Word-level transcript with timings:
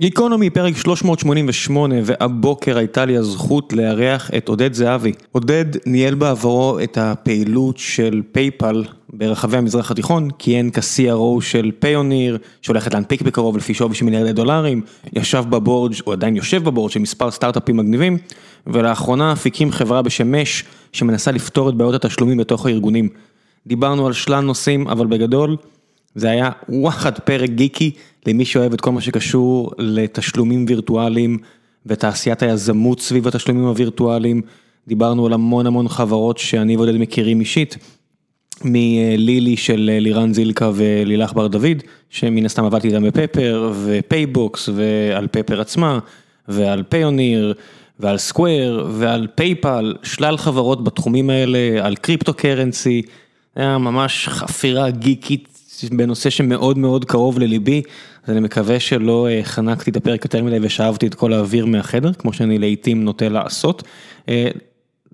גיקונומי 0.00 0.50
פרק 0.50 0.76
388 0.76 1.94
והבוקר 2.04 2.78
הייתה 2.78 3.04
לי 3.04 3.16
הזכות 3.16 3.72
לארח 3.72 4.30
את 4.36 4.48
עודד 4.48 4.72
זהבי. 4.72 5.12
עודד 5.32 5.64
ניהל 5.86 6.14
בעברו 6.14 6.78
את 6.82 6.98
הפעילות 6.98 7.78
של 7.78 8.22
PayPal 8.32 8.84
ברחבי 9.12 9.56
המזרח 9.56 9.90
התיכון, 9.90 10.28
כיהן 10.38 10.70
כ-CRO 10.72 11.40
של 11.40 11.70
Payoneer 11.78 12.38
שהולכת 12.62 12.94
להנפיק 12.94 13.22
בקרוב 13.22 13.56
לפי 13.56 13.74
שווי 13.74 13.94
של 13.94 14.04
מיליארדי 14.04 14.32
דולרים, 14.32 14.82
ישב 15.12 15.44
ב 15.48 15.54
board, 15.54 15.92
או 16.06 16.12
עדיין 16.12 16.36
יושב 16.36 16.64
ב 16.64 16.68
board 16.68 16.90
של 16.90 17.00
מספר 17.00 17.30
סטארט-אפים 17.30 17.76
מגניבים, 17.76 18.18
ולאחרונה 18.66 19.32
אף 19.32 19.46
הקים 19.46 19.72
חברה 19.72 20.02
בשם 20.02 20.32
Mesh 20.32 20.64
שמנסה 20.92 21.30
לפתור 21.30 21.68
את 21.68 21.74
בעיות 21.74 22.04
התשלומים 22.04 22.36
בתוך 22.36 22.66
הארגונים. 22.66 23.08
דיברנו 23.66 24.06
על 24.06 24.12
שלל 24.12 24.40
נושאים, 24.40 24.88
אבל 24.88 25.06
בגדול 25.06 25.56
זה 26.14 26.30
היה 26.30 26.50
וואחד 26.68 27.18
פרק 27.18 27.50
גיקי 27.50 27.90
למי 28.26 28.44
שאוהב 28.44 28.72
את 28.72 28.80
כל 28.80 28.92
מה 28.92 29.00
שקשור 29.00 29.72
לתשלומים 29.78 30.64
וירטואליים 30.68 31.38
ותעשיית 31.86 32.42
היזמות 32.42 33.00
סביב 33.00 33.28
התשלומים 33.28 33.64
הווירטואליים. 33.64 34.42
דיברנו 34.88 35.26
על 35.26 35.32
המון 35.32 35.66
המון 35.66 35.88
חברות 35.88 36.38
שאני 36.38 36.76
ועודד 36.76 36.96
מכירים 36.96 37.40
אישית, 37.40 37.76
מ 38.64 38.82
Lili 38.82 39.56
של 39.56 39.90
לירן 40.00 40.34
זילקה 40.34 40.70
ולילך 40.74 41.32
בר 41.32 41.46
דוד, 41.46 41.82
שמן 42.10 42.44
הסתם 42.44 42.64
עבדתי 42.64 42.88
איתם 42.88 43.02
ב 43.02 43.12
Pepper 43.12 43.72
ו 43.84 43.96
PayBox 43.96 44.68
ועל 44.74 45.26
Pepper 45.30 45.60
עצמה 45.60 45.98
ועל 46.48 46.82
Payoneer 46.82 47.54
ועל 48.00 48.18
Square 48.18 48.86
ועל 48.90 49.26
PayPal, 49.34 49.94
שלל 50.02 50.36
חברות 50.36 50.84
בתחומים 50.84 51.30
האלה, 51.30 51.86
על 51.86 51.96
cryptocurrency, 51.96 53.02
היה 53.56 53.78
ממש 53.78 54.28
חפירה 54.28 54.90
גיקית 54.90 55.53
בנושא 55.92 56.30
שמאוד 56.30 56.78
מאוד 56.78 57.04
קרוב 57.04 57.38
לליבי, 57.38 57.82
אז 58.24 58.30
אני 58.30 58.40
מקווה 58.40 58.80
שלא 58.80 59.28
אה, 59.28 59.40
חנקתי 59.42 59.90
את 59.90 59.96
הפרק 59.96 60.24
יותר 60.24 60.44
מדי 60.44 60.58
ושאבתי 60.62 61.06
את 61.06 61.14
כל 61.14 61.32
האוויר 61.32 61.66
מהחדר, 61.66 62.12
כמו 62.12 62.32
שאני 62.32 62.58
לעיתים 62.58 63.04
נוטה 63.04 63.28
לעשות. 63.28 63.82
אה, 64.28 64.48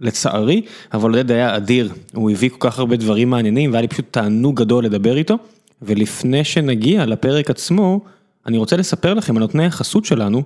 לצערי, 0.00 0.62
אבל 0.92 1.10
עודד 1.10 1.30
היה 1.30 1.56
אדיר, 1.56 1.92
הוא 2.14 2.30
הביא 2.30 2.50
כל 2.50 2.56
כך 2.60 2.78
הרבה 2.78 2.96
דברים 2.96 3.30
מעניינים 3.30 3.70
והיה 3.70 3.82
לי 3.82 3.88
פשוט 3.88 4.04
תענוג 4.10 4.60
גדול 4.60 4.84
לדבר 4.84 5.16
איתו, 5.16 5.38
ולפני 5.82 6.44
שנגיע 6.44 7.06
לפרק 7.06 7.50
עצמו, 7.50 8.00
אני 8.46 8.58
רוצה 8.58 8.76
לספר 8.76 9.14
לכם 9.14 9.36
על 9.36 9.42
נותני 9.42 9.66
החסות 9.66 10.04
שלנו, 10.04 10.42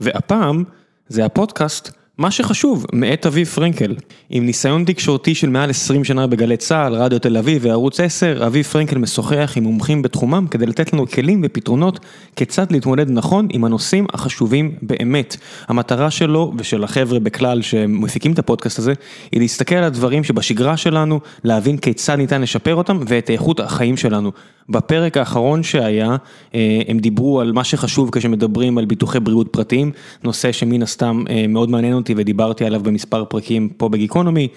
והפעם 0.00 0.64
זה 1.08 1.24
הפודקאסט. 1.24 2.01
מה 2.18 2.30
שחשוב, 2.30 2.86
מאת 2.92 3.26
אביב 3.26 3.46
פרנקל. 3.46 3.94
עם 4.30 4.46
ניסיון 4.46 4.84
תקשורתי 4.84 5.34
של 5.34 5.48
מעל 5.48 5.70
20 5.70 6.04
שנה 6.04 6.26
בגלי 6.26 6.56
צה"ל, 6.56 6.94
רדיו 6.94 7.18
תל 7.18 7.36
אביב 7.36 7.64
וערוץ 7.64 8.00
10, 8.00 8.46
אביב 8.46 8.64
פרנקל 8.64 8.98
משוחח 8.98 9.52
עם 9.56 9.64
מומחים 9.64 10.02
בתחומם 10.02 10.46
כדי 10.50 10.66
לתת 10.66 10.92
לנו 10.92 11.06
כלים 11.06 11.42
ופתרונות 11.44 12.00
כיצד 12.36 12.72
להתמודד 12.72 13.10
נכון 13.10 13.48
עם 13.52 13.64
הנושאים 13.64 14.06
החשובים 14.12 14.74
באמת. 14.82 15.36
המטרה 15.68 16.10
שלו 16.10 16.52
ושל 16.58 16.84
החבר'ה 16.84 17.20
בכלל 17.20 17.62
שמפיקים 17.62 18.32
את 18.32 18.38
הפודקאסט 18.38 18.78
הזה, 18.78 18.92
היא 19.32 19.40
להסתכל 19.40 19.74
על 19.74 19.84
הדברים 19.84 20.24
שבשגרה 20.24 20.76
שלנו, 20.76 21.20
להבין 21.44 21.78
כיצד 21.78 22.14
ניתן 22.14 22.42
לשפר 22.42 22.74
אותם 22.74 23.00
ואת 23.06 23.30
איכות 23.30 23.60
החיים 23.60 23.96
שלנו. 23.96 24.32
בפרק 24.68 25.16
האחרון 25.16 25.62
שהיה, 25.62 26.16
אה, 26.54 26.80
הם 26.88 26.98
דיברו 26.98 27.40
על 27.40 27.52
מה 27.52 27.64
שחשוב 27.64 28.10
כשמדברים 28.10 28.78
על 28.78 28.84
ביטוחי 28.84 29.20
בריאות 29.20 29.48
פרטיים, 29.50 29.92
נושא 30.24 30.52
שמן 30.52 30.82
הסתם 30.82 31.24
אה, 31.30 31.44
מאוד 31.48 31.70
מעניין 31.70 31.94
אותי 32.02 32.14
ודיברתי 32.16 32.64
עליו 32.64 32.80
במספר 32.80 33.24
פרקים 33.24 33.68
פה 33.68 33.88
בגיקונומי. 33.88 34.48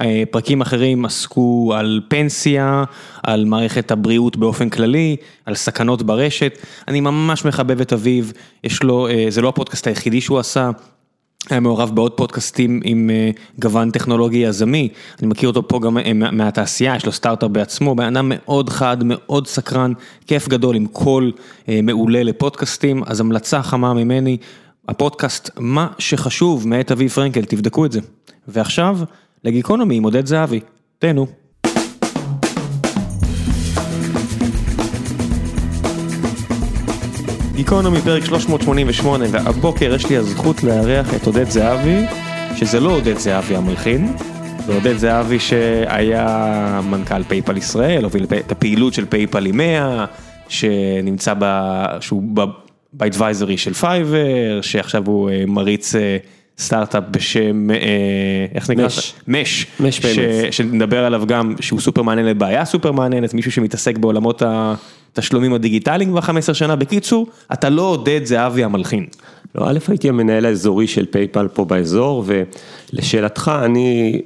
אה, 0.00 0.22
פרקים 0.30 0.60
אחרים 0.60 1.04
עסקו 1.04 1.72
על 1.76 2.00
פנסיה, 2.08 2.84
על 3.22 3.44
מערכת 3.44 3.90
הבריאות 3.90 4.36
באופן 4.36 4.68
כללי, 4.68 5.16
על 5.46 5.54
סכנות 5.54 6.02
ברשת. 6.02 6.58
אני 6.88 7.00
ממש 7.00 7.44
מחבב 7.44 7.80
את 7.80 7.92
אביב, 7.92 8.32
יש 8.64 8.82
לו, 8.82 9.08
זה 9.28 9.42
לא 9.42 9.48
הפודקאסט 9.48 9.86
היחידי 9.86 10.20
שהוא 10.20 10.38
עשה. 10.38 10.70
היה 11.50 11.60
מעורב 11.60 11.90
בעוד 11.94 12.12
פודקאסטים 12.12 12.80
עם 12.84 13.10
אה, 13.10 13.30
גוון 13.58 13.90
טכנולוגי 13.90 14.38
יזמי, 14.38 14.88
אני 15.20 15.28
מכיר 15.28 15.48
אותו 15.48 15.68
פה 15.68 15.80
גם 15.80 15.98
אה, 15.98 16.12
מהתעשייה, 16.12 16.96
יש 16.96 17.06
לו 17.06 17.12
סטארט-אפ 17.12 17.50
בעצמו, 17.50 17.94
בן 17.94 18.16
אדם 18.16 18.32
מאוד 18.34 18.70
חד, 18.70 18.96
מאוד 19.04 19.46
סקרן, 19.46 19.92
כיף 20.26 20.48
גדול 20.48 20.76
עם 20.76 20.86
קול 20.86 21.32
אה, 21.68 21.80
מעולה 21.82 22.22
לפודקאסטים, 22.22 23.02
אז 23.06 23.20
המלצה 23.20 23.62
חמה 23.62 23.94
ממני, 23.94 24.36
הפודקאסט 24.88 25.50
מה 25.58 25.88
שחשוב 25.98 26.68
מאת 26.68 26.92
אביב 26.92 27.08
פרנקל, 27.08 27.44
תבדקו 27.44 27.86
את 27.86 27.92
זה. 27.92 28.00
ועכשיו 28.48 28.98
לגיקונומי 29.44 29.96
עם 29.96 30.02
עודד 30.02 30.26
זהבי, 30.26 30.60
תהנו. 30.98 31.26
גיקונומי 37.54 38.00
פרק 38.00 38.24
388 38.24 39.24
והבוקר 39.30 39.94
יש 39.94 40.10
לי 40.10 40.16
הזכות 40.16 40.62
לארח 40.62 41.14
את 41.14 41.26
עודד 41.26 41.50
זהבי, 41.50 42.06
שזה 42.56 42.80
לא 42.80 42.90
עודד 42.90 43.18
זהבי 43.18 43.56
המלחין, 43.56 44.16
זה 44.66 44.74
עודד 44.74 44.96
זהבי 44.96 45.38
שהיה 45.38 46.80
מנכ"ל 46.90 47.22
PayPal 47.22 47.56
ישראל, 47.56 48.04
הוביל 48.04 48.24
את 48.24 48.52
הפעילות 48.52 48.94
של 48.94 49.06
PayPal 49.06 49.46
עם 49.46 49.56
100, 49.56 50.04
שנמצא 50.48 51.34
ב... 51.38 51.44
שהוא 52.00 52.22
ב 52.96 53.03
advisory 53.03 53.56
של 53.56 53.74
Fiverr, 53.74 54.60
שעכשיו 54.62 55.02
הוא 55.06 55.30
אה, 55.30 55.44
מריץ 55.46 55.94
אה, 55.94 56.16
סטארט-אפ 56.58 57.04
בשם, 57.10 57.70
אה, 57.70 57.76
איך 58.54 58.70
נקרא? 58.70 58.86
Mesh. 58.86 59.14
Mesh. 59.28 59.66
Mesh 59.80 60.00
Payments. 60.00 60.56
שנדבר 60.56 61.04
עליו 61.04 61.26
גם, 61.26 61.54
שהוא 61.60 61.80
סופר 61.80 62.02
מעניין 62.02 62.26
לבעיה 62.26 62.64
סופר 62.64 62.92
מעניינת, 62.92 63.34
מישהו 63.34 63.52
שמתעסק 63.52 63.98
בעולמות 63.98 64.42
התשלומים 64.46 65.54
הדיגיטליים 65.54 66.10
כבר 66.10 66.20
15 66.20 66.54
שנה. 66.54 66.76
בקיצור, 66.76 67.26
אתה 67.52 67.68
לא 67.68 67.82
עודד 67.82 68.20
זהבי 68.24 68.64
המלחין. 68.64 69.06
לא, 69.54 69.70
א' 69.70 69.78
הייתי 69.88 70.08
המנהל 70.08 70.46
האזורי 70.46 70.86
של 70.86 71.06
PayPal 71.06 71.48
פה 71.48 71.64
באזור, 71.64 72.24
ולשאלתך, 72.26 73.52
אני, 73.64 74.20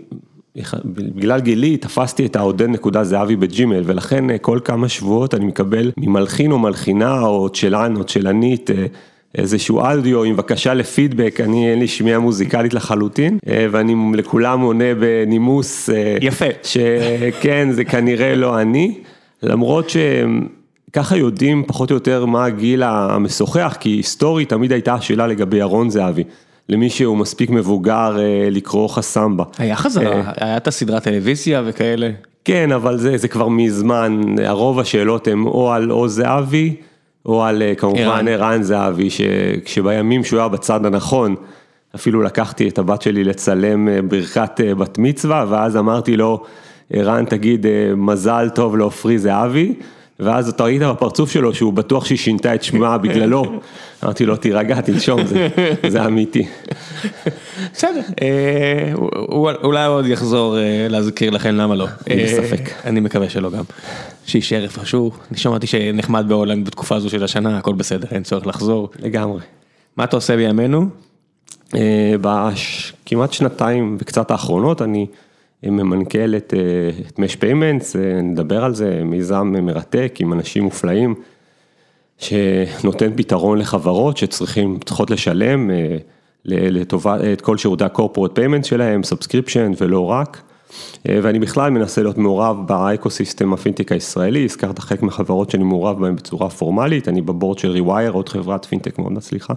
בגלל 0.85 1.41
גילי, 1.41 1.77
תפסתי 1.77 2.27
את 2.27 2.37
העודד 2.37 2.69
נקודה 2.69 3.05
זהבי 3.05 3.37
ב 3.37 3.44
Gmail, 3.44 3.83
ולכן 3.85 4.31
אה, 4.31 4.39
כל 4.39 4.59
כמה 4.65 4.89
שבועות 4.89 5.35
אני 5.35 5.47
מקבל 5.47 5.91
ממלחין 5.97 6.53
או 6.53 6.59
מלחינה, 6.59 7.21
או 7.21 7.49
צ'לן 7.49 7.97
או 7.97 8.05
צ'לנית, 8.05 8.71
אה, 8.71 8.87
איזשהו 9.35 9.81
אודיו 9.81 10.25
עם 10.25 10.37
בקשה 10.37 10.75
לפידבק, 10.75 11.41
אני 11.45 11.71
אין 11.71 11.79
לי 11.79 11.89
שמיעה 11.89 12.19
מוזיקלית 12.19 12.75
לחלוטין, 12.75 13.39
אה, 13.49 13.67
ואני 13.71 13.95
לכולם 14.15 14.61
עונה 14.61 14.95
בנימוס. 15.01 15.91
יפה. 16.21 16.45
שכן, 16.63 17.69
זה 17.73 17.85
כנראה 17.85 18.35
לא 18.35 18.61
אני, 18.61 18.95
למרות 19.43 19.91
שככה 20.91 21.17
יודעים 21.17 21.65
פחות 21.67 21.91
או 21.91 21.95
יותר 21.95 22.27
מה 22.27 22.45
הגיל 22.45 22.83
המשוחח, 22.83 23.77
כי 23.81 23.89
היסטורית 23.89 24.49
תמיד 24.49 24.73
הייתה 24.73 24.95
השאלה 24.95 25.27
לגבי 25.27 25.57
ירון 25.57 25.91
זהבי, 25.91 26.25
למי 26.69 26.91
שהוא 26.91 27.17
מספיק 27.17 27.51
מבוגר 27.51 28.17
אה, 28.19 28.49
לקרוא 28.51 28.89
חסמבה. 28.89 29.45
היה 29.59 29.77
חזרה, 29.77 30.33
היה 30.37 30.57
את 30.57 30.69
הסדרת 30.69 31.03
טלוויזיה 31.03 31.63
וכאלה. 31.65 32.11
כן, 32.45 32.73
אבל 32.73 32.99
זה, 32.99 33.17
זה 33.17 33.29
כבר 33.29 33.49
מזמן, 33.49 34.21
הרוב 34.45 34.81
השאלות 34.81 35.29
הן 35.29 35.43
או 35.45 35.73
על 35.73 35.91
או 35.91 36.09
זהבי, 36.09 36.75
או 37.27 37.45
על 37.45 37.63
אה, 37.63 37.75
כמובן 37.75 38.29
ערן. 38.29 38.63
זהבי, 38.63 39.11
שכשבימים 39.11 40.25
שהוא 40.25 40.39
היה 40.39 40.49
בצד 40.49 40.87
הנכון, 40.87 41.35
אפילו 41.95 42.23
לקחתי 42.23 42.69
את 42.69 42.79
הבת 42.79 43.03
שלי 43.03 43.25
לצלם 43.25 43.89
אה, 43.89 44.03
ברכת 44.03 44.61
אה, 44.65 44.75
בת 44.75 44.99
מצווה, 44.99 45.45
ואז 45.49 45.77
אמרתי 45.77 46.17
לו, 46.17 46.45
ערן 46.93 47.25
תגיד 47.25 47.67
אה, 47.67 47.93
מזל 47.97 48.49
טוב 48.55 48.77
לעופרי 48.77 49.19
זהבי, 49.19 49.75
ואז 50.21 50.49
אתה 50.49 50.65
ראית 50.65 50.83
בפרצוף 50.83 51.31
שלו 51.31 51.55
שהוא 51.55 51.73
בטוח 51.73 52.05
שהיא 52.05 52.19
שינתה 52.19 52.55
את 52.55 52.63
שמה 52.63 52.99
בגללו, 52.99 53.45
אמרתי 54.05 54.27
לו 54.27 54.37
תירגע, 54.37 54.81
תנשום, 54.81 55.21
זה, 55.89 56.05
אמיתי. 56.07 56.47
בסדר, 57.73 58.01
אה, 58.23 58.93
אולי 59.65 59.87
עוד 59.87 60.07
יחזור 60.07 60.59
אה, 60.59 60.87
להזכיר 60.91 61.31
לכם 61.31 61.55
למה 61.55 61.75
לא. 61.75 61.87
אני 62.11 62.25
אה, 62.25 62.41
בספק. 62.41 62.71
אני 62.85 63.01
מקווה 63.01 63.29
שלא 63.31 63.51
גם. 63.51 63.65
שיישאר 64.27 64.63
איפשהו, 64.63 65.11
אני 65.31 65.39
שמעתי 65.39 65.67
שנחמד 65.67 66.25
בהולנד 66.29 66.67
בתקופה 66.67 66.97
הזו 66.97 67.11
של 67.11 67.25
השנה, 67.25 67.59
הכל 67.59 67.75
בסדר, 67.75 68.07
אין 68.11 68.23
צורך 68.23 68.47
לחזור. 68.47 68.89
לגמרי. 68.99 69.41
מה 69.97 70.05
אתה 70.05 70.17
עושה 70.17 70.37
בימינו? 70.37 70.87
בכמעט 72.21 73.33
שנתיים 73.33 73.97
וקצת 74.01 74.31
האחרונות 74.31 74.83
אני 74.83 75.07
ממנכ"ל 75.63 76.37
את, 76.37 76.55
את 77.09 77.19
Mesh 77.19 77.37
Payments, 77.37 77.97
נדבר 78.23 78.65
על 78.65 78.75
זה, 78.75 79.01
מיזם 79.05 79.55
מרתק 79.63 80.15
עם 80.21 80.33
אנשים 80.33 80.65
מופלאים, 80.65 81.15
שנותן 82.19 83.11
פתרון 83.17 83.59
לחברות 83.59 84.17
שצריכים, 84.17 84.79
צריכות 84.85 85.11
לשלם 85.11 85.71
אה, 85.71 85.97
לטובת 86.45 87.21
את 87.33 87.41
כל 87.41 87.59
שירותי 87.59 87.85
ה-corporate 87.85 88.39
payment 88.39 88.63
שלהם, 88.63 89.01
subscription 89.01 89.75
ולא 89.81 90.05
רק. 90.11 90.43
אה, 91.09 91.19
ואני 91.23 91.39
בכלל 91.39 91.71
מנסה 91.71 92.03
להיות 92.03 92.19
מעורב 92.19 92.67
ב 92.67 92.75
ecosystem 92.75 93.53
ה 93.53 93.58
fintech 93.58 93.93
הישראלי, 93.93 94.45
הזכרת 94.45 94.79
חלק 94.79 95.03
מהחברות 95.03 95.51
שאני 95.51 95.65
מעורב 95.65 96.01
בהן 96.01 96.17
בצורה 96.17 96.51
פורמלית, 96.51 97.09
אני 97.09 97.21
ב 97.21 97.27
board 97.27 97.59
של 97.59 97.71
רווייר, 97.71 98.13
עוד 98.13 98.29
חברת 98.29 98.65
פינטק 98.65 98.99
מאוד 98.99 99.13
מצליחה. 99.13 99.55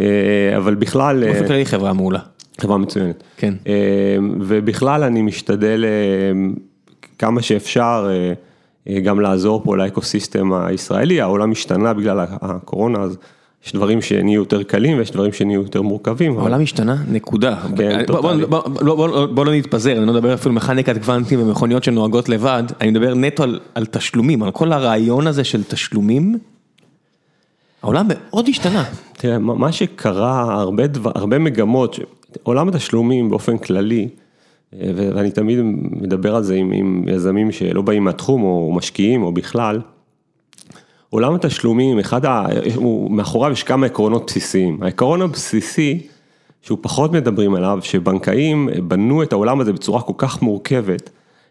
אה, 0.00 0.56
אבל 0.56 0.74
בכלל, 0.74 1.24
באופן 1.26 1.46
כללי 1.46 1.66
חברה 1.66 1.92
מעולה. 1.92 2.20
חברה 2.60 2.78
מצוינת. 2.78 3.22
כן. 3.36 3.54
אה, 3.66 3.72
ובכלל 4.40 5.02
אני 5.02 5.22
משתדל 5.22 5.84
אה, 5.84 6.50
כמה 7.18 7.42
שאפשר 7.42 8.10
אה, 8.88 9.00
גם 9.00 9.20
לעזור 9.20 9.62
פה 9.64 9.76
ל 9.76 9.84
ecosystem 9.84 10.52
הישראלי, 10.52 11.20
העולם 11.20 11.50
השתנה 11.52 11.92
בגלל 11.94 12.20
הקורונה, 12.30 12.98
אז 13.00 13.16
יש 13.66 13.72
דברים 13.72 14.02
שנהיו 14.02 14.40
יותר 14.40 14.62
קלים 14.62 14.98
ויש 14.98 15.10
דברים 15.10 15.32
שנהיו 15.32 15.62
יותר 15.62 15.82
מורכבים. 15.82 16.38
העולם 16.38 16.60
השתנה, 16.62 16.96
נקודה. 17.10 17.56
כן, 17.76 18.04
בוא- 18.08 19.44
לא 19.44 19.54
נתפזר, 19.54 19.96
אני 19.98 20.06
לא 20.06 20.12
מדבר 20.12 20.34
אפילו 20.34 20.54
מכניקת 20.54 20.98
קוונטים 20.98 21.42
ומכוניות 21.42 21.84
שנוהגות 21.84 22.28
לבד, 22.28 22.62
אני 22.80 22.90
מדבר 22.90 23.14
נטו 23.14 23.42
על- 23.74 23.86
תשלומים, 23.86 24.42
על 24.42 24.50
כל 24.50 24.72
הרעיון 24.72 25.26
הזה 25.26 25.44
של 25.44 25.62
תשלומים. 25.64 26.38
העולם 27.82 28.06
מאוד 28.08 28.48
השתנה. 28.48 28.84
תראה, 29.12 29.38
מה 29.38 29.72
שקרה, 29.72 30.52
הרבה, 30.60 30.86
דבר, 30.86 31.10
הרבה 31.14 31.38
מגמות, 31.38 31.98
עולם 32.42 32.68
התשלומים 32.68 33.30
באופן 33.30 33.58
כללי, 33.58 34.08
אה, 34.74 34.90
ואני 34.96 35.30
תמיד 35.30 35.58
מדבר 35.90 36.36
על 36.36 36.42
זה 36.42 36.54
עם, 36.54 36.72
עם 36.72 37.04
יזמים 37.08 37.52
שלא 37.52 37.82
באים 37.82 38.04
מהתחום 38.04 38.42
או 38.42 38.72
משקיעים 38.76 39.22
או 39.22 39.32
בכלל, 39.32 39.80
עולם 41.10 41.34
התשלומים, 41.34 41.98
אחד 41.98 42.24
ה... 42.24 42.46
הוא, 42.74 43.10
מאחוריו 43.10 43.52
יש 43.52 43.62
כמה 43.62 43.86
עקרונות 43.86 44.26
בסיסיים. 44.26 44.82
העקרון 44.82 45.22
הבסיסי, 45.22 46.06
שהוא 46.62 46.78
פחות 46.80 47.12
מדברים 47.12 47.54
עליו, 47.54 47.78
שבנקאים 47.82 48.68
בנו 48.88 49.22
את 49.22 49.32
העולם 49.32 49.60
הזה 49.60 49.72
בצורה 49.72 50.02
כל 50.02 50.12
כך 50.16 50.42
מורכבת, 50.42 51.10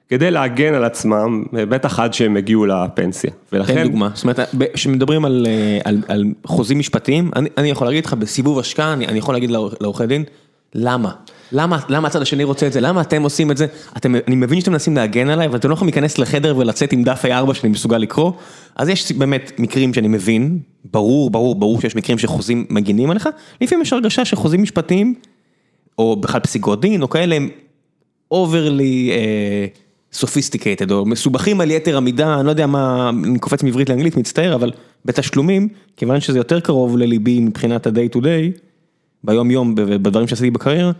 כדי 0.09 0.31
להגן 0.31 0.73
על 0.73 0.83
עצמם, 0.83 1.43
בטח 1.53 1.99
עד 1.99 2.13
שהם 2.13 2.37
הגיעו 2.37 2.65
לפנסיה. 2.65 3.31
ולכן... 3.53 3.73
תן 3.73 3.83
דוגמה, 3.83 4.09
זאת 4.13 4.23
אומרת, 4.23 4.39
כשמדברים 4.73 5.25
על, 5.25 5.47
אה, 5.49 5.79
על, 5.83 6.01
על 6.07 6.23
חוזים 6.45 6.79
משפטיים, 6.79 7.31
אני, 7.35 7.49
אני 7.57 7.69
יכול 7.69 7.87
להגיד 7.87 8.05
לך 8.05 8.13
בסיבוב 8.13 8.59
השקעה, 8.59 8.93
אני, 8.93 9.07
אני 9.07 9.17
יכול 9.17 9.35
להגיד 9.35 9.51
לעור- 9.51 9.71
לעורכי 9.81 10.05
דין, 10.05 10.23
למה? 10.75 11.11
למה, 11.51 11.79
למה 11.89 12.07
הצד 12.07 12.21
השני 12.21 12.43
רוצה 12.43 12.67
את 12.67 12.73
זה? 12.73 12.81
למה 12.81 13.01
אתם 13.01 13.23
עושים 13.23 13.51
את 13.51 13.57
זה? 13.57 13.65
אתם, 13.97 14.15
אני 14.27 14.35
מבין 14.35 14.59
שאתם 14.59 14.71
מנסים 14.71 14.95
להגן 14.95 15.29
עליי, 15.29 15.47
אבל 15.47 15.55
אתם 15.55 15.69
לא 15.69 15.73
יכולים 15.73 15.93
להיכנס 15.93 16.17
לחדר 16.17 16.57
ולצאת 16.57 16.93
עם 16.93 17.03
דף 17.03 17.25
A4 17.25 17.53
שאני 17.53 17.69
מסוגל 17.69 17.97
לקרוא, 17.97 18.31
אז 18.75 18.89
יש 18.89 19.11
באמת 19.11 19.51
מקרים 19.59 19.93
שאני 19.93 20.07
מבין, 20.07 20.59
ברור, 20.91 21.29
ברור, 21.29 21.55
ברור 21.55 21.81
שיש 21.81 21.95
מקרים 21.95 22.17
שחוזים 22.17 22.65
מגינים 22.69 23.11
עליך, 23.11 23.29
לפעמים 23.61 23.81
יש 23.81 23.93
הרגשה 23.93 24.25
שחוזים 24.25 24.61
משפטיים, 24.61 25.13
או 25.97 26.15
בכלל 26.15 26.39
פסיקות 26.39 26.81
דין, 26.81 27.01
או 27.01 27.09
כאלה, 27.09 27.35
הם 27.35 27.49
overly 28.33 29.11
סופיסטיקטד, 30.13 30.91
או 30.91 31.05
מסובכים 31.05 31.61
על 31.61 31.71
יתר 31.71 31.97
המידה, 31.97 32.39
אני 32.39 32.45
לא 32.45 32.51
יודע 32.51 32.67
מה, 32.67 33.11
אני 33.25 33.39
קופץ 33.39 33.63
מעברית 33.63 33.89
לאנגלית, 33.89 34.17
מצטער, 34.17 34.55
אבל 34.55 34.71
בתשלומים, 35.05 35.67
כיוון 35.97 36.19
שזה 36.19 36.37
יותר 36.37 36.59
קרוב 36.59 36.97
לליבי 36.97 37.39
מבחינת 37.39 37.87
ה-day 37.87 38.15
to 38.15 38.19
day, 38.19 38.59
ביום 39.23 39.51
יום, 39.51 39.75
בדברים 39.75 40.27
שעשיתי 40.27 40.51
בקריירה, 40.51 40.91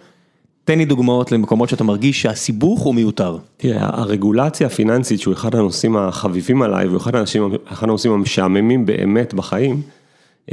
תן 0.63 0.77
לי 0.77 0.86
דוגמאות 0.86 1.31
למקומות 1.31 1.69
שאתה 1.69 1.83
מרגיש 1.83 2.21
שהסיבוך 2.21 2.81
הוא 2.81 2.95
מיותר. 2.95 3.38
תראה, 3.57 3.89
הרגולציה 3.94 4.68
הפיננסית 4.68 5.19
שהוא 5.19 5.33
אחד 5.33 5.56
הנושאים 5.56 5.98
החביבים 5.98 6.62
עליי, 6.62 6.88
והוא 6.88 6.98
אחד 6.98 7.16
האנשים, 7.16 7.51
אחד 7.68 7.88
הנושאים 7.88 8.13
המשעממים 8.13 8.86
באמת 8.86 9.33
בחיים, 9.33 9.81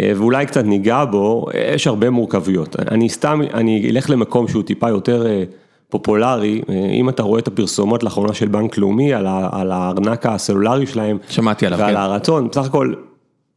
אה, 0.00 0.12
ואולי 0.16 0.46
קצת 0.46 0.64
ניגע 0.64 1.04
בו, 1.04 1.46
יש 1.74 1.86
הרבה 1.86 2.10
מורכבויות. 2.10 2.76
אני 2.90 3.08
סתם, 3.08 3.40
אני 3.54 3.90
אלך 3.90 4.10
למקום 4.10 4.48
שהוא 4.48 4.62
טיפה 4.62 4.88
יותר 4.88 5.26
אה, 5.26 5.44
פופולרי, 5.88 6.62
אה, 6.68 6.74
אם 6.74 7.08
אתה 7.08 7.22
רואה 7.22 7.38
את 7.40 7.48
הפרסומות 7.48 8.02
לאחרונה 8.02 8.34
של 8.34 8.48
בנק 8.48 8.78
לאומי, 8.78 9.14
על 9.14 9.26
ה- 9.26 9.48
על 9.52 9.72
הארנק 9.72 10.26
הסלולרי 10.26 10.86
שלהם, 10.86 11.18
שמעתי 11.28 11.66
עליו, 11.66 11.78
ועל 11.78 11.94
כן. 11.94 12.00
הרצון, 12.00 12.48
בסך 12.48 12.66
הכל, 12.66 12.94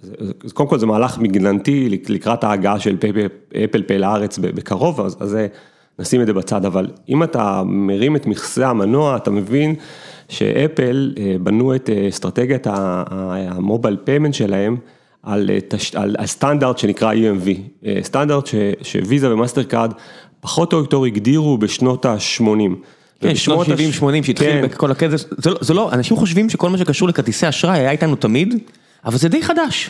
זה- 0.01 0.13
קודם 0.53 0.69
כל 0.69 0.79
זה 0.79 0.85
מהלך 0.85 1.17
מגננתי 1.17 1.89
לק- 1.89 2.09
לקראת 2.09 2.43
ההגעה 2.43 2.79
של 2.79 2.97
אפל 3.65 3.81
פיי 3.83 3.99
לארץ 3.99 4.37
בקרוב, 4.37 5.01
אז 5.01 5.17
אז 5.19 5.37
נשים 5.99 6.21
את 6.21 6.27
זה 6.27 6.33
בצד, 6.33 6.65
אבל 6.65 6.87
אם 7.09 7.23
אתה 7.23 7.61
מרים 7.65 8.15
את 8.15 8.25
מכסה 8.25 8.69
המנוע, 8.69 9.15
אתה 9.15 9.31
מבין 9.31 9.75
שאפל 10.29 11.13
אה, 11.17 11.35
בנו 11.43 11.75
את 11.75 11.89
אה, 11.89 12.07
אסטרטגיית 12.09 12.67
ה- 12.67 12.73
ה- 12.73 13.03
ה 13.51 13.58
mobile 13.58 13.97
payment 14.03 14.33
שלהם. 14.33 14.77
על, 15.23 15.49
אה, 15.49 15.57
תש- 15.67 15.95
על, 15.95 16.15
על 16.17 16.25
סטנדרט 16.25 16.77
שנקרא 16.77 17.13
EMV, 17.13 17.49
סטנדרט 18.01 18.45
ש, 18.47 18.55
שוויזה 18.81 19.33
ומאסטר 19.33 19.63
קארד 19.63 19.93
פחות 20.41 20.73
או 20.73 20.77
יותר 20.77 21.03
הגדירו 21.03 21.57
בשנות 21.57 22.05
ה-80. 22.05 22.41
כן, 23.21 23.35
שנות 23.35 23.67
70-80 23.67 23.71
שהתחיל 24.23 24.61
בכל 24.67 24.91
הקטע, 24.91 25.15
זה 25.17 25.49
לא- 25.49 25.57
זה 25.61 25.73
לא, 25.73 25.91
אנשים 25.91 26.17
חושבים 26.17 26.49
שכל 26.49 26.69
מה 26.69 26.77
שקשור 26.77 27.07
לכרטיסי 27.07 27.49
אשראי 27.49 27.79
היה 27.79 27.91
איתנו 27.91 28.15
תמיד, 28.15 28.53
אבל 29.05 29.17
זה 29.17 29.29
די 29.29 29.43
חדש. 29.43 29.89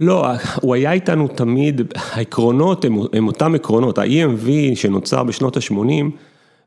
לא, 0.00 0.26
הוא 0.60 0.74
היה 0.74 0.92
איתנו 0.92 1.28
תמיד, 1.28 1.80
העקרונות 1.94 2.84
הם, 2.84 2.98
הם 3.12 3.26
אותם 3.26 3.54
עקרונות, 3.54 3.98
ה-EMV 3.98 4.48
שנוצר 4.74 5.22
בשנות 5.22 5.56
ה-80, 5.56 6.04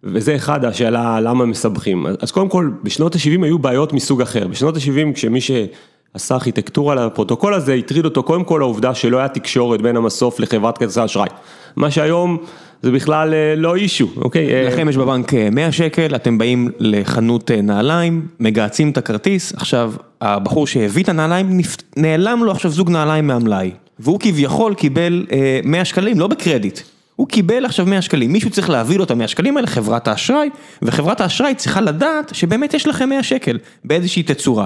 וזה 0.03 0.35
אחד, 0.35 0.65
השאלה 0.65 1.19
למה 1.19 1.45
מסבכים. 1.45 2.05
אז 2.21 2.31
קודם 2.31 2.49
כל, 2.49 2.71
בשנות 2.83 3.15
ה-70 3.15 3.43
היו 3.45 3.59
בעיות 3.59 3.93
מסוג 3.93 4.21
אחר. 4.21 4.47
בשנות 4.47 4.75
ה-70 4.77 5.13
כשמי 5.15 5.41
שעשה 5.41 6.35
ארכיטקטורה 6.35 6.95
לפרוטוקול 6.95 7.53
הזה, 7.53 7.73
הטריד 7.73 8.05
אותו 8.05 8.23
קודם 8.23 8.43
כל 8.43 8.61
העובדה 8.61 8.93
שלא 8.95 9.17
היה 9.17 9.27
תקשורת 9.27 9.81
בין 9.81 9.97
המסוף 9.97 10.39
לחברת 10.39 10.77
כרטיסי 10.77 11.05
אשראי. 11.05 11.29
מה 11.75 11.91
שהיום 11.91 12.37
זה 12.81 12.91
בכלל 12.91 13.33
אה, 13.33 13.53
לא 13.57 13.75
אישו, 13.75 14.07
אוקיי? 14.17 14.53
אה, 14.53 14.67
לכם 14.67 14.89
יש 14.89 14.97
בבנק 14.97 15.33
אה, 15.33 15.49
100 15.51 15.71
שקל, 15.71 16.15
אתם 16.15 16.37
באים 16.37 16.69
לחנות 16.79 17.51
אה, 17.51 17.61
נעליים, 17.61 18.27
מגהצים 18.39 18.89
את 18.89 18.97
הכרטיס, 18.97 19.53
עכשיו 19.53 19.93
הבחור 20.21 20.67
שהביא 20.67 21.03
את 21.03 21.09
הנעליים, 21.09 21.59
נעלם 21.97 22.43
לו 22.43 22.51
עכשיו 22.51 22.71
זוג 22.71 22.89
נעליים 22.89 23.27
מהמלאי, 23.27 23.71
והוא 23.99 24.19
כביכול 24.19 24.73
קיבל 24.73 25.25
אה, 25.31 25.59
100 25.63 25.85
שקלים, 25.85 26.19
לא 26.19 26.27
בקרדיט. 26.27 26.79
הוא 27.15 27.27
קיבל 27.27 27.65
עכשיו 27.65 27.85
100 27.85 28.01
שקלים, 28.01 28.33
מישהו 28.33 28.49
צריך 28.49 28.69
להביא 28.69 28.97
לו 28.97 29.03
את 29.03 29.11
ה-100 29.11 29.27
שקלים 29.27 29.57
האלה, 29.57 29.67
חברת 29.67 30.07
האשראי, 30.07 30.49
וחברת 30.81 31.21
האשראי 31.21 31.55
צריכה 31.55 31.81
לדעת 31.81 32.35
שבאמת 32.35 32.73
יש 32.73 32.87
לכם 32.87 33.09
100 33.09 33.23
שקל, 33.23 33.57
באיזושהי 33.85 34.23
תצורה. 34.23 34.65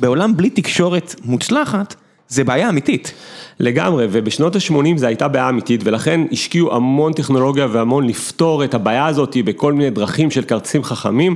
בעולם 0.00 0.36
בלי 0.36 0.50
תקשורת 0.50 1.14
מוצלחת, 1.24 1.94
זה 2.30 2.44
בעיה 2.44 2.68
אמיתית. 2.68 3.12
לגמרי, 3.60 4.06
ובשנות 4.10 4.56
ה-80 4.56 4.96
זו 4.96 5.06
הייתה 5.06 5.28
בעיה 5.28 5.48
אמיתית, 5.48 5.80
ולכן 5.84 6.20
השקיעו 6.32 6.74
המון 6.74 7.12
טכנולוגיה 7.12 7.66
והמון 7.72 8.06
לפתור 8.06 8.64
את 8.64 8.74
הבעיה 8.74 9.06
הזאת 9.06 9.36
בכל 9.44 9.72
מיני 9.72 9.90
דרכים 9.90 10.30
של 10.30 10.42
כרטיסים 10.42 10.84
חכמים, 10.84 11.34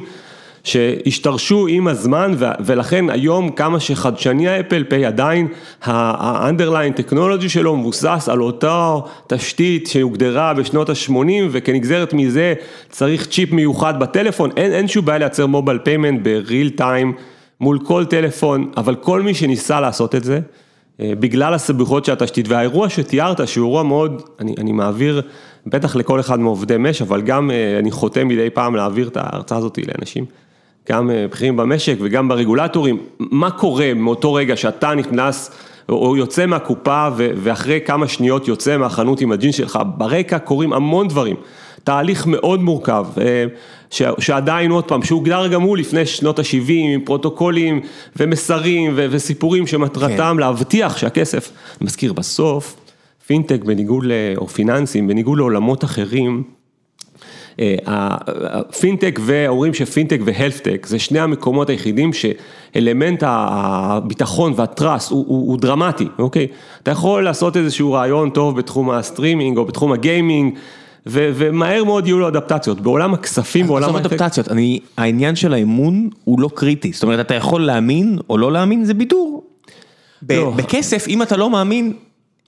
שהשתרשו 0.64 1.66
עם 1.66 1.88
הזמן, 1.88 2.34
ולכן 2.60 3.10
היום 3.10 3.50
כמה 3.50 3.80
שחדשני 3.80 4.48
האפל 4.48 4.84
פיי 4.88 5.06
עדיין, 5.06 5.48
ה-underlying 5.84 7.10
technology 7.10 7.48
שלו 7.48 7.76
מבוסס 7.76 8.28
על 8.32 8.40
אותה 8.40 8.94
תשתית 9.26 9.86
שהוגדרה 9.86 10.54
בשנות 10.54 10.90
ה-80, 10.90 11.12
וכנגזרת 11.50 12.12
מזה 12.12 12.54
צריך 12.90 13.26
צ'יפ 13.26 13.52
מיוחד 13.52 14.00
בטלפון, 14.00 14.50
אין, 14.56 14.72
אין 14.72 14.88
שום 14.88 15.04
בעיה 15.04 15.18
לייצר 15.18 15.46
mobile 15.46 15.78
payment 15.78 16.20
ב-real 16.22 16.80
time 16.80 17.20
מול 17.60 17.78
כל 17.84 18.04
טלפון, 18.04 18.70
אבל 18.76 18.94
כל 18.94 19.22
מי 19.22 19.34
שניסה 19.34 19.80
לעשות 19.80 20.14
את 20.14 20.24
זה, 20.24 20.40
בגלל 21.00 21.54
הסבוכות 21.54 22.04
של 22.04 22.12
התשתית 22.12 22.48
והאירוע 22.48 22.88
שתיארת 22.88 23.48
שהוא 23.48 23.66
אירוע 23.66 23.82
מאוד, 23.82 24.22
אני, 24.40 24.54
אני 24.58 24.72
מעביר 24.72 25.22
בטח 25.66 25.96
לכל 25.96 26.20
אחד 26.20 26.40
מעובדי 26.40 26.76
מש, 26.78 27.02
אבל 27.02 27.22
גם 27.22 27.50
אה, 27.50 27.78
אני 27.78 27.90
חותם 27.90 28.28
מדי 28.28 28.50
פעם 28.50 28.76
להעביר 28.76 29.08
את 29.08 29.16
ההרצאה 29.16 29.58
הזאת 29.58 29.78
לאנשים, 29.78 30.24
גם 30.90 31.10
אה, 31.10 31.26
בכירים 31.30 31.56
במשק 31.56 31.96
וגם 32.00 32.28
ברגולטורים, 32.28 32.98
מה 33.18 33.50
קורה 33.50 33.94
מאותו 33.94 34.34
רגע 34.34 34.56
שאתה 34.56 34.94
נכנס 34.94 35.50
או 35.88 36.16
יוצא 36.16 36.46
מהקופה 36.46 37.08
ואחרי 37.16 37.80
כמה 37.80 38.08
שניות 38.08 38.48
יוצא 38.48 38.76
מהחנות 38.76 39.20
עם 39.20 39.32
הג'ינס 39.32 39.54
שלך, 39.54 39.78
ברקע 39.96 40.38
קורים 40.38 40.72
המון 40.72 41.08
דברים. 41.08 41.36
תהליך 41.84 42.26
מאוד 42.26 42.62
מורכב, 42.62 43.06
אה, 43.20 43.44
ש- 43.90 44.02
שעדיין 44.18 44.70
עוד 44.70 44.84
פעם, 44.84 45.02
שהוגדר 45.02 45.46
גם 45.46 45.62
הוא 45.62 45.76
לפני 45.76 46.06
שנות 46.06 46.38
ה-70 46.38 46.70
עם 46.70 47.00
פרוטוקולים 47.04 47.80
ומסרים 48.16 48.92
ו- 48.96 49.06
וסיפורים 49.10 49.66
שמטרתם 49.66 50.32
כן. 50.34 50.40
להבטיח 50.40 50.96
שהכסף, 50.96 51.50
אני 51.80 51.86
מזכיר 51.86 52.12
בסוף, 52.12 52.76
פינטק 53.26 53.64
בניגוד, 53.64 54.04
או 54.36 54.48
פיננסים, 54.48 55.08
בניגוד 55.08 55.38
לעולמות 55.38 55.84
אחרים, 55.84 56.42
הפינטק 57.86 59.20
ואומרים 59.22 59.74
שפינטק 59.74 60.20
והלפטק 60.24 60.86
זה 60.86 60.98
שני 60.98 61.18
המקומות 61.18 61.70
היחידים 61.70 62.10
שאלמנט 62.12 63.22
הביטחון 63.26 64.52
וה 64.56 64.72
trust 64.72 65.10
הוא, 65.10 65.24
הוא, 65.28 65.48
הוא 65.48 65.58
דרמטי, 65.58 66.08
אוקיי? 66.18 66.46
אתה 66.82 66.90
יכול 66.90 67.24
לעשות 67.24 67.56
איזשהו 67.56 67.92
רעיון 67.92 68.30
טוב 68.30 68.56
בתחום 68.56 68.90
הסטרימינג 68.90 69.56
או 69.56 69.64
בתחום 69.64 69.92
הגיימינג 69.92 70.54
ומהר 71.06 71.84
מאוד 71.84 72.06
יהיו 72.06 72.18
לו 72.18 72.28
אדפטציות, 72.28 72.80
בעולם 72.80 73.14
הכספים, 73.14 73.66
בעולם 73.66 73.84
עזוב 73.84 73.96
אדפטציות, 73.96 74.48
אני, 74.48 74.78
העניין 74.96 75.36
של 75.36 75.54
האמון 75.54 76.08
הוא 76.24 76.40
לא 76.40 76.50
קריטי, 76.54 76.92
זאת 76.92 77.02
אומרת 77.02 77.20
אתה 77.20 77.34
יכול 77.34 77.66
להאמין 77.66 78.18
או 78.30 78.38
לא 78.38 78.52
להאמין, 78.52 78.84
זה 78.84 78.94
בידור. 78.94 79.44
לא. 80.30 80.52
בכסף, 80.56 81.08
אם 81.08 81.22
אתה 81.22 81.36
לא 81.36 81.50
מאמין, 81.50 81.92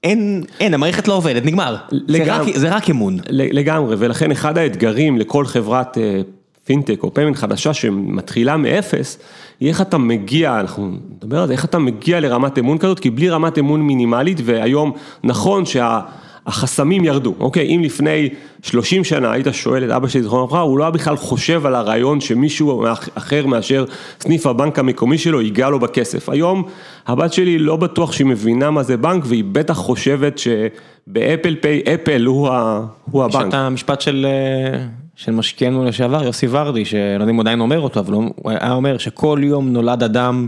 אין, 0.03 0.43
אין, 0.59 0.73
המערכת 0.73 1.07
לא 1.07 1.13
עובדת, 1.13 1.45
נגמר. 1.45 1.75
זה 1.91 1.97
לגמרי. 2.07 2.51
רק, 2.51 2.57
זה 2.57 2.75
רק 2.75 2.89
אמון. 2.89 3.17
לגמרי, 3.29 3.95
ולכן 3.99 4.31
אחד 4.31 4.57
האתגרים 4.57 5.17
לכל 5.17 5.45
חברת 5.45 5.97
אה, 5.97 6.21
פינטק 6.65 7.03
או 7.03 7.13
payment 7.13 7.35
חדשה 7.35 7.73
שמתחילה 7.73 8.57
מאפס, 8.57 9.19
היא 9.59 9.69
איך 9.69 9.81
אתה 9.81 9.97
מגיע, 9.97 10.59
אנחנו 10.59 10.91
נדבר 11.15 11.41
על 11.41 11.47
זה, 11.47 11.53
איך 11.53 11.65
אתה 11.65 11.79
מגיע 11.79 12.19
לרמת 12.19 12.59
אמון 12.59 12.77
כזאת, 12.77 12.99
כי 12.99 13.09
בלי 13.09 13.29
רמת 13.29 13.57
אמון 13.57 13.81
מינימלית, 13.81 14.41
והיום 14.43 14.91
נכון 15.23 15.65
שה... 15.65 15.99
החסמים 16.47 17.05
ירדו, 17.05 17.33
אוקיי? 17.39 17.75
אם 17.75 17.81
לפני 17.83 18.29
30 18.61 19.03
שנה 19.03 19.31
היית 19.31 19.47
שואל 19.51 19.83
את 19.85 19.89
אבא 19.89 20.07
שלי 20.07 20.23
זכרונו 20.23 20.43
לברכה, 20.43 20.59
הוא 20.59 20.77
לא 20.77 20.83
היה 20.83 20.91
בכלל 20.91 21.15
חושב 21.15 21.65
על 21.65 21.75
הרעיון 21.75 22.21
שמישהו 22.21 22.85
אחר 23.15 23.45
מאשר 23.45 23.85
סניף 24.19 24.45
הבנק 24.45 24.79
המקומי 24.79 25.17
שלו 25.17 25.41
ייגע 25.41 25.69
לו 25.69 25.79
בכסף. 25.79 26.29
היום 26.29 26.63
הבת 27.07 27.33
שלי 27.33 27.57
לא 27.57 27.75
בטוח 27.75 28.11
שהיא 28.11 28.27
מבינה 28.27 28.71
מה 28.71 28.83
זה 28.83 28.97
בנק 28.97 29.23
והיא 29.25 29.43
בטח 29.51 29.77
חושבת 29.77 30.37
שבאפל 30.37 31.55
פיי 31.61 31.81
אפל 31.93 32.25
הוא, 32.25 32.47
ה, 32.47 32.81
הוא 33.11 33.23
הבנק. 33.23 33.41
יש 33.41 33.47
את 33.49 33.53
המשפט 33.53 34.01
של, 34.01 34.27
אה, 34.29 34.79
של 35.15 35.31
משקיענו 35.31 35.85
לשעבר, 35.85 36.23
יוסי 36.23 36.47
ורדי, 36.49 36.85
שלא 36.85 36.99
יודע 36.99 37.29
אם 37.29 37.35
הוא 37.35 37.41
עדיין 37.41 37.59
אומר 37.59 37.79
אותו, 37.79 37.99
אבל 37.99 38.13
הוא 38.13 38.31
היה 38.45 38.73
אומר 38.73 38.97
שכל 38.97 39.39
יום 39.43 39.69
נולד 39.69 40.03
אדם 40.03 40.47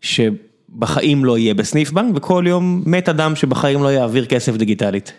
ש... 0.00 0.20
בחיים 0.78 1.24
לא 1.24 1.38
יהיה 1.38 1.54
בסניף 1.54 1.90
בנק, 1.90 2.16
וכל 2.16 2.44
יום 2.46 2.82
מת 2.86 3.08
אדם 3.08 3.36
שבחיים 3.36 3.82
לא 3.82 3.88
יעביר 3.88 4.26
כסף 4.26 4.56
דיגיטלית. 4.56 5.12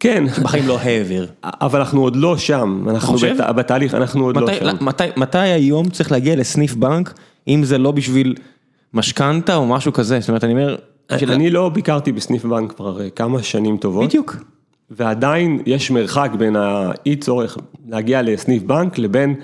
כן. 0.00 0.24
בחיים 0.42 0.68
לא 0.68 0.78
העביר. 0.78 1.28
אבל 1.44 1.78
אנחנו 1.78 2.02
עוד 2.02 2.16
לא 2.16 2.36
שם, 2.36 2.84
אנחנו 2.88 3.18
בת, 3.18 3.40
בתהליך, 3.56 3.94
אנחנו 3.94 4.24
עוד 4.24 4.36
לא 4.36 4.46
מתי, 4.46 4.64
לא 4.64 4.70
שם. 4.70 4.76
מתי, 4.80 5.04
מתי 5.16 5.38
היום 5.38 5.88
צריך 5.88 6.12
להגיע 6.12 6.36
לסניף 6.36 6.74
בנק, 6.74 7.14
אם 7.48 7.64
זה 7.64 7.78
לא 7.78 7.90
בשביל 7.90 8.34
משכנתה 8.94 9.56
או 9.56 9.66
משהו 9.66 9.92
כזה, 9.92 10.20
זאת 10.20 10.28
אומרת, 10.28 10.44
אני 10.44 10.52
אומר... 10.52 10.76
אני 11.10 11.50
לא 11.50 11.68
ביקרתי 11.68 12.12
בסניף 12.12 12.44
בנק 12.44 12.72
כבר 12.72 13.00
אה, 13.00 13.10
כמה 13.10 13.42
שנים 13.42 13.76
טובות. 13.76 14.08
בדיוק. 14.08 14.36
ועדיין 14.90 15.62
יש 15.66 15.90
מרחק 15.90 16.30
בין 16.38 16.56
האי 16.56 17.16
צורך 17.16 17.58
להגיע 17.88 18.22
לסניף 18.22 18.62
בנק 18.62 18.98
לבין 18.98 19.34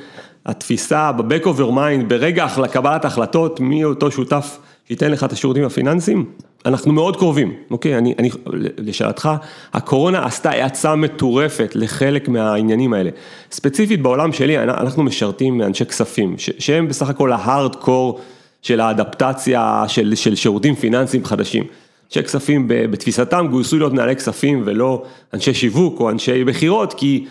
התפיסה 0.47 1.13
ב-back 1.13 1.45
of 1.45 1.59
your 1.59 1.71
mind 1.71 2.05
ברגע 2.09 2.47
קבלת 2.73 3.05
החלטות 3.05 3.61
מי 3.61 3.85
אותו 3.85 4.11
שותף 4.11 4.59
שייתן 4.91 5.11
לך 5.11 5.25
את 5.25 5.33
השירותים 5.33 5.65
הפיננסיים, 5.65 6.25
אנחנו 6.67 6.93
מאוד 6.93 7.17
קרובים, 7.17 7.55
אוקיי, 7.71 7.99
אני, 7.99 8.15
אני, 8.19 8.31
לשאלתך, 8.79 9.31
הקורונה 9.73 10.27
עשתה 10.27 10.51
האצה 10.51 10.95
מטורפת 10.95 11.73
לחלק 11.75 12.29
מהעניינים 12.29 12.93
האלה. 12.93 13.11
ספציפית 13.53 14.03
בעולם 14.03 14.33
שלי, 14.33 14.59
אנחנו 14.59 15.03
משרתים 15.03 15.63
אנשי 15.63 15.85
כספים, 15.85 16.39
ש, 16.39 16.51
שהם 16.59 16.89
בסך 16.89 17.09
הכל 17.09 17.33
ההארד 17.33 17.77
קור 17.77 18.21
של 18.63 18.81
האדפטציה 18.81 19.85
של, 19.89 20.15
של 20.15 20.35
שירותים 20.35 20.75
פיננסיים 20.75 21.25
חדשים. 21.25 21.65
אנשי 22.07 22.23
כספים 22.23 22.65
בתפיסתם 22.69 23.47
גויסו 23.51 23.79
להיות 23.79 23.93
מנהלי 23.93 24.17
כספים 24.17 24.63
ולא 24.65 25.03
אנשי 25.35 25.55
שיווק 25.55 26.01
או 26.01 26.11
אנשי 26.11 26.45
מכירות, 26.45 26.95
כי 26.95 27.27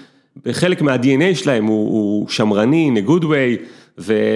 בחלק 0.46 0.82
מה-DNA 0.82 1.36
שלהם 1.36 1.66
הוא, 1.66 1.92
הוא 1.92 2.30
שמרני, 2.30 2.92
in 2.94 3.06
a 3.06 3.10
good 3.10 3.24
way. 3.24 3.66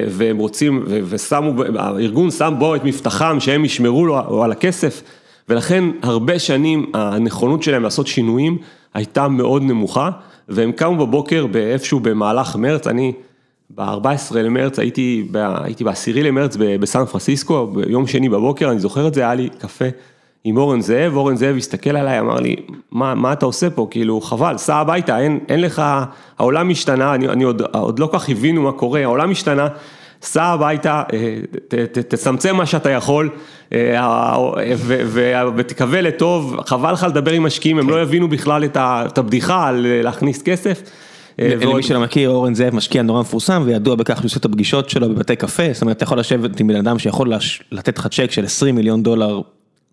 והם 0.10 0.38
רוצים, 0.38 0.84
ושמו, 0.88 1.64
הארגון 1.76 2.32
שם 2.32 2.54
בו 2.60 2.76
את 2.76 2.84
מבטחם 2.84 3.40
שהם 3.40 3.66
ישמרו 3.66 4.06
לו 4.06 4.44
על 4.44 4.52
הכסף, 4.52 5.04
ולכן 5.50 5.84
הרבה 6.02 6.40
שנים 6.40 6.92
הנכונות 6.94 7.64
שלהם 7.64 7.84
לעשות 7.84 8.08
שינויים 8.08 8.58
הייתה 8.94 9.28
מאוד 9.28 9.64
נמוכה, 9.64 10.10
והם 10.50 10.72
קמו 10.72 11.08
בבוקר 11.08 11.48
באיפשהו 11.48 12.00
במהלך 12.00 12.56
מרץ, 12.56 12.88
אני 12.88 13.14
ב-14 13.76 14.36
למרץ 14.36 14.80
הייתי, 14.80 15.28
הייתי 15.34 15.84
ב-10 15.84 16.16
למרץ 16.16 16.58
בסן 16.80 17.06
פרנסיסקו, 17.06 17.68
ביום 17.68 18.08
שני 18.08 18.30
בבוקר, 18.30 18.72
אני 18.72 18.80
זוכר 18.80 19.08
את 19.08 19.14
זה, 19.14 19.22
היה 19.22 19.36
לי 19.36 19.50
קפה. 19.60 19.86
עם 20.46 20.58
אורן 20.58 20.82
זאב, 20.82 21.16
אורן 21.16 21.36
זאב 21.36 21.56
הסתכל 21.58 21.90
עליי, 21.90 22.20
אמר 22.20 22.40
לי, 22.40 22.56
מה, 22.92 23.16
מה 23.16 23.34
אתה 23.34 23.46
עושה 23.46 23.70
פה, 23.70 23.88
כאילו, 23.92 24.22
חבל, 24.22 24.58
סע 24.58 24.76
הביתה, 24.76 25.20
אין, 25.20 25.40
אין 25.50 25.62
לך, 25.62 25.82
העולם 26.40 26.70
השתנה, 26.70 27.16
אני, 27.16 27.30
אני 27.30 27.44
עוד, 27.44 27.62
עוד 27.72 28.00
לא 28.00 28.08
כל 28.08 28.20
כך 28.20 28.30
הבינו 28.30 28.62
מה 28.62 28.72
קורה, 28.72 29.04
העולם 29.04 29.32
השתנה, 29.32 29.68
סע 30.22 30.44
הביתה, 30.44 31.04
אה, 31.14 31.38
ת, 31.68 31.76
ת, 31.76 31.98
תצמצם 31.98 32.56
מה 32.56 32.66
שאתה 32.66 32.90
יכול, 32.90 33.30
אה, 33.74 34.36
ותקווה 35.56 36.02
לטוב, 36.02 36.58
חבל 36.66 36.94
לך 36.94 37.06
לדבר 37.10 37.32
עם 37.32 37.44
משקיעים, 37.44 37.80
הם 37.80 37.90
לא 37.90 38.02
יבינו 38.02 38.28
בכלל 38.30 38.64
את 38.78 39.18
הבדיחה 39.18 39.68
על 39.68 39.86
להכניס 40.04 40.42
כסף. 40.42 40.82
אה, 41.40 41.54
למי 41.62 41.84
שלא 41.84 42.00
מכיר, 42.00 42.30
אורן 42.30 42.56
זאב 42.56 42.76
משקיע 42.76 43.02
נורא 43.02 43.22
מפורסם 43.22 43.64
וידוע 43.66 43.96
בכך 43.96 44.18
שהוא 44.18 44.26
עושה 44.26 44.40
את 44.40 44.46
הפגישות 44.46 44.90
שלו 44.90 45.10
בבתי 45.10 45.36
קפה, 45.36 45.64
זאת 45.74 45.82
אומרת, 45.82 45.98
אתה 45.98 46.04
יכול 46.04 46.20
לשבת 46.20 46.60
עם 46.60 46.68
בן 46.68 46.76
אדם 46.76 47.00
שיכול 47.00 47.34
לתת 47.72 47.98
לך 47.98 48.08
צ'ק 48.08 48.32
של 48.32 48.46
20 48.46 48.76
מיליון 48.76 49.04
דולר 49.04 49.42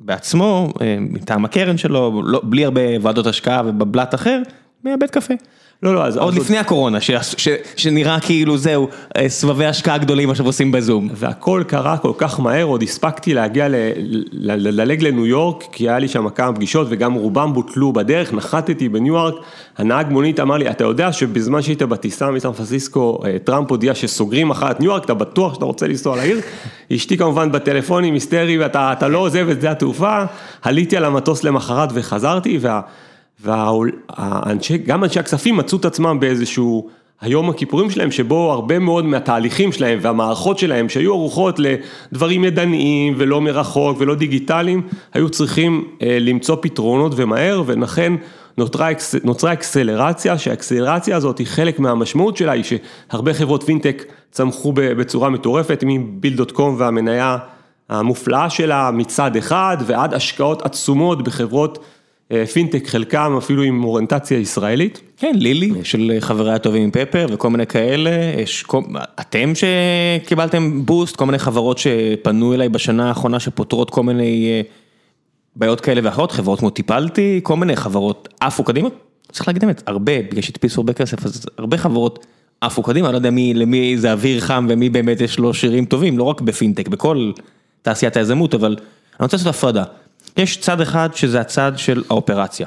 בעצמו, 0.00 0.72
אה, 0.80 0.96
מטעם 1.00 1.44
הקרן 1.44 1.76
שלו, 1.76 2.22
לא, 2.24 2.40
בלי 2.44 2.64
הרבה 2.64 2.80
ועדות 3.02 3.26
השקעה 3.26 3.62
ובבלת 3.66 4.14
אחר, 4.14 4.42
מהבית 4.84 5.10
קפה. 5.10 5.34
לא, 5.82 5.94
לא, 5.94 6.04
אז... 6.04 6.16
עוד 6.16 6.34
לפני 6.34 6.56
עוד... 6.56 6.66
הקורונה, 6.66 7.00
ש, 7.00 7.10
ש, 7.36 7.48
שנראה 7.76 8.20
כאילו 8.20 8.56
זהו, 8.56 8.88
אה, 9.16 9.28
סבבי 9.28 9.66
השקעה 9.66 9.98
גדולים 9.98 10.30
עכשיו 10.30 10.46
עושים 10.46 10.72
בזום. 10.72 11.08
והכל 11.14 11.62
קרה 11.66 11.98
כל 11.98 12.12
כך 12.18 12.40
מהר, 12.40 12.64
עוד 12.64 12.82
הספקתי 12.82 13.34
להגיע, 13.34 13.68
ל, 13.68 13.74
ל, 14.32 14.80
ללג 14.80 15.02
לניו 15.02 15.26
יורק, 15.26 15.64
כי 15.72 15.88
היה 15.88 15.98
לי 15.98 16.08
שם 16.08 16.28
כמה 16.28 16.52
פגישות 16.52 16.86
וגם 16.90 17.14
רובם 17.14 17.52
בוטלו 17.52 17.92
בדרך, 17.92 18.32
נחתתי 18.32 18.88
בניו 18.88 19.14
יורק, 19.14 19.34
הנהג 19.78 20.08
מונית 20.10 20.40
אמר 20.40 20.56
לי, 20.56 20.70
אתה 20.70 20.84
יודע 20.84 21.12
שבזמן 21.12 21.62
שהיית 21.62 21.82
בטיסה 21.82 22.30
מסן 22.30 22.52
פרנסיסקו, 22.52 23.20
אה, 23.24 23.36
טראמפ 23.44 23.70
הודיע 23.70 23.94
שסוגרים 23.94 24.52
את 24.52 24.80
ניו 24.80 24.90
יורק, 24.90 25.04
אתה 25.04 25.14
בטוח 25.14 25.54
שאתה 25.54 25.64
רוצה 25.64 25.86
לנסוע 25.86 26.16
לעיר? 26.16 26.40
אשתי 26.94 27.16
כמובן 27.16 27.52
בטלפונים 27.52 28.14
היסטרי 28.14 28.58
ואתה 28.58 29.08
לא 29.08 29.18
עוזב 29.18 29.48
את 29.48 29.56
שדה 29.56 29.70
התעופה, 29.70 30.22
עליתי 30.62 30.96
על 30.96 31.04
המטוס 31.04 31.44
למחרת 31.44 31.88
וחזרתי, 31.94 32.58
וה... 32.60 32.80
והאנשי, 33.42 34.78
גם 34.78 35.04
אנשי 35.04 35.20
הכספים 35.20 35.56
מצאו 35.56 35.78
את 35.78 35.84
עצמם 35.84 36.20
באיזשהו 36.20 36.88
היום 37.20 37.50
הכיפורים 37.50 37.90
שלהם, 37.90 38.10
שבו 38.10 38.52
הרבה 38.52 38.78
מאוד 38.78 39.04
מהתהליכים 39.04 39.72
שלהם 39.72 39.98
והמערכות 40.02 40.58
שלהם, 40.58 40.88
שהיו 40.88 41.12
ערוכות 41.12 41.58
לדברים 41.58 42.44
ידניים 42.44 43.14
ולא 43.16 43.40
מרחוק 43.40 43.96
ולא 44.00 44.14
דיגיטליים, 44.14 44.82
היו 45.14 45.28
צריכים 45.28 45.84
אה, 46.02 46.18
למצוא 46.20 46.56
פתרונות 46.60 47.12
ומהר, 47.16 47.62
ולכן 47.66 48.12
נוצרה, 48.58 48.88
נוצרה 49.24 49.52
אקסלרציה, 49.52 50.38
שהאקסלרציה 50.38 51.16
הזאת 51.16 51.38
היא 51.38 51.46
חלק 51.46 51.78
מהמשמעות 51.78 52.36
שלה, 52.36 52.52
היא 52.52 52.64
שהרבה 52.64 53.34
חברות 53.34 53.62
פינטק 53.62 54.04
צמחו 54.30 54.72
בצורה 54.74 55.30
מטורפת, 55.30 55.84
מביל.קום 55.86 56.74
והמניה 56.78 57.38
המופלאה 57.88 58.50
שלה 58.50 58.90
מצד 58.90 59.36
אחד, 59.36 59.76
ועד 59.86 60.14
השקעות 60.14 60.62
עצומות 60.62 61.22
בחברות 61.22 61.78
פינטק, 62.52 62.86
חלקם 62.86 63.34
אפילו 63.38 63.62
עם 63.62 63.84
אוריינטציה 63.84 64.38
ישראלית. 64.38 65.00
כן, 65.16 65.32
לילי, 65.34 65.72
של 65.82 66.16
חברי 66.20 66.52
הטובים 66.52 66.82
עם 66.82 66.90
פפר 66.90 67.26
וכל 67.30 67.50
מיני 67.50 67.66
כאלה, 67.66 68.10
יש, 68.38 68.64
אתם 69.20 69.52
שקיבלתם 69.54 70.86
בוסט, 70.86 71.16
כל 71.16 71.26
מיני 71.26 71.38
חברות 71.38 71.78
שפנו 71.78 72.54
אליי 72.54 72.68
בשנה 72.68 73.08
האחרונה 73.08 73.40
שפותרות 73.40 73.90
כל 73.90 74.02
מיני 74.02 74.48
אה, 74.48 74.60
בעיות 75.56 75.80
כאלה 75.80 76.00
ואחרות, 76.04 76.32
חברות 76.32 76.58
כמו 76.58 76.70
טיפלתי, 76.70 77.40
כל 77.42 77.56
מיני 77.56 77.76
חברות 77.76 78.28
עפו 78.40 78.64
קדימה, 78.64 78.88
צריך 79.32 79.48
להגיד 79.48 79.64
באמת, 79.64 79.82
הרבה, 79.86 80.22
בגלל 80.22 80.42
שהדפיסו 80.42 80.80
הרבה 80.80 80.92
כסף, 80.92 81.26
אז 81.26 81.46
הרבה 81.58 81.78
חברות 81.78 82.26
עפו 82.60 82.82
קדימה, 82.82 83.08
אני 83.08 83.12
לא 83.12 83.18
יודע 83.18 83.30
מי, 83.30 83.54
למי 83.54 83.98
זה 83.98 84.12
אוויר 84.12 84.40
חם 84.40 84.66
ומי 84.70 84.90
באמת 84.90 85.20
יש 85.20 85.38
לו 85.38 85.54
שירים 85.54 85.84
טובים, 85.84 86.18
לא 86.18 86.24
רק 86.24 86.40
בפינטק, 86.40 86.88
בכל 86.88 87.32
תעשיית 87.82 88.16
היזמות, 88.16 88.54
אבל 88.54 88.76
אני 89.20 89.24
רוצה 89.24 89.36
לעשות 89.36 89.54
הפרדה. 89.54 89.84
יש 90.36 90.56
צד 90.56 90.80
אחד 90.80 91.08
שזה 91.14 91.40
הצד 91.40 91.72
של 91.76 92.02
האופרציה. 92.10 92.66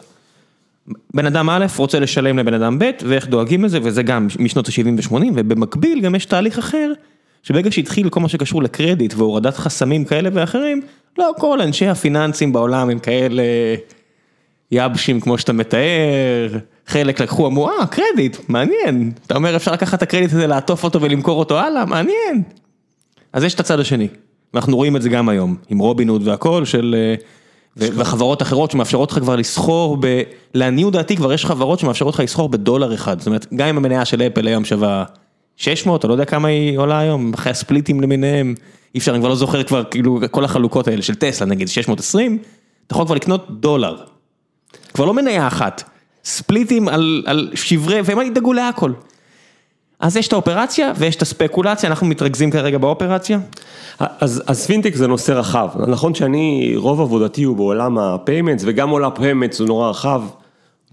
בן 1.13 1.25
אדם 1.25 1.50
א' 1.50 1.65
רוצה 1.77 2.00
לשלם 2.00 2.39
לבן 2.39 2.53
אדם 2.53 2.79
ב' 2.79 2.91
ואיך 3.05 3.27
דואגים 3.27 3.65
לזה 3.65 3.79
וזה 3.84 4.03
גם 4.03 4.27
משנות 4.39 4.67
ה-70 4.67 5.13
ו-80 5.13 5.25
ובמקביל 5.36 6.01
גם 6.01 6.15
יש 6.15 6.25
תהליך 6.25 6.58
אחר 6.58 6.91
שברגע 7.43 7.72
שהתחיל 7.72 8.10
כל 8.10 8.20
מה 8.20 8.29
שקשור 8.29 8.63
לקרדיט 8.63 9.13
והורדת 9.17 9.58
חסמים 9.58 10.05
כאלה 10.05 10.29
ואחרים 10.34 10.82
לא 11.17 11.32
כל 11.38 11.62
אנשי 11.62 11.88
הפיננסים 11.88 12.53
בעולם 12.53 12.89
הם 12.89 13.00
כאלה 13.00 13.43
יבשים 14.72 15.20
כמו 15.20 15.38
שאתה 15.38 15.53
מתאר, 15.53 16.58
חלק 16.88 17.22
לקחו 17.22 17.48
אמרו 17.48 17.70
אה 17.70 17.86
קרדיט 17.86 18.38
מעניין, 18.48 19.12
אתה 19.27 19.36
אומר 19.36 19.55
אפשר 19.55 19.72
לקחת 19.72 19.98
את 19.98 20.01
הקרדיט 20.01 20.32
הזה 20.34 20.48
לעטוף 20.48 20.84
אותו 20.84 21.01
ולמכור 21.01 21.39
אותו 21.39 21.60
הלאה 21.60 21.86
מעניין. 21.86 22.43
אז 23.34 23.43
יש 23.43 23.53
את 23.53 23.60
הצד 23.60 23.79
השני, 23.79 24.08
ואנחנו 24.53 24.77
רואים 24.77 24.96
את 24.96 25.01
זה 25.01 25.10
גם 25.10 25.29
היום 25.29 25.55
עם 25.70 25.79
רובין 25.79 26.10
הוד 26.10 26.27
והכל 26.27 26.65
של 26.65 27.15
וחברות 27.77 28.41
אחרות 28.41 28.71
שמאפשרות 28.71 29.11
לך 29.11 29.19
כבר 29.19 29.35
לסחור, 29.35 29.97
ב... 29.99 30.21
לעניות 30.53 30.93
דעתי 30.93 31.15
כבר 31.15 31.33
יש 31.33 31.45
חברות 31.45 31.79
שמאפשרות 31.79 32.13
לך 32.13 32.19
לסחור 32.19 32.49
בדולר 32.49 32.93
אחד, 32.93 33.19
זאת 33.19 33.27
אומרת, 33.27 33.53
גם 33.55 33.67
אם 33.67 33.77
המניה 33.77 34.05
של 34.05 34.21
אפל 34.21 34.47
היום 34.47 34.65
שווה 34.65 35.03
600, 35.57 36.05
אני 36.05 36.09
לא 36.09 36.13
יודע 36.13 36.25
כמה 36.25 36.47
היא 36.47 36.77
עולה 36.77 36.99
היום, 36.99 37.33
אחרי 37.33 37.51
הספליטים 37.51 38.01
למיניהם, 38.01 38.55
אי 38.95 38.99
אפשר, 38.99 39.11
אני 39.11 39.19
כבר 39.19 39.29
לא 39.29 39.35
זוכר 39.35 39.63
כבר, 39.63 39.83
כאילו, 39.83 40.19
כל 40.31 40.45
החלוקות 40.45 40.87
האלה 40.87 41.01
של 41.01 41.15
טסלה 41.15 41.47
נגיד, 41.47 41.67
620, 41.67 42.37
אתה 42.87 42.93
יכול 42.93 43.05
כבר 43.05 43.15
לקנות 43.15 43.45
דולר. 43.49 43.97
כבר 44.93 45.05
לא 45.05 45.13
מניה 45.13 45.47
אחת, 45.47 45.83
ספליטים 46.25 46.87
על, 46.87 47.23
על 47.25 47.51
שברי, 47.55 48.01
והם 48.05 48.21
ידאגו 48.21 48.53
להכל. 48.53 48.91
אז 50.03 50.17
יש 50.17 50.27
את 50.27 50.33
האופרציה 50.33 50.93
ויש 50.98 51.15
את 51.15 51.22
הספקולציה, 51.22 51.89
אנחנו 51.89 52.07
מתרכזים 52.07 52.51
כרגע 52.51 52.77
באופרציה. 52.77 53.39
אז, 54.00 54.43
אז 54.48 54.65
פינטק 54.65 54.95
זה 54.95 55.07
נושא 55.07 55.31
רחב, 55.31 55.69
נכון 55.88 56.15
שאני, 56.15 56.74
רוב 56.75 57.01
עבודתי 57.01 57.43
הוא 57.43 57.55
בעולם 57.55 57.98
ה 57.97 58.05
payments 58.05 58.63
וגם 58.67 58.89
עולם 58.89 59.12
ה 59.12 59.17
payments 59.17 59.59
הוא 59.60 59.67
נורא 59.67 59.89
רחב. 59.89 60.22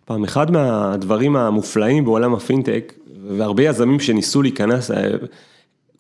פעם 0.05 0.25
אחד 0.25 0.51
מהדברים 0.51 1.37
המופלאים 1.37 2.05
בעולם 2.05 2.35
הפינטק, 2.35 2.93
והרבה 3.29 3.63
יזמים 3.63 4.01
שניסו 4.01 4.43
להיכנס, 4.43 4.91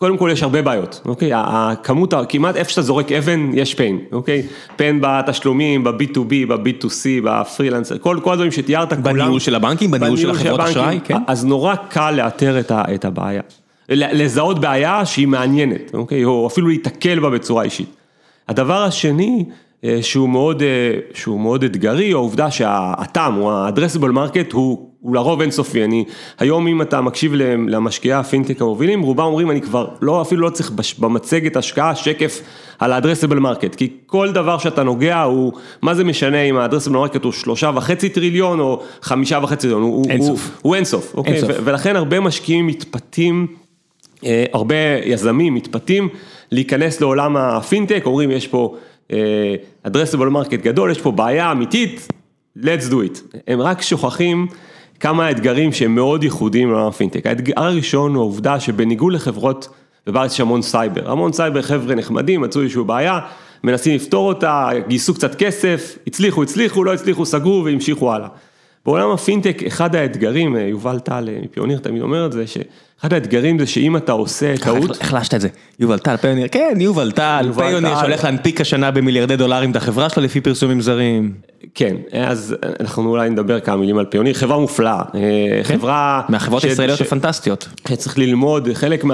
קודם 0.01 0.17
כל 0.17 0.29
יש 0.33 0.43
הרבה 0.43 0.63
בעיות, 0.63 1.01
אוקיי? 1.05 1.31
הכמות, 1.35 2.15
כמעט 2.29 2.57
איפה 2.57 2.71
שאתה 2.71 2.83
זורק 2.83 3.13
אבן, 3.13 3.51
יש 3.55 3.75
pain, 3.75 4.15
אוקיי? 4.15 4.43
pain 4.79 4.95
בתשלומים, 5.01 5.85
ב-B2B, 5.85 6.47
ב-B2C, 6.49 7.07
בפרילנסר, 7.25 7.99
כל 7.99 8.17
הדברים 8.33 8.53
שתיארת, 8.53 8.89
כולם. 8.89 9.03
בניהול 9.03 9.41
של 9.41 9.55
הבנקים, 9.55 9.91
בניהול 9.91 10.17
של 10.17 10.31
החברות 10.31 10.61
אשראי, 10.61 11.01
כן. 11.05 11.17
אז 11.27 11.45
נורא 11.45 11.75
קל 11.75 12.11
לאתר 12.11 12.61
את 12.73 13.05
הבעיה. 13.05 13.43
לזהות 13.89 14.59
בעיה 14.59 15.07
שהיא 15.07 15.29
מעניינת, 15.29 15.95
אוקיי? 15.95 16.25
או 16.25 16.47
אפילו 16.47 16.69
להתקל 16.69 17.21
בה 17.21 17.31
בצורה 17.31 17.63
אישית. 17.63 17.97
הדבר 18.49 18.83
השני, 18.83 19.45
שהוא 20.01 20.29
מאוד, 20.29 20.63
שהוא 21.15 21.41
מאוד 21.41 21.65
אתגרי, 21.65 22.13
העובדה 22.13 22.51
שהאט"ם, 22.51 23.35
או 23.41 23.53
ה-addressable 23.53 24.13
market, 24.15 24.53
הוא 24.53 24.90
הוא 25.01 25.15
לרוב 25.15 25.41
אינסופי, 25.41 25.85
אני, 25.85 26.05
היום 26.39 26.67
אם 26.67 26.83
אתה 26.83 27.01
מקשיב 27.01 27.35
למשקיעי 27.69 28.15
הפינטק 28.15 28.61
המובילים, 28.61 29.03
רובם 29.03 29.25
אומרים 29.25 29.51
אני 29.51 29.61
כבר 29.61 29.89
לא, 30.03 30.23
אפילו 30.23 30.41
לא 30.41 30.51
צריך 30.51 30.73
במצגת 30.99 31.57
השקעה 31.57 31.95
שקף 31.95 32.41
על 32.79 32.93
ה-addressable 32.93 33.41
market, 33.41 33.77
כי 33.77 33.91
כל 34.07 34.33
דבר 34.33 34.59
שאתה 34.59 34.83
נוגע 34.83 35.23
הוא, 35.23 35.53
מה 35.83 35.95
זה 35.95 36.05
משנה 36.05 36.43
אם 36.43 36.57
ה-addressable 36.57 37.15
market 37.15 37.25
הוא 37.25 37.33
שלושה 37.33 37.71
וחצי 37.75 38.09
טריליון 38.09 38.61
או 38.61 38.83
חמישה 39.03 39.39
וחצי 39.43 39.61
טריליון, 39.61 39.83
הוא 39.83 40.07
אינסוף, 40.11 40.47
הוא, 40.47 40.55
הוא 40.63 40.75
אינסוף, 40.75 41.15
אוקיי? 41.15 41.35
אינסוף. 41.35 41.51
ולכן 41.65 41.97
הרבה 41.97 42.21
משקיעים 42.21 42.67
מתפתים, 42.67 43.47
הרבה 44.53 44.75
יזמים 45.05 45.55
מתפתים 45.55 46.09
להיכנס 46.53 47.01
לעולם 47.01 47.37
הפינטק, 47.37 48.03
אומרים 48.07 48.31
יש 48.31 48.47
פה 48.47 48.77
addressable 49.87 50.33
market 50.35 50.57
גדול, 50.63 50.91
יש 50.91 51.01
פה 51.01 51.11
בעיה 51.11 51.53
אמיתית, 51.53 52.09
let's 52.59 52.91
do 52.91 52.95
it, 52.95 53.37
הם 53.49 53.61
רק 53.61 53.83
שוכחים 53.83 54.47
כמה 55.01 55.31
אתגרים 55.31 55.73
שהם 55.73 55.95
מאוד 55.95 56.25
ייחודיים 56.25 56.71
לעולם 56.71 56.87
הפינטק. 56.87 57.27
האתגר 57.27 57.53
הראשון 57.57 58.15
הוא 58.15 58.23
העובדה 58.23 58.61
שבניגוד 58.61 59.13
לחברות, 59.13 59.69
ובארץ 60.07 60.33
יש 60.33 60.41
המון 60.41 60.63
סייבר, 60.63 61.11
המון 61.11 61.33
סייבר 61.33 61.63
חבר'ה 61.63 61.95
נחמדים, 61.95 62.41
מצאו 62.41 62.63
איזושהי 62.63 62.85
בעיה, 62.85 63.19
מנסים 63.65 63.95
לפתור 63.95 64.29
אותה, 64.29 64.69
גייסו 64.89 65.15
קצת 65.15 65.35
כסף, 65.35 65.99
הצליחו, 66.07 66.43
הצליחו, 66.43 66.85
לא 66.85 66.95
הצליחו, 66.95 67.27
סגרו 67.27 67.63
והמשיכו 67.65 68.13
הלאה. 68.13 68.29
בעולם 68.87 69.11
הפינטק, 69.11 69.63
אחד 69.67 69.95
האתגרים, 69.95 70.57
יובל 70.57 70.99
טל 70.99 71.29
מפיוניר 71.43 71.79
תמיד 71.79 72.03
אומר 72.03 72.27
את 72.27 72.33
זה, 72.33 72.45
שאחד 72.47 73.13
האתגרים 73.13 73.59
זה 73.59 73.67
שאם 73.67 73.97
אתה 73.97 74.13
עושה 74.13 74.57
טעות... 74.57 75.01
אכלת 75.01 75.35
את 75.35 75.41
זה, 75.41 75.49
יובל 75.81 75.99
טל, 75.99 76.17
פיוניר, 76.17 76.49
כן, 76.49 76.77
יובל 76.81 77.13
טל, 77.13 77.51
פיוניר 77.55 77.99
שהולך 78.01 78.25
להנפיק 78.25 78.61
השנה 78.61 78.91
במיליארדי 78.91 79.37
דולרים 79.37 79.71
את 79.71 79.77
החברה 79.77 80.09
שלו 80.09 80.23
לפי 80.23 80.41
פרסומים 80.41 80.81
זרים. 80.81 81.33
כן, 81.75 81.97
אז 82.13 82.57
אנחנו 82.81 83.11
אולי 83.11 83.31
נדבר 83.31 83.61
כמה 83.61 83.77
מילים 83.77 83.99
על 83.99 84.05
פיוניר, 84.05 84.35
חברה 84.35 84.59
מופלאה, 84.59 85.03
חברה... 85.63 86.23
מהחברות 86.29 86.65
הישראליות 86.65 87.01
הפנטסטיות. 87.01 87.69
צריך 87.97 88.19
ללמוד, 88.19 88.69
חלק 88.73 89.05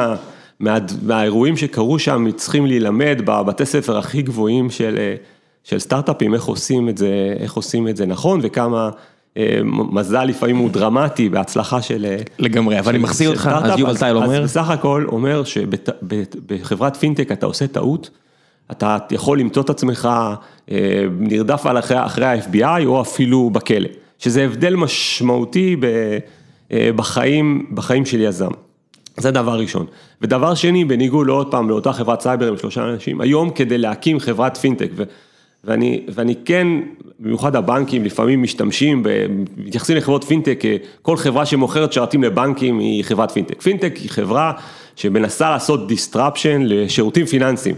מהאירועים 1.02 1.56
שקרו 1.56 1.98
שם 1.98 2.26
צריכים 2.36 2.66
להילמד 2.66 3.22
בבתי 3.24 3.66
ספר 3.66 3.98
הכי 3.98 4.22
גבוהים 4.22 4.70
של 5.64 5.78
סטארט-אפים, 5.78 6.34
איך 6.34 6.44
עושים 6.44 6.88
את 6.88 6.98
זה, 6.98 7.34
איך 7.38 7.54
עושים 7.54 7.88
את 7.88 7.96
זה 7.96 8.06
נכון 8.06 8.40
וכמה... 8.42 8.90
מזל 9.64 10.24
לפעמים 10.24 10.56
הוא 10.56 10.70
דרמטי 10.70 11.28
בהצלחה 11.28 11.82
של... 11.82 12.06
לגמרי, 12.38 12.78
אבל 12.78 12.88
אני 12.94 12.98
מחזיר 12.98 13.30
אותך, 13.30 13.50
אז 13.62 13.78
יובל 13.78 13.96
טייל 13.96 14.16
אומר. 14.16 14.42
אז 14.42 14.50
בסך 14.50 14.70
הכל 14.70 15.04
אומר 15.08 15.42
שבחברת 15.44 16.96
פינטק 16.96 17.32
אתה 17.32 17.46
עושה 17.46 17.66
טעות, 17.66 18.10
אתה 18.70 18.96
יכול 19.10 19.40
למצוא 19.40 19.62
את 19.62 19.70
עצמך 19.70 20.08
נרדף 21.18 21.66
אחרי 21.94 22.26
ה-FBI 22.26 22.86
או 22.86 23.00
אפילו 23.00 23.50
בכלא, 23.50 23.88
שזה 24.18 24.44
הבדל 24.44 24.76
משמעותי 24.76 25.76
בחיים, 26.96 27.66
בחיים 27.74 28.04
של 28.04 28.20
יזם. 28.20 28.50
זה 29.16 29.30
דבר 29.30 29.58
ראשון. 29.58 29.86
ודבר 30.22 30.54
שני, 30.54 30.84
בניגוד 30.84 31.26
לעוד 31.26 31.50
פעם 31.50 31.68
לאותה 31.68 31.92
חברת 31.92 32.20
סייבר 32.20 32.48
עם 32.48 32.56
שלושה 32.56 32.84
אנשים, 32.84 33.20
היום 33.20 33.50
כדי 33.50 33.78
להקים 33.78 34.18
חברת 34.18 34.56
פינטק, 34.56 34.90
ואני, 35.64 36.02
ואני 36.08 36.34
כן, 36.44 36.66
במיוחד 37.20 37.56
הבנקים 37.56 38.04
לפעמים 38.04 38.42
משתמשים, 38.42 39.02
מתייחסים 39.56 39.96
לחברות 39.96 40.24
פינטק, 40.24 40.60
כל 41.02 41.16
חברה 41.16 41.46
שמוכרת 41.46 41.92
שרתים 41.92 42.22
לבנקים 42.22 42.78
היא 42.78 43.04
חברת 43.04 43.30
פינטק. 43.30 43.62
פינטק 43.62 43.96
היא 43.96 44.10
חברה 44.10 44.52
שמנסה 44.96 45.50
לעשות 45.50 45.90
disruption 45.90 46.58
לשירותים 46.60 47.26
פיננסיים. 47.26 47.74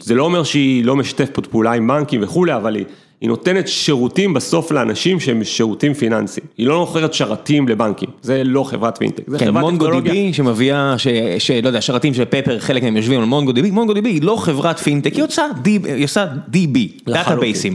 זה 0.00 0.14
לא 0.14 0.24
אומר 0.24 0.42
שהיא 0.42 0.84
לא 0.84 0.96
משתפת 0.96 1.46
פעולה 1.46 1.72
עם 1.72 1.88
בנקים 1.88 2.22
וכולי, 2.22 2.54
אבל 2.54 2.74
היא, 2.74 2.84
היא 3.20 3.28
נותנת 3.28 3.68
שירותים 3.68 4.34
בסוף 4.34 4.72
לאנשים 4.72 5.20
שהם 5.20 5.44
שירותים 5.44 5.94
פיננסיים. 5.94 6.46
היא 6.58 6.66
לא 6.66 6.80
מוכרת 6.80 7.14
שרתים 7.14 7.68
לבנקים, 7.68 8.08
זה 8.22 8.44
לא 8.44 8.64
חברת 8.64 8.98
פינטק, 8.98 9.22
זה 9.26 9.38
כן, 9.38 9.46
חברת 9.46 9.62
מונגו 9.62 10.00
דיבי 10.00 10.32
שמביאה, 10.32 10.94
שלא 11.38 11.66
יודע, 11.68 11.80
שרתים 11.80 12.14
של 12.14 12.24
פפר, 12.24 12.58
חלק 12.58 12.82
מהם 12.82 12.96
יושבים 12.96 13.20
על 13.20 13.26
מונגו 13.26 13.52
דיבי, 13.52 13.70
מונגו 13.70 13.94
דיבי 13.94 14.10
היא 14.10 14.22
לא 14.22 14.36
חברת 14.36 14.78
פינטק, 14.78 15.14
היא 15.14 15.24
עושה 16.04 16.26
DB, 16.48 16.92
דאטאבייסים. 17.06 17.74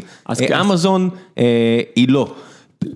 אמזון 0.62 1.10
היא 1.96 2.10
לא. 2.10 2.34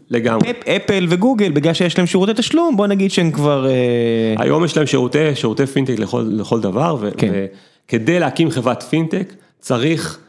לגמרי. 0.10 0.52
אפל 0.76 1.06
וגוגל, 1.10 1.52
בגלל 1.52 1.74
שיש 1.74 1.98
להם 1.98 2.08
שירותי 2.08 2.32
תשלום, 2.36 2.78
בוא 2.78 2.88
נגיד 2.88 3.12
שהם 3.12 3.32
כבר... 3.32 3.68
היום 4.38 4.66
יש 4.66 4.78
להם 4.78 4.86
שירותי, 4.86 5.36
שירותי 5.36 5.66
פינטק 5.66 6.00
לכל, 6.00 6.26
לכל 6.30 6.62
דבר, 6.62 7.10
כן. 7.18 7.32
וכדי 7.88 8.20
להקים 8.20 8.52
חברת 8.52 8.84
פינטק 8.84 9.34
צריך 9.60 10.20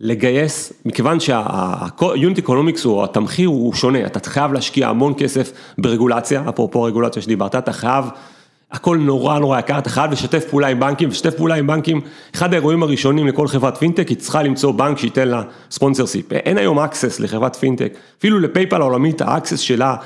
לגייס, 0.00 0.72
מכיוון 0.84 1.20
שה 1.20 1.71
unit 1.71 2.38
economics 2.38 2.84
הוא, 2.84 3.04
התמחיר 3.04 3.48
הוא 3.48 3.74
שונה, 3.74 4.06
אתה 4.06 4.30
חייב 4.30 4.52
להשקיע 4.52 4.88
המון 4.88 5.14
כסף 5.18 5.52
ברגולציה, 5.78 6.42
אפרופו 6.48 6.82
רגולציה 6.82 7.22
שדיברת, 7.22 7.54
אתה 7.54 7.72
חייב, 7.72 8.04
הכל 8.72 8.96
נורא 8.96 9.38
נורא 9.38 9.58
יקר, 9.58 9.78
אתה 9.78 9.90
חייב 9.90 10.12
לשתף 10.12 10.44
פעולה 10.50 10.68
עם 10.68 10.80
בנקים, 10.80 11.08
לשתף 11.08 11.34
פעולה 11.34 11.54
עם 11.54 11.66
בנקים, 11.66 12.00
אחד 12.34 12.52
האירועים 12.52 12.82
הראשונים 12.82 13.26
לכל 13.26 13.48
חברת 13.48 13.76
פינטק, 13.76 14.08
היא 14.08 14.16
צריכה 14.16 14.42
למצוא 14.42 14.72
בנק 14.72 14.98
שייתן 14.98 15.28
לה 15.28 15.42
sponsorship, 15.70 16.32
אין 16.32 16.58
היום 16.58 16.78
access 16.78 17.20
לחברת 17.20 17.56
פינטק, 17.56 17.92
אפילו 18.18 18.38
לפייפל 18.38 18.80
העולמית, 18.80 19.20
ה 19.20 19.26
access 19.26 19.60
שלה 19.60 19.96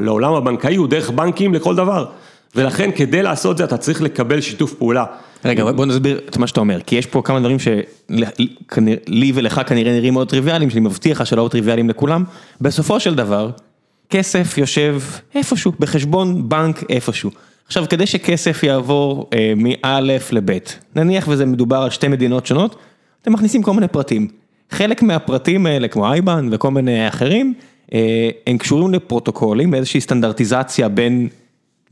לעולם 0.00 0.34
הבנקאי 0.34 0.76
הוא 0.76 0.88
דרך 0.88 1.10
בנקים 1.10 1.54
לכל 1.54 1.74
דבר. 1.74 2.06
ולכן 2.54 2.90
כדי 2.96 3.22
לעשות 3.22 3.58
זה 3.58 3.64
אתה 3.64 3.76
צריך 3.76 4.02
לקבל 4.02 4.40
שיתוף 4.40 4.74
פעולה. 4.74 5.04
רגע 5.44 5.72
בוא 5.72 5.86
נסביר 5.86 6.20
את 6.28 6.36
מה 6.36 6.46
שאתה 6.46 6.60
אומר, 6.60 6.80
כי 6.80 6.96
יש 6.96 7.06
פה 7.06 7.22
כמה 7.22 7.40
דברים 7.40 7.56
שלי 7.58 9.32
ולך 9.34 9.60
כנראה 9.66 9.92
נראים 9.92 10.12
מאוד 10.12 10.28
טריוויאליים, 10.28 10.70
שאני 10.70 10.80
מבטיח 10.80 11.20
לך 11.20 11.26
שלא 11.26 11.48
טריוויאליים 11.50 11.88
לכולם, 11.88 12.24
בסופו 12.60 13.00
של 13.00 13.14
דבר, 13.14 13.50
כסף 14.10 14.58
יושב 14.58 15.00
איפשהו, 15.34 15.72
בחשבון 15.78 16.48
בנק 16.48 16.84
איפשהו. 16.90 17.30
עכשיו 17.66 17.84
כדי 17.88 18.06
שכסף 18.06 18.62
יעבור 18.62 19.30
אה, 19.32 19.52
מא' 19.56 20.00
לב', 20.32 20.58
נניח 20.96 21.28
וזה 21.28 21.46
מדובר 21.46 21.76
על 21.76 21.90
שתי 21.90 22.08
מדינות 22.08 22.46
שונות, 22.46 22.76
אתם 23.22 23.32
מכניסים 23.32 23.62
כל 23.62 23.72
מיני 23.72 23.88
פרטים. 23.88 24.28
חלק 24.70 25.02
מהפרטים 25.02 25.66
האלה, 25.66 25.88
כמו 25.88 26.12
אייבן 26.12 26.48
וכל 26.52 26.70
מיני 26.70 27.08
אחרים, 27.08 27.54
אה, 27.94 28.30
הם 28.46 28.58
קשורים 28.58 28.94
לפרוטוקולים, 28.94 29.70
באיזושהי 29.70 30.00
סטנדרטיזציה 30.00 30.88
בין 30.88 31.28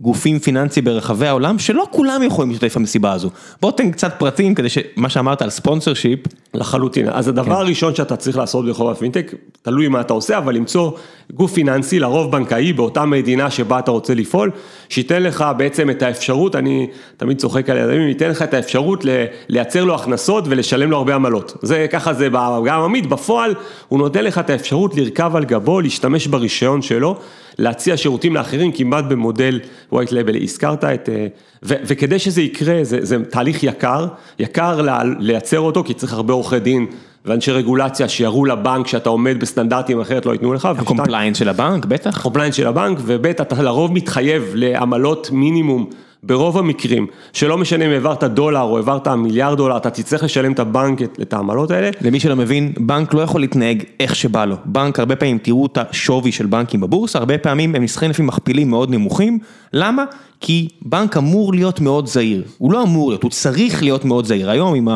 גופים 0.01 0.39
פיננסיים 0.39 0.85
ברחבי 0.85 1.27
העולם, 1.27 1.59
שלא 1.59 1.87
כולם 1.91 2.23
יכולים 2.23 2.51
להשתתף 2.51 2.77
במסיבה 2.77 3.13
הזו. 3.13 3.31
בוא 3.61 3.73
תן 3.73 3.91
קצת 3.91 4.15
פרטים 4.19 4.55
כדי 4.55 4.69
שמה 4.69 5.09
שאמרת 5.09 5.43
על 5.43 5.51
ספונסר 5.51 5.95
שיפ. 5.95 6.21
לחלוטין, 6.55 7.09
אז 7.09 7.29
הדבר 7.29 7.45
כן. 7.45 7.51
הראשון 7.61 7.95
שאתה 7.95 8.17
צריך 8.17 8.37
לעשות 8.37 8.65
ברחוב 8.65 8.91
הפינטק, 8.91 9.35
תלוי 9.63 9.89
מה 9.89 10.01
אתה 10.01 10.13
עושה, 10.13 10.39
אבל 10.39 10.55
למצוא 10.55 10.91
גוף 11.33 11.53
פיננסי, 11.53 11.99
לרוב 11.99 12.33
בנקאי, 12.33 12.73
באותה 12.73 13.05
מדינה 13.05 13.51
שבה 13.51 13.79
אתה 13.79 13.91
רוצה 13.91 14.15
לפעול, 14.15 14.51
שייתן 14.89 15.23
לך 15.23 15.45
בעצם 15.57 15.91
את 15.91 16.03
האפשרות, 16.03 16.57
אני 16.57 16.87
תמיד 17.17 17.39
צוחק 17.39 17.71
על 17.71 17.77
ידעים, 17.77 18.09
ייתן 18.09 18.31
לך 18.31 18.43
את 18.43 18.55
האפשרות 18.55 19.05
לייצר 19.49 19.85
לו 19.85 19.95
הכנסות 19.95 20.45
ולשלם 20.47 20.91
לו 20.91 20.97
הרבה 20.97 21.15
עמלות. 21.15 21.57
זה 21.63 21.87
ככה 21.91 22.15
זה 22.15 22.29
גם 22.65 22.83
עמית, 22.83 23.07
בפועל 23.07 23.55
הוא 23.89 23.99
נותן 23.99 24.25
לך 24.25 24.39
את 24.39 24.51
האפשרות 24.51 24.97
לרכב 24.97 25.37
על 25.37 25.45
גבו, 25.45 25.81
להשתמש 25.81 26.27
ברישיון 26.27 26.83
שלו. 26.83 27.17
להציע 27.59 27.97
שירותים 27.97 28.35
לאחרים 28.35 28.73
כמעט 28.73 29.05
במודל 29.05 29.61
white 29.93 30.11
label, 30.11 30.43
הזכרת 30.43 30.85
את, 30.85 31.09
אה, 31.09 31.27
ו, 31.63 31.75
וכדי 31.85 32.19
שזה 32.19 32.43
יקרה, 32.43 32.79
זה, 32.83 32.99
זה 33.03 33.25
תהליך 33.25 33.63
יקר, 33.63 34.07
יקר 34.39 34.81
לייצר 35.19 35.61
אותו 35.61 35.85
כי 35.85 35.95
צריך 35.95 36.13
הרבה 36.13 36.35
עורכי 36.39 36.59
דין 36.59 36.87
ואנשי 37.25 37.53
רגולציה 37.53 38.09
שיראו 38.09 38.45
לבנק 38.45 38.87
שאתה 38.87 39.09
עומד 39.09 39.41
בסטנדרטים 39.41 40.01
אחרת 40.01 40.27
לא 40.27 40.33
ייתנו 40.33 40.55
לך. 40.55 40.69
ה 40.79 40.84
compliance 40.84 41.39
של 41.39 41.49
הבנק, 41.49 41.85
בטח. 41.85 42.19
ה 42.19 42.22
compliance 42.22 42.55
של 42.55 42.67
הבנק, 42.67 42.99
וב' 43.03 43.27
אתה 43.27 43.63
לרוב 43.63 43.93
מתחייב 43.93 44.43
לעמלות 44.55 45.31
מינימום. 45.33 45.91
ברוב 46.23 46.59
המקרים, 46.59 47.07
שלא 47.33 47.59
משנה 47.59 47.87
אם 47.87 47.91
העברת 47.91 48.25
דולר 48.25 48.61
או 48.61 48.77
העברת 48.77 49.09
מיליארד 49.09 49.57
דולר, 49.57 49.77
אתה 49.77 49.91
תצטרך 49.91 50.23
לשלם 50.23 50.53
את 50.53 50.59
הבנק, 50.59 51.03
את 51.03 51.33
העמלות 51.33 51.71
האלה. 51.71 51.91
למי 52.01 52.21
שלא 52.21 52.37
מבין, 52.37 52.73
בנק 52.81 53.15
לא 53.15 53.21
יכול 53.21 53.41
להתנהג 53.41 53.83
איך 54.01 54.17
שבא 54.17 54.45
לו. 54.45 54.57
בנק, 54.65 54.99
הרבה 54.99 55.17
פעמים 55.17 55.39
תראו 55.39 55.67
את 55.67 55.79
השווי 55.81 56.33
של 56.33 56.47
בנקים 56.47 56.81
בבורסה, 56.81 57.19
הרבה 57.19 57.39
פעמים 57.39 57.75
הם 57.75 57.83
נסחרים 57.83 58.11
לפי 58.11 58.23
מכפילים 58.23 58.71
מאוד 58.71 58.91
נמוכים. 58.91 59.39
למה? 59.73 60.05
כי 60.41 60.69
בנק 60.83 61.17
אמור 61.17 61.53
להיות 61.53 61.81
מאוד 61.81 62.07
זהיר. 62.07 62.43
הוא 62.59 62.73
לא 62.73 62.83
אמור 62.83 63.11
להיות, 63.11 63.23
הוא 63.23 63.31
צריך 63.31 63.83
להיות 63.83 64.05
מאוד 64.05 64.27
זהיר. 64.27 64.51
היום 64.51 64.75
עם 64.75 64.89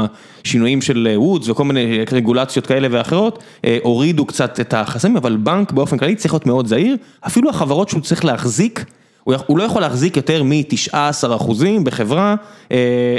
השינויים 0.45 0.83
של 0.83 1.09
וודס 1.17 1.49
וכל 1.49 1.65
מיני 1.65 2.05
רגולציות 2.13 2.67
כאלה 2.67 2.89
ואחרות, 2.91 3.43
אה, 3.65 3.79
הורידו 3.83 4.27
קצת 4.27 4.61
את 4.61 4.75
החסמים, 4.75 5.17
אבל 5.17 5.37
בנק 5.37 5.73
באופן 5.73 5.99
כללי 5.99 6.15
צריך 6.15 6.35
להיות 6.35 6.47
מאוד 6.47 6.67
זהיר. 6.67 6.97
אפילו 7.27 7.51
החברות 7.51 7.89
שהוא 7.89 8.01
צריך 8.01 8.25
להחזיק, 8.25 8.85
הוא 9.25 9.59
לא 9.59 9.63
יכול 9.63 9.83
להחזיק 9.83 10.17
יותר 10.17 10.43
מ-19% 10.43 11.53
בחברה 11.85 12.35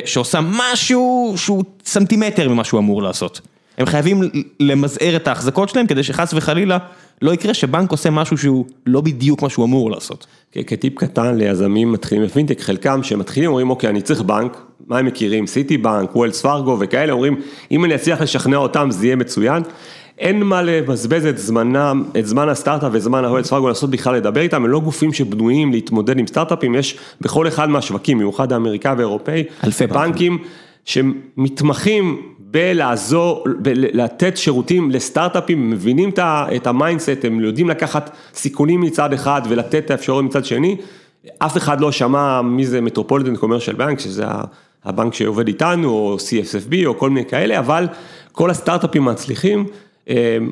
שעושה 0.06 0.40
משהו 0.42 1.34
שהוא 1.38 1.64
סנטימטר 1.86 2.50
ממה 2.50 2.64
שהוא 2.64 2.80
אמור 2.80 3.04
לעשות. 3.04 3.42
הם 3.78 3.86
חייבים 3.86 4.22
למזער 4.60 5.16
את 5.16 5.28
ההחזקות 5.28 5.70
שלהם 5.70 5.88
כדי 5.88 6.04
שחס 6.04 6.34
וחלילה 6.34 6.78
לא 7.22 7.34
יקרה 7.34 7.54
שבנק 7.54 7.92
עושה 7.92 8.10
משהו 8.10 8.38
שהוא 8.38 8.66
לא 8.86 9.02
בדיוק 9.02 9.42
מה 9.42 9.50
שהוא 9.50 9.66
אמור 9.66 9.92
לעשות. 9.92 10.28
כטיפ 10.52 10.98
קטן 10.98 11.36
ליזמים 11.36 11.92
מתחילים 11.92 12.24
בפינטק, 12.26 12.62
חלקם 12.62 13.04
שמתחילים 13.04 13.50
אומרים 13.50 13.70
אוקיי 13.70 13.90
אני 13.90 14.02
צריך 14.02 14.22
בנק, 14.22 14.58
מה 14.88 14.98
הם 14.98 15.06
מכירים, 15.06 15.48
סיטי 15.48 15.78
בנק, 15.78 16.16
וולס 16.16 16.42
פארגו 16.42 16.78
וכאלה, 16.80 17.14
אומרים 17.14 17.42
אם 17.72 17.86
אני 17.86 17.96
אצליח 17.96 18.22
לשכנע 18.22 18.58
אותם 18.58 18.92
זה 18.92 19.06
יהיה 19.06 19.16
מצוין. 19.16 19.64
אין 20.18 20.44
מה 20.44 20.62
לבזבז 20.62 21.26
את 21.26 21.38
זמנם, 21.38 22.04
את 22.20 22.28
זמן 22.28 22.50
הסטארט-אפ 22.50 22.90
וזמן 22.94 23.24
פארגו 23.50 23.68
לעשות 23.68 23.90
בכלל 23.90 24.16
לדבר 24.16 24.42
איתם, 24.42 24.64
הם 24.64 24.70
לא 24.70 24.80
גופים 24.80 25.14
שבנויים 25.14 25.72
להתמודד 25.72 26.20
עם 26.20 26.28
סטארט-אפים, 26.28 26.76
יש 26.76 26.98
בכל 27.22 27.48
אחד 27.48 27.70
מהשווקים, 27.70 28.18
במיוחד 28.18 28.52
האמריקאי 28.52 28.94
והאירופאי, 28.94 29.44
אלפי 29.64 29.88
בנקים. 29.88 30.38
שמתמחים 30.86 32.22
בלעזור, 32.40 33.44
לתת 33.74 34.38
שירותים 34.38 34.92
לסטארט-אפים, 34.92 35.70
מבינים 35.70 36.12
את 36.56 36.68
ה 36.68 36.74
mindset, 36.74 37.26
הם 37.26 37.40
יודעים 37.40 37.70
לקחת 37.70 38.10
סיכונים 38.34 38.82
מצד 38.82 39.14
אחד 39.14 39.42
ולתת 39.50 39.76
את 39.76 39.92
האפשרות 39.92 40.26
מצד 40.26 40.46
שני, 40.46 40.78
אף 41.40 41.58
אחד 41.58 41.82
לא 41.82 41.92
שמע 41.92 42.42
מי 42.42 42.66
זה 42.66 42.82
Metropolitan 42.82 43.36
Commercial 43.36 43.74
Bank, 43.74 44.00
שזה 44.00 44.26
הבנק 44.86 45.14
שעובד 45.14 45.48
איתנו, 45.48 45.90
או 45.90 46.18
CFSFB, 46.20 46.86
או 46.86 46.98
כל 46.98 47.10
מיני 47.10 47.26
כאלה, 47.26 47.60
אבל 47.60 47.88
כל 48.32 48.50
הסטארט-אפים 48.50 49.06
מצליחים, 49.06 49.66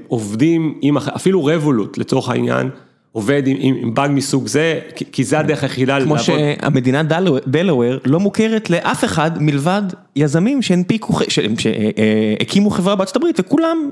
עובדים 0.08 0.78
עם, 0.82 0.98
אפילו 0.98 1.46
Revolut 1.46 1.98
לצורך 1.98 2.30
העניין, 2.30 2.70
עובד 3.12 3.48
עם, 3.48 3.58
עם, 3.60 3.76
עם 3.82 3.94
בנק 3.94 4.12
מסוג 4.14 4.48
זה, 4.48 4.80
כי 5.12 5.24
זה 5.24 5.40
הדרך 5.40 5.64
היחידה 5.64 5.98
לעבוד. 5.98 6.18
כמו 6.18 6.24
שהמדינה 6.24 7.04
דלוור 7.48 7.94
לא 8.06 8.20
מוכרת 8.20 8.70
לאף 8.70 9.04
אחד 9.04 9.44
מלבד 9.44 9.82
יזמים 10.16 10.62
שהנפיקו, 10.62 11.14
שהקימו 11.58 12.70
חברה 12.70 12.96
בארצות 12.96 13.16
הברית 13.16 13.40
וכולם 13.40 13.92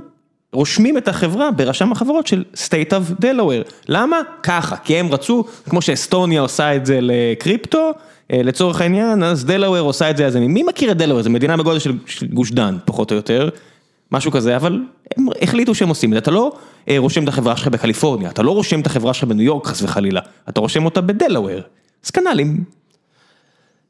רושמים 0.53 0.97
את 0.97 1.07
החברה 1.07 1.51
ברשם 1.51 1.91
החברות 1.91 2.27
של 2.27 2.43
state 2.55 2.91
of 2.91 3.23
Delaware. 3.23 3.71
למה? 3.87 4.17
ככה, 4.43 4.75
כי 4.75 4.97
הם 4.97 5.11
רצו, 5.11 5.43
כמו 5.69 5.81
שאסטוניה 5.81 6.41
עושה 6.41 6.75
את 6.75 6.85
זה 6.85 6.99
לקריפטו, 7.01 7.91
לצורך 8.29 8.81
העניין, 8.81 9.23
אז 9.23 9.45
דלוור 9.45 9.79
עושה 9.79 10.09
את 10.09 10.17
זה 10.17 10.23
יזמים. 10.23 10.53
מי 10.53 10.63
מכיר 10.63 10.91
את 10.91 10.97
דלוור? 10.97 11.21
זו 11.21 11.29
מדינה 11.29 11.57
בגודל 11.57 11.79
של 11.79 12.27
גוש 12.33 12.51
דן, 12.51 12.77
פחות 12.85 13.11
או 13.11 13.15
יותר. 13.15 13.49
משהו 14.11 14.31
כזה, 14.31 14.55
אבל 14.55 14.79
הם 15.17 15.27
החליטו 15.41 15.75
שהם 15.75 15.89
עושים 15.89 16.09
את 16.09 16.13
זה, 16.13 16.19
אתה 16.19 16.31
לא 16.31 16.51
רושם 16.97 17.23
את 17.23 17.27
החברה 17.27 17.57
שלך 17.57 17.67
בקליפורניה, 17.67 18.29
אתה 18.29 18.43
לא 18.43 18.51
רושם 18.51 18.79
את 18.79 18.85
החברה 18.85 19.13
שלך 19.13 19.23
בניו 19.23 19.45
יורק 19.45 19.67
חס 19.67 19.81
וחלילה, 19.81 20.21
אתה 20.49 20.61
רושם 20.61 20.85
אותה 20.85 21.01
בדלוור, 21.01 21.59
אז 22.05 22.11
כנ"לים, 22.11 22.63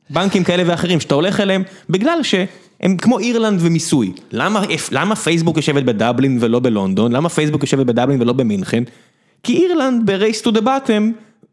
בנקים 0.09 0.43
כאלה 0.43 0.63
ואחרים 0.65 0.99
שאתה 0.99 1.15
הולך 1.15 1.39
אליהם, 1.39 1.63
בגלל 1.89 2.19
שהם 2.23 2.97
כמו 2.97 3.19
אירלנד 3.19 3.59
ומיסוי, 3.61 4.13
למה, 4.31 4.61
למה 4.91 5.15
פייסבוק 5.15 5.57
יושבת 5.57 5.83
בדבלין 5.83 6.37
ולא 6.41 6.59
בלונדון, 6.59 7.11
למה 7.11 7.29
פייסבוק 7.29 7.61
יושבת 7.61 7.85
בדבלין 7.85 8.21
ולא 8.21 8.33
במינכן, 8.33 8.83
כי 9.43 9.57
אירלנד 9.57 10.11
ב-race 10.11 10.45
to 10.45 10.51
the 10.51 10.61
bottom 10.61 11.03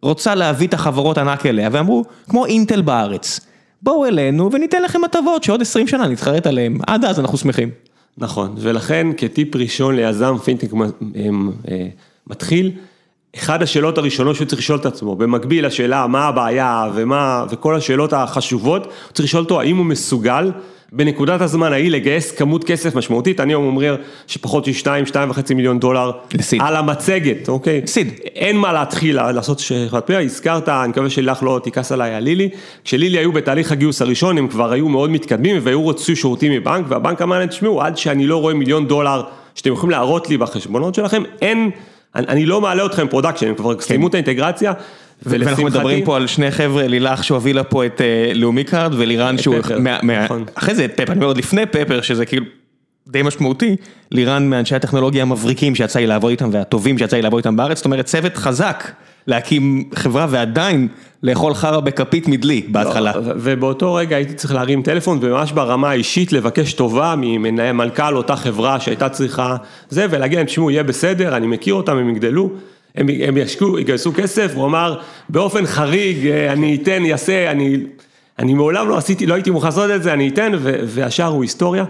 רוצה 0.03 0.35
להביא 0.35 0.69
את 0.69 0.75
החברות 0.75 1.19
ענק 1.19 1.47
אליה, 1.47 1.69
ואמרו, 1.73 2.05
כמו 2.29 2.47
אינטל 2.47 2.83
בארץ, 2.83 3.41
בואו 3.83 4.07
אלינו 4.07 4.53
וניתן 4.53 4.83
לכם 4.83 5.05
הטבות 5.05 5.45
שעוד 5.45 5.61
20 5.61 5.89
שנה 5.89 6.07
נתחרט 6.07 6.47
עליהם, 6.47 6.79
עד 6.87 7.05
אז 7.05 7.21
אנחנו 7.21 7.39
שמחים. 7.39 7.86
נכון, 8.19 8.55
ולכן 8.59 9.07
כטיפ 9.17 9.57
ראשון 9.57 9.97
ליזם 9.97 10.39
פינטק 10.39 10.71
מתחיל, 12.27 12.73
אחד 13.37 13.63
השאלות 13.63 13.99
הראשונות 13.99 14.37
שהוא 14.37 14.47
צריך 14.47 14.63
לשאול 14.63 14.79
את 14.79 14.87
עצמו, 14.87 15.17
במקביל 15.17 15.67
לשאלה 15.67 16.07
מה 16.07 16.25
הבעיה 16.25 16.91
ומה, 16.95 17.45
וכל 17.51 17.75
השאלות 17.75 18.13
החשובות, 18.13 18.85
הוא 18.85 18.93
צריך 19.13 19.29
לשאול 19.29 19.43
אותו 19.43 19.61
האם 19.61 19.77
הוא 19.77 19.87
מסוגל 19.87 20.51
בנקודת 20.93 21.41
הזמן 21.41 21.73
ההיא 21.73 21.91
לגייס 21.91 22.33
כמות 22.33 22.65
כסף 22.65 22.95
משמעותית, 22.95 23.41
אני 23.41 23.53
היום 23.53 23.67
אומר 23.67 23.97
שפחות 24.27 24.69
מ-2, 24.69 25.11
2.5 25.11 25.55
מיליון 25.55 25.79
דולר 25.79 26.11
לסיד. 26.35 26.61
על 26.63 26.77
המצגת, 26.77 27.49
אוקיי? 27.49 27.83
סיד. 27.87 28.13
אין 28.35 28.57
מה 28.57 28.73
להתחיל 28.73 29.17
לעשות 29.17 29.59
שכבת 29.59 30.07
פיה, 30.07 30.21
הזכרת, 30.21 30.69
אני 30.69 30.89
מקווה 30.89 31.11
שלך 31.11 31.43
לא 31.43 31.61
תיכנס 31.65 31.93
עליי 31.93 32.15
על 32.15 32.23
לילי, 32.23 32.49
כשלילי 32.85 33.19
היו 33.19 33.33
בתהליך 33.33 33.73
הגיוס 33.73 34.03
הראשון 34.03 34.39
הם 34.39 34.49
כבר 34.49 34.73
היו 34.73 34.89
מאוד 34.89 35.11
מתקדמים 35.11 35.59
והיו 35.63 35.83
רוצים 35.83 36.17
שירותים 36.17 36.53
מבנק 36.53 36.85
והבנק 36.89 37.23
אמר 37.23 37.39
להם, 37.39 37.49
תשמעו, 37.49 37.83
עד 37.83 37.97
שאני 37.97 38.27
לא 38.27 38.37
רואה 38.37 38.55
מיליון 38.55 38.87
דולר 38.87 39.23
שאתם 39.55 39.73
יכולים 39.73 39.91
להראות 39.91 40.31
לי 40.31 40.37
בחשבונות 40.37 40.95
שלכם, 40.95 41.23
אין, 41.43 41.71
אני, 42.17 42.27
אני 42.29 42.47
לא 42.47 42.61
מעלה 42.61 42.87
אתכם 42.87 43.09
production, 43.09 43.49
הם 43.49 43.55
כבר 43.55 43.75
כן. 43.75 43.81
סיימו 43.81 44.09
את 44.09 44.15
האינטגרציה. 44.15 44.73
ואנחנו 45.23 45.65
מדברים 45.65 46.05
פה 46.05 46.17
על 46.17 46.27
שני 46.27 46.51
חבר'ה, 46.51 46.87
לילך 46.87 47.25
שהובילה 47.25 47.65
פה 47.65 47.87
את 47.87 48.01
לאומי 48.35 48.65
קארד 48.65 48.95
ולירן 48.95 49.39
שהוא, 49.39 49.57
נכון. 50.03 50.45
אחרי 50.55 50.75
זה 50.75 50.89
פפר, 50.89 51.13
אני 51.13 51.15
אומר 51.15 51.27
עוד 51.27 51.39
לפני 51.39 51.67
פפר 51.67 52.01
שזה 52.01 52.27
כאילו 52.27 52.45
די 53.09 53.23
משמעותי, 53.23 53.77
לירן 54.11 54.51
מאנשי 54.51 54.75
הטכנולוגיה 54.75 55.23
המבריקים 55.23 55.75
שיצא 55.75 55.99
לי 55.99 56.07
לעבוד 56.07 56.31
איתם 56.31 56.49
והטובים 56.53 56.99
שיצא 56.99 57.17
לי 57.17 57.23
לעבוד 57.23 57.39
איתם 57.39 57.57
בארץ, 57.57 57.77
זאת 57.77 57.85
אומרת 57.85 58.05
צוות 58.05 58.37
חזק 58.37 58.91
להקים 59.27 59.85
חברה 59.95 60.27
ועדיין 60.31 60.89
לאכול 61.23 61.55
חרא 61.55 61.81
בכפית 61.81 62.29
מדלי 62.29 62.63
בהתחלה. 62.69 63.13
ובאותו 63.25 63.95
רגע 63.95 64.17
הייתי 64.17 64.35
צריך 64.35 64.55
להרים 64.55 64.83
טלפון 64.83 65.19
וממש 65.21 65.53
ברמה 65.53 65.91
האישית 65.91 66.33
לבקש 66.33 66.73
טובה 66.73 67.15
ממנהל 67.19 67.73
מנכ"ל 67.73 68.17
אותה 68.17 68.37
חברה 68.37 68.81
שהייתה 68.81 69.09
צריכה 69.09 69.57
זה 69.91 70.07
ולהגיד 70.11 70.39
להם 70.39 70.47
תשמעו 70.47 70.71
יהיה 70.71 70.83
בסדר, 70.83 71.37
אני 71.37 71.47
מכיר 71.47 71.75
אותם, 71.75 71.97
הם 71.97 72.11
יגדלו. 72.11 72.51
הם 72.95 73.07
הם 73.29 73.37
ישקו, 73.37 73.79
יגייסו 73.79 74.13
כסף, 74.17 74.53
הוא 74.55 74.67
אמר, 74.67 74.99
באופן 75.29 75.67
חריג, 75.67 76.27
אני 76.27 76.79
אתן, 76.83 77.03
אעשה, 77.11 77.51
אני 77.51 77.79
אני 78.39 78.55
מעולם 78.55 78.89
לא 78.89 78.97
עשיתי, 78.97 79.27
לא 79.27 79.35
הייתי 79.35 79.51
מוכן 79.51 79.67
לעשות 79.67 79.91
את 79.91 80.03
זה, 80.03 80.13
אני 80.13 80.29
אתן, 80.29 80.53
והשאר 80.63 81.27
הוא 81.27 81.43
היסטוריה. 81.43 81.85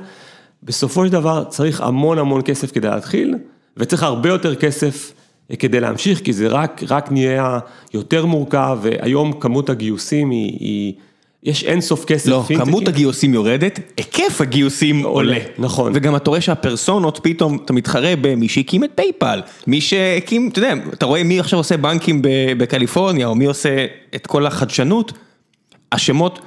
בסופו 0.63 1.07
של 1.07 1.13
דבר 1.13 1.45
צריך 1.45 1.81
המון 1.81 2.19
המון 2.19 2.43
כסף 2.45 2.73
כדי 2.73 2.89
להתחיל, 2.89 3.35
וצריך 3.77 4.03
הרבה 4.03 4.29
יותר 4.29 4.55
כסף 4.55 5.13
כדי 5.59 5.81
להמשיך, 5.81 6.21
כי 6.21 6.33
זה 6.33 6.49
רק, 6.49 6.83
רק 6.89 7.13
נהיה 7.13 7.59
יותר 7.95 8.27
מורכב, 8.27 8.79
והיום 8.83 9.33
כמות 9.33 9.71
הגיוסים 9.71 10.31
היא, 10.31 10.57
היא 10.61 10.93
יש 11.43 11.65
אין 11.65 11.81
סוף 11.81 12.05
כסף. 12.05 12.29
לא, 12.29 12.45
כמות 12.59 12.89
הגיוסים 12.89 13.35
יורדת, 13.35 13.81
היקף 13.97 14.41
הגיוסים 14.41 15.05
עולה. 15.05 15.39
נכון. 15.59 15.93
וגם 15.95 16.17
אתה 16.17 16.31
רואה 16.31 16.41
שהפרסונות, 16.41 17.21
פתאום 17.23 17.59
אתה 17.65 17.73
מתחרה 17.73 18.15
במי 18.21 18.49
שהקים 18.49 18.85
את 18.85 18.91
PayPal, 18.95 19.43
מי 19.67 19.81
שהקים, 19.81 20.49
אתה 20.49 20.59
יודע, 20.59 20.75
אתה 20.93 21.07
רואה 21.07 21.25
מי 21.25 21.41
עכשיו 21.41 21.59
עושה 21.59 21.77
בנקים 21.77 22.23
בקליפורניה, 22.59 23.27
או 23.27 23.35
מי 23.35 23.45
עושה 23.45 23.87
את 24.15 24.27
כל 24.27 24.47
החדשנות, 24.47 25.13
השמות, 25.93 26.39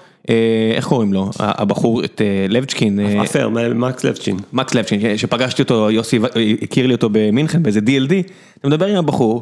איך 0.75 0.85
קוראים 0.85 1.13
לו, 1.13 1.29
הבחור, 1.39 2.03
את 2.03 2.21
לבצ'ין. 2.49 2.99
Affirm, 3.23 3.49
מקס 3.75 4.03
לבצ'ין. 4.03 4.37
מקס 4.53 4.75
לבצ'ין, 4.75 5.17
שפגשתי 5.17 5.61
אותו, 5.61 5.91
יוסי 5.91 6.19
הכיר 6.61 6.87
לי 6.87 6.93
אותו 6.93 7.09
במינכן, 7.11 7.63
באיזה 7.63 7.79
DLD, 7.79 8.13
אתה 8.59 8.67
מדבר 8.67 8.85
עם 8.85 8.95
הבחור, 8.95 9.41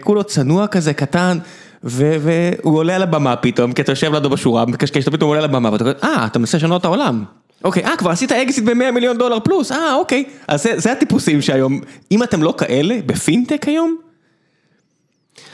כולו 0.00 0.24
צנוע 0.24 0.66
כזה, 0.66 0.92
קטן. 0.92 1.38
והוא 1.84 2.78
עולה 2.78 2.96
על 2.96 3.02
הבמה 3.02 3.36
פתאום, 3.36 3.72
כי 3.72 3.82
אתה 3.82 3.92
יושב 3.92 4.12
לידו 4.12 4.30
בשורה, 4.30 4.66
מקשקש, 4.66 5.02
אתה 5.02 5.10
פתאום 5.10 5.28
עולה 5.28 5.38
על 5.40 5.44
הבמה 5.44 5.72
ואתה 5.72 5.84
אומר, 5.84 5.94
אה, 6.04 6.26
אתה 6.26 6.38
מנסה 6.38 6.56
לשנות 6.56 6.80
את 6.80 6.84
העולם. 6.84 7.24
אוקיי, 7.64 7.84
אה, 7.84 7.96
כבר 7.96 8.10
עשית 8.10 8.32
אקזיט 8.32 8.64
ב-100 8.64 8.90
מיליון 8.94 9.18
דולר 9.18 9.40
פלוס, 9.40 9.72
אה, 9.72 9.94
אוקיי. 9.94 10.24
אז 10.48 10.62
זה, 10.62 10.72
זה 10.76 10.92
הטיפוסים 10.92 11.42
שהיום, 11.42 11.80
אם 12.12 12.22
אתם 12.22 12.42
לא 12.42 12.54
כאלה, 12.58 12.96
בפינטק 13.06 13.68
היום, 13.68 13.96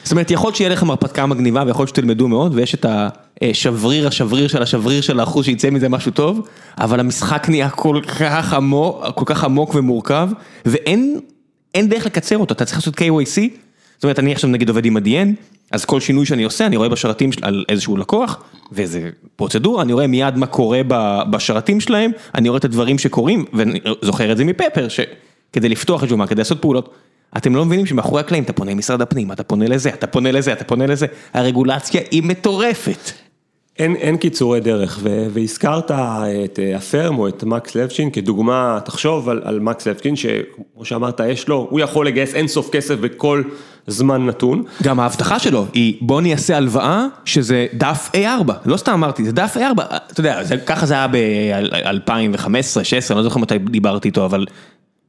זאת 0.03 0.13
אומרת, 0.13 0.31
יכול 0.31 0.55
שיהיה 0.55 0.71
לכם 0.71 0.91
הרפתקה 0.91 1.27
מגניבה 1.27 1.63
ויכול 1.67 1.87
שתלמדו 1.87 2.29
מאוד, 2.29 2.55
ויש 2.55 2.75
את 2.75 2.87
השבריר, 3.43 4.09
השבריר 4.09 4.49
של 4.49 4.63
השבריר 4.63 5.01
של 5.01 5.21
האחוז 5.21 5.45
שיצא 5.45 5.71
מזה 5.71 5.89
משהו 5.89 6.11
טוב, 6.13 6.49
אבל 6.79 7.01
המשחק 7.01 7.49
נהיה 7.49 7.71
כל 7.71 8.01
כך 8.19 8.55
עמוק, 8.55 9.05
כל 9.15 9.25
כך 9.27 9.45
עמוק 9.45 9.75
ומורכב, 9.75 10.29
ואין 10.67 11.21
דרך 11.77 12.07
לקצר 12.07 12.39
אותו, 12.39 12.55
אתה 12.55 12.65
צריך 12.65 12.79
לעשות 12.79 12.95
KYC, 13.01 13.41
זאת 13.97 14.05
אומרת, 14.05 14.19
אני 14.19 14.33
עכשיו 14.33 14.51
נגיד 14.51 14.69
עובד 14.69 14.85
עם 14.85 14.97
Adyen, 14.97 15.29
אז 15.71 15.85
כל 15.85 16.01
שינוי 16.01 16.27
שאני 16.27 16.45
עושה, 16.45 16.67
אני 16.67 16.77
רואה 16.77 16.89
בשרתים 16.89 17.31
על 17.43 17.65
איזשהו 17.69 17.97
לקוח, 17.97 18.43
וזה 18.73 19.11
פרוצדורה, 19.37 19.83
אני 19.83 19.93
רואה 19.93 20.07
מיד 20.07 20.37
מה 20.37 20.47
קורה 20.47 20.81
בשרתים 21.31 21.81
שלהם, 21.81 22.11
אני 22.35 22.49
רואה 22.49 22.59
את 22.59 22.65
הדברים 22.65 22.99
שקורים, 22.99 23.45
ואני 23.53 23.81
זוכר 24.03 24.33
את 24.33 24.37
זה 24.37 24.45
מפפר, 24.45 24.89
שכדי 24.89 25.69
לפתוח 25.69 26.05
את 26.05 26.09
ג'ומעה, 26.09 26.27
כדי 26.27 26.41
לעשות 26.41 26.61
פעולות, 26.61 26.95
אתם 27.37 27.55
לא 27.55 27.65
מבינים 27.65 27.87
שמאחורי 27.87 28.21
הקלעים 28.21 28.45
אתה 28.45 28.53
פונה 28.53 28.71
למשרד 28.71 29.03
הפנים, 29.03 29.33
אתה 29.33 29.43
פונה 29.43 29.67
לזה, 29.67 29.89
אתה 29.89 30.07
פונה 30.07 30.33
לזה, 30.33 30.53
אתה 30.53 30.65
פונה 30.65 30.87
לזה, 30.87 31.07
הרגולציה 31.35 32.01
היא 32.11 32.23
מטורפת. 32.23 33.11
אין 33.79 33.97
אין 33.97 34.17
קיצורי 34.17 34.61
דרך, 34.61 34.99
והזכרת 35.33 35.91
את 35.91 36.59
הפרם 36.77 37.19
או 37.19 37.29
את 37.29 37.45
מקס 37.45 37.75
לבצ'ין 37.75 38.11
כדוגמה, 38.11 38.79
תחשוב 38.85 39.29
על 39.29 39.41
על 39.45 39.61
מקס 39.61 39.87
לבצ'ין, 39.87 40.17
שכמו 40.17 40.85
שאמרת, 40.85 41.21
יש 41.29 41.49
לו, 41.49 41.67
הוא 41.71 41.81
יכול 41.81 42.07
לגייס 42.07 42.35
אין 42.35 42.49
סוף 42.49 42.71
כסף 42.71 42.95
בכל 42.95 43.43
זמן 43.87 44.27
נתון. 44.27 44.63
גם 44.83 45.01
ההבטחה 45.01 45.39
שלו 45.39 45.67
היא 45.73 45.95
בוא 46.01 46.21
אני 46.21 46.33
אעשה 46.33 46.57
הלוואה 46.57 47.07
שזה 47.25 47.67
דף 47.75 48.11
A4, 48.15 48.53
לא 48.65 48.77
סתם 48.77 48.93
אמרתי, 48.93 49.25
זה 49.25 49.33
דף 49.33 49.57
A4, 49.57 49.81
אתה 50.13 50.21
יודע, 50.21 50.45
זה, 50.45 50.57
ככה 50.57 50.87
זה 50.87 50.95
היה 50.95 51.07
ב-2015, 51.09 51.89
2016, 51.89 53.17
אני 53.17 53.25
לא 53.25 53.29
זוכר 53.29 53.41
מתי 53.41 53.59
דיברתי 53.59 54.09
איתו, 54.09 54.25
אבל 54.25 54.47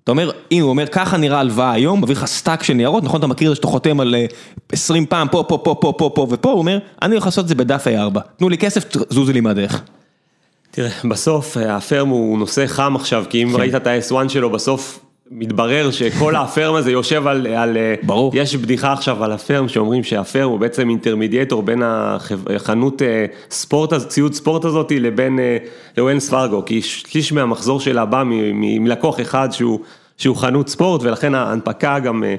אתה 0.04 0.12
אומר, 0.12 0.32
אם 0.52 0.62
הוא 0.62 0.70
אומר, 0.70 0.88
ככה 0.88 1.18
נראה 1.18 1.40
הלוואה 1.40 1.72
היום, 1.72 2.04
מביא 2.04 2.16
לך 2.16 2.26
stack 2.26 2.64
של 2.64 2.74
ניירות, 2.74 3.04
נכון, 3.04 3.20
אתה 3.20 3.28
מכיר 3.28 3.48
את 3.48 3.52
זה 3.52 3.56
שאתה 3.56 3.68
חותם 3.68 4.00
על 4.00 4.16
20 4.72 5.06
פעם, 5.06 5.28
פה, 5.28 5.44
פה, 5.48 5.58
פה, 5.64 5.76
פה, 5.82 5.94
פה, 5.98 6.12
פה 6.16 6.28
ופה, 6.30 6.50
הוא 6.50 6.60
אומר, 6.60 6.80
אני 7.02 7.14
הולך 7.14 7.26
לעשות 7.26 7.44
את 7.44 7.50
זה 7.50 7.56
בדף 7.56 7.88
A4, 7.88 8.20
תנו 8.38 8.50
לי 8.50 8.58
כסף, 8.58 8.86
זוזו 9.10 9.34
לי 9.34 9.42
מהדרך. 9.42 9.82
תראה, 10.72 10.90
בסוף 11.10 11.58
Affirm 11.58 12.08
הוא 12.08 12.40
נושא 12.40 12.68
חם 12.68 12.96
עכשיו, 12.96 13.26
כי 13.30 13.44
אם 13.44 13.50
כן. 13.50 13.60
ראית 13.60 13.76
את 13.76 13.88
ה-S1 13.88 14.30
שלו, 14.30 14.50
בסוף 14.50 15.00
מתברר 15.32 15.92
שכל 15.92 16.36
הפרם 16.36 16.76
הזה 16.76 16.92
יושב 16.92 17.28
על, 17.28 17.48
על... 17.48 17.78
ברור. 18.04 18.32
יש 18.36 18.56
בדיחה 18.56 18.94
עכשיו 18.94 19.24
על 19.24 19.32
הפרם 19.32 19.68
שאומרים 19.68 20.04
שהפרם 20.04 20.50
הוא 20.50 20.60
בעצם 20.60 20.90
אינטרמידיאטור 20.90 21.64
בין 21.64 21.84
החנות 21.86 23.02
אה, 23.02 23.26
ספורט, 23.50 23.94
ציוד 23.94 24.34
ספורט 24.34 24.66
הזאתי 24.66 25.00
לבין 25.00 25.40
לווינס 25.98 26.30
פרגו, 26.30 26.66
כי 26.66 26.82
שליש 26.82 27.32
מהמחזור 27.32 27.80
שלה 27.80 28.06
בא 28.06 28.24
מלקוח 28.54 29.22
אחד 29.22 29.52
שהוא, 29.52 29.80
שהוא 30.18 30.36
חנות 30.36 30.70
ספורט 30.70 31.04
ולכן 31.04 31.36
ההנפקה 31.36 32.00
גם 32.00 32.24
אה, 32.24 32.36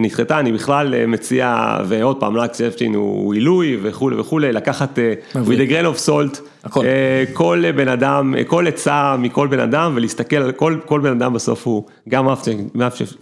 נדחתה, 0.00 0.40
אני 0.40 0.52
בכלל 0.52 0.94
אה, 0.94 1.06
מציע, 1.06 1.76
ועוד 1.86 2.20
פעם, 2.20 2.36
לקס 2.36 2.60
אפשטיין 2.60 2.94
הוא 2.94 3.34
עילוי 3.34 3.78
וכולי 3.82 4.16
וכולי, 4.16 4.52
לקחת 4.52 4.98
with 5.32 5.68
a 5.68 5.70
grain 5.70 5.96
of 5.96 6.06
salt, 6.06 6.40
הכל. 6.64 6.84
כל 7.32 7.64
בן 7.76 7.88
אדם, 7.88 8.34
כל 8.46 8.66
עצה 8.66 9.16
מכל 9.18 9.48
בן 9.48 9.60
אדם 9.60 9.92
ולהסתכל 9.96 10.36
על 10.36 10.52
כל, 10.52 10.78
כל 10.86 11.00
בן 11.00 11.10
אדם 11.10 11.32
בסוף 11.32 11.66
הוא, 11.66 11.84
גם 12.08 12.26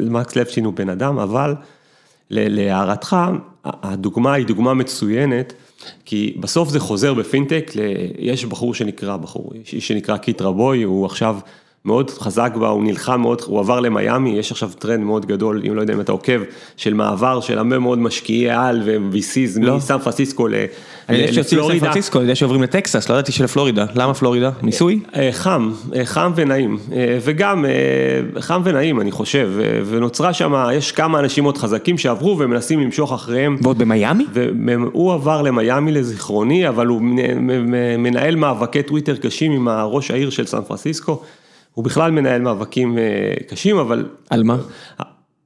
מקס 0.01 0.37
לבצ'ין 0.37 0.67
הוא 0.67 0.75
בן 0.75 0.89
אדם, 0.89 1.19
אבל 1.19 1.55
להערתך, 2.31 3.17
הדוגמה 3.65 4.33
היא 4.33 4.47
דוגמה 4.47 4.75
מצוינת, 4.75 5.53
כי 6.05 6.37
בסוף 6.41 6.69
זה 6.69 6.81
חוזר 6.81 7.15
בפינטק, 7.15 7.71
יש 8.19 8.45
בחור 8.45 8.75
שנקרא, 8.75 9.17
בחור, 9.17 9.53
איש 9.73 9.89
שנקרא 9.89 10.17
קית' 10.17 10.43
רבוי, 10.43 10.83
הוא 10.83 11.07
עכשיו 11.07 11.37
מאוד 11.85 12.11
חזק 12.11 12.53
בה, 12.61 12.69
הוא 12.69 12.85
נלחם 12.85 13.21
מאוד, 13.21 13.43
הוא 13.47 13.61
עבר 13.61 13.81
למיאמי, 13.81 14.39
יש 14.39 14.53
עכשיו 14.53 14.71
טרנד 14.79 15.05
מאוד 15.05 15.27
גדול, 15.27 15.63
אם 15.69 15.77
לא 15.77 15.81
יודע 15.81 15.95
אם 15.95 16.01
אתה 16.01 16.13
עוקב, 16.13 16.41
של 16.77 16.95
מעבר 16.95 17.41
של 17.41 17.59
הרבה 17.59 17.79
מאוד 17.79 17.99
משקיעי 17.99 18.51
על 18.51 18.83
ו-VCs 18.85 19.61
לא. 19.61 19.77
מסן 19.77 19.99
פרנסיסקו 19.99 20.49
לפלורידה. 20.49 20.73
אני 21.09 21.19
יודע 21.19 21.33
שיוצאים 21.33 21.61
לסן 21.61 21.79
פרנסיסקו, 21.81 22.19
אני 22.19 22.25
יודע 22.25 22.35
שעוברים 22.35 22.63
לטקסס, 22.63 23.09
לא 23.09 23.15
ידעתי 23.15 23.33
שלפלורידה, 23.33 23.87
למה 23.95 24.15
פלורידה? 24.15 24.51
מיסוי? 24.63 25.01
חם, 25.33 25.71
חם 26.05 26.33
ונעים, 26.35 26.79
וגם 27.21 27.65
חם 28.41 28.61
ונעים 28.65 29.01
אני 29.01 29.11
חושב, 29.11 29.51
ונוצרה 29.87 30.33
שם, 30.33 30.69
יש 30.73 30.93
כמה 30.93 31.19
אנשים 31.19 31.45
מאוד 31.45 31.59
חזקים 31.59 31.99
שעברו 31.99 32.39
ומנסים 32.39 32.81
למשוך 32.81 33.13
אחריהם. 33.13 33.57
ועוד 33.63 33.79
במיאמי? 33.79 34.25
הוא 34.93 35.13
עבר 35.13 35.43
למיאמי 35.43 35.93
לזיכרוני, 35.93 36.69
אבל 36.69 36.87
הוא 36.87 37.03
מנהל 37.99 38.37
מאבקי 38.37 38.83
טוויטר 38.83 39.17
קשים 39.17 39.53
עם 39.53 39.69
הראש 39.69 40.11
העיר 40.11 40.31
של 40.31 40.47
סן 40.47 40.61
פרנסיסקו. 40.61 41.23
הוא 41.75 41.85
בכלל 41.85 42.11
מנהל 42.11 42.43
מאבקים 42.43 42.99
קשים, 43.49 43.77
אבל... 43.77 44.09
על 44.31 44.43
מה? 44.43 44.57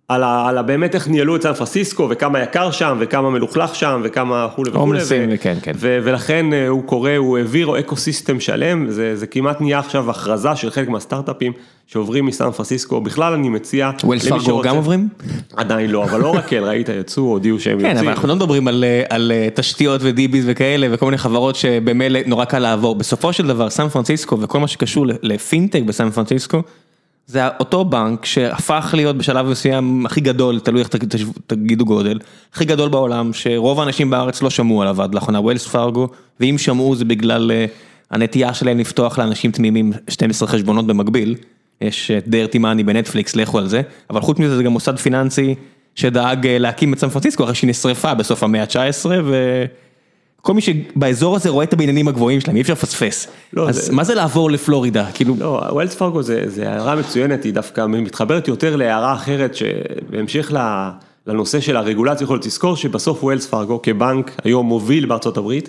על, 0.08 0.22
ה, 0.22 0.48
על 0.48 0.58
ה, 0.58 0.62
באמת 0.62 0.94
איך 0.94 1.08
ניהלו 1.08 1.36
את 1.36 1.42
סן 1.42 1.52
פרנסיסקו 1.52 2.06
וכמה 2.10 2.42
יקר 2.42 2.70
שם 2.70 2.96
וכמה 3.00 3.30
מלוכלך 3.30 3.74
שם 3.74 4.00
וכמה 4.04 4.46
וכולי 4.50 4.70
וכולי. 4.70 5.00
כן, 5.40 5.58
כן. 5.62 5.72
ולכן 5.78 6.46
הוא 6.68 6.82
קורא, 6.84 7.10
הוא 7.16 7.38
העביר 7.38 7.78
ecosystem 7.78 8.40
שלם, 8.40 8.90
זה, 8.90 9.16
זה 9.16 9.26
כמעט 9.26 9.60
נהיה 9.60 9.78
עכשיו 9.78 10.10
הכרזה 10.10 10.56
של 10.56 10.70
חלק 10.70 10.88
מהסטארט-אפים 10.88 11.52
שעוברים 11.86 12.26
מסן 12.26 12.50
פרנסיסקו, 12.50 13.00
בכלל 13.00 13.32
אני 13.32 13.48
מציע... 13.48 13.90
Wells 14.04 14.28
Fargo 14.28 14.62
גם 14.62 14.76
עוברים? 14.76 15.08
עדיין 15.56 15.90
לא, 15.90 16.04
אבל 16.04 16.20
Oracle, 16.20 16.64
ראית 16.64 16.88
יצאו, 16.88 17.22
הודיעו 17.22 17.60
שהם 17.60 17.72
כן, 17.72 17.78
יוצאים. 17.78 17.94
כן, 17.94 18.00
אבל 18.00 18.08
אנחנו 18.08 18.28
לא 18.28 18.36
מדברים 18.36 18.68
על, 18.68 18.84
על 19.10 19.32
תשתיות 19.54 20.00
ו 20.04 20.14
DBs 20.14 20.44
וכאלה 20.48 20.86
וכל 20.90 21.04
מיני 21.04 21.18
חברות 21.18 21.56
שבמילא 21.56 22.20
נורא 22.26 22.44
קל 22.44 22.58
לעבור. 22.58 22.94
בסופו 22.94 23.32
של 23.32 23.46
דבר 23.46 23.70
סן 23.70 23.88
פרנסיסקו 23.88 24.40
וכל 24.40 24.60
מה 24.60 24.68
שקשור 24.68 25.06
לפינטק 25.22 25.82
בסן 25.82 26.10
פרנסיסקו, 26.10 26.62
זה 27.26 27.48
אותו 27.60 27.84
בנק 27.84 28.24
שהפך 28.24 28.94
להיות 28.96 29.18
בשלב 29.18 29.46
מסוים 29.46 30.06
הכי 30.06 30.20
גדול, 30.20 30.60
תלוי 30.60 30.80
איך 30.80 30.88
תגידו 31.46 31.84
גודל, 31.84 32.18
הכי 32.52 32.64
גדול 32.64 32.88
בעולם, 32.88 33.32
שרוב 33.32 33.80
האנשים 33.80 34.10
בארץ 34.10 34.42
לא 34.42 34.50
שמעו 34.50 34.82
עליו 34.82 35.02
עד 35.02 35.14
לאחרונה, 35.14 35.40
Wells 35.40 35.66
Fargo, 35.66 36.08
ואם 36.40 36.58
שמעו 36.58 36.96
זה 36.96 37.04
בגלל 37.04 37.52
הנטייה 38.10 38.54
שלהם 38.54 38.78
לפתוח 38.78 39.18
לאנשים 39.18 39.50
תמימים 39.50 39.92
12 40.08 40.48
חשבונות 40.48 40.86
במקביל, 40.86 41.34
יש 41.80 42.10
Dirty 42.26 42.58
Money 42.58 42.82
ב 42.82 42.88
Netflix, 42.88 43.36
לכו 43.36 43.58
על 43.58 43.68
זה, 43.68 43.82
אבל 44.10 44.20
חוץ 44.20 44.38
מזה 44.38 44.56
זה 44.56 44.62
גם 44.62 44.72
מוסד 44.72 44.98
פיננסי 44.98 45.54
שדאג 45.94 46.46
להקים 46.46 46.92
את 46.92 46.98
סן 46.98 47.08
פרנסיסקו 47.08 47.44
אחרי 47.44 47.54
שהיא 47.54 47.70
נשרפה 47.70 48.14
בסוף 48.14 48.42
המאה 48.42 48.62
ה-19 48.62 49.06
ו... 49.24 49.64
כל 50.46 50.54
מי 50.54 50.60
שבאזור 50.60 51.36
הזה 51.36 51.50
רואה 51.50 51.64
את 51.64 51.72
הבניינים 51.72 52.08
הגבוהים 52.08 52.40
שלהם, 52.40 52.56
אי 52.56 52.60
אפשר 52.60 52.72
לפספס. 52.72 53.28
לא, 53.52 53.68
אז 53.68 53.76
זה... 53.76 53.92
מה 53.92 54.04
זה 54.04 54.14
לעבור 54.14 54.50
לפלורידה? 54.50 55.06
כאילו... 55.14 55.34
לא, 55.38 55.62
Wells 55.70 55.94
Fargo 55.94 56.22
זה, 56.22 56.42
זה 56.46 56.70
הערה 56.70 56.96
מצוינת, 56.96 57.44
היא 57.44 57.52
דווקא 57.52 57.86
מתחברת 57.86 58.48
יותר 58.48 58.76
להערה 58.76 59.14
אחרת, 59.14 59.54
שבהמשך 59.54 60.52
לנושא 61.26 61.60
של 61.60 61.76
הרגולציה, 61.76 62.24
יכול 62.24 62.40
לזכור 62.44 62.76
שבסוף 62.76 63.24
ווילס 63.24 63.46
פארגו 63.46 63.82
כבנק 63.82 64.30
היום 64.44 64.66
מוביל 64.66 65.06
בארצות 65.06 65.36
הברית. 65.36 65.68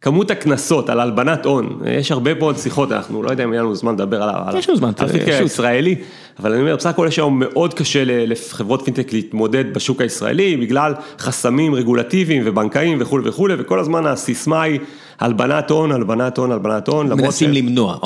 כמות 0.00 0.30
הקנסות 0.30 0.90
על 0.90 1.00
הלבנת 1.00 1.44
הון, 1.44 1.80
יש 1.86 2.12
הרבה 2.12 2.34
מאוד 2.34 2.56
שיחות, 2.56 2.92
אנחנו 2.92 3.22
לא 3.22 3.30
יודע 3.30 3.44
אם 3.44 3.52
יהיה 3.52 3.62
לנו 3.62 3.74
זמן 3.74 3.92
לדבר 3.92 4.22
על 4.22 4.28
האפיק 4.28 5.28
הישראלי, 5.28 5.94
אבל 6.38 6.52
אני 6.52 6.60
אומר, 6.60 6.76
בסך 6.76 6.90
הכל 6.90 7.06
יש 7.08 7.18
היום 7.18 7.38
מאוד 7.38 7.74
קשה 7.74 8.02
לחברות 8.06 8.82
פינטק 8.82 9.12
להתמודד 9.12 9.74
בשוק 9.74 10.00
הישראלי, 10.00 10.56
בגלל 10.56 10.94
חסמים 11.18 11.74
רגולטיביים 11.74 12.42
ובנקאיים 12.46 12.98
וכולי 13.00 13.28
וכולי, 13.28 13.54
וכל 13.58 13.80
הזמן 13.80 14.06
הסיסמה 14.06 14.62
היא 14.62 14.80
הלבנת 15.20 15.70
הון, 15.70 15.92
הלבנת 15.92 16.38
הון, 16.38 16.52
הלבנת 16.52 16.88
הון. 16.88 17.08
מנסים 17.08 17.52
למנוע, 17.52 17.96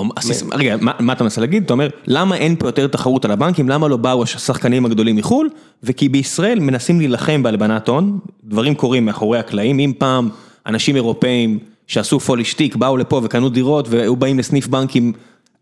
רגע, 0.52 0.76
מה 0.80 1.12
אתה 1.12 1.24
מנסה 1.24 1.40
להגיד? 1.40 1.64
אתה 1.64 1.72
אומר, 1.72 1.88
למה 2.06 2.36
אין 2.36 2.56
פה 2.56 2.68
יותר 2.68 2.86
תחרות 2.86 3.24
על 3.24 3.30
הבנקים, 3.30 3.68
למה 3.68 3.88
לא 3.88 3.96
באו 3.96 4.22
השחקנים 4.22 4.86
הגדולים 4.86 5.16
מחו"ל, 5.16 5.48
וכי 5.82 6.08
בישראל 6.08 6.60
מנסים 6.60 6.98
להילחם 6.98 7.42
בהלבנת 7.42 7.88
הון, 7.88 8.18
דברים 8.44 8.74
קורים 8.74 9.04
מאחורי 9.04 9.38
הקלעים, 9.38 9.78
אם 9.78 9.92
פעם 9.98 10.28
אנשים 10.66 10.96
אירופאים 10.96 11.58
שעשו 11.90 12.20
פולי 12.20 12.44
שטיק, 12.44 12.76
באו 12.76 12.96
לפה 12.96 13.20
וקנו 13.24 13.48
דירות 13.48 13.88
והיו 13.88 14.16
באים 14.16 14.38
לסניף 14.38 14.66
בנק 14.66 14.96
עם 14.96 15.12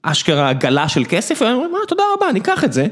אשכרה 0.03 0.49
עגלה 0.51 0.89
של 0.89 1.05
כסף, 1.09 1.43
והם 1.43 1.55
אומרים, 1.55 1.73
תודה 1.89 2.03
רבה, 2.17 2.31
אני 2.31 2.41
אקח 2.41 2.65
את 2.65 2.73
זה. 2.73 2.87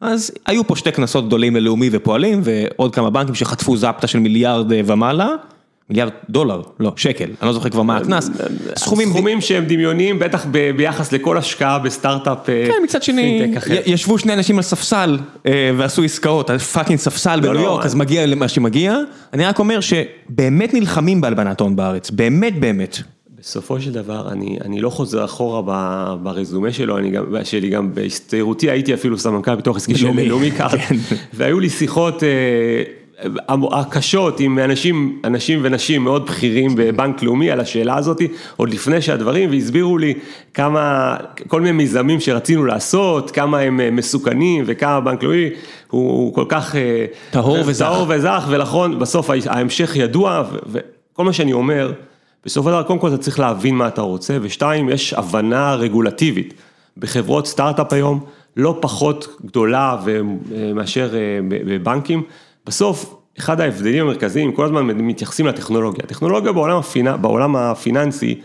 אז 0.00 0.30
היו 0.46 0.66
פה 0.66 0.76
שתי 0.76 0.92
כנסות 0.92 1.26
גדולים 1.26 1.56
ללאומי 1.56 1.88
ופועלים, 1.92 2.40
ועוד 2.44 2.94
כמה 2.94 3.10
בנקים 3.10 3.34
שחטפו 3.34 3.76
זפטה 3.76 4.06
של 4.06 4.18
מיליארד 4.18 4.66
ומעלה. 4.68 5.28
מיליארד 5.90 6.12
דולר, 6.30 6.62
לא, 6.80 6.92
שקל, 6.96 7.24
אני 7.24 7.46
לא 7.46 7.52
זוכר 7.52 7.68
כבר 7.68 7.82
מה 7.82 7.96
הקנס. 7.96 8.30
סכומים 8.76 9.08
סכומים 9.08 9.40
שהם 9.40 9.64
דמיוניים, 9.64 10.18
בטח 10.18 10.46
ביחס 10.76 11.12
לכל 11.12 11.38
השקעה 11.38 11.78
בסטארט-אפ 11.78 12.46
כן, 12.46 12.72
מצד 12.84 13.02
שני, 13.02 13.54
ישבו 13.86 14.18
שני 14.18 14.32
אנשים 14.32 14.56
על 14.56 14.62
ספסל 14.62 15.18
ועשו 15.76 16.02
עסקאות, 16.02 16.50
על 16.50 16.58
fucking 16.58 16.98
ספסל 16.98 17.40
בניו 17.40 17.60
יורק, 17.60 17.84
אז 17.84 17.94
מגיע 17.94 18.26
למה 18.26 18.48
שמגיע. 18.48 18.96
אני 19.32 19.44
רק 19.44 19.58
אומר 19.58 19.80
שבאמת 19.80 20.74
נלחמים 20.74 21.20
בהלבנת 21.20 21.60
הון 21.60 21.76
בארץ, 21.76 22.10
באמת 22.10 22.60
באמת. 22.60 22.98
בסופו 23.40 23.80
של 23.80 23.92
דבר, 23.92 24.28
אני, 24.32 24.58
אני 24.64 24.80
לא 24.80 24.90
חוזר 24.90 25.24
אחורה 25.24 25.62
ברזומה 26.16 26.72
שלו, 26.72 26.98
אני 26.98 27.10
גם, 27.10 27.24
שלי 27.44 27.70
גם 27.70 27.94
בהסתייגותי 27.94 28.70
הייתי 28.70 28.94
אפילו 28.94 29.18
סמנכ"ל 29.18 29.54
פיתוח 29.54 29.76
עסקי 29.76 29.94
של 29.94 30.20
לאומי 30.28 30.50
קארט, 30.50 30.80
והיו 31.34 31.60
לי 31.60 31.70
שיחות 31.70 32.22
הקשות 33.72 34.40
עם 34.40 34.58
אנשים, 34.58 35.20
אנשים 35.24 35.60
ונשים 35.62 36.04
מאוד 36.04 36.26
בכירים 36.26 36.70
בבנק 36.76 37.22
לאומי 37.22 37.50
על 37.50 37.60
השאלה 37.60 37.96
הזאת, 37.96 38.22
עוד 38.56 38.70
לפני 38.70 39.02
שהדברים, 39.02 39.50
והסבירו 39.50 39.98
לי 39.98 40.14
כמה, 40.54 41.16
כל 41.48 41.60
מיני 41.60 41.72
מיזמים 41.72 42.20
שרצינו 42.20 42.64
לעשות, 42.64 43.30
כמה 43.30 43.58
הם 43.58 43.96
מסוכנים 43.96 44.64
וכמה 44.66 45.00
בנק 45.00 45.22
לאומי 45.22 45.50
הוא 45.90 46.34
כל 46.34 46.44
כך 46.48 46.74
טהור 47.30 47.58
וזך, 47.66 47.86
טהור 47.86 48.06
וזך, 48.08 48.46
ונכון, 48.48 48.98
בסוף 48.98 49.30
ההמשך 49.46 49.96
ידוע, 49.96 50.44
וכל 50.66 51.24
מה 51.24 51.32
שאני 51.32 51.52
אומר, 51.52 51.92
בסופו 52.44 52.68
של 52.68 52.74
דבר, 52.74 52.82
קודם 52.82 52.98
כל 52.98 53.08
אתה 53.08 53.18
צריך 53.18 53.40
להבין 53.40 53.74
מה 53.74 53.88
אתה 53.88 54.00
רוצה, 54.00 54.38
ושתיים, 54.42 54.88
יש 54.88 55.14
הבנה 55.14 55.74
רגולטיבית 55.74 56.54
בחברות 56.96 57.46
סטארט-אפ 57.46 57.92
היום, 57.92 58.20
לא 58.56 58.78
פחות 58.80 59.36
גדולה 59.44 59.96
מאשר 60.74 61.10
בבנקים. 61.48 62.22
בסוף, 62.66 63.16
אחד 63.38 63.60
ההבדלים 63.60 64.04
המרכזיים, 64.06 64.52
כל 64.52 64.64
הזמן 64.64 64.86
מתייחסים 64.86 65.46
לטכנולוגיה. 65.46 66.04
הטכנולוגיה 66.04 66.52
בעולם, 66.52 66.76
הפינ... 66.76 67.06
בעולם 67.20 67.56
הפיננסי 67.56 68.40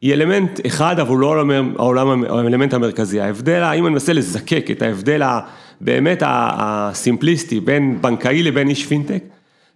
היא 0.00 0.12
אלמנט 0.12 0.60
אחד, 0.66 0.98
אבל 0.98 1.08
הוא 1.08 1.18
לא 1.18 1.44
העולם, 1.78 2.24
האלמנט 2.24 2.74
המרכזי. 2.74 3.20
ההבדל, 3.20 3.62
אם 3.62 3.86
אני 3.86 3.92
מנסה 3.92 4.12
לזקק 4.12 4.66
את 4.70 4.82
ההבדל 4.82 5.22
הבאמת 5.22 6.22
הסימפליסטי 6.26 7.60
בין 7.60 7.98
בנקאי 8.00 8.42
לבין 8.42 8.68
איש 8.68 8.86
פינטק, 8.86 9.24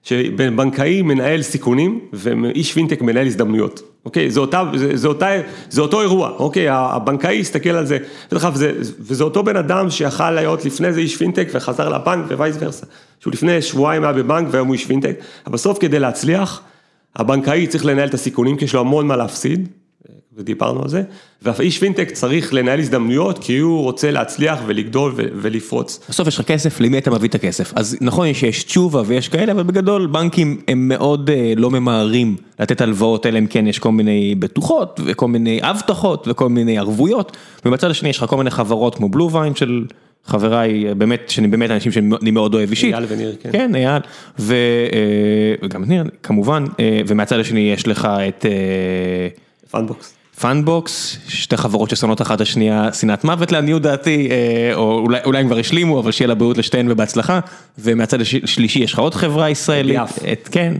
שבנקאי 0.06 1.02
מנהל 1.02 1.42
סיכונים 1.42 2.00
ואיש 2.12 2.72
פינטק 2.72 3.02
מנהל 3.02 3.26
הזדמנויות, 3.26 3.82
אוקיי? 4.04 4.30
זה, 4.30 4.40
אותה, 4.40 4.62
זה, 4.74 4.96
זה, 4.96 5.08
אותה, 5.08 5.28
זה 5.68 5.80
אותו 5.80 6.00
אירוע, 6.00 6.30
אוקיי? 6.38 6.66
הבנקאי 6.68 7.34
יסתכל 7.34 7.70
על 7.70 7.86
זה, 7.86 7.98
וזה, 8.32 8.72
וזה 9.00 9.24
אותו 9.24 9.42
בן 9.42 9.56
אדם 9.56 9.90
שיכל 9.90 10.30
להיות 10.30 10.64
לפני 10.64 10.92
זה 10.92 11.00
איש 11.00 11.16
פינטק 11.16 11.48
וחזר 11.52 11.88
לבנק 11.88 12.24
vice 12.30 12.56
versa, 12.60 12.86
שהוא 13.20 13.32
לפני 13.32 13.62
שבועיים 13.62 14.04
היה 14.04 14.12
בבנק 14.12 14.48
והיום 14.50 14.68
הוא 14.68 14.74
איש 14.74 14.86
פינטק, 14.86 15.16
אבל 15.46 15.54
בסוף 15.54 15.78
כדי 15.78 15.98
להצליח, 15.98 16.62
הבנקאי 17.16 17.66
צריך 17.66 17.84
לנהל 17.84 18.08
את 18.08 18.14
הסיכונים 18.14 18.56
כי 18.56 18.64
יש 18.64 18.74
לו 18.74 18.80
המון 18.80 19.06
מה 19.06 19.16
להפסיד, 19.16 19.68
ודיברנו 20.36 20.82
על 20.82 20.88
זה, 20.88 21.02
והאיש 21.42 21.78
פינטק 21.78 22.10
צריך 22.10 22.54
לנהל 22.54 22.78
הזדמנויות 22.78 23.38
כי 23.38 23.58
הוא 23.58 23.82
רוצה 23.82 24.10
להצליח 24.10 24.58
ולגדול 24.66 25.12
ולפרוץ. 25.16 26.00
בסוף 26.08 26.28
יש 26.28 26.38
לך 26.38 26.46
כסף, 26.46 26.80
למי 26.80 26.98
אתה 26.98 27.10
מביא 27.10 27.28
את 27.28 27.34
הכסף? 27.34 27.72
אז 27.76 27.96
נכון 28.00 28.34
שיש 28.34 28.64
תשובה 28.64 29.02
ויש 29.06 29.28
כאלה, 29.28 29.52
אבל 29.52 29.62
בגדול 29.62 30.06
בנקים 30.06 30.60
הם 30.68 30.88
מאוד 30.88 31.30
לא 31.56 31.70
ממהרים 31.70 32.36
לתת 32.60 32.80
הלוואות, 32.80 33.26
אלא 33.26 33.38
אם 33.38 33.46
כן 33.46 33.66
יש 33.66 33.78
כל 33.78 33.92
מיני 33.92 34.34
בטוחות 34.34 35.00
וכל 35.04 35.28
מיני 35.28 35.60
הבטחות 35.62 36.28
וכל 36.30 36.48
מיני 36.48 36.78
ערבויות, 36.78 37.36
ובצד 37.64 37.90
השני 37.90 38.08
יש 38.08 38.18
לך 38.18 38.24
כל 38.28 38.36
מיני 38.36 38.50
חברות 38.50 38.94
כמו 38.94 39.08
בלו 39.08 39.30
ויין 39.32 39.54
של... 39.54 39.84
חבריי, 40.28 40.94
באמת, 40.94 41.28
שאני 41.28 41.48
באמת 41.48 41.70
אנשים 41.70 41.92
שאני 41.92 42.30
מאוד 42.30 42.54
אוהב 42.54 42.70
אישית. 42.70 42.94
אייל 42.94 43.04
וניר, 43.08 43.36
כן. 43.40 43.52
כן, 43.52 43.74
אייל, 43.74 44.02
וגם 44.38 45.84
ניר, 45.84 46.04
כמובן, 46.22 46.64
ומהצד 47.06 47.38
השני 47.38 47.60
יש 47.60 47.88
לך 47.88 48.08
את... 48.28 48.46
Fundbox. 49.70 50.14
Fundbox, 50.40 51.16
שתי 51.28 51.56
חברות 51.56 51.90
ששונאות 51.90 52.22
אחת 52.22 52.40
השנייה, 52.40 52.92
שנאת 52.92 53.24
מוות 53.24 53.52
לעניות 53.52 53.82
דעתי, 53.82 54.28
או 54.74 54.98
אולי, 54.98 55.18
אולי 55.24 55.38
הם 55.38 55.46
כבר 55.46 55.58
השלימו, 55.58 56.00
אבל 56.00 56.12
שיהיה 56.12 56.28
לבריאות 56.28 56.58
לשתיהן 56.58 56.92
ובהצלחה, 56.92 57.40
ומהצד 57.78 58.20
השלישי 58.20 58.78
יש 58.78 58.92
לך 58.92 58.98
עוד 58.98 59.14
חברה 59.14 59.50
ישראלית, 59.50 60.00
את, 60.32 60.48
כן, 60.52 60.74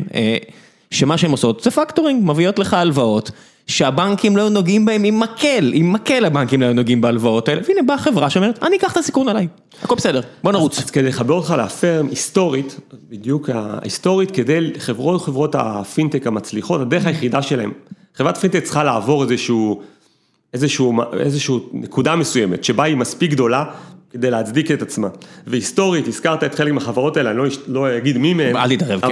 שמה 0.91 1.19
שהן 1.19 1.31
עושות 1.31 1.63
זה 1.63 1.71
factoring, 1.71 2.23
מביאות 2.25 2.59
לך 2.59 2.75
הלוואות. 2.75 3.31
שהבנקים 3.67 4.37
לא 4.37 4.49
נוגעים 4.49 4.85
בהם 4.85 5.05
עם 5.05 5.21
מקל, 5.21 5.71
עם 5.75 5.93
מקל 5.93 6.25
הבנקים 6.25 6.63
לא 6.63 6.73
נוגעים 6.73 7.01
בהלוואות 7.01 7.49
האלה, 7.49 7.61
והנה 7.69 7.83
באה 7.87 7.99
חברה 7.99 8.31
שאומרת, 8.31 8.63
אני 8.63 8.77
אקח 8.77 8.93
את 8.93 8.97
הסיכון 8.97 9.29
עליי, 9.29 9.47
הכל 9.83 9.95
בסדר, 9.95 10.21
בוא 10.45 10.53
נרוץ. 10.53 10.79
אז 10.79 10.91
כדי 10.91 11.09
לחבר 11.09 11.35
אותך 11.35 11.55
ל 11.65 11.71
Affirm 11.71 12.07
היסטורית, 12.07 12.81
בדיוק 13.11 13.51
ההיסטורית, 13.51 14.31
כדי 14.31 14.71
חברות 14.79 15.23
חברות 15.23 15.55
הפינטק 15.59 16.27
המצליחות, 16.27 16.81
הדרך 16.81 17.07
היחידה 17.07 17.43
שלהם, 17.43 17.73
חברת 18.17 18.37
פינטק 18.37 18.63
צריכה 18.65 18.85
לעבור 18.85 19.23
איזשהו, 19.23 19.83
איזשהו, 20.55 20.93
איזשהו 21.21 21.69
נקודה 21.73 22.17
מסוימת, 22.17 22.65
שבה 22.65 22.85
היא 22.85 22.97
מספיק 22.97 23.31
גדולה. 23.31 23.65
כדי 24.11 24.31
להצדיק 24.31 24.71
את 24.71 24.83
עצמה. 24.83 25.09
והיסטורית, 25.47 26.09
הזכרת 26.09 26.45
את 26.45 26.55
חלק 26.55 26.73
מהחברות 26.73 27.17
האלה, 27.17 27.31
אני 27.31 27.39
לא, 27.39 27.45
לא 27.67 27.97
אגיד 27.97 28.19
מי 28.19 28.35
מהן, 28.35 28.57
אל 28.57 28.77
תתערב, 28.77 29.01
כן. 29.01 29.09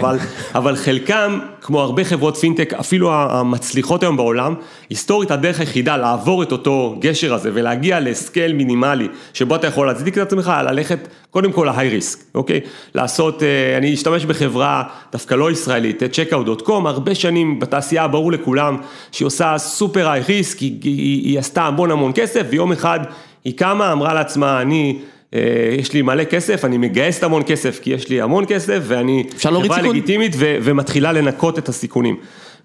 אבל, 0.55 0.77
חלקם, 0.77 1.39
כמו 1.61 1.81
הרבה 1.81 2.05
חברות 2.05 2.37
פינטק, 2.37 2.73
אפילו 2.73 3.13
המצליחות 3.13 4.03
היום 4.03 4.17
בעולם, 4.17 4.55
היסטורית 4.91 5.31
הדרך 5.31 5.61
היחידה 5.61 5.97
לעבור 5.97 6.43
את 6.43 6.53
אותו 6.53 6.97
גשר 7.01 7.35
הזה 7.35 7.51
ולהגיע 7.55 8.01
ל 8.01 8.09
scale 8.09 8.53
מינימלי, 8.53 9.09
שבו 9.33 9.57
אתה 9.57 9.67
יכול 9.67 9.87
להצדיק 9.87 10.19
את 10.19 10.23
עצמך, 10.23 10.53
ללכת 10.65 11.09
קודם 11.31 11.53
כל 11.53 11.71
ל 11.75 11.89
high 11.89 12.02
risk, 12.02 12.19
אוקיי? 12.35 12.61
לעשות, 12.95 13.43
אה, 13.43 13.79
אני 13.79 13.95
אשתמש 13.95 14.25
בחברה 14.25 14.83
דווקא 15.13 15.35
לא 15.35 15.51
ישראלית, 15.51 16.03
checkout.com, 16.03 16.89
הרבה 16.89 17.15
שנים 17.15 17.61
בתעשייה 17.61 18.09
ברור 18.09 18.33
לכולם 18.33 18.77
שהיא 19.13 19.27
עושה 19.27 19.59
סופר 19.59 20.09
היי 20.09 20.23
ריסק, 20.29 20.59
היא, 20.59 20.79
היא, 20.83 21.23
היא 21.25 21.39
עשתה 21.39 21.63
המון 21.63 21.91
המון 21.91 22.13
כסף, 22.15 22.47
ויום 22.51 22.73
אחד 22.73 23.01
היא 23.45 23.59
קמה, 23.59 23.93
אמרה 23.93 24.15
לעצמה, 24.15 24.63
אני, 24.63 24.99
אה, 25.35 25.41
יש 25.79 25.93
לי 25.93 26.03
מלא 26.03 26.25
כסף, 26.25 26.65
אני 26.65 26.79
מגייסת 26.79 27.23
המון 27.23 27.43
כסף 27.47 27.81
כי 27.83 27.91
יש 27.91 28.09
לי 28.09 28.21
המון 28.21 28.45
כסף 28.49 28.81
ואני 28.83 29.25
חברה 29.39 29.83
לגיטימית 29.83 30.33
ו- 30.39 30.57
ומתחילה 30.63 31.13
לנקות 31.13 31.59
את 31.59 31.69
הסיכונים. 31.69 32.17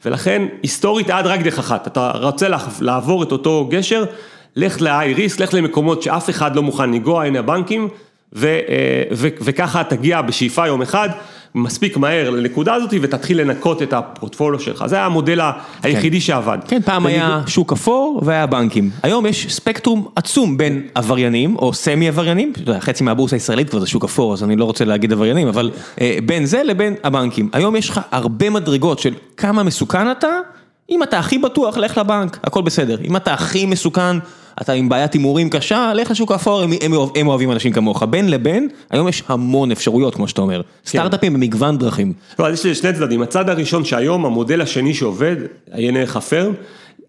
ולכן, 0.06 0.46
היסטורית 0.64 1.10
עד 1.10 1.26
רק 1.28 1.40
דרך 1.42 1.60
אחת, 1.60 1.88
אתה 1.88 2.12
רוצה 2.12 2.48
לעבור 2.82 3.24
את 3.24 3.32
אותו 3.32 3.68
גשר, 3.72 4.06
לך 4.56 4.82
ל-high 4.82 5.18
risk, 5.18 5.44
לך 5.44 5.54
למקומות 5.54 6.02
שאף 6.02 6.30
אחד 6.30 6.56
לא 6.56 6.64
מוכן 6.64 6.90
לנגוע, 6.90 7.24
הנה 7.24 7.40
הבנקים, 7.40 7.88
ו- 8.34 8.48
אה, 8.48 9.04
ו- 9.12 9.28
וככה 9.42 9.84
תגיע 9.84 10.22
בשאיפה 10.22 10.68
יום 10.68 10.82
אחד. 10.82 11.10
מספיק 11.56 11.98
מהר 11.98 12.30
לנקודה 12.30 12.74
הזאת 12.74 12.94
ותתחיל 13.02 13.42
לנקות 13.42 13.82
את 13.82 13.94
הפורטפוליו 13.94 14.60
שלך, 14.60 14.86
זה 14.88 14.96
היה 14.96 15.06
המודל 15.06 15.40
היחידי 15.84 16.18
כן. 16.18 16.22
שעבד. 16.26 16.58
כן, 16.68 16.82
פעם 16.82 17.06
היה 17.06 17.42
שוק 17.48 17.72
אפור 17.72 18.22
והיה 18.26 18.46
בנקים, 18.46 18.90
היום 19.04 19.26
יש 19.26 19.54
ספקטרום 19.54 20.08
עצום 20.16 20.58
בין 20.58 20.82
עבריינים 20.96 21.56
או 21.56 21.74
סמי 21.74 22.08
עבריינים, 22.08 22.54
חצי 22.80 23.04
מהבורסה 23.04 23.36
הישראלית 23.36 23.70
כבר 23.70 23.80
זה 23.80 23.88
שוק 23.88 24.04
אפור 24.04 24.34
אז 24.34 24.44
אני 24.44 24.56
לא 24.56 24.66
רוצה 24.66 24.86
להגיד 24.86 25.12
עבריינים, 25.12 25.48
אבל 25.48 25.72
אה, 26.02 26.18
בין 26.26 26.46
זה 26.46 26.64
לבין 26.64 26.96
הבנקים, 27.04 27.50
היום 27.54 27.76
יש 27.76 27.90
לך 27.90 28.02
הרבה 28.12 28.50
מדרגות 28.50 29.00
של 29.00 29.14
כמה 29.38 29.64
מסוכן 29.64 30.12
אתה, 30.12 30.28
אם 30.90 31.04
אתה 31.04 31.20
הכי 31.20 31.38
בטוח 31.38 31.78
לך 31.78 31.98
לבנק, 31.98 32.40
הכל 32.44 32.62
בסדר, 32.62 32.98
אם 33.04 33.16
אתה 33.16 33.34
הכי 33.34 33.66
מסוכן 33.66 34.18
אתה 34.62 34.74
עם 34.74 34.90
בעיית 34.90 35.14
הימורים 35.14 35.50
קשה, 35.50 35.92
לך 35.96 36.12
לשוק 36.12 36.32
האפור, 36.32 36.62
הם, 36.62 36.72
הם, 36.82 36.94
הם 37.16 37.28
אוהבים 37.28 37.52
אנשים 37.52 37.74
כמוך. 37.74 38.04
בין 38.04 38.30
לבין, 38.32 38.68
היום 38.90 39.08
יש 39.08 39.24
המון 39.28 39.72
אפשרויות, 39.72 40.16
כמו 40.16 40.28
שאתה 40.28 40.42
אומר. 40.42 40.62
כן. 40.62 40.90
סטארט-אפים 40.90 41.34
במגוון 41.34 41.78
דרכים. 41.78 42.14
לא, 42.40 42.48
אז 42.48 42.54
יש 42.54 42.66
לי 42.66 42.76
שני 42.76 42.94
צדדים. 42.94 43.22
הצד 43.22 43.50
הראשון 43.50 43.86
שהיום 43.86 44.26
המודל 44.26 44.62
השני 44.62 44.94
שעובד, 44.94 45.36
עיין 45.72 45.98
ערך 45.98 46.16
הפרם, 46.16 46.54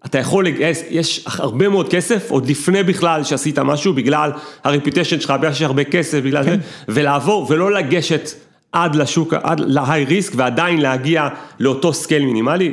אתה 0.05 0.17
יכול 0.19 0.45
לגייס, 0.45 0.83
יש 0.89 1.25
הרבה 1.27 1.69
מאוד 1.69 1.89
כסף, 1.89 2.31
עוד 2.31 2.49
לפני 2.49 2.83
בכלל 2.83 3.23
שעשית 3.23 3.59
משהו, 3.59 3.93
בגלל 3.93 4.31
ה 4.63 4.68
reputation 4.68 5.19
שלך, 5.19 5.31
בגלל 5.31 5.53
שיש 5.53 5.61
הרבה 5.61 5.83
כסף, 5.83 6.19
בגלל 6.19 6.43
כן. 6.43 6.49
זה, 6.49 6.57
ולעבור, 6.87 7.47
ולא 7.49 7.71
לגשת 7.71 8.29
עד 8.71 8.95
לשוק, 8.95 9.33
עד 9.33 9.59
ל 9.59 10.05
high 10.05 10.17
risk, 10.17 10.33
ועדיין 10.35 10.81
להגיע 10.81 11.27
לאותו 11.59 11.93
scale 11.93 12.25
מינימלי. 12.25 12.71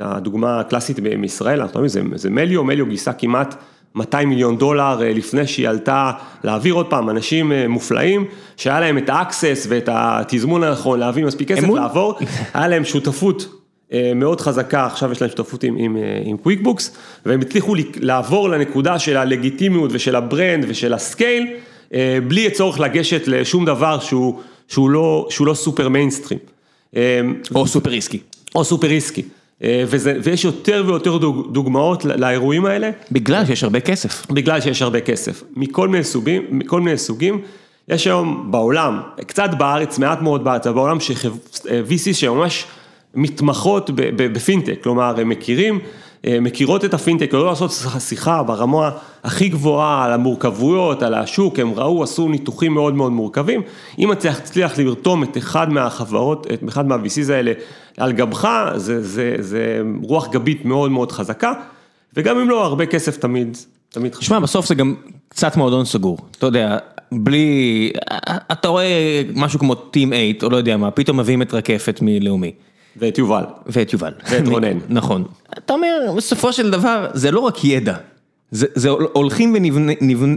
הדוגמה 0.00 0.60
הקלאסית 0.60 0.98
מישראל, 1.00 1.60
אנחנו 1.60 1.84
יודעים, 1.84 2.16
זה 2.16 2.30
Melio, 2.30 2.64
Melio 2.64 2.86
גייסה 2.86 3.12
כמעט 3.12 3.54
200 3.94 4.28
מיליון 4.28 4.58
דולר 4.58 5.02
אה, 5.02 5.12
לפני 5.12 5.46
שהיא 5.46 5.68
עלתה 5.68 6.12
לאוויר, 6.44 6.74
עוד 6.74 6.86
פעם 6.86 7.10
אנשים 7.10 7.52
אה, 7.52 7.68
מופלאים 7.68 8.24
שהיה 8.56 8.80
להם 8.80 8.98
את 8.98 9.08
ה 9.08 9.16
access 9.16 9.66
ואת 9.68 9.88
התזמון 9.92 10.64
הנכון 10.64 10.98
להביא 11.00 11.24
מספיק 11.24 11.48
כסף 11.48 11.68
לעבור, 11.68 12.18
היה 12.54 12.68
להם 12.68 12.84
שותפות 12.84 13.48
אה, 13.92 14.12
מאוד 14.14 14.40
חזקה, 14.40 14.86
עכשיו 14.86 15.12
יש 15.12 15.20
להם 15.20 15.30
שותפות 15.30 15.64
עם, 15.64 15.76
עם, 15.78 15.96
עם 16.24 16.36
QuickBooks 16.36 16.96
והם 17.26 17.40
הצליחו 17.40 17.74
לעבור 17.96 18.48
לנקודה 18.48 18.98
של 18.98 19.16
הלגיטימיות 19.16 19.90
ושל 19.94 20.16
ה 20.16 20.24
brand 20.24 20.64
ושל 20.68 20.94
ה 20.94 21.03
scale 21.03 21.46
בלי 22.28 22.46
הצורך 22.46 22.80
לגשת 22.80 23.22
לשום 23.26 23.64
דבר 23.64 24.00
שהוא, 24.00 24.40
שהוא, 24.68 24.90
לא, 24.90 25.26
שהוא 25.30 25.46
לא 25.46 25.54
super 25.54 25.88
mainstream. 25.88 26.38
או 27.54 27.66
super 27.66 27.90
risky. 27.90 28.18
או 28.54 28.64
super 28.64 28.86
risky. 28.86 29.22
אה, 29.64 29.84
וזה, 29.86 30.16
ויש 30.22 30.44
יותר 30.44 30.84
ויותר 30.86 31.18
דוגמאות 31.52 32.04
לאירועים 32.04 32.66
האלה. 32.66 32.90
בגלל 33.12 33.46
שיש 33.46 33.64
הרבה 33.64 33.80
כסף. 33.80 34.26
בגלל 34.30 34.60
שיש 34.60 34.82
הרבה 34.82 35.00
כסף, 35.00 35.42
מכל 35.56 35.88
מיני 35.88 36.04
סוגים, 36.04 36.42
מכל 36.50 36.80
מיני 36.80 36.98
סוגים. 36.98 37.40
יש 37.88 38.06
היום 38.06 38.46
בעולם, 38.50 39.00
קצת 39.26 39.50
בארץ, 39.58 39.98
מעט 39.98 40.22
מאוד 40.22 40.44
בארץ, 40.44 40.66
אבל 40.66 40.74
בעולם 40.74 41.00
ש-VC 41.00 42.08
אה, 42.08 42.14
שממש 42.14 42.64
מתמחות 43.14 43.90
בפינטק, 44.16 44.82
כלומר 44.82 45.20
הם 45.20 45.28
מכירים 45.28 45.78
מכירות 46.26 46.84
את 46.84 46.94
הפינטק, 46.94 47.34
לא 47.34 47.46
לעשות 47.46 47.70
שיחה 47.98 48.42
ברמה 48.42 48.90
הכי 49.24 49.48
גבוהה 49.48 50.04
על 50.04 50.12
המורכבויות, 50.12 51.02
על 51.02 51.14
השוק, 51.14 51.58
הם 51.58 51.72
ראו, 51.76 52.02
עשו 52.02 52.28
ניתוחים 52.28 52.74
מאוד 52.74 52.94
מאוד 52.94 53.12
מורכבים, 53.12 53.62
אם 53.98 54.12
אתה 54.12 54.34
תצליח 54.34 54.78
לרתום 54.78 55.22
את 55.22 55.38
אחד 55.38 55.72
מהחברות, 55.72 56.46
את 56.52 56.68
אחד 56.68 56.86
מה-VCs 56.86 57.32
האלה 57.32 57.52
על 57.96 58.12
גבך, 58.12 58.48
זה, 58.76 59.02
זה, 59.02 59.36
זה 59.38 59.82
רוח 60.02 60.28
גבית 60.28 60.64
מאוד 60.64 60.90
מאוד 60.90 61.12
חזקה, 61.12 61.52
וגם 62.16 62.38
אם 62.38 62.50
לא, 62.50 62.64
הרבה 62.64 62.86
כסף 62.86 63.16
תמיד, 63.16 63.56
תמיד 63.90 64.14
חשוב. 64.14 64.28
שמע, 64.28 64.38
בסוף 64.38 64.66
זה 64.66 64.74
גם 64.74 64.94
קצת 65.28 65.56
מועדון 65.56 65.84
סגור, 65.84 66.18
אתה 66.38 66.46
יודע, 66.46 66.78
בלי, 67.12 67.90
אתה 68.52 68.68
רואה 68.68 69.22
משהו 69.34 69.58
כמו 69.58 69.72
Team 69.72 70.08
8, 70.10 70.16
או 70.42 70.48
לא 70.50 70.56
יודע 70.56 70.76
מה, 70.76 70.90
פתאום 70.90 71.20
מביאים 71.20 71.42
את 71.42 71.54
רקפת 71.54 71.98
מלאומי. 72.02 72.52
ואת 73.00 73.18
יובל. 73.18 73.44
ואת 73.66 73.92
יובל. 73.92 74.12
ואת 74.30 74.48
רונן. 74.48 74.78
נכון. 74.88 75.24
אתה 75.58 75.72
אומר, 75.72 76.12
בסופו 76.16 76.52
של 76.52 76.70
דבר, 76.70 77.06
זה 77.14 77.30
לא 77.30 77.40
רק 77.40 77.64
ידע, 77.64 77.94
זה, 78.50 78.66
זה 78.74 78.88
הולכים 78.88 79.56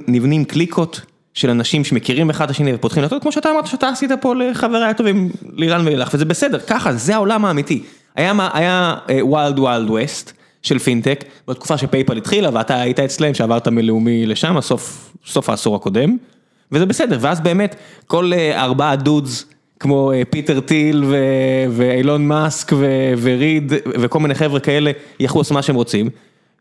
ונבנים 0.08 0.46
קליקות 0.46 1.02
של 1.34 1.50
אנשים 1.50 1.84
שמכירים 1.84 2.30
אחד 2.30 2.46
את 2.46 2.52
השני 2.52 2.74
ופותחים 2.74 3.04
דלתות, 3.04 3.22
כמו 3.22 3.32
שאתה 3.32 3.52
אמרת 3.52 3.68
שאתה 3.68 3.90
עשית 3.90 4.12
פה 4.22 4.36
לחבריי 4.36 4.90
הטובים, 4.90 5.30
לירן 5.54 5.86
ואילך, 5.86 6.10
וזה 6.14 6.26
בסדר, 6.26 6.60
ככה, 6.60 6.94
זה 6.94 7.16
העולם 7.16 7.46
האמיתי. 7.46 7.84
היה 8.16 8.96
wild 9.22 9.60
wild 9.60 9.90
west 9.90 10.32
של 10.62 10.80
פינטק, 10.80 11.24
בתקופה 11.48 11.78
ש 11.78 11.88
PayPal 11.88 12.18
התחילה 12.18 12.50
ואתה 12.54 12.82
היית 12.82 13.00
אצלם, 13.00 13.34
שעברת 13.34 13.68
מלאומי 13.68 14.26
לשם, 14.26 14.62
סוף, 14.62 15.14
סוף 15.26 15.50
העשור 15.50 15.76
הקודם, 15.76 16.18
וזה 16.72 16.86
בסדר, 16.86 17.18
ואז 17.22 17.42
באמת, 17.42 17.76
כל 18.08 18.32
אה, 18.34 18.64
ארבעה 18.64 18.96
dudes, 18.96 19.46
כמו 19.80 20.12
אה, 20.12 20.22
פיטר 20.30 20.60
טיל 20.60 21.04
ואילון 21.70 22.28
מאסק 22.28 22.74
וריד 23.22 23.74
וכל 23.86 24.20
מיני 24.20 24.36
חבר'ה 24.36 24.60
כאלה 24.60 24.92
יכלו 25.20 25.42
לעשות 25.42 25.52
מה 25.52 25.62
שהם 25.62 25.76
רוצים. 25.76 26.10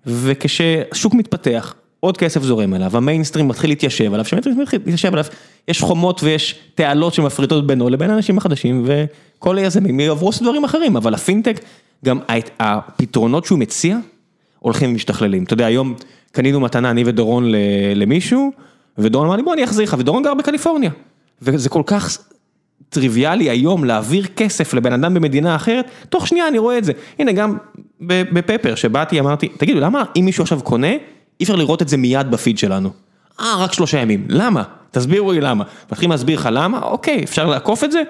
וכששוק 0.06 1.14
מתפתח, 1.14 1.74
עוד 2.00 2.16
כסף 2.16 2.42
זורם 2.42 2.74
אליו, 2.74 2.96
המיינסטרים 2.96 3.48
מתחיל 3.48 3.70
להתיישב 3.70 4.12
עליו, 4.12 4.24
כשהמיינסטרים 4.24 4.60
מתחיל 4.60 4.80
להתיישב 4.80 5.12
עליו, 5.12 5.24
יש 5.68 5.80
חומות 5.80 6.22
ויש 6.22 6.58
תעלות 6.74 7.14
שמפריטות 7.14 7.66
בינו 7.66 7.88
לבין 7.88 8.10
האנשים 8.10 8.38
החדשים, 8.38 8.86
וכל 8.86 9.58
היזמים 9.58 10.00
יעברו 10.00 10.28
לעשות 10.28 10.42
דברים 10.42 10.64
אחרים, 10.64 10.96
אבל 10.96 11.14
הפינטק, 11.14 11.60
גם 12.04 12.18
הפתרונות 12.60 13.44
שהוא 13.44 13.58
מציע, 13.58 13.98
הולכים 14.58 14.90
ומשתכללים. 14.90 15.44
אתה 15.44 15.54
יודע, 15.54 15.66
היום 15.66 15.94
קנינו 16.32 16.60
מתנה, 16.60 16.90
אני 16.90 17.02
ודורון 17.06 17.44
למישהו, 17.94 18.52
ודורון 18.98 19.26
אמר 19.26 19.36
לי 19.36 19.42
בוא 19.42 19.54
אני 19.54 19.64
אחזיר 19.64 19.84
לך, 19.84 19.96
ודורון 19.98 20.22
גר 20.22 20.34
בקליפורניה. 20.34 20.90
וזה 21.42 21.68
כל 21.68 21.82
כך 21.86 22.18
טריוויאלי 22.92 23.50
היום 23.50 23.84
להעביר 23.84 24.26
כסף 24.36 24.74
לבן 24.74 24.92
אדם 24.92 25.14
במדינה 25.14 25.56
אחרת, 25.56 25.86
תוך 26.08 26.28
שנייה 26.28 26.48
אני 26.48 26.58
רואה 26.58 26.78
את 26.78 26.84
זה. 26.84 26.92
הנה 27.18 27.32
גם 27.32 27.56
בפפר, 28.00 28.74
שבאתי, 28.74 29.20
אמרתי, 29.20 29.48
תגידו, 29.48 29.80
למה 29.80 30.04
אם 30.16 30.24
מישהו 30.24 30.42
עכשיו 30.42 30.60
קונה, 30.62 30.92
אי 31.40 31.44
אפשר 31.44 31.56
לראות 31.56 31.82
את 31.82 31.88
זה 31.88 31.96
מיד 31.96 32.30
בפיד 32.30 32.58
שלנו? 32.58 32.90
אה, 33.40 33.56
רק 33.58 33.72
שלושה 33.72 33.98
ימים, 33.98 34.26
למה? 34.28 34.62
תסבירו 34.90 35.32
לי 35.32 35.40
למה. 35.40 35.64
מתחילים 35.92 36.10
להסביר 36.10 36.38
לך 36.38 36.48
למה, 36.52 36.82
אוקיי, 36.82 37.24
אפשר 37.24 37.46
לעקוף 37.46 37.84
את 37.84 37.92
זה? 37.92 38.02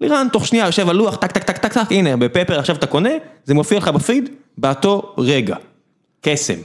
לירן, 0.00 0.26
תוך 0.32 0.46
שנייה 0.46 0.66
יושב 0.66 0.88
על 0.88 0.96
לוח, 0.96 1.16
טק 1.16 1.32
טק 1.32 1.42
טק 1.42 1.58
טק 1.58 1.72
טק, 1.72 1.92
הנה, 1.92 2.16
בפפר 2.16 2.58
עכשיו 2.58 2.76
אתה 2.76 2.86
קונה, 2.86 3.10
זה 3.44 3.54
מופיע 3.54 3.78
לך 3.78 3.88
בפיד, 3.88 4.28
באותו 4.58 5.14
רגע. 5.18 5.56
קסם. 6.20 6.58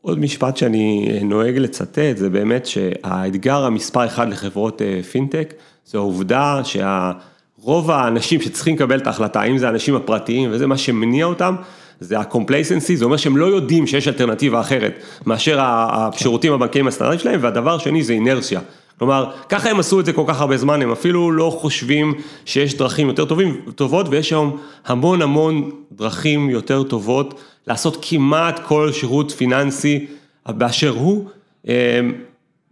עוד 0.00 0.18
משפט 0.18 0.56
שאני 0.56 1.18
נוהג 1.22 1.58
לצטט, 1.58 2.16
זה 2.16 2.30
באמת 2.30 2.66
שהאתגר 2.66 3.64
המספר 3.64 4.06
אחד 4.06 4.28
לחברות 4.28 4.82
אה, 4.82 5.02
פינטק, 5.02 5.54
זה 5.86 5.98
העובדה 5.98 6.60
שרוב 6.64 7.90
האנשים 7.90 8.40
שצריכים 8.40 8.74
לקבל 8.74 8.98
את 8.98 9.06
ההחלטה, 9.06 9.42
אם 9.42 9.58
זה 9.58 9.66
האנשים 9.66 9.96
הפרטיים 9.96 10.50
וזה 10.52 10.66
מה 10.66 10.76
שמניע 10.76 11.26
אותם, 11.26 11.54
זה 12.00 12.18
ה-complacency, 12.18 12.94
זה 12.94 13.04
אומר 13.04 13.16
שהם 13.16 13.36
לא 13.36 13.46
יודעים 13.46 13.86
שיש 13.86 14.08
אלטרנטיבה 14.08 14.60
אחרת 14.60 15.02
מאשר 15.26 15.58
השירותים 15.60 16.52
הבנקאיים 16.52 16.86
הסטנדרטיים 16.86 17.20
שלהם, 17.20 17.40
והדבר 17.42 17.74
השני 17.74 18.02
זה 18.02 18.12
אינרסיה. 18.12 18.60
כלומר, 18.98 19.30
ככה 19.48 19.70
הם 19.70 19.78
עשו 19.78 20.00
את 20.00 20.06
זה 20.06 20.12
כל 20.12 20.24
כך 20.26 20.40
הרבה 20.40 20.56
זמן, 20.56 20.82
הם 20.82 20.92
אפילו 20.92 21.32
לא 21.32 21.56
חושבים 21.60 22.14
שיש 22.44 22.76
דרכים 22.76 23.08
יותר 23.08 23.24
טובים, 23.24 23.60
טובות, 23.74 24.06
ויש 24.10 24.32
היום 24.32 24.56
המון 24.86 25.22
המון 25.22 25.70
דרכים 25.92 26.50
יותר 26.50 26.82
טובות 26.82 27.40
לעשות 27.66 27.98
כמעט 28.02 28.60
כל 28.66 28.92
שירות 28.92 29.30
פיננסי 29.30 30.06
באשר 30.48 30.90
הוא. 30.90 31.28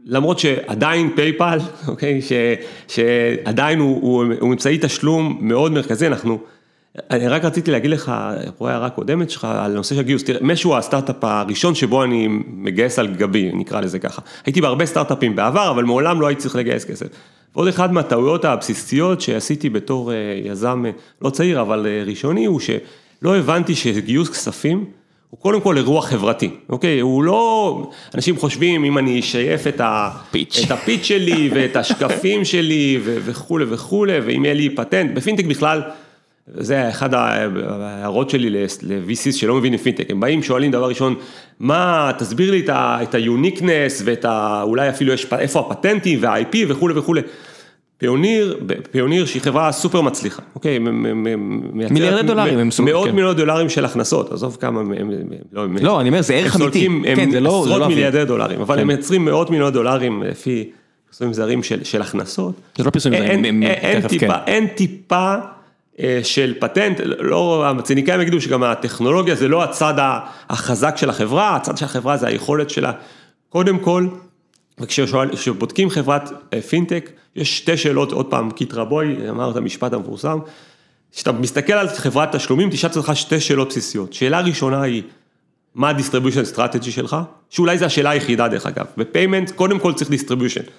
למרות 0.06 0.38
שעדיין 0.38 1.10
PayPal, 1.16 1.58
אוקיי, 1.88 2.22
ש, 2.22 2.32
שעדיין 2.88 3.78
הוא, 3.78 4.24
אמצעי 4.42 4.78
תשלום 4.80 5.38
מאוד 5.40 5.72
מרכזי, 5.72 6.06
אנחנו 6.06 6.38
אני 7.10 7.28
רק 7.28 7.44
רציתי 7.44 7.70
להגיד 7.70 7.90
לך, 7.90 8.12
אפרופו 8.42 8.68
הערה 8.68 8.90
קודמת 8.90 9.30
שלך, 9.30 9.44
על 9.44 9.72
נושא 9.72 9.94
של 9.94 10.02
גיוס, 10.02 10.24
תראה, 10.24 10.38
משהו 10.42 10.76
הסטארט-אפ 10.76 11.24
הראשון 11.24 11.74
שבו 11.74 12.04
אני 12.04 12.28
מגייס 12.46 12.98
על 12.98 13.06
גבי, 13.06 13.50
נקרא 13.52 13.80
לזה 13.80 13.98
ככה. 13.98 14.22
הייתי 14.46 14.60
בהרבה 14.60 14.86
סטארט-אפים 14.86 15.36
בעבר, 15.36 15.70
אבל 15.70 15.84
מעולם 15.84 16.20
לא 16.20 16.26
הייתי 16.26 16.42
צריך 16.42 16.56
לגייס 16.56 16.84
כסף. 16.84 17.06
ועוד 17.54 17.68
אחד 17.68 17.92
מהטעויות 17.92 18.44
הבסיסיות 18.44 19.20
שעשיתי 19.20 19.70
בתור 19.70 20.12
אה, 20.12 20.16
יזם, 20.44 20.82
אה, 20.86 20.90
לא 21.22 21.30
צעיר, 21.30 21.60
אבל 21.60 21.86
אה, 21.86 22.02
ראשוני, 22.06 22.44
הוא 22.44 22.60
שלא 22.60 23.36
הבנתי 23.36 23.74
שגיוס 23.74 24.28
כספים, 24.28 24.84
הוא 25.32 25.40
קודם 25.40 25.60
כל 25.60 25.76
אירוע 25.76 26.02
חברתי, 26.02 26.50
אוקיי? 26.68 27.00
הוא 27.00 27.22
לא, 27.22 27.90
אנשים 28.14 28.36
חושבים 28.36 28.84
אם 28.84 28.98
אני 28.98 29.20
אשייף 29.20 29.66
את, 29.66 29.80
pitch. 30.30 30.60
את 30.66 30.70
ה 30.70 30.76
pitch 30.76 31.04
שלי 31.04 31.48
ואת 31.54 31.76
השקפים 31.76 32.44
שלי 32.44 33.00
וכולי 33.02 33.64
וכולי, 33.68 34.18
ואם 34.18 34.44
יהיה 34.44 34.54
לי 34.54 34.70
פטנט, 34.70 35.10
בפינטק 35.14 35.44
בכלל. 35.44 35.82
זה 36.46 36.88
אחד 36.88 37.14
ההערות 37.14 38.30
שלי 38.30 38.50
ל-VCs 38.50 39.32
שלא 39.32 39.54
מבינים 39.54 39.78
פינטק, 39.78 40.10
הם 40.10 40.20
באים, 40.20 40.42
שואלים 40.42 40.70
דבר 40.70 40.88
ראשון, 40.88 41.14
מה, 41.60 42.10
תסביר 42.18 42.50
לי 42.50 42.64
את 42.68 43.14
ה-uniqueness 43.14 44.02
ואת 44.04 44.24
ה... 44.24 44.62
אולי 44.62 44.88
אפילו 44.88 45.12
יש, 45.12 45.26
איפה 45.38 45.60
הפטנטים 45.60 46.18
וה-IP 46.22 46.56
וכולי 46.68 46.98
וכולי. 46.98 47.20
Payoneer, 48.02 48.60
Payoneer 48.90 49.26
שהיא 49.26 49.42
חברה 49.42 49.72
סופר 49.72 50.00
מצליחה, 50.00 50.42
אוקיי, 50.54 50.78
מיליארדי 50.78 52.26
דולרים, 52.26 52.58
הם 52.58 52.70
סופר, 52.70 52.92
מאות 52.92 53.08
כן. 53.08 53.14
מיליון 53.14 53.36
דולרים 53.36 53.68
של 53.68 53.84
הכנסות, 53.84 54.32
עזוב 54.32 54.56
כמה, 54.60 54.80
הם, 54.80 55.10
לא, 55.52 55.66
לא, 55.80 56.00
אני 56.00 56.08
אומר, 56.08 56.22
זה 56.22 56.34
ערך 56.34 56.56
אמיתי, 56.56 56.88
כן, 57.16 57.30
זה 57.30 57.40
לא, 57.40 57.62
עשרות 57.64 57.80
לא 57.80 57.88
מיליארדי 57.88 58.24
דולרים, 58.24 58.60
אבל 58.60 58.78
הם 58.78 58.86
מייצרים 58.86 59.24
מאות 59.24 59.50
מיליון 59.50 59.72
דולרים 59.72 60.22
לפי 60.22 60.70
פרסומים 61.10 61.32
זרים 61.32 61.62
של 61.62 62.02
הכנסות. 62.02 62.54
זה 62.76 62.84
לא 62.84 62.90
פרסומים 62.90 63.26
זרים, 63.26 63.62
כן. 64.20 64.30
אין 64.46 64.66
טיפה 64.66 65.34
אה, 66.00 66.20
של 66.22 66.54
פטנט, 66.60 67.00
לא, 67.04 67.66
הציניקאים 67.78 68.20
יגידו 68.20 68.40
שגם 68.40 68.62
הטכנולוגיה 68.62 69.34
זה 69.34 69.48
לא 69.48 69.62
הצד 69.62 69.94
החזק 70.50 70.96
של 70.96 71.10
החברה, 71.10 71.56
הצד 71.56 71.78
של 71.78 71.84
החברה 71.84 72.16
זה 72.16 72.26
היכולת 72.26 72.70
שלה, 72.70 72.92
קודם 73.48 73.78
כל, 73.78 74.06
וכשבודקים 74.82 75.90
חברת 75.90 76.30
אה, 76.52 76.62
פינטק, 76.62 77.10
יש 77.36 77.58
שתי 77.58 77.76
שאלות, 77.76 78.12
עוד 78.12 78.26
פעם, 78.26 78.50
קית' 78.50 78.74
רבוי 78.74 79.30
אמר 79.30 79.50
את 79.50 79.56
המשפט 79.56 79.92
המפורסם, 79.92 80.38
כשאתה 81.12 81.32
מסתכל 81.32 81.72
על 81.72 81.88
חברת 81.88 82.36
תשלומים, 82.36 82.70
תשאל 82.70 82.90
עצמך 82.90 83.12
שתי 83.14 83.40
שאלות 83.40 83.68
בסיסיות, 83.68 84.12
שאלה 84.12 84.40
ראשונה 84.40 84.82
היא, 84.82 85.02
מה 85.74 85.88
ה-distribution 85.88 86.56
strategy 86.56 86.90
שלך, 86.90 87.16
שאולי 87.50 87.78
זו 87.78 87.84
השאלה 87.84 88.10
היחידה 88.10 88.48
דרך 88.48 88.66
אגב, 88.66 88.86
ב 88.96 89.03
payment 89.03 89.50
קודם 89.50 89.78
כל 89.78 89.92
צריך 89.92 90.10
distribution. 90.10 90.70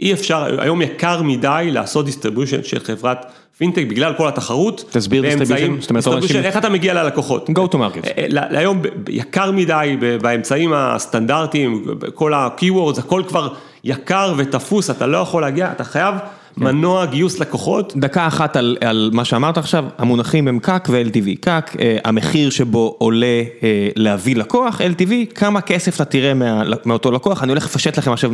אי 0.00 0.12
אפשר, 0.12 0.60
היום 0.60 0.82
יקר 0.82 1.22
מדי 1.22 1.68
לעשות 1.72 2.04
distribution 2.04 2.62
של 2.62 2.78
חברת 2.78 3.26
פינטק 3.58 3.84
בגלל 3.88 4.14
כל 4.16 4.28
התחרות. 4.28 4.84
תסביר 4.90 5.22
distribution, 5.22 5.94
distribution, 5.94 6.44
איך 6.44 6.56
אתה 6.56 6.68
מגיע 6.68 6.94
ללקוחות. 6.94 7.50
go 7.50 7.72
to 7.72 7.74
market. 7.74 8.06
אה, 8.06 8.26
אה, 8.36 8.58
היום 8.58 8.82
יקר 9.08 9.50
מדי 9.50 9.96
באמצעים 10.22 10.72
הסטנדרטיים, 10.72 11.84
כל 12.14 12.34
ה-keywords, 12.34 12.98
הכל 12.98 13.22
כבר 13.28 13.48
יקר 13.84 14.34
ותפוס, 14.36 14.90
אתה 14.90 15.06
לא 15.06 15.18
יכול 15.18 15.42
להגיע, 15.42 15.72
אתה 15.72 15.84
חייב. 15.84 16.14
מנוע 16.60 17.06
גיוס 17.06 17.38
לקוחות. 17.38 17.92
דקה 17.96 18.26
אחת 18.26 18.56
על 18.56 18.76
על 18.80 19.10
מה 19.12 19.24
שאמרת 19.24 19.58
עכשיו, 19.58 19.84
המונחים 19.98 20.48
הם 20.48 20.58
CAC 20.58 20.88
ו-LTV. 20.90 21.40
CAC, 21.40 21.76
אה, 21.80 21.96
המחיר 22.04 22.50
שבו 22.50 22.94
עולה 22.98 23.26
אה, 23.62 23.88
להביא 23.96 24.36
לקוח, 24.36 24.80
LTV, 24.80 25.34
כמה 25.34 25.60
כסף 25.60 25.94
אתה 25.94 26.04
תראה 26.04 26.34
מה, 26.34 26.62
מאותו 26.84 27.10
לקוח, 27.10 27.42
אני 27.42 27.52
הולך 27.52 27.64
לפשט 27.64 27.98
לכם 27.98 28.12
עכשיו, 28.12 28.32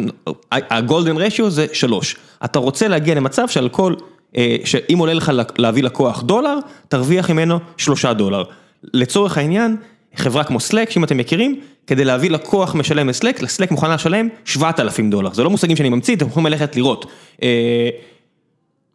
ה 0.53 0.62
golden 0.62 1.17
ratio 1.17 1.51
זה 1.51 1.67
שלוש. 1.73 2.17
אתה 2.45 2.59
רוצה 2.59 2.89
להגיע 2.89 3.15
למצב 3.15 3.49
שעל 3.49 3.69
כל, 3.69 3.95
אה, 4.37 4.57
שאם 4.65 4.99
עולה 4.99 5.15
לך 5.15 5.33
להביא 5.59 5.83
לקוח 5.83 6.23
דולר, 6.23 6.59
תרוויח 6.89 7.31
ממנו 7.31 7.59
שלושה 7.77 8.13
דולר. 8.13 8.45
לצורך 8.95 9.39
העניין, 9.39 9.77
חברה 10.17 10.45
כמו 10.45 10.61
Slack, 10.61 10.91
שאם 10.91 11.05
אתם 11.05 11.17
מכירים, 11.17 11.61
כדי 11.87 12.05
להביא 12.05 12.31
לקוח 12.31 12.75
משלם 12.75 13.09
ל 13.09 13.14
Slack, 13.14 13.43
ל 13.43 13.47
Slack 13.47 13.71
מוכנה 13.71 13.95
לשלם 13.95 14.29
7,000 14.45 15.11
דולר, 15.11 15.35
זה 15.35 15.43
לא 15.43 15.51
מושגים 15.51 15.77
שאני 15.77 15.89
ממציא, 15.89 16.17
אתם 16.17 16.27
יכולים 16.27 16.47
ללכת 16.47 16.77
לראות. 16.77 17.07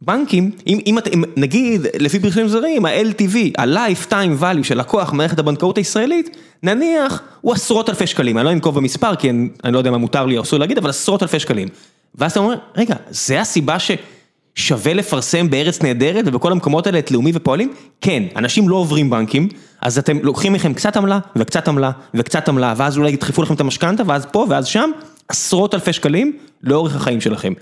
בנקים, 0.02 0.52
אם, 0.68 0.80
אם 0.86 0.98
אתם, 0.98 1.22
נגיד, 1.38 1.82
לפי 2.00 2.20
פרסומים 2.20 2.48
זרים, 2.48 2.86
ה-LTV, 2.86 3.36
ה-Lifetime 3.58 4.42
value 4.42 4.64
של 4.64 4.80
לקוח 4.80 5.14
מערכת 5.14 5.40
הבנקאות 5.40 5.78
הישראלית, 5.78 6.38
נניח 6.64 7.22
הוא 7.42 7.54
עשרות 7.54 7.90
אלפי 7.90 8.08
שקלים, 8.08 8.38
אני 8.38 8.46
לא 8.46 8.52
אנקוב 8.52 8.76
במספר 8.76 9.16
כי 9.16 9.30
אני, 9.30 9.50
אני 9.64 9.74
לא 9.74 9.78
יודע 9.78 9.92
מה 9.92 9.98
מותר 9.98 10.26
לי 10.26 10.38
או 10.38 10.44
אסור 10.44 10.60
להגיד, 10.60 10.78
אבל 10.78 10.90
עשרות 10.90 11.24
אלפי 11.24 11.40
שקלים. 11.40 11.68
ואז 12.16 12.32
אתה 12.32 12.40
אומר, 12.40 12.56
רגע, 12.76 12.96
זה 13.10 13.42
הסיבה 13.42 13.78
ששווה 13.80 14.94
לפרסם 14.94 15.50
בארץ 15.50 15.82
נהדרת 15.82 16.26
ובכל 16.28 16.52
המקומות 16.52 16.88
האלה 16.88 17.00
את 17.00 17.12
לאומי 17.12 17.32
ופועלים? 17.34 17.74
כן, 18.02 18.24
אנשים 18.36 18.70
לא 18.70 18.76
עוברים 18.76 19.10
בנקים, 19.10 19.50
אז 19.82 19.98
אתם 19.98 20.18
לוקחים 20.24 20.54
מכם 20.54 20.74
קצת 20.74 20.98
עמלה 20.98 21.20
וקצת 21.36 21.68
עמלה 21.68 21.92
וקצת 22.14 22.50
עמלה, 22.50 22.74
ואז 22.78 22.98
אולי 22.98 23.12
ידחפו 23.12 23.42
לכם 23.42 23.54
את 23.54 23.60
המשכנתה, 23.60 24.04
ואז 24.06 24.26
פה 24.32 24.46
ואז 24.50 24.68
שם, 24.68 24.90
עשרות 25.28 25.74
אלפי 25.74 25.94
שקלים 25.94 26.38
לאורך 26.64 26.96
החיים 26.96 27.22
שלכם. 27.22 27.54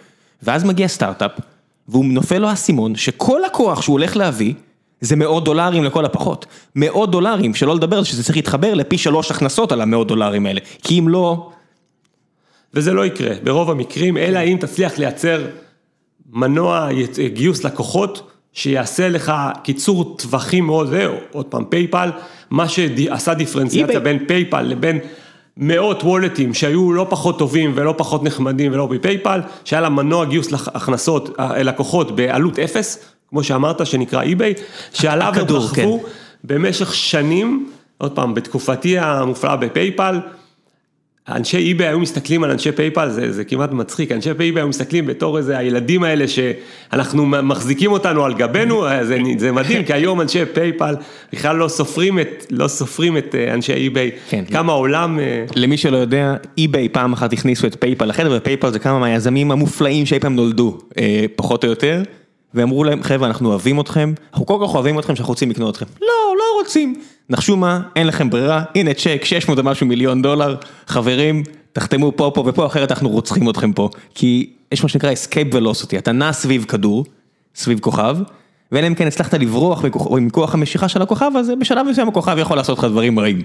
ואז 0.43 0.63
מגיע 0.63 0.87
סטארט-אפ. 0.87 1.31
והוא 1.87 2.05
נופל 2.05 2.37
לו 2.37 2.49
האסימון 2.49 2.95
שכל 2.95 3.41
לקוח 3.45 3.81
שהוא 3.81 3.93
הולך 3.93 4.17
להביא 4.17 4.53
זה 5.01 5.15
מאות 5.15 5.43
דולרים 5.43 5.83
לכל 5.83 6.05
הפחות. 6.05 6.45
מאות 6.75 7.11
דולרים, 7.11 7.53
שלא 7.53 7.75
לדבר 7.75 8.03
שזה 8.03 8.23
צריך 8.23 8.35
להתחבר 8.35 8.73
לפי 8.73 8.97
שלוש 8.97 9.31
הכנסות 9.31 9.71
על 9.71 9.81
המאות 9.81 10.07
דולרים 10.07 10.45
האלה, 10.45 10.59
כי 10.83 10.99
אם 10.99 11.09
לא... 11.09 11.49
וזה 12.73 12.93
לא 12.93 13.05
יקרה, 13.05 13.35
ברוב 13.43 13.71
המקרים, 13.71 14.17
אלא 14.17 14.39
אם 14.39 14.57
תצליח 14.59 14.97
לייצר 14.97 15.45
מנוע 16.31 16.89
גיוס 17.33 17.63
לקוחות 17.63 18.31
שיעשה 18.53 19.09
לך 19.09 19.33
קיצור 19.63 20.17
טווחים 20.17 20.65
מאוד, 20.65 20.89
זהו, 20.89 21.13
עוד 21.31 21.45
פעם 21.45 21.65
PayPal, 21.65 22.09
מה 22.49 22.69
שעשה 22.69 23.33
דיפרנציאציה 23.33 23.99
בין 23.99 24.25
PayPal 24.27 24.61
לבין 24.61 24.99
מאות 25.57 26.03
wallet 26.03 26.41
ים 26.41 26.53
שהיו 26.53 26.93
לא 26.93 27.05
פחות 27.09 27.39
טובים 27.39 27.71
ולא 27.75 27.93
פחות 27.97 28.23
נחמדים 28.23 28.71
ולא 28.71 28.85
ב 28.85 28.92
PayPal, 28.92 29.41
שהיה 29.65 29.81
לה 29.81 29.89
מנוע 29.89 30.25
גיוס 30.25 30.53
הכנסות, 30.53 31.39
אה, 31.39 31.63
לקוחות 31.63 32.15
בעלות 32.15 32.59
אפס, 32.59 32.99
כמו 33.29 33.43
שאמרת, 33.43 33.85
שנקרא 33.85 34.21
eBay, 34.21 34.53
שעליו 34.93 35.33
הם 35.35 35.45
רכבו 35.49 35.99
כן. 35.99 36.09
במשך 36.43 36.93
שנים, 36.93 37.69
עוד 37.97 38.11
פעם, 38.11 38.33
בתקופתי 38.33 38.99
המופלאה 38.99 39.55
ב 39.55 39.63
PayPal, 39.63 40.19
אנשי 41.29 41.57
eBay 41.57 41.87
היו 41.87 41.99
מסתכלים 41.99 42.43
על 42.43 42.51
אנשי 42.51 42.71
PayPal, 42.71 43.09
זה, 43.09 43.31
זה 43.31 43.43
כמעט 43.43 43.71
מצחיק, 43.71 44.11
אנשי 44.11 44.33
PayPal 44.33 44.57
היו 44.57 44.67
מסתכלים 44.67 45.05
בתור 45.05 45.37
איזה 45.37 45.57
הילדים 45.57 46.03
האלה 46.03 46.25
שאנחנו 46.27 47.25
מחזיקים 47.25 47.91
אותנו 47.91 48.25
על 48.25 48.33
גבנו, 48.33 48.83
זה, 49.03 49.17
זה 49.37 49.51
מדהים, 49.51 49.83
כי 49.83 49.93
היום 49.93 50.21
אנשי 50.21 50.45
PayPal 50.45 50.95
בכלל 51.33 51.55
לא 51.55 51.67
סופרים 51.67 52.19
את, 52.19 52.45
לא 52.51 52.67
סופרים 52.67 53.17
את 53.17 53.35
אה, 53.35 53.53
אנשי 53.53 53.73
אי-ביי, 53.73 54.11
כן. 54.29 54.43
כמה 54.51 54.71
העולם... 54.73 55.19
אה, 55.19 55.45
למי 55.55 55.77
שלא 55.77 55.97
יודע, 55.97 56.35
אי-ביי 56.57 56.89
פעם 56.89 57.13
אחת 57.13 57.33
הכניסו 57.33 57.67
את 57.67 57.75
פייפל 57.79 58.05
לחדר, 58.05 58.37
ופייפל 58.37 58.71
זה 58.71 58.79
כמה 58.79 58.99
מהיזמים 58.99 59.51
המופלאים 59.51 60.05
שאי 60.05 60.19
פעם 60.19 60.35
נולדו, 60.35 60.77
אה, 60.97 61.25
פחות 61.35 61.63
או 61.63 61.69
יותר. 61.69 62.03
ואמרו 62.53 62.83
להם, 62.83 63.03
חבר'ה, 63.03 63.27
אנחנו 63.27 63.49
אוהבים 63.49 63.79
אתכם, 63.79 64.13
אנחנו 64.31 64.45
כל 64.45 64.57
כך 64.67 64.75
אוהבים 64.75 64.99
אתכם 64.99 65.15
שאנחנו 65.15 65.31
רוצים 65.31 65.49
לקנות 65.49 65.75
אתכם. 65.75 65.85
לא, 66.01 66.35
לא 66.37 66.43
רוצים. 66.59 67.01
נחשו 67.29 67.57
מה, 67.57 67.81
אין 67.95 68.07
לכם 68.07 68.29
ברירה, 68.29 68.63
הנה 68.75 68.93
צ'ק, 68.93 69.21
600 69.23 69.59
ומשהו 69.59 69.87
מיליון 69.87 70.21
דולר, 70.21 70.55
חברים, 70.87 71.43
תחתמו 71.73 72.11
פה, 72.15 72.31
פה 72.33 72.43
ופה, 72.45 72.65
אחרת 72.65 72.91
אנחנו 72.91 73.09
רוצחים 73.09 73.49
אתכם 73.49 73.73
פה. 73.73 73.89
כי 74.15 74.53
יש 74.71 74.83
מה 74.83 74.89
שנקרא 74.89 75.11
escape 75.11 75.53
velocity, 75.53 75.97
אתה 75.97 76.11
נע 76.11 76.33
סביב 76.33 76.65
כדור, 76.67 77.05
סביב 77.55 77.79
כוכב, 77.79 78.17
ואלא 78.71 78.87
אם 78.87 78.95
כן 78.95 79.07
הצלחת 79.07 79.33
לברוח 79.33 79.85
עם 80.17 80.29
כוח 80.29 80.53
המשיכה 80.53 80.87
של 80.87 81.01
הכוכב 81.01 81.31
הזה, 81.35 81.55
בשלב 81.55 81.85
מסוים 81.89 82.07
הכוכב 82.07 82.37
יכול 82.39 82.57
לעשות 82.57 82.77
לך 82.77 82.83
דברים 82.83 83.19
רעים. 83.19 83.41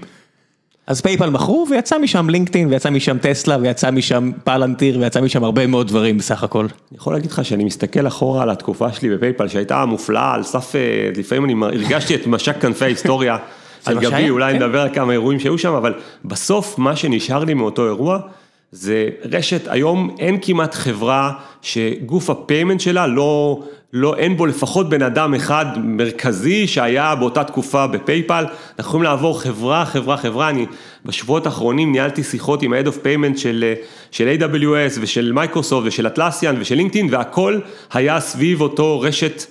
אז 0.87 1.01
פייפל 1.01 1.29
מכרו 1.29 1.65
ויצא 1.69 1.97
משם 1.97 2.29
לינקדאין 2.29 2.67
ויצא 2.67 2.89
משם 2.89 3.17
טסלה 3.17 3.57
ויצא 3.61 3.91
משם 3.91 4.31
פלנטיר 4.43 4.99
ויצא 4.99 5.21
משם 5.21 5.43
הרבה 5.43 5.67
מאוד 5.67 5.87
דברים 5.87 6.17
בסך 6.17 6.43
הכל. 6.43 6.59
אני 6.59 6.97
יכול 6.97 7.13
להגיד 7.13 7.31
לך 7.31 7.45
שאני 7.45 7.63
מסתכל 7.63 8.07
אחורה 8.07 8.43
על 8.43 8.49
התקופה 8.49 8.93
שלי 8.93 9.09
בפייפל 9.15 9.47
שהייתה 9.47 9.85
מופלאה 9.85 10.33
על 10.33 10.43
סף, 10.43 10.75
אה, 10.75 10.81
לפעמים 11.17 11.63
אני 11.63 11.77
הרגשתי 11.77 12.15
את 12.15 12.27
משק 12.27 12.61
כנפי 12.61 12.85
ההיסטוריה 12.85 13.37
על 13.85 13.99
גבי, 13.99 14.29
אולי 14.29 14.53
כן. 14.53 14.63
נדבר 14.63 14.81
על 14.81 14.89
כמה 14.93 15.11
אירועים 15.11 15.39
שהיו 15.39 15.57
שם, 15.57 15.73
אבל 15.73 15.93
בסוף 16.25 16.77
מה 16.77 16.95
שנשאר 16.95 17.43
לי 17.43 17.53
מאותו 17.53 17.85
אירוע 17.85 18.19
זה 18.75 19.09
רשת, 19.31 19.67
היום 19.67 20.15
אין 20.19 20.37
כמעט 20.41 20.75
חברה 20.75 21.31
שגוף 21.61 22.29
ה 22.29 22.35
payment 22.35 22.79
שלה 22.79 23.07
לא, 23.07 23.63
לא, 23.93 24.15
אין 24.15 24.37
בו 24.37 24.45
לפחות 24.45 24.89
בן 24.89 25.01
אדם 25.01 25.33
אחד 25.33 25.65
מרכזי 25.77 26.67
שהיה 26.67 27.15
באותה 27.15 27.43
תקופה 27.43 27.87
בפייפל, 27.87 28.45
אנחנו 28.79 28.89
יכולים 28.89 29.03
לעבור 29.03 29.41
חברה, 29.41 29.85
חברה, 29.85 30.17
חברה, 30.17 30.49
אני 30.49 30.65
בשבועות 31.05 31.45
האחרונים 31.45 31.91
ניהלתי 31.91 32.23
שיחות 32.23 32.61
עם 32.61 32.73
ה-Head 32.73 32.87
of 32.87 32.95
Payment 33.05 33.37
של, 33.37 33.73
של 34.11 34.37
AWS 34.39 34.99
ושל 35.01 35.31
מייקרוסופט 35.31 35.87
ושל 35.87 36.07
אטלסיאן 36.07 36.55
ושל 36.59 36.75
לינקדאין 36.75 37.07
והכל 37.11 37.59
היה 37.93 38.19
סביב 38.19 38.61
אותו 38.61 38.99
רשת 38.99 39.45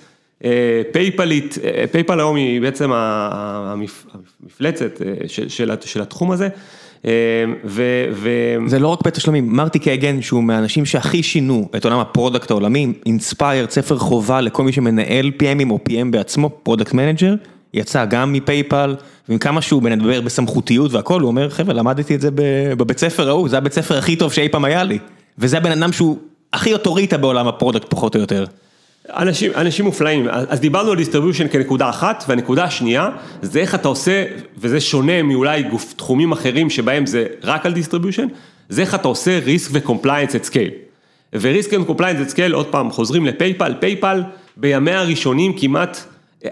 אה, 0.45 0.81
פייפלית, 0.91 1.57
אה, 1.63 1.85
פייפל 1.91 2.19
היום 2.19 2.35
היא 2.35 2.61
בעצם 2.61 2.91
המפלצת 4.43 5.01
אה, 5.01 5.27
של, 5.27 5.49
של, 5.49 5.71
של 5.85 6.01
התחום 6.01 6.31
הזה. 6.31 6.49
ו... 7.65 7.83
ו... 8.13 8.29
זה 8.67 8.79
לא 8.79 8.87
רק 8.87 8.99
בתשלומים, 9.05 9.55
מרטי 9.55 9.79
קגן 9.79 10.21
שהוא 10.21 10.43
מהאנשים 10.43 10.85
שהכי 10.85 11.23
שינו 11.23 11.69
את 11.75 11.85
עולם 11.85 11.99
ה 11.99 12.05
product 12.05 12.51
העולמי, 12.51 12.93
Inspired, 13.05 13.67
ספר 13.69 13.97
חובה 13.97 14.41
לכל 14.41 14.63
מי 14.63 14.71
שמנהל 14.71 15.31
PM 15.39 15.54
ים 15.54 15.69
או 15.69 15.79
PM 15.89 16.11
בעצמו, 16.11 16.49
product 16.63 16.93
manager, 16.93 17.35
יצא 17.73 18.05
גם 18.05 18.33
מפייפל, 18.33 18.95
כמה 19.39 19.61
שהוא 19.61 19.83
מדבר 19.83 20.21
בסמכותיות 20.21 20.93
והכל, 20.93 21.21
הוא 21.21 21.27
אומר 21.27 21.49
חבר'ה 21.49 21.73
למדתי 21.73 22.15
את 22.15 22.21
זה 22.21 22.29
בבית 22.77 22.99
ספר 22.99 23.29
ההוא, 23.29 23.49
זה 23.49 23.57
הבית 23.57 23.73
ספר 23.73 23.97
הכי 23.97 24.15
טוב 24.15 24.33
שאי 24.33 24.49
פעם 24.49 24.65
היה 24.65 24.83
לי, 24.83 24.99
וזה 25.37 25.57
הבן 25.57 25.71
אדם 25.71 25.91
שהוא 25.91 26.17
הכי 26.53 26.73
אוטוריטה 26.73 27.17
בעולם 27.17 27.47
ה 27.47 27.52
product 27.52 27.89
פחות 27.89 28.15
או 28.15 28.21
יותר. 28.21 28.45
אנשים, 29.09 29.51
אנשים 29.55 29.85
מופלאים, 29.85 30.27
אז 30.29 30.59
דיברנו 30.59 30.91
על 30.91 30.97
distribution 30.97 31.47
כנקודה 31.47 31.89
אחת, 31.89 32.23
והנקודה 32.27 32.63
השנייה 32.63 33.09
זה 33.41 33.59
איך 33.59 33.75
אתה 33.75 33.87
עושה, 33.87 34.25
וזה 34.57 34.81
שונה 34.81 35.23
מאולי 35.23 35.63
גוף 35.63 35.93
תחומים 35.93 36.31
אחרים 36.31 36.69
שבהם 36.69 37.05
זה 37.05 37.25
רק 37.43 37.65
על 37.65 37.73
distribution, 37.73 38.27
זה 38.69 38.81
איך 38.81 38.95
אתה 38.95 39.07
עושה 39.07 39.39
risk 39.39 39.69
ו 39.73 39.79
compliance 39.79 40.35
at 40.35 40.43
scale. 40.43 40.71
ו 41.33 41.41
risk 41.41 41.71
ו 41.81 41.85
compliance 41.85 42.21
at 42.21 42.29
scale, 42.29 42.53
עוד 42.53 42.65
פעם, 42.65 42.91
חוזרים 42.91 43.25
לפייפל, 43.25 43.73
פייפל 43.79 44.23
בימיה 44.57 44.99
הראשונים 44.99 45.53
כמעט 45.57 45.97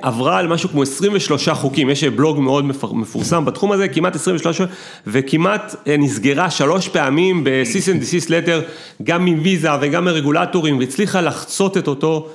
עברה 0.02 0.38
על 0.38 0.48
משהו 0.48 0.70
כמו 0.70 0.84
23 0.84 1.50
חוקים, 1.50 1.90
יש 1.90 2.04
בלוג 2.04 2.40
מאוד 2.40 2.66
מפורסם 2.92 3.46
בתחום 3.46 3.72
הזה, 3.72 3.88
כמעט 3.88 4.16
23, 4.16 4.62
וכמעט 5.08 5.76
אה, 5.88 5.98
נסגרה 5.98 6.50
שלוש 6.50 6.88
פעמים 6.88 7.44
ב-Cease 7.44 7.88
and 7.88 8.04
Desist 8.04 8.28
letter, 8.28 8.62
גם 9.04 9.26
מוויזה 9.26 9.70
וגם 9.82 10.06
מרגולטורים, 10.06 10.80
והצליחה 10.80 11.22
לחצות 11.22 11.78
את 11.78 11.88
אותו 11.88 12.30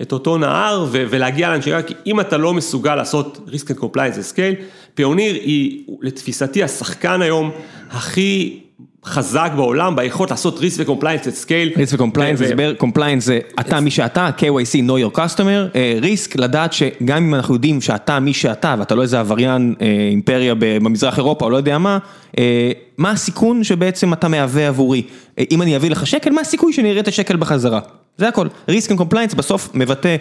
את 0.00 0.12
אותו 0.12 0.38
נהר 0.38 0.86
ולהגיע 0.90 1.50
לאנשי, 1.50 1.70
כי 1.86 1.94
אם 2.06 2.20
אתה 2.20 2.36
לא 2.36 2.54
מסוגל 2.54 2.94
לעשות 2.94 3.48
risk 3.48 3.68
and 3.68 3.80
compliance 3.80 4.32
scale, 4.34 4.62
פיוניר 4.94 5.34
היא 5.34 5.84
לתפיסתי 6.02 6.62
השחקן 6.62 7.22
היום 7.22 7.50
הכי 7.90 8.58
חזק 9.04 9.52
בעולם 9.56 9.96
ביכולת 9.96 10.30
לעשות 10.30 10.58
risk 10.58 10.78
ו-compliance 10.78 11.24
at 11.24 11.46
scale. 11.46 11.78
risk 11.78 11.98
ו-compliance, 11.98 12.44
הסבר, 12.44 12.74
compliance 12.80 13.20
זה 13.20 13.38
אתה 13.60 13.80
מי 13.80 13.90
שאתה, 13.90 14.30
KYC, 14.38 14.74
know 14.74 15.14
your 15.14 15.18
customer, 15.18 15.76
risk 16.02 16.34
לדעת 16.36 16.72
שגם 16.72 17.16
אם 17.16 17.34
אנחנו 17.34 17.54
יודעים 17.54 17.80
שאתה 17.80 18.20
מי 18.20 18.34
שאתה 18.34 18.74
ואתה 18.78 18.94
לא 18.94 19.02
איזה 19.02 19.20
עבריין 19.20 19.74
אימפריה 20.10 20.54
במזרח 20.58 21.18
אירופה 21.18 21.44
או 21.44 21.50
לא 21.50 21.56
יודע 21.56 21.78
מה, 21.78 21.98
מה 22.98 23.10
הסיכון 23.10 23.64
שבעצם 23.64 24.12
אתה 24.12 24.28
מהווה 24.28 24.68
עבורי? 24.68 25.02
אם 25.50 25.62
אני 25.62 25.76
אביא 25.76 25.90
לך 25.90 26.06
שקל, 26.06 26.30
מה 26.30 26.40
הסיכוי 26.40 26.72
שאני 26.72 26.90
אראה 26.90 27.00
את 27.00 27.08
השקל 27.08 27.36
בחזרה? 27.36 27.80
זה 28.18 28.28
הכל. 28.28 28.46
risk 28.70 28.90
and 28.90 28.98
compliance 29.00 29.36
בסוף 29.36 29.70
מבטא 29.74 30.16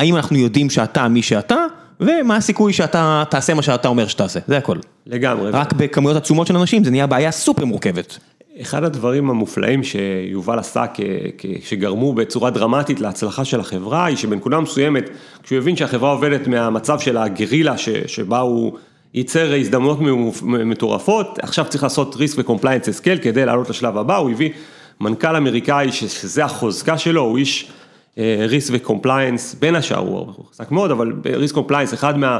האם 0.00 0.16
אנחנו 0.16 0.36
יודעים 0.36 0.70
שאתה 0.70 1.08
מי 1.08 1.22
שאתה, 1.22 1.56
ומה 2.00 2.36
הסיכוי 2.36 2.72
שאתה 2.72 3.24
תעשה 3.30 3.54
מה 3.54 3.62
שאתה 3.62 3.88
אומר 3.88 4.06
שתעשה, 4.06 4.40
זה 4.46 4.56
הכל. 4.56 4.76
לגמרי. 5.06 5.50
רק 5.50 5.72
בכמויות 5.72 6.16
עצומות 6.16 6.46
של 6.46 6.56
אנשים 6.56 6.84
זה 6.84 6.90
נהיה 6.90 7.06
בעיה 7.06 7.30
סופר 7.30 7.64
מורכבת. 7.64 8.18
אחד 8.60 8.84
הדברים 8.84 9.30
המופלאים 9.30 9.82
שיובל 9.82 10.58
עשה, 10.58 10.84
שגרמו 11.64 12.12
בצורה 12.12 12.50
דרמטית 12.50 13.00
להצלחה 13.00 13.44
של 13.44 13.60
החברה, 13.60 14.04
היא 14.04 14.16
שבנקודה 14.16 14.60
מסוימת, 14.60 15.10
כשהוא 15.42 15.58
הבין 15.58 15.76
שהחברה 15.76 16.10
עובדת 16.10 16.46
מהמצב 16.46 16.98
של 16.98 17.16
הגרילה 17.16 17.74
שבה 18.06 18.38
הוא 18.38 18.72
ייצר 19.14 19.54
הזדמנויות 19.54 19.98
מטורפות, 20.42 21.38
עכשיו 21.42 21.64
צריך 21.68 21.82
לעשות 21.82 22.14
risk 22.14 22.38
ו-compliance 22.38 22.91
at 22.91 23.00
scale 23.00 23.22
כדי 23.22 23.46
לעלות 23.46 23.70
לשלב 23.70 23.98
הבא, 23.98 24.16
הוא 24.16 24.30
הביא 24.30 24.50
מנכ"ל 25.00 25.36
אמריקאי 25.36 25.92
שזה 25.92 26.44
החוזקה 26.44 26.98
שלו, 26.98 27.22
הוא 27.22 27.38
איש 27.38 27.72
risk 28.18 28.72
ו 28.76 28.82
compliance, 28.82 29.54
בין 29.54 29.74
השאר 29.74 29.98
הוא 29.98 30.44
חזק 30.52 30.70
מאוד, 30.70 30.90
אבל 30.90 31.12
risk 31.34 31.54
compliance, 31.54 31.94
אחד 31.94 32.18
מה... 32.18 32.38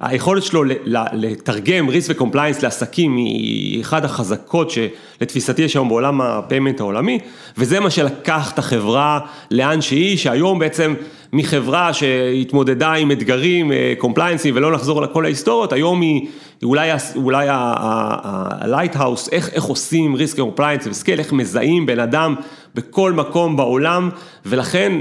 היכולת 0.00 0.42
שלו 0.42 0.64
לתרגם 1.12 1.88
risk 1.88 2.10
ו 2.14 2.18
compliance 2.18 2.62
לעסקים 2.62 3.16
היא 3.16 3.82
אחת 3.82 4.04
החזקות 4.04 4.70
שלתפיסתי 4.70 5.62
יש 5.62 5.74
היום 5.74 5.88
בעולם 5.88 6.20
ה 6.20 6.27
payment 6.27 6.80
העולמי, 6.80 7.18
וזה 7.58 7.80
מה 7.80 7.90
שלקח 7.90 8.52
את 8.52 8.58
החברה 8.58 9.20
לאן 9.50 9.80
שהיא, 9.80 10.16
שהיום 10.16 10.58
בעצם 10.58 10.94
מחברה 11.32 11.92
שהתמודדה 11.92 12.92
עם 12.92 13.10
אתגרים 13.10 13.72
compliance 13.98 14.46
ים 14.46 14.56
ולא 14.56 14.72
לחזור 14.72 15.02
לכל 15.02 15.24
ההיסטוריות, 15.24 15.72
היום 15.72 16.00
היא 16.00 16.28
אולי, 16.62 16.90
אולי 17.16 17.46
ה-lighthouse, 17.50 19.28
איך, 19.32 19.50
איך 19.52 19.64
עושים 19.64 20.14
risk 20.14 20.38
compliance 20.38 20.86
ו 20.86 20.91
scale, 20.91 21.18
איך 21.18 21.32
מזהים 21.32 21.86
בן 21.86 21.98
אדם 21.98 22.34
בכל 22.74 23.12
מקום 23.12 23.56
בעולם, 23.56 24.10
ולכן 24.46 24.92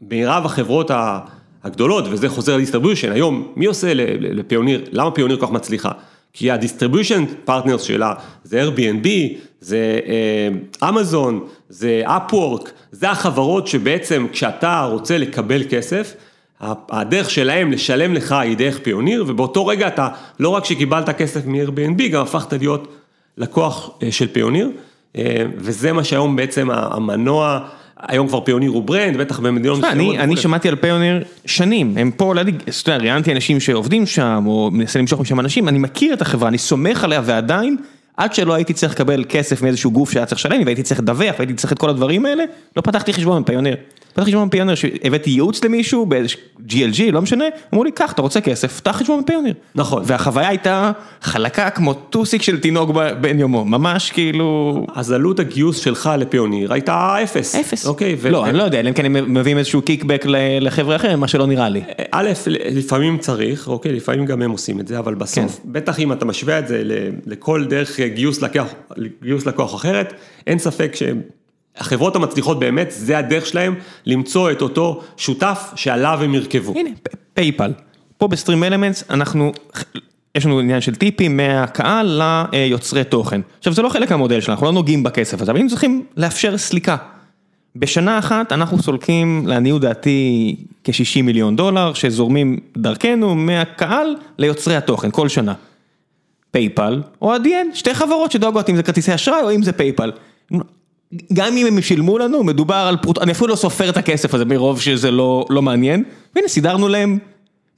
מירב 0.00 0.46
החברות 0.46 0.90
הגדולות, 1.64 2.04
וזה 2.10 2.28
חוזר 2.28 2.56
ל 2.56 2.60
distribution, 2.60 3.12
היום 3.12 3.52
מי 3.56 3.66
עושה 3.66 3.92
לפיוניר, 4.20 4.84
למה 4.92 5.10
פיוניר 5.10 5.36
כל 5.36 5.46
כך 5.46 5.52
מצליחה? 5.52 5.90
כי 6.32 6.50
ה 6.50 6.56
distribution 6.56 7.24
partners 7.44 7.82
שלה 7.82 8.14
זה 8.44 8.64
Airbnb, 8.64 9.08
זה 9.60 10.00
אמזון, 10.88 11.44
זה 11.68 12.02
Upwork, 12.06 12.68
זה 12.92 13.10
החברות 13.10 13.66
שבעצם 13.66 14.26
כשאתה 14.32 14.88
רוצה 14.90 15.18
לקבל 15.18 15.62
כסף, 15.70 16.14
הדרך 16.90 17.30
שלהם 17.30 17.72
לשלם 17.72 18.14
לך 18.14 18.32
היא 18.32 18.56
דרך 18.56 18.78
פיוניר, 18.78 19.24
ובאותו 19.28 19.66
רגע 19.66 19.88
אתה, 19.88 20.08
לא 20.40 20.48
רק 20.48 20.64
שקיבלת 20.64 21.10
כסף 21.10 21.46
מ-Airbnb, 21.46 22.08
גם 22.10 22.22
הפכת 22.22 22.52
להיות 22.52 22.88
לקוח 23.36 23.90
אה, 24.02 24.12
של 24.12 24.26
פיוניר, 24.26 24.70
אה, 25.16 25.44
וזה 25.56 25.92
מה 25.92 26.04
שהיום 26.04 26.36
בעצם 26.36 26.70
המנוע 26.70 27.60
היום 28.02 28.28
כבר 28.28 28.40
פיוניר 28.40 28.70
הוא 28.70 28.82
brand, 28.82 29.16
בטח 29.16 29.38
במדינות 29.38 29.78
מסוימות. 29.78 30.16
אני 30.16 30.36
שמעתי 30.36 30.68
על 30.68 30.76
פיוניר 30.76 31.24
שנים, 31.46 31.94
הם 31.98 32.10
פה, 32.10 32.32
אתה 32.32 32.90
יודע, 32.90 32.96
ראיינתי 32.96 33.32
אנשים 33.32 33.60
שעובדים 33.60 34.06
שם, 34.06 34.44
או 34.46 34.70
מנסה 34.72 34.98
למשוך 34.98 35.20
משם 35.20 35.40
אנשים, 35.40 35.68
אני 35.68 35.78
מכיר 35.78 36.14
את 36.14 36.22
החברה, 36.22 36.48
אני 36.48 36.58
סומך 36.58 37.04
עליה 37.04 37.20
ועדיין, 37.24 37.76
עד 38.16 38.34
שלא 38.34 38.54
הייתי 38.54 38.72
צריך 38.72 38.92
לקבל 38.92 39.24
כסף 39.28 39.62
מאיזשהו 39.62 39.90
גוף 39.90 40.10
שהיה 40.10 40.26
צריך 40.26 40.38
לשלם, 40.38 40.62
והייתי 40.64 40.82
צריך 40.82 41.00
לדווח, 41.00 41.34
והייתי 41.38 41.54
צריך 41.54 41.72
את 41.72 41.78
כל 41.78 41.90
הדברים 41.90 42.26
האלה, 42.26 42.44
לא 42.76 42.82
פתחתי 42.82 43.12
חשבון 43.12 43.42
בפיוניר. 43.42 43.76
פתחתי 44.18 44.30
חשבון 44.30 44.48
בפיוניר 44.48 44.74
שהבאתי 44.74 45.30
ייעוץ 45.30 45.64
למישהו 45.64 46.06
באיזה 46.06 46.28
GLG, 46.68 47.12
לא 47.12 47.22
משנה, 47.22 47.44
אמרו 47.72 47.84
לי, 47.84 47.92
קח, 47.92 48.12
אתה 48.12 48.22
רוצה 48.22 48.40
כסף, 48.40 48.80
פתח 48.80 48.90
חשבון 48.90 49.22
בפיוניר. 49.22 49.54
נכון. 49.74 50.02
והחוויה 50.06 50.48
הייתה 50.48 50.92
חלקה 51.22 51.70
כמו 51.70 51.94
טוסיק 51.94 52.42
של 52.42 52.60
תינוק 52.60 52.90
בן 53.20 53.38
יומו, 53.38 53.64
ממש 53.64 54.10
כאילו... 54.10 54.86
אז 54.94 55.12
עלות 55.12 55.40
הגיוס 55.40 55.78
שלך 55.78 56.10
לפיוניר 56.18 56.72
הייתה 56.72 57.16
אפס. 57.22 57.54
אפס. 57.54 57.86
אוקיי. 57.86 58.16
לא, 58.30 58.46
אני 58.46 58.58
לא 58.58 58.62
יודע, 58.62 58.80
אלא 58.80 58.88
אם 58.88 58.94
כן 58.94 59.04
הם 59.04 59.34
מביאים 59.34 59.58
איזשהו 59.58 59.82
קיקבק 59.82 60.24
לחבר'ה 60.60 60.96
אחרים, 60.96 61.20
מה 61.20 61.28
שלא 61.28 61.46
נראה 61.46 61.68
לי. 61.68 61.82
א', 62.10 62.28
לפעמים 62.70 63.18
צריך, 63.18 63.68
אוקיי, 63.68 63.92
לפעמים 63.92 64.26
גם 64.26 64.42
הם 64.42 64.50
עושים 64.50 64.80
את 64.80 64.88
זה, 64.88 64.98
אבל 64.98 65.14
בסוף, 65.14 65.60
כן. 65.62 65.72
בטח 65.72 66.00
אם 66.00 66.12
אתה 66.12 66.24
משווה 66.24 66.58
את 66.58 66.68
זה 66.68 66.82
לכל 67.26 67.64
דרך 67.64 68.00
גיוס 69.20 69.46
לקוח 69.46 69.74
אחרת, 69.74 70.12
אין 70.46 70.58
ספק 70.58 70.94
שהם... 70.94 71.20
החברות 71.78 72.16
המצליחות 72.16 72.58
באמת, 72.58 72.90
זה 72.90 73.18
הדרך 73.18 73.46
שלהם 73.46 73.74
למצוא 74.06 74.50
את 74.50 74.62
אותו 74.62 75.02
שותף 75.16 75.72
שעליו 75.76 76.18
הם 76.22 76.34
ירכבו. 76.34 76.72
הנה, 76.76 76.90
פייפל. 77.34 77.72
פה 78.18 78.28
בסטרים 78.28 78.64
אלמנטס 78.64 79.04
אנחנו, 79.10 79.52
יש 80.34 80.46
לנו 80.46 80.60
עניין 80.60 80.80
של 80.80 80.94
טיפים 80.94 81.36
מהקהל 81.36 82.22
ליוצרי 82.52 83.04
תוכן. 83.04 83.40
עכשיו 83.58 83.72
זה 83.72 83.82
לא 83.82 83.88
חלק 83.88 84.10
מהמודל 84.10 84.40
שלנו, 84.40 84.52
אנחנו 84.54 84.66
לא 84.66 84.72
נוגעים 84.72 85.02
בכסף 85.02 85.42
הזה, 85.42 85.52
אבל 85.52 85.60
אם 85.60 85.68
צריכים 85.68 86.04
לאפשר 86.16 86.58
סליקה. 86.58 86.96
בשנה 87.76 88.18
אחת 88.18 88.52
אנחנו 88.52 88.82
סולקים 88.82 89.46
לעניות 89.46 89.82
דעתי 89.82 90.56
כ-60 90.84 91.22
מיליון 91.22 91.56
דולר 91.56 91.94
שזורמים 91.94 92.58
דרכנו 92.76 93.34
מהקהל 93.34 94.16
ליוצרי 94.38 94.76
התוכן 94.76 95.10
כל 95.10 95.28
שנה. 95.28 95.54
פייפל 96.50 97.02
או 97.22 97.36
אדיאן, 97.36 97.66
שתי 97.74 97.94
חברות 97.94 98.32
שדואגות 98.32 98.70
אם 98.70 98.76
זה 98.76 98.82
כרטיסי 98.82 99.14
אשראי 99.14 99.42
או 99.42 99.54
אם 99.54 99.62
זה 99.62 99.72
פייפל. 99.72 100.10
גם 101.32 101.56
אם 101.56 101.66
הם 101.66 101.82
שילמו 101.82 102.18
לנו, 102.18 102.44
מדובר 102.44 102.74
על 102.74 102.96
פרוט... 102.96 103.18
אני 103.18 103.32
אפילו 103.32 103.48
לא 103.48 103.56
סופר 103.56 103.88
את 103.88 103.96
הכסף 103.96 104.34
הזה 104.34 104.44
מרוב 104.44 104.80
שזה 104.80 105.10
לא, 105.10 105.46
לא 105.50 105.62
מעניין. 105.62 106.04
והנה, 106.34 106.48
סידרנו 106.48 106.88
להם, 106.88 107.18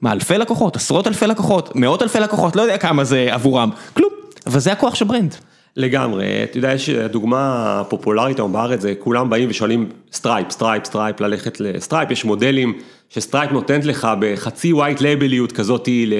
מה, 0.01 0.11
אלפי 0.11 0.37
לקוחות, 0.37 0.75
עשרות 0.75 1.07
אלפי 1.07 1.27
לקוחות, 1.27 1.75
מאות 1.75 2.01
אלפי 2.01 2.19
לקוחות, 2.19 2.55
לא 2.55 2.61
יודע 2.61 2.77
כמה 2.77 3.03
זה 3.03 3.27
עבורם, 3.31 3.69
כלום. 3.93 4.09
אבל 4.47 4.59
זה 4.59 4.71
הכוח 4.71 4.95
של 4.95 5.05
brand. 5.05 5.35
לגמרי, 5.75 6.43
אתה 6.43 6.57
יודע, 6.57 6.73
יש 6.73 6.89
דוגמה 6.89 7.83
פופולרית 7.89 8.37
היום 8.37 8.53
בארץ, 8.53 8.81
זה 8.81 8.93
כולם 8.99 9.29
באים 9.29 9.49
ושואלים 9.49 9.89
סטרייפ, 10.13 10.51
סטרייפ, 10.51 10.85
סטרייפ, 10.85 11.21
ללכת 11.21 11.59
לסטרייפ, 11.59 12.11
יש 12.11 12.25
מודלים 12.25 12.73
שסטרייפ 13.09 13.51
נותנת 13.51 13.85
לך 13.85 14.07
בחצי 14.19 14.73
white 14.73 15.01
label 15.01 15.32
יות 15.32 15.51
כזאתי 15.51 16.13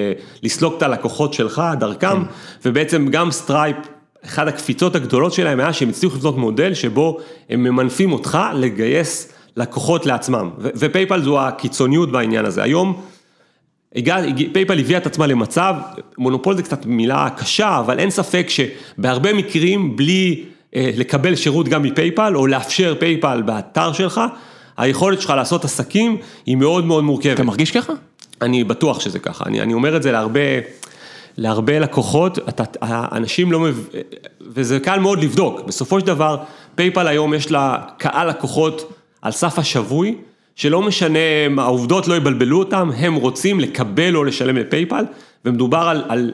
לסלוק 0.43 0.78
את 0.78 0.84
הלקוחות 0.84 1.34
שלך 1.34 1.62
דרכם, 1.80 2.24
כן. 2.24 2.32
ובעצם 2.66 3.07
גם 3.07 3.32
סטרייפ, 3.32 3.76
אחת 4.26 4.47
הקפיצות 4.47 4.95
הגדולות 4.95 5.34
שלהם 5.34 5.59
היה 5.59 5.74
שהם 5.74 5.89
הצליחו 5.89 6.15
לבנות 6.15 6.38
מודל 6.38 6.74
שבו 6.74 7.17
הם 7.49 7.63
ממנפים 7.63 8.11
אותך 8.13 8.38
לגייס 8.55 9.34
לקוחות 9.57 10.05
לעצמם, 10.05 10.49
ופייפל 10.57 11.22
זו 11.22 11.41
הקיצוניות 11.41 12.11
בעניין 12.11 12.45
הזה, 12.45 12.63
היום 12.63 13.01
פייפל 14.53 14.80
הביאה 14.80 14.97
את 14.99 15.05
עצמה 15.05 15.28
למצב, 15.28 15.76
מונופול 16.17 16.55
זה 16.55 16.63
קצת 16.63 16.86
מילה 16.86 17.30
קשה, 17.38 17.80
אבל 17.80 17.99
אין 17.99 18.09
ספק 18.09 18.47
שבהרבה 18.49 19.34
מקרים 19.34 19.95
בלי 19.95 20.43
אה, 20.76 20.89
לקבל 20.95 21.36
שירות 21.36 21.67
גם 21.67 21.84
מפייפל, 21.84 22.34
או 22.36 22.47
לאפשר 22.47 22.95
פייפל 22.99 23.41
באתר 23.41 23.93
שלך, 23.93 24.22
היכולת 24.78 25.22
שלך 25.22 25.30
לעשות 25.30 25.65
עסקים 25.65 26.17
היא 26.45 26.57
מאוד 26.57 26.86
מאוד 26.86 27.03
מורכבת. 27.03 27.34
אתה 27.34 27.43
מרגיש 27.43 27.72
ככה? 27.72 27.93
אני 28.41 28.63
בטוח 28.63 28.99
שזה 28.99 29.19
ככה, 29.19 29.43
אני, 29.47 29.61
אני 29.61 29.74
אומר 29.74 29.97
את 29.97 30.03
זה 30.03 30.11
להרבה, 30.11 30.39
להרבה 31.38 31.80
לקוחות, 31.80 32.40
אתה, 32.50 32.64
אנשים 33.12 33.52
לא, 33.52 33.60
מב... 33.60 33.88
וזה 34.42 34.80
קל 34.80 35.00
מאוד 35.00 35.24
לבדוק, 35.24 35.62
בסופו 35.68 36.00
של 36.00 36.06
דבר 36.06 36.38
פייפל 36.76 37.08
היום 37.08 37.34
יש 37.34 37.52
לה 37.52 37.78
קהל 37.98 38.30
לקוחות 38.30 38.94
על 39.22 39.32
סף 39.32 39.60
השבוי, 39.60 40.16
שלא 40.56 40.82
משנה, 40.82 41.20
העובדות 41.58 42.08
לא 42.08 42.16
יבלבלו 42.16 42.60
אותם, 42.60 42.90
הם 42.98 43.16
רוצים 43.16 43.60
לקבל 43.60 44.16
או 44.16 44.24
לשלם 44.24 44.58
לפייפל, 44.58 45.06
ומדובר 45.46 45.78
על, 45.78 46.04
על 46.08 46.32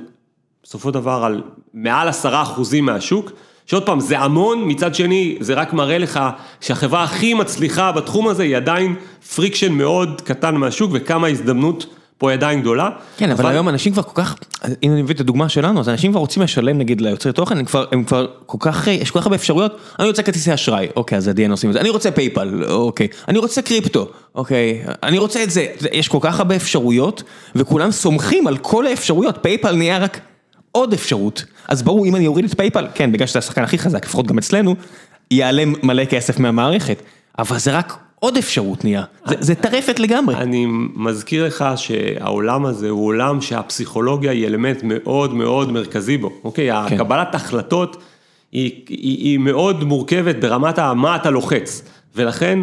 בסופו 0.63 0.89
של 0.89 0.93
דבר 0.93 1.23
על 1.23 1.41
מעל 1.73 2.07
עשרה 2.07 2.41
אחוזים 2.41 2.85
מהשוק, 2.85 3.31
שעוד 3.65 3.85
פעם, 3.85 3.99
זה 3.99 4.19
המון, 4.19 4.63
מצד 4.65 4.95
שני, 4.95 5.37
זה 5.39 5.53
רק 5.53 5.73
מראה 5.73 5.97
לך 5.97 6.19
שהחברה 6.61 7.03
הכי 7.03 7.33
מצליחה 7.33 7.91
בתחום 7.91 8.27
הזה 8.27 8.43
היא 8.43 8.57
עדיין 8.57 8.95
fraction 9.35 9.73
מאוד 9.73 10.21
קטן 10.21 10.55
מהשוק 10.55 10.91
וכמה 10.93 11.27
הזדמנות 11.27 11.85
פה 12.17 12.29
היא 12.29 12.37
עדיין 12.37 12.61
גדולה. 12.61 12.89
כן, 13.17 13.31
אבל, 13.31 13.43
אבל 13.43 13.51
היום 13.51 13.69
אנשים 13.69 13.93
כבר 13.93 14.01
כל 14.01 14.21
כך, 14.21 14.35
אם 14.83 14.91
אני 14.91 15.01
מביא 15.01 15.15
את 15.15 15.19
הדוגמה 15.19 15.49
שלנו, 15.49 15.79
אז 15.79 15.89
אנשים 15.89 16.11
כבר 16.11 16.19
רוצים 16.19 16.43
לשלם 16.43 16.77
נגיד 16.77 17.01
ליוצרי 17.01 17.33
תוכן, 17.33 17.57
הם 17.57 17.65
כבר, 17.65 17.85
הם 17.91 18.03
כבר 18.03 18.27
כל 18.45 18.57
כך, 18.59 18.87
יש 18.87 19.11
כל 19.11 19.19
כך 19.19 19.25
הרבה 19.25 19.35
אפשרויות, 19.35 19.77
אני 19.99 20.07
רוצה 20.07 20.23
כרטיסי 20.23 20.53
אשראי, 20.53 20.87
אוקיי, 20.95 21.17
אז 21.17 21.27
ה 21.27 21.31
Adyen 21.31 21.51
עושים 21.51 21.69
את 21.69 21.73
זה, 21.73 21.81
אני 21.81 21.89
רוצה 21.89 22.11
PayPal, 22.11 22.63
אוקיי, 22.69 23.07
אני 23.27 23.37
רוצה 23.37 23.61
קריפטו, 23.61 24.09
אוקיי, 24.35 24.83
אני 25.03 25.17
רוצה 25.17 25.43
את 25.43 25.51
זה, 25.51 25.65
יש 25.91 26.07
כל 26.07 26.17
כך 26.21 26.39
הרבה 26.39 26.55
אפשרויות, 26.55 27.23
וכולם 27.55 27.91
סומכים 27.91 28.47
על 28.47 28.57
כל 28.57 28.87
האפשרויות, 28.87 29.37
PayPal 29.41 29.75
נהיה 29.75 29.97
רק 29.97 30.19
עוד 30.71 30.93
אפשרות, 30.93 31.45
אז 31.67 31.83
ברור, 31.83 32.05
אם 32.05 32.15
אני 32.15 32.27
אוריד 32.27 32.45
את 32.45 32.57
PayPal, 32.57 32.87
כן, 32.93 33.11
בגלל 33.11 33.27
שזה 33.27 33.39
השחקן 33.39 33.63
הכי 33.63 33.77
חזק, 33.77 34.05
לפחות 34.05 34.27
גם 34.27 34.37
אצלנו, 34.37 34.75
יעלה 35.31 35.63
מלא 35.83 36.05
כסף 36.05 36.39
מהמערכת, 36.39 37.01
אבל 37.39 37.57
זה 37.57 37.77
רק 37.77 38.06
עוד 38.19 38.37
אפשרות 38.37 38.83
נהיה, 38.83 39.03
זה, 39.39 39.55
טרפת 39.55 39.99
לגמרי. 39.99 40.35
אני 40.35 40.65
מזכיר 40.95 41.45
לך 41.45 41.65
שהעולם 41.75 42.65
הזה 42.65 42.89
הוא 42.89 43.05
עולם 43.05 43.41
שהפסיכולוגיה 43.41 44.31
היא 44.31 44.47
אלמנט 44.47 44.79
מאוד 44.83 45.33
מאוד 45.33 45.71
מרכזי 45.71 46.17
בו, 46.17 46.31
אוקיי? 46.43 46.71
כן. 46.71 46.95
הקבלת 46.95 47.35
החלטות 47.35 47.97
היא, 48.51 48.71
היא, 48.89 49.17
היא 49.17 49.37
מאוד 49.37 49.83
מורכבת 49.83 50.35
ברמת 50.35 50.79
מה 50.79 51.15
אתה 51.15 51.29
לוחץ, 51.29 51.81
ולכן 52.15 52.59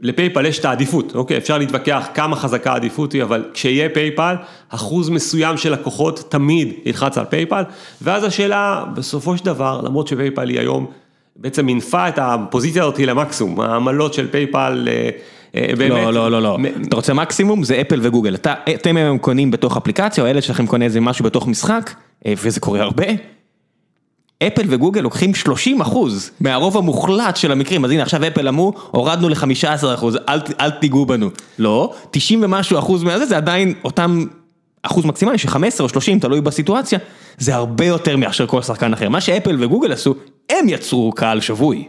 ל 0.00 0.07
PayPal 0.07 0.46
יש 0.46 0.58
את 0.58 0.64
העדיפות, 0.64 1.14
אוקיי? 1.14 1.36
אפשר 1.36 1.58
להתווכח 1.58 2.08
כמה 2.14 2.36
חזקה 2.36 2.72
העדיפות 2.72 3.12
היא, 3.12 3.22
אבל 3.22 3.44
כשיהיה 3.54 3.88
PayPal, 3.88 4.34
אחוז 4.68 5.08
מסוים 5.08 5.56
של 5.56 5.72
לקוחות 5.72 6.24
תמיד 6.28 6.72
ילחץ 6.84 7.18
על 7.18 7.24
PayPal, 7.24 7.62
ואז 8.02 8.24
השאלה, 8.24 8.84
בסופו 8.94 9.36
של 9.36 9.44
דבר, 9.44 9.80
למרות 9.84 10.08
ש 10.08 10.18
PayPal 10.18 10.48
היא 10.48 10.60
היום 10.60 10.86
בעצם 11.36 11.66
מינפה 11.66 12.08
את 12.08 12.18
הפוזיציה 12.18 12.82
הזאת 12.82 12.98
למקסימום, 12.98 13.60
העמלות 13.60 14.14
של 14.14 14.30
PayPal 14.30 14.88
אה, 14.90 15.10
אה, 15.54 15.76
באמת. 15.78 15.90
לא, 15.90 16.12
לא, 16.12 16.30
לא, 16.30 16.42
לא. 16.42 16.58
אתה 16.88 16.96
רוצה 16.96 17.14
מקסימום? 17.14 17.64
זה 17.64 17.80
אפל 17.80 18.00
וגוגל. 18.02 18.34
אתם 18.74 18.96
היום 18.96 19.18
קונים 19.18 19.50
בתוך 19.50 19.76
אפליקציה, 19.76 20.24
או 20.24 20.28
הילד 20.28 20.42
שלכם 20.42 20.66
קונה 20.66 20.84
איזה 20.84 21.00
משהו 21.00 21.24
בתוך 21.24 21.46
משחק, 21.46 21.90
אה, 22.26 22.34
וזה 22.42 22.60
קורה 22.60 22.80
הרבה. 22.80 23.04
אפל 24.42 24.62
וגוגל 24.68 25.00
לוקחים 25.00 25.34
30 25.34 25.80
אחוז 25.80 26.30
מהרוב 26.40 26.76
המוחלט 26.76 27.36
של 27.36 27.52
המקרים, 27.52 27.84
אז 27.84 27.90
הנה 27.90 28.02
עכשיו 28.02 28.26
אפל 28.26 28.48
אמרו, 28.48 28.72
הורדנו 28.90 29.28
ל-15 29.28 29.94
אחוז, 29.94 30.18
אל, 30.28 30.38
אל 30.60 30.70
תיגעו 30.70 31.06
בנו. 31.06 31.30
לא, 31.58 31.94
90 32.10 32.42
ומשהו 32.42 32.78
אחוז 32.78 33.02
מהזה 33.02 33.26
זה 33.26 33.36
עדיין 33.36 33.74
אותם 33.84 34.24
אחוז 34.82 35.04
מקסימלי 35.04 35.38
של 35.38 35.48
15 35.48 35.84
או 35.84 35.88
30, 35.88 36.18
תלוי 36.18 36.40
בסיטואציה, 36.40 36.98
זה 37.38 37.54
הרבה 37.54 37.84
יותר 37.84 38.16
מאשר 38.16 38.46
כל 38.46 38.62
שחקן 38.62 38.92
אחר. 38.92 39.08
מה 39.08 39.20
שאפל 39.20 39.56
וגוגל 39.64 39.92
עשו, 39.92 40.14
הם 40.58 40.68
יצרו 40.68 41.12
קהל 41.12 41.40
שבוי. 41.40 41.84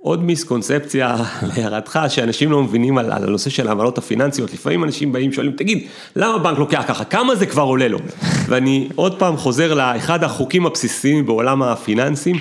עוד 0.00 0.24
מיסקונספציה 0.24 1.16
להערתך, 1.56 2.00
שאנשים 2.08 2.50
לא 2.50 2.62
מבינים 2.62 2.98
על, 2.98 3.12
על 3.12 3.24
הנושא 3.24 3.50
של 3.50 3.68
העמלות 3.68 3.98
הפיננסיות, 3.98 4.52
לפעמים 4.52 4.84
אנשים 4.84 5.12
באים 5.12 5.32
שואלים, 5.32 5.52
תגיד, 5.52 5.86
למה 6.16 6.38
בנק 6.38 6.58
לוקח 6.58 6.84
ככה, 6.88 7.04
כמה 7.04 7.34
זה 7.34 7.46
כבר 7.46 7.62
עולה 7.62 7.88
לו? 7.88 7.98
ואני 8.48 8.88
עוד 8.94 9.18
פעם 9.18 9.36
חוזר 9.36 9.74
לאחד 9.74 10.24
החוקים 10.24 10.66
הבסיסיים 10.66 11.26
בעולם 11.26 11.62
הפיננסים, 11.62 12.36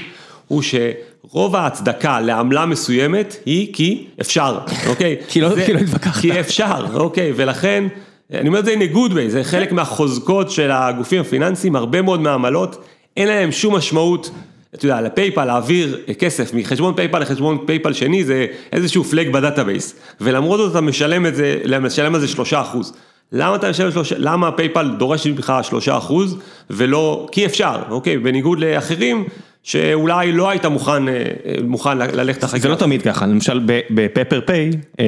הוא 0.48 0.62
שרוב 0.62 1.56
ההצדקה 1.56 2.20
לעמלה 2.20 2.66
מסוימת 2.66 3.36
היא 3.46 3.74
כי 3.74 4.08
אפשר, 4.22 4.60
אוקיי? 4.90 5.16
כי 5.28 5.42
לא, 5.42 5.50
לא 5.50 5.80
התווכחת. 5.80 6.22
כי 6.22 6.40
אפשר, 6.40 6.86
אוקיי, 6.94 7.34
ולכן... 7.36 7.88
אני 8.34 8.48
אומר 8.48 8.60
את 8.60 8.66
זה 8.66 8.74
in 8.74 8.92
a 8.92 8.96
good 8.96 9.12
way, 9.12 9.30
זה 9.30 9.44
חלק 9.44 9.72
מהחוזקות 9.72 10.52
של 10.52 10.72
הגופים 10.72 11.22
הפיננסיים, 11.22 11.76
הרבה 11.76 12.02
מאוד 12.02 12.22
מהעמלות, 12.22 12.84
אין 13.18 13.28
להם 13.28 13.52
שום 13.52 13.76
משמעות, 13.76 14.30
אתה 14.76 14.86
יודע, 14.86 15.02
ל 15.02 15.08
PayPal 15.08 15.46
להעביר 15.46 16.00
כסף 16.20 16.54
מחשבון 16.54 16.94
PayPal 16.96 17.20
לחשבון 17.20 17.58
PayPal 17.66 17.94
שני 17.94 18.24
זה 18.24 18.46
איזשהו 18.74 19.04
flag 19.04 19.32
ב 19.32 19.38
database, 19.38 19.96
ולמרות 20.22 20.60
זאת 20.60 20.72
אתה 20.72 20.82
משלם 20.82 21.26
את 21.26 21.36
זה, 21.36 21.58
משלם 21.82 22.16
על 22.16 22.22
זה 22.22 22.28
שלושה 22.28 22.62
אחוז. 22.62 22.94
למה 23.32 23.56
אתה 23.56 23.70
משלם 23.70 23.92
שלושה, 23.92 24.16
למה 24.20 24.52
PayPal 24.52 24.92
דורש 25.00 25.28
ממך 25.28 25.54
שלושה 25.62 25.98
אחוז 25.98 26.38
ולא, 26.70 27.28
כי 27.32 27.46
אפשר, 27.46 27.76
אוקיי, 27.90 28.18
בניגוד 28.18 28.60
לאחרים 28.60 29.24
שאולי 29.64 30.32
לא 30.32 30.50
היית 30.50 30.66
מוכן, 30.66 31.08
אה, 31.08 31.24
מוכן 31.64 31.98
ללכת 31.98 32.44
אחרי 32.44 32.60
זה 32.60 32.70
לא 32.70 32.76
תמיד 32.76 33.02
ככה, 33.02 33.26
למשל 33.26 33.60
בפפר 33.90 34.42
פיי, 34.46 34.72
אה, 35.00 35.06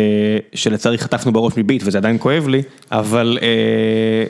שלצערי 0.53 0.97
חטפנו 0.97 1.34
בראש 1.34 1.53
מביט 1.57 1.84
וזה 1.86 1.97
עדיין 1.97 2.18
כואב 2.20 2.47
לי, 2.47 2.61
אבל 2.91 3.38
אה, 3.41 4.24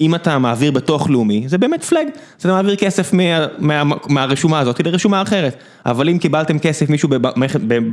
אם 0.00 0.14
אתה 0.14 0.38
מעביר 0.38 0.70
בתוך 0.70 1.10
לאומי, 1.10 1.44
זה 1.46 1.58
באמת 1.58 1.84
פלאג, 1.84 2.06
אז 2.38 2.40
אתה 2.40 2.48
מעביר 2.48 2.76
כסף 2.76 3.12
מה, 3.12 3.46
מה, 3.58 3.94
מהרשומה 4.08 4.60
הזאת 4.60 4.80
לרשומה 4.80 5.22
אחרת, 5.22 5.56
אבל 5.86 6.08
אם 6.08 6.18
קיבלתם 6.18 6.58
כסף 6.58 6.88
מישהו 6.90 7.08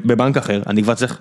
בבנק 0.06 0.38
אחר, 0.38 0.62
אני 0.68 0.84
כבר 0.84 0.94
צריך 0.94 1.20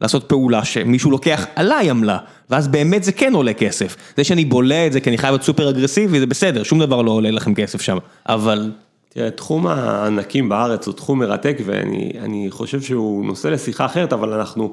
לעשות 0.00 0.24
פעולה 0.28 0.64
שמישהו 0.64 1.10
לוקח 1.10 1.46
עליי 1.56 1.90
עמלה, 1.90 2.18
ואז 2.50 2.68
באמת 2.68 3.04
זה 3.04 3.12
כן 3.12 3.32
עולה 3.34 3.52
כסף. 3.52 3.96
זה 4.16 4.24
שאני 4.24 4.44
בולה 4.44 4.86
את 4.86 4.92
זה 4.92 5.00
כי 5.00 5.10
אני 5.10 5.18
חייב 5.18 5.32
להיות 5.32 5.42
סופר 5.42 5.70
אגרסיבי, 5.70 6.20
זה 6.20 6.26
בסדר, 6.26 6.62
שום 6.62 6.80
דבר 6.80 7.02
לא 7.02 7.10
עולה 7.10 7.30
לכם 7.30 7.54
כסף 7.54 7.80
שם, 7.80 7.98
אבל... 8.28 8.70
תראה, 9.08 9.30
תחום 9.30 9.66
הענקים 9.66 10.48
בארץ 10.48 10.86
הוא 10.86 10.94
תחום 10.94 11.18
מרתק 11.18 11.56
ואני 11.64 12.46
חושב 12.50 12.80
שהוא 12.80 13.26
נושא 13.26 13.48
לשיחה 13.48 13.86
אחרת, 13.86 14.12
אבל 14.12 14.32
אנחנו, 14.32 14.72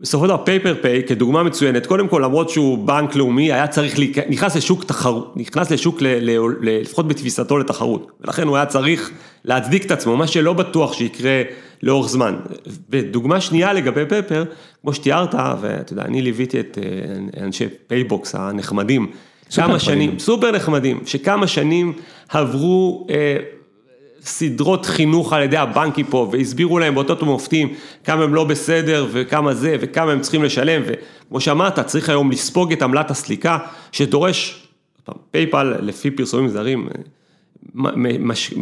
בסופו 0.00 0.24
של 0.24 0.28
דבר 0.28 0.44
Pepper 0.44 0.74
Pay 0.82 1.02
כדוגמה 1.02 1.42
מצוינת, 1.42 1.86
קודם 1.86 2.08
כל 2.08 2.20
למרות 2.24 2.50
שהוא 2.50 2.86
בנק 2.86 3.16
לאומי, 3.16 3.52
היה 3.52 3.66
צריך, 3.66 3.98
נכנס 4.28 4.56
לשוק 4.56 4.84
תחרות, 4.84 5.36
נכנס 5.36 5.70
לשוק 5.70 6.02
ל, 6.02 6.06
ל, 6.06 6.30
ל, 6.60 6.80
לפחות 6.80 7.08
בתפיסתו 7.08 7.58
לתחרות, 7.58 8.10
ולכן 8.20 8.46
הוא 8.46 8.56
היה 8.56 8.66
צריך 8.66 9.10
להצדיק 9.44 9.86
את 9.86 9.90
עצמו, 9.90 10.16
מה 10.16 10.26
שלא 10.26 10.52
בטוח 10.52 10.92
שיקרה 10.92 11.42
לאורך 11.82 12.08
זמן. 12.08 12.36
ודוגמה 12.90 13.40
שנייה 13.40 13.72
לגבי 13.72 14.06
Pepper, 14.08 14.44
כמו 14.82 14.94
שתיארת, 14.94 15.34
ואתה 15.60 15.92
יודע, 15.92 16.02
אני 16.02 16.22
ליוויתי 16.22 16.60
את 16.60 16.78
אה, 16.82 17.42
אנשי 17.44 17.64
PayBox 17.86 18.34
הנחמדים, 18.34 19.10
כמה 19.54 19.78
שנים, 19.78 20.18
סופר 20.18 20.50
נחמדים, 20.50 21.00
שכמה 21.06 21.46
שנים 21.46 21.92
עברו 22.28 23.06
אה, 23.10 23.36
סדרות 24.24 24.86
חינוך 24.86 25.32
על 25.32 25.42
ידי 25.42 25.56
הבנקים 25.56 26.06
פה, 26.06 26.28
והסבירו 26.32 26.78
להם 26.78 26.94
באותות 26.94 27.22
ומופתים 27.22 27.74
כמה 28.04 28.24
הם 28.24 28.34
לא 28.34 28.44
בסדר 28.44 29.06
וכמה 29.12 29.54
זה 29.54 29.76
וכמה 29.80 30.12
הם 30.12 30.20
צריכים 30.20 30.42
לשלם, 30.42 30.82
וכמו 30.86 31.40
שאמרת, 31.40 31.80
צריך 31.80 32.08
היום 32.08 32.30
לספוג 32.30 32.72
את 32.72 32.82
עמלת 32.82 33.10
הסליקה, 33.10 33.58
שדורש, 33.92 34.68
פייפל 35.30 35.74
לפי 35.80 36.10
פרסומים 36.10 36.48
זרים, 36.48 36.88
מש, 37.74 38.54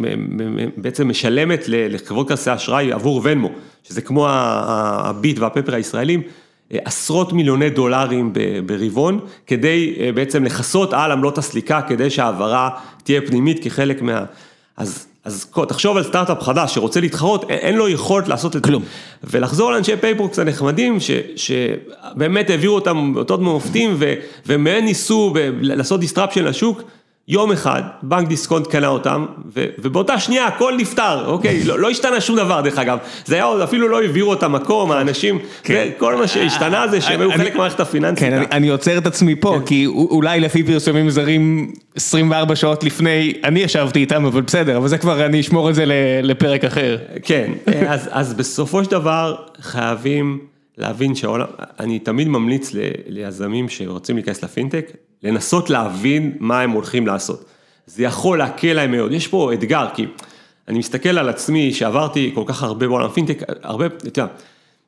בעצם 0.77 1.09
משלמת 1.09 1.63
לחברות 1.67 2.27
כרטיסי 2.27 2.53
אשראי 2.53 2.91
עבור 2.91 3.21
ונמו, 3.23 3.49
שזה 3.83 4.01
כמו 4.01 4.27
הביט 4.29 5.39
והפפר 5.39 5.75
הישראלים, 5.75 6.21
עשרות 6.69 7.33
מיליוני 7.33 7.69
דולרים 7.69 8.33
ברבעון, 8.65 9.19
כדי 9.47 9.95
בעצם 10.15 10.43
לכסות 10.43 10.93
על 10.93 11.11
עמלות 11.11 11.37
הסליקה, 11.37 11.81
כדי 11.81 12.09
שהעברה 12.09 12.69
תהיה 13.03 13.21
פנימית 13.21 13.63
כחלק 13.63 14.01
מה... 14.01 14.23
אז 14.77 15.07
אז 15.25 15.45
תחשוב 15.67 15.97
על 15.97 16.03
סטארט-אפ 16.03 16.41
חדש 16.41 16.75
שרוצה 16.75 16.99
להתחרות, 16.99 17.49
אין 17.49 17.75
לו 17.75 17.89
יכולת 17.89 18.27
לעשות 18.27 18.55
את 18.55 18.61
זה. 18.65 18.69
כלום. 18.69 18.83
ולחזור 19.23 19.71
לאנשי 19.71 19.97
PayBox 19.97 20.39
הנחמדים, 20.39 20.99
ש, 20.99 21.11
שבאמת 21.35 22.49
העבירו 22.49 22.75
אותם 22.75 23.13
אותות 23.15 23.39
מופתים, 23.39 23.97
ומהם 24.45 24.85
ניסו 24.85 25.33
לעשות 25.61 25.99
disruption 25.99 26.43
לשוק. 26.43 26.81
יום 27.27 27.51
אחד, 27.51 27.81
בנק 28.03 28.27
דיסקונט 28.27 28.67
קנה 28.67 28.87
אותם, 28.87 29.25
ו, 29.55 29.65
ובאותה 29.79 30.19
שנייה 30.19 30.47
הכל 30.47 30.73
נפתר, 30.77 31.25
אוקיי? 31.25 31.63
לא, 31.65 31.79
לא 31.79 31.89
השתנה 31.89 32.21
שום 32.21 32.35
דבר 32.35 32.61
דרך 32.61 32.79
אגב. 32.79 32.97
זה 33.25 33.35
היה 33.35 33.43
עוד, 33.43 33.61
אפילו 33.61 33.87
לא 33.87 34.01
העבירו 34.01 34.33
את 34.33 34.43
המקום, 34.43 34.91
האנשים, 34.91 35.39
כן. 35.63 35.89
כל 35.97 36.15
מה 36.15 36.27
שהשתנה 36.27 36.87
זה 36.87 37.01
שהם 37.01 37.21
היו 37.21 37.31
חלק 37.31 37.51
מהמערכת 37.53 37.79
הפיננסית. 37.79 38.19
כן, 38.19 38.33
אני- 38.33 38.45
אני 38.51 38.69
עוצר 38.69 38.97
את 38.97 39.07
עצמי 39.07 39.35
פה, 39.35 39.59
כי 39.65 39.85
א- 39.85 39.89
אולי 39.89 40.39
לפי 40.39 40.63
פרסומים 40.63 41.09
זרים 41.09 41.71
24 41.95 42.55
שעות 42.55 42.83
לפני, 42.83 43.33
אני 43.43 43.59
ישבתי 43.59 43.99
איתם, 43.99 44.25
אבל 44.25 44.41
בסדר, 44.41 44.77
אבל 44.77 44.87
זה 44.87 44.97
כבר, 44.97 45.25
אני 45.25 45.39
אשמור 45.39 45.69
את 45.69 45.75
זה 45.75 45.83
לפרק 46.23 46.63
אחר. 46.63 46.97
כן, 47.23 47.51
אז, 47.87 48.09
אז 48.11 48.33
בסופו 48.33 48.83
של 48.83 48.91
דבר 48.91 49.35
חייבים 49.61 50.39
להבין 50.77 51.15
שהעולם, 51.15 51.47
אני 51.79 51.99
תמיד 51.99 52.27
ממליץ 52.27 52.73
ל- 52.73 52.79
ליזמים 53.07 53.69
שרוצים 53.69 54.15
להיכנס 54.15 54.43
לפינטק, 54.43 54.91
לנסות 55.23 55.69
להבין 55.69 56.37
מה 56.39 56.61
הם 56.61 56.71
הולכים 56.71 57.07
לעשות. 57.07 57.45
זה 57.85 58.03
יכול 58.03 58.37
להקל 58.37 58.73
להם 58.73 58.91
מאוד, 58.91 59.11
יש 59.11 59.27
פה 59.27 59.53
אתגר, 59.53 59.87
כי 59.93 60.05
אני 60.67 60.79
מסתכל 60.79 61.17
על 61.17 61.29
עצמי 61.29 61.73
שעברתי 61.73 62.31
כל 62.35 62.43
כך 62.45 62.63
הרבה 62.63 62.87
בעולם 62.87 63.09
פינטק, 63.09 63.43
הרבה, 63.63 63.85
אתה 63.85 64.21
יודע, 64.21 64.33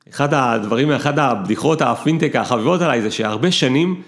אחד 0.10 0.34
הדברים, 0.34 0.92
אחד 0.92 1.20
הבדיחות 1.20 1.82
הפינטק 1.82 2.36
החביבות 2.36 2.82
עליי 2.82 3.02
זה 3.02 3.12
שהרבה 3.12 3.52
שנים, 3.52 4.02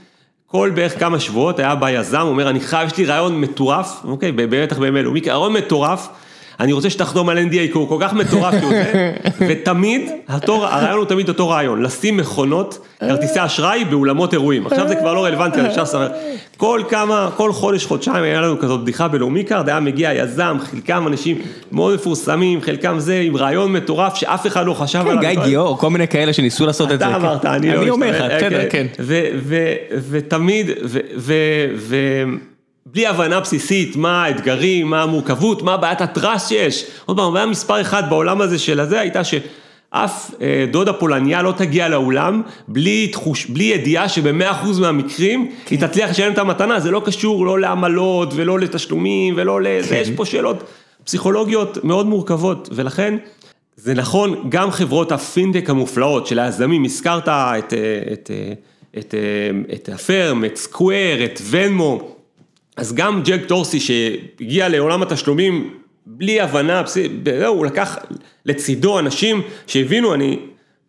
כל 0.48 0.72
בערך 0.76 1.00
כמה 1.00 1.20
שבועות 1.20 1.60
היה 1.60 1.76
בא 1.76 1.90
יזם, 1.90 2.22
אומר 2.22 2.50
אני 2.50 2.60
חייב, 2.60 2.88
יש 2.88 2.98
לי 2.98 3.06
רעיון 3.06 3.42
מטורף, 3.42 4.02
אוקיי, 4.04 4.32
בטח 4.32 4.78
בימים 4.78 4.98
אלו, 4.98 5.14
רעיון 5.28 5.54
מטורף, 5.54 6.10
אני 6.60 6.74
רוצה 6.74 6.90
שתחתום 6.90 7.30
על 7.30 7.38
NDA, 7.38 7.52
כי 7.52 7.72
הוא 7.74 7.90
כל 7.90 7.98
כך 8.00 8.14
מטורף 8.14 8.54
שהוא 8.60 8.72
זה, 8.72 9.14
ותמיד, 9.48 10.02
התור, 10.28 10.66
הרעיון 10.66 10.98
הוא 10.98 11.06
תמיד 11.06 11.30
אותו 11.30 11.50
רעיון, 11.50 11.84
לשים 11.84 12.18
מכונות, 12.18 12.88
כרטיסי 13.00 13.46
אשראי 13.46 13.86
באולמות 13.86 14.34
אירועים, 14.34 14.66
עכשיו 14.68 14.88
זה 14.88 14.96
כבר 14.96 15.14
לא 15.14 15.26
רלוונטי, 15.26 15.68
אפשר 15.68 15.82
לספר, 15.84 16.08
כל 16.58 16.82
כמה, 16.90 17.30
כל 17.36 17.54
חודש, 17.54 17.86
חודשיים 17.86 18.24
היה 18.24 18.42
לנו 18.42 18.60
כזאת 18.60 18.82
בדיחה 18.82 19.08
בלאומי 19.08 19.44
קארד, 19.44 19.70
היה 19.70 19.80
מגיע 19.80 20.14
יזם, 20.14 20.58
חלקם 20.72 21.08
אנשים 21.08 21.38
מאוד 21.72 21.96
מפורסמים, 21.96 22.62
חלקם 22.62 23.00
זה 23.00 23.20
עם 23.20 23.38
רעיון 23.38 23.74
מטורף 23.74 24.16
שאף 24.16 24.48
אחד 24.48 24.66
לא 24.66 24.74
חשב 24.74 25.04
כן, 25.04 25.08
עליו. 25.08 25.22
גיא 25.22 25.44
גיאור, 25.44 25.78
כל 25.78 25.90
מיני 25.90 26.08
כאלה 26.08 26.34
שניסו 26.34 26.66
לעשות 26.66 26.92
את 26.92 27.00
זה. 27.00 27.06
אתה 27.06 27.14
כן. 27.14 27.26
אמרת, 27.26 27.46
אני 27.46 27.74
לא... 27.74 27.82
אני 27.82 27.90
אומר 27.90 28.10
לך, 28.10 28.16
משתמש, 28.16 28.34
בסדר, 28.44 28.66
אוקיי. 28.66 28.70
כן. 28.70 28.88
ותמיד, 30.10 30.70
ובלי 32.90 33.08
הבנה 33.08 33.40
בסיסית, 33.40 33.96
מה 33.96 34.24
האתגרים, 34.24 34.90
מה 34.90 35.04
המורכבות, 35.04 35.62
מה 35.62 35.78
בעיית 35.78 36.02
הטראסט 36.02 36.50
שיש. 36.50 36.86
עוד 37.06 37.18
פעם, 37.18 37.26
הבעיה 37.28 37.46
מספר 37.46 37.82
אחד 37.82 38.10
בעולם 38.10 38.42
הזה 38.42 38.60
של 38.60 38.80
הזה 38.80 39.00
הייתה 39.00 39.24
שאף 39.24 40.32
אה, 40.42 40.66
דודה 40.72 40.94
פולניה 40.94 41.42
לא 41.42 41.54
תגיע 41.58 41.90
לאולם 41.90 42.42
בלי 42.68 43.08
תחוש, 43.08 43.46
בלי 43.46 43.64
ידיעה 43.64 44.10
שבמאה 44.10 44.52
אחוז 44.52 44.80
מהמקרים 44.80 45.52
היא 45.70 45.80
תצליח 45.80 46.10
לשלם 46.10 46.34
את 46.34 46.38
המתנה, 46.38 46.80
זה 46.80 46.92
לא 46.92 47.02
קשור 47.06 47.46
לא 47.46 47.60
לעמלות 47.60 48.34
ולא 48.36 48.60
לתשלומים 48.60 49.34
ולא 49.38 49.62
לזה, 49.62 49.96
יש 49.96 50.10
פה 50.16 50.26
שאלות 50.26 50.64
פסיכולוגיות 51.04 51.84
מאוד 51.84 52.06
מורכבות, 52.08 52.70
ולכן 52.72 53.18
זה 53.76 53.94
נכון, 53.94 54.46
גם 54.50 54.72
חברות 54.72 55.12
הפינטק 55.12 55.70
המופלאות 55.70 56.28
של 56.28 56.40
היזמים, 56.40 56.86
הזכרת 56.86 57.24
את, 57.24 57.30
אה, 57.30 57.58
את, 57.58 57.74
את, 58.14 58.32
את, 58.98 59.14
אה, 59.14 59.74
את 59.74 59.90
הפרם, 59.94 60.46
את 60.46 60.58
סקוויר, 60.58 61.26
את 61.26 61.42
ונמו, 61.50 62.17
אז 62.78 62.94
גם 62.94 63.22
ג'ק 63.26 63.42
דורסי 63.48 63.80
שהגיע 63.80 64.70
לעולם 64.70 65.02
התשלומים 65.02 65.74
בלי 66.06 66.42
הבנה, 66.42 66.82
זהו, 67.40 67.56
הוא 67.56 67.66
לקח 67.66 67.98
לצידו 68.46 69.00
אנשים 69.00 69.42
שהבינו, 69.68 70.14
אני, 70.14 70.40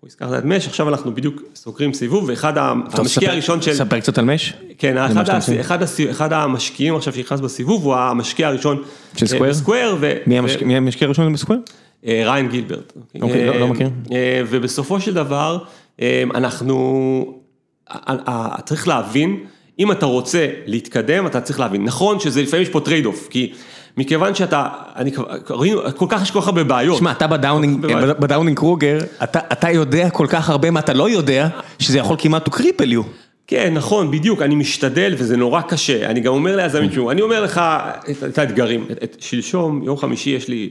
הוא 0.00 0.08
הזכרת 0.08 0.38
את 0.38 0.44
מש, 0.44 0.66
עכשיו 0.66 0.88
אנחנו 0.88 1.14
בדיוק 1.14 1.42
סוגרים 1.54 1.92
סיבוב, 1.94 2.24
ואחד 2.28 2.52
המשקיע 2.58 3.30
הראשון 3.32 3.62
של... 3.62 3.74
ספר 3.74 4.00
קצת 4.00 4.18
על 4.18 4.24
מש. 4.24 4.54
כן, 4.78 4.96
אחד, 4.98 5.28
ה-. 5.30 5.38
אחד, 5.60 5.82
הס- 5.82 6.00
אחד 6.10 6.32
המשקיעים 6.32 6.96
עכשיו 6.96 7.12
שנכנס 7.12 7.40
בסיבוב 7.40 7.84
הוא 7.84 7.94
המשקיע 7.94 8.48
הראשון 8.48 8.82
של 9.16 9.26
אה, 9.26 9.28
סקוויר? 9.28 9.50
בסקוויר, 9.50 9.96
ו- 10.00 10.12
מי 10.26 10.34
ו- 10.34 10.38
המשקיע- 10.38 10.66
מי 10.66 10.76
המשקיע 10.76 11.06
הראשון 11.06 11.32
בסקוויר? 11.32 11.60
אה, 12.06 12.22
ריין 12.24 12.48
גילברט. 12.48 12.92
אוקיי, 13.22 13.46
לא- 13.46 13.60
לא 13.60 13.68
מכיר. 13.68 13.90
אה, 14.12 14.42
ובסופו 14.48 15.00
של 15.00 15.14
דבר, 15.14 15.58
אנחנו, 16.34 17.38
צריך 18.64 18.88
להבין, 18.88 19.36
אם 19.78 19.92
אתה 19.92 20.06
רוצה 20.06 20.46
להתקדם, 20.66 21.26
אתה 21.26 21.40
צריך 21.40 21.60
להבין. 21.60 21.84
נכון 21.84 22.20
שזה 22.20 22.42
לפעמים 22.42 22.62
יש 22.62 22.68
פה 22.68 22.80
trade-off, 22.80 23.28
כי 23.30 23.52
מכיוון 23.96 24.34
שאתה, 24.34 24.66
אני 24.96 25.12
כבר, 25.12 25.24
ראינו, 25.50 25.80
כל 25.96 26.06
כך 26.08 26.22
יש 26.22 26.30
כל 26.30 26.40
כך 26.40 26.46
הרבה 26.46 26.64
בעיות. 26.64 26.98
שמע, 26.98 27.12
אתה 27.12 27.26
ב 27.26 27.33
Dunning. 27.33 27.86
ב 28.18 28.23
Dunning 28.23 28.56
Kruger, 28.58 28.98
אתה 29.22 29.38
אתה 29.52 29.70
יודע 29.70 30.10
כל 30.10 30.26
כך 30.28 30.50
הרבה 30.50 30.70
מה 30.70 30.80
אתה 30.80 30.92
לא 30.92 31.10
יודע, 31.10 31.48
שזה 31.78 31.98
יכול 31.98 32.16
כמעט 32.18 32.48
to 32.48 32.52
cripple 32.52 32.92
you. 32.92 33.02
כן, 33.46 33.74
נכון, 33.74 34.10
בדיוק, 34.10 34.42
אני 34.42 34.54
משתדל 34.54 35.14
וזה 35.18 35.36
נורא 35.36 35.60
קשה, 35.60 36.06
אני 36.06 36.20
גם 36.20 36.32
אומר 36.32 36.56
ליזמים, 36.56 36.88
תשמעו, 36.88 37.10
אני 37.10 37.22
אומר 37.22 37.42
לך 37.42 37.60
את, 38.10 38.24
את 38.24 38.38
האתגרים, 38.38 38.86
את, 38.92 39.04
את, 39.04 39.16
שלשום, 39.20 39.82
יום 39.82 39.96
חמישי 39.96 40.30
יש 40.30 40.48
לי 40.48 40.70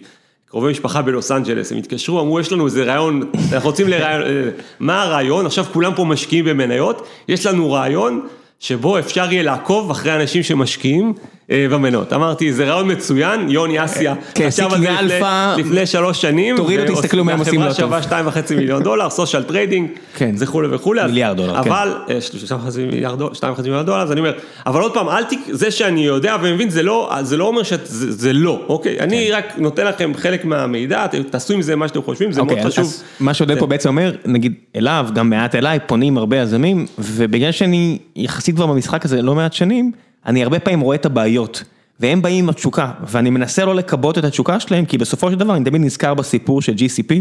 קרובי 0.50 0.72
משפחה 0.72 1.02
בלוס 1.02 1.32
אנג'לס, 1.32 1.72
הם 1.72 1.78
התקשרו, 1.78 2.20
אמרו, 2.20 2.40
יש 2.40 2.52
לנו 2.52 2.66
איזה 2.66 2.84
רעיון, 2.84 3.32
אנחנו 3.54 3.70
רוצים 3.70 3.88
לרעיון, 3.88 4.22
אה, 4.22 4.50
מה 4.80 5.04
הרעיון, 5.04 5.46
עכשיו 5.46 5.66
כולם 5.74 5.94
פה 5.96 6.06
משקיעים 6.06 6.46
במניות, 6.46 7.08
יש 7.28 7.46
לנו 7.46 7.72
רעיון 7.72 8.28
שבו 8.60 9.00
אפשר 9.00 9.32
יהיה 9.32 9.44
לעקוב 9.44 9.92
אחרי 9.92 10.16
אנשים 10.16 10.44
שמשקיעים 10.44 11.14
אה, 11.52 11.66
במניות. 11.72 12.14
אמרתי, 12.14 12.54
זה 12.54 12.66
רעיון 12.66 12.92
מצוין, 12.92 13.50
יוני 13.50 13.86
אסיה, 13.86 14.14
כן, 14.34 14.48
חשב 14.48 14.64
על 14.74 14.82
זה 15.08 15.20
לפני- 15.58 15.86
שלוש 15.86 16.22
שנים, 16.22 16.58
תורידו, 16.58 16.96
תסתכלו 16.96 17.24
מה 17.24 17.32
הם 17.34 17.40
עושים 17.40 17.62
לא 17.62 17.68
טוב. 17.68 17.74
שווה 17.78 18.02
שתיים 18.04 18.28
וחצי 18.28 18.56
מיליון 18.56 18.84
דולר, 18.84 19.10
social 19.10 19.44
trading, 19.44 19.90
כן. 20.16 20.36
וכולי 20.40 20.68
וכולי, 20.72 21.02
אז- 21.02 21.10
מיליארד 21.10 21.38
דולר, 21.38 21.64
כן. 21.64 21.70
אבל, 21.72 21.94
אה, 22.10 22.22
שלושה 22.22 22.56
וחצי 22.56 22.86
מיליארד 22.86 23.20
דולר, 23.20 23.34
שתיים 23.34 23.54
וחצי 23.54 23.64
מיליארד 23.68 23.86
דולר, 23.86 24.02
אז 24.02 24.12
אני 24.12 24.20
אומר, 24.20 24.34
אבל 24.66 24.82
עוד 24.82 24.94
פעם, 24.94 25.10
אל 25.10 25.24
תק... 25.24 25.38
זה 25.52 25.72
שאני 25.72 26.06
יודע 26.06 26.36
ומבין, 26.42 26.70
זה 26.70 26.84
לא, 26.84 27.12
זה 27.22 27.38
לא 27.38 27.48
אומר 27.48 27.64
שזה 27.64 27.78
זה 28.12 28.34
לא, 28.34 28.62
אוקיי? 28.70 29.00
אני 29.00 29.32
רק 29.32 29.54
נותן 29.58 29.86
לכם 29.88 30.12
חלק 30.16 30.46
מהמידע, 30.46 31.06
תעשו 31.30 31.54
עם 31.54 31.62
זה 31.62 31.76
מה 31.76 31.88
שאתם 31.88 32.02
חושבים, 32.02 32.32
זה 32.32 32.42
מאוד 32.44 32.52
אוקיי, 32.58 32.66
חשוב. 32.72 32.94
מה 33.20 33.34
שעודד 33.34 33.54
זה- 33.54 33.60
פה 33.60 33.68
בעצם 33.68 33.90
אומר, 33.90 34.12
נגיד 34.26 34.54
אליו, 34.76 35.08
גם 35.14 35.30
מעט 35.30 35.56
אליי, 35.56 35.80
פונים 35.88 36.18
הרבה 36.18 36.38
יזמים, 36.38 36.86
ובגלל 37.00 37.52
שאני 37.52 37.98
יחסית 38.16 38.56
כבר 38.56 38.66
במשחק 38.66 39.06
הזה 39.06 39.22
לא 39.22 39.36
מעט 39.36 39.54
שנים, 39.54 39.92
אני 40.28 40.44
הרבה 40.44 40.60
פעמים 40.60 40.80
רואה 40.80 40.96
את 40.96 41.06
הבעיות. 41.06 41.64
והם 42.00 42.22
באים 42.22 42.44
עם 42.44 42.50
התשוקה, 42.50 42.92
ואני 43.08 43.30
מנסה 43.30 43.66
לא 43.66 43.76
לכבות 43.76 44.18
את 44.18 44.24
התשוקה 44.24 44.60
שלהם, 44.60 44.86
כי 44.86 44.98
בסופו 44.98 45.32
של 45.32 45.38
דבר 45.38 45.56
אני 45.56 45.66
תמיד 45.66 45.82
נזכר 45.82 46.14
בסיפור 46.14 46.62
של 46.62 46.74
GCP, 46.74 47.14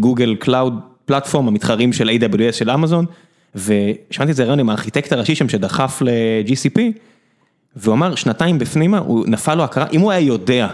Google 0.00 0.34
Cloud 0.34 0.80
Platform, 1.04 1.48
המתחרים 1.48 1.92
של 1.92 2.08
AWS 2.08 2.52
של 2.52 2.70
אמזון, 2.70 3.06
ושמעתי 3.54 4.30
את 4.30 4.36
זה 4.36 4.44
ריאיון 4.44 4.58
עם 4.58 4.70
הארכיטקט 4.70 5.12
הראשי 5.12 5.34
שם 5.34 5.48
שדחף 5.48 6.02
ל-GCP, 6.02 6.80
והוא 7.76 7.94
אמר 7.94 8.14
שנתיים 8.14 8.58
בפנימה, 8.58 8.98
הוא 8.98 9.24
נפל 9.28 9.54
לו 9.54 9.64
הכרה, 9.64 9.86
אם 9.92 10.00
הוא 10.00 10.10
היה 10.10 10.20
יודע 10.20 10.68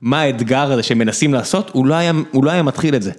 מה 0.00 0.20
האתגר 0.20 0.72
הזה 0.72 0.82
שמנסים 0.82 1.34
לעשות, 1.34 1.70
הוא 1.72 1.86
לא 1.86 1.94
היה, 1.94 2.12
הוא 2.30 2.44
לא 2.44 2.50
היה 2.50 2.62
מתחיל 2.62 2.94
את 2.94 3.02
זה. 3.02 3.12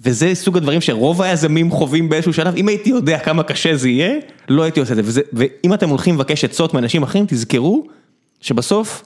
וזה 0.00 0.34
סוג 0.34 0.56
הדברים 0.56 0.80
שרוב 0.80 1.22
היזמים 1.22 1.70
חווים 1.70 2.08
באיזשהו 2.08 2.32
שלב, 2.32 2.56
אם 2.56 2.68
הייתי 2.68 2.90
יודע 2.90 3.18
כמה 3.18 3.42
קשה 3.42 3.76
זה 3.76 3.88
יהיה, 3.88 4.18
לא 4.48 4.62
הייתי 4.62 4.80
עושה 4.80 4.92
את 4.92 4.96
זה. 4.96 5.02
וזה, 5.04 5.20
ואם 5.32 5.74
אתם 5.74 5.88
הולכים 5.88 6.14
לבקש 6.14 6.44
עצות 6.44 6.74
מאנשים 6.74 7.02
אחרים, 7.02 7.24
תזכרו 7.28 7.86
שבסוף, 8.40 9.04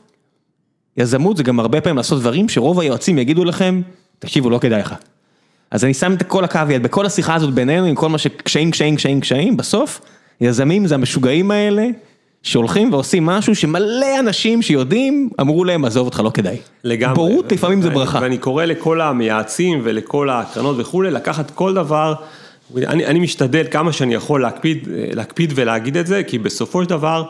יזמות 0.96 1.36
זה 1.36 1.42
גם 1.42 1.60
הרבה 1.60 1.80
פעמים 1.80 1.96
לעשות 1.96 2.20
דברים 2.20 2.48
שרוב 2.48 2.80
היועצים 2.80 3.18
יגידו 3.18 3.44
לכם, 3.44 3.82
תקשיבו, 4.18 4.50
לא 4.50 4.58
כדאי 4.58 4.80
לך. 4.80 4.94
אז 5.70 5.84
אני 5.84 5.94
שם 5.94 6.12
את 6.12 6.22
כל 6.22 6.44
הקוויאט, 6.44 6.82
בכל 6.82 7.06
השיחה 7.06 7.34
הזאת 7.34 7.54
בינינו, 7.54 7.86
עם 7.86 7.94
כל 7.94 8.08
מה 8.08 8.18
שקשיים, 8.18 8.70
קשיים, 8.70 8.96
קשיים, 8.96 9.20
קשיים, 9.20 9.56
בסוף, 9.56 10.00
יזמים 10.40 10.86
זה 10.86 10.94
המשוגעים 10.94 11.50
האלה, 11.50 11.86
שהולכים 12.46 12.92
ועושים 12.92 13.26
משהו 13.26 13.54
שמלא 13.54 14.18
אנשים 14.18 14.62
שיודעים, 14.62 15.30
אמרו 15.40 15.64
להם, 15.64 15.84
עזוב 15.84 16.06
אותך, 16.06 16.20
לא 16.24 16.30
כדאי. 16.30 16.56
לגמרי. 16.84 17.14
בורות 17.14 17.52
לפעמים 17.52 17.82
זה 17.82 17.90
ברכה. 17.90 18.18
ואני 18.22 18.38
קורא 18.38 18.64
לכל 18.64 19.00
המייעצים 19.00 19.80
ולכל 19.84 20.30
הקרנות 20.30 20.76
וכולי, 20.78 21.10
לקחת 21.10 21.50
כל 21.50 21.74
דבר, 21.74 22.14
אני, 22.76 23.06
אני 23.06 23.18
משתדל 23.18 23.66
כמה 23.70 23.92
שאני 23.92 24.14
יכול 24.14 24.42
להקפיד, 24.42 24.88
להקפיד 24.90 25.52
ולהגיד 25.56 25.96
את 25.96 26.06
זה, 26.06 26.22
כי 26.22 26.38
בסופו 26.38 26.84
של 26.84 26.90
דבר, 26.90 27.24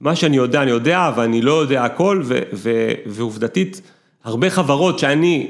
מה 0.00 0.16
שאני 0.16 0.36
יודע, 0.36 0.62
אני 0.62 0.70
יודע, 0.70 1.12
ואני 1.16 1.42
לא 1.42 1.52
יודע 1.52 1.84
הכל, 1.84 2.22
ו, 2.24 2.38
ו, 2.52 2.90
ועובדתית, 3.06 3.80
הרבה 4.24 4.50
חברות 4.50 4.98
שאני, 4.98 5.48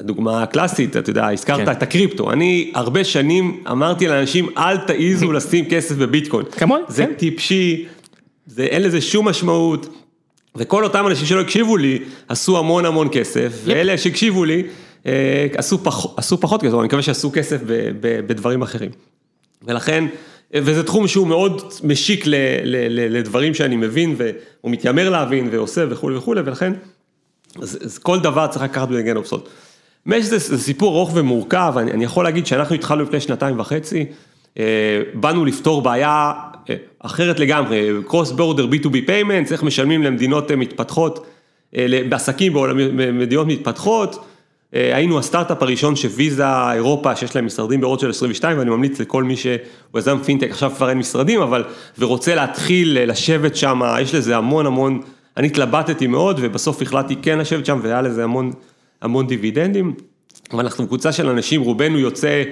הדוגמה 0.00 0.42
הקלאסית, 0.42 0.96
אתה 0.96 1.10
יודע, 1.10 1.28
הזכרת 1.28 1.56
כן. 1.56 1.70
את 1.70 1.82
הקריפטו, 1.82 2.32
אני 2.32 2.72
הרבה 2.74 3.04
שנים 3.04 3.60
אמרתי 3.70 4.08
לאנשים, 4.08 4.48
אל 4.58 4.76
תעיזו 4.76 5.32
לשים 5.36 5.64
כסף 5.64 5.96
בביטקוין. 5.96 6.46
כמון, 6.52 6.82
זה 6.88 7.06
כן. 7.06 7.12
טיפשי, 7.12 7.86
זה, 8.46 8.62
אין 8.62 8.82
לזה 8.82 9.00
שום 9.00 9.28
משמעות, 9.28 9.88
וכל 10.56 10.84
אותם 10.84 11.06
אנשים 11.06 11.26
שלא 11.26 11.40
הקשיבו 11.40 11.76
לי, 11.76 11.98
עשו 12.28 12.58
המון 12.58 12.84
המון 12.84 13.08
כסף, 13.12 13.52
ואלה 13.64 13.98
שהקשיבו 13.98 14.44
לי, 14.44 14.62
אה, 15.06 15.46
עשו, 15.56 15.78
פח, 15.78 16.06
עשו 16.16 16.40
פחות 16.40 16.62
כסף, 16.62 16.74
אני 16.74 16.84
מקווה 16.84 17.02
שעשו 17.02 17.30
כסף 17.32 17.60
ב, 17.66 17.72
ב, 18.00 18.20
בדברים 18.26 18.62
אחרים. 18.62 18.90
ולכן, 19.62 20.04
וזה 20.54 20.82
תחום 20.82 21.08
שהוא 21.08 21.26
מאוד 21.26 21.62
משיק 21.84 22.26
ל, 22.26 22.34
ל, 22.64 22.76
ל, 22.88 23.16
לדברים 23.18 23.54
שאני 23.54 23.76
מבין, 23.76 24.14
והוא 24.18 24.72
מתיימר 24.72 25.10
להבין 25.10 25.48
ועושה 25.52 25.84
וכולי 25.90 26.16
וכולי, 26.16 26.40
ולכן 26.40 26.72
אז, 27.62 27.78
אז 27.84 27.98
כל 27.98 28.20
דבר 28.20 28.46
צריך 28.46 28.64
לקחת 28.64 28.88
בגן 28.88 29.16
אופסות. 29.16 29.48
מש 30.06 30.24
זה, 30.24 30.58
סיפור 30.58 30.96
ארוך 30.96 31.10
ומורכב, 31.14 31.74
אני, 31.76 31.92
אני 31.92 32.04
יכול 32.04 32.24
להגיד 32.24 32.46
שאנחנו 32.46 32.74
התחלנו 32.74 33.02
לפני 33.02 33.20
שנתיים 33.20 33.60
וחצי, 33.60 34.06
אה, 34.58 35.02
באנו 35.14 35.44
לפתור 35.44 35.82
בעיה 35.82 36.32
אה, 36.70 36.74
אחרת 36.98 37.40
לגמרי, 37.40 37.90
cross 38.08 38.32
border 38.38 38.72
B2B 38.72 39.08
payments, 39.08 39.52
איך 39.52 39.62
משלמים 39.62 40.02
למדינות 40.02 40.50
אה, 40.50 40.56
מתפתחות, 40.56 41.26
אה, 41.76 41.86
בעסקים 42.08 42.52
במדינות 42.96 43.46
מתפתחות, 43.46 44.24
אה, 44.74 44.96
היינו 44.96 45.18
הסטארט-אפ 45.18 45.62
הראשון 45.62 45.96
שוויזה 45.96 46.72
אירופה, 46.72 47.16
שיש 47.16 47.36
להם 47.36 47.46
משרדים 47.46 47.80
של 47.98 48.10
22, 48.10 48.58
ואני 48.58 48.70
ממליץ 48.70 49.00
לכל 49.00 49.24
מי 49.24 49.36
שהוא 49.36 49.58
יזם 49.98 50.18
פינטק, 50.18 50.50
עכשיו 50.50 50.70
כבר 50.76 50.88
אין 50.88 50.98
משרדים, 50.98 51.40
אבל, 51.40 51.64
ורוצה 51.98 52.34
להתחיל 52.34 52.98
לשבת 53.10 53.56
שם, 53.56 53.80
יש 54.00 54.14
לזה 54.14 54.36
המון 54.36 54.66
המון, 54.66 55.00
אני 55.36 55.46
התלבטתי 55.46 56.06
מאוד, 56.06 56.38
ובסוף 56.42 56.82
החלטתי 56.82 57.16
כן 57.22 57.38
לשבת 57.38 57.66
שם, 57.66 57.80
והיה 57.82 58.02
לזה 58.02 58.24
המון, 58.24 58.52
המון 59.02 59.26
דיווידנדים. 59.26 59.94
אבל 60.52 60.60
אנחנו 60.60 60.86
קבוצה 60.86 61.12
של 61.12 61.28
אנשים, 61.28 61.60
רובנו 61.62 61.98
יוצא 61.98 62.42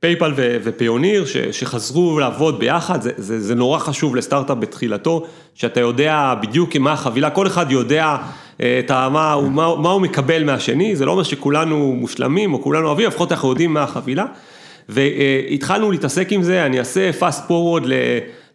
פייפל 0.00 0.32
ופיוניר, 0.36 1.24
שחזרו 1.52 2.18
לעבוד 2.18 2.58
ביחד, 2.58 3.02
זה, 3.02 3.10
זה, 3.16 3.40
זה 3.40 3.54
נורא 3.54 3.78
חשוב 3.78 4.16
לסטארט-אפ 4.16 4.58
בתחילתו, 4.58 5.26
שאתה 5.54 5.80
יודע 5.80 6.34
בדיוק 6.42 6.76
מה 6.76 6.92
החבילה, 6.92 7.30
כל 7.30 7.46
אחד 7.46 7.72
יודע 7.72 8.16
את 8.56 8.90
ה, 8.90 9.08
מה, 9.08 9.36
מה, 9.50 9.76
מה 9.76 9.90
הוא 9.90 10.00
מקבל 10.00 10.44
מהשני, 10.44 10.96
זה 10.96 11.04
לא 11.04 11.10
אומר 11.10 11.22
שכולנו 11.22 11.92
מושלמים 11.92 12.54
או 12.54 12.62
כולנו 12.62 12.86
אוהבים, 12.86 13.06
לפחות 13.06 13.32
אנחנו 13.32 13.48
יודעים 13.48 13.74
מה 13.74 13.82
החבילה. 13.82 14.24
והתחלנו 14.88 15.90
להתעסק 15.90 16.32
עם 16.32 16.42
זה, 16.42 16.66
אני 16.66 16.78
אעשה 16.78 17.10
fast 17.20 17.48
forward 17.48 17.84
ל... 17.84 17.92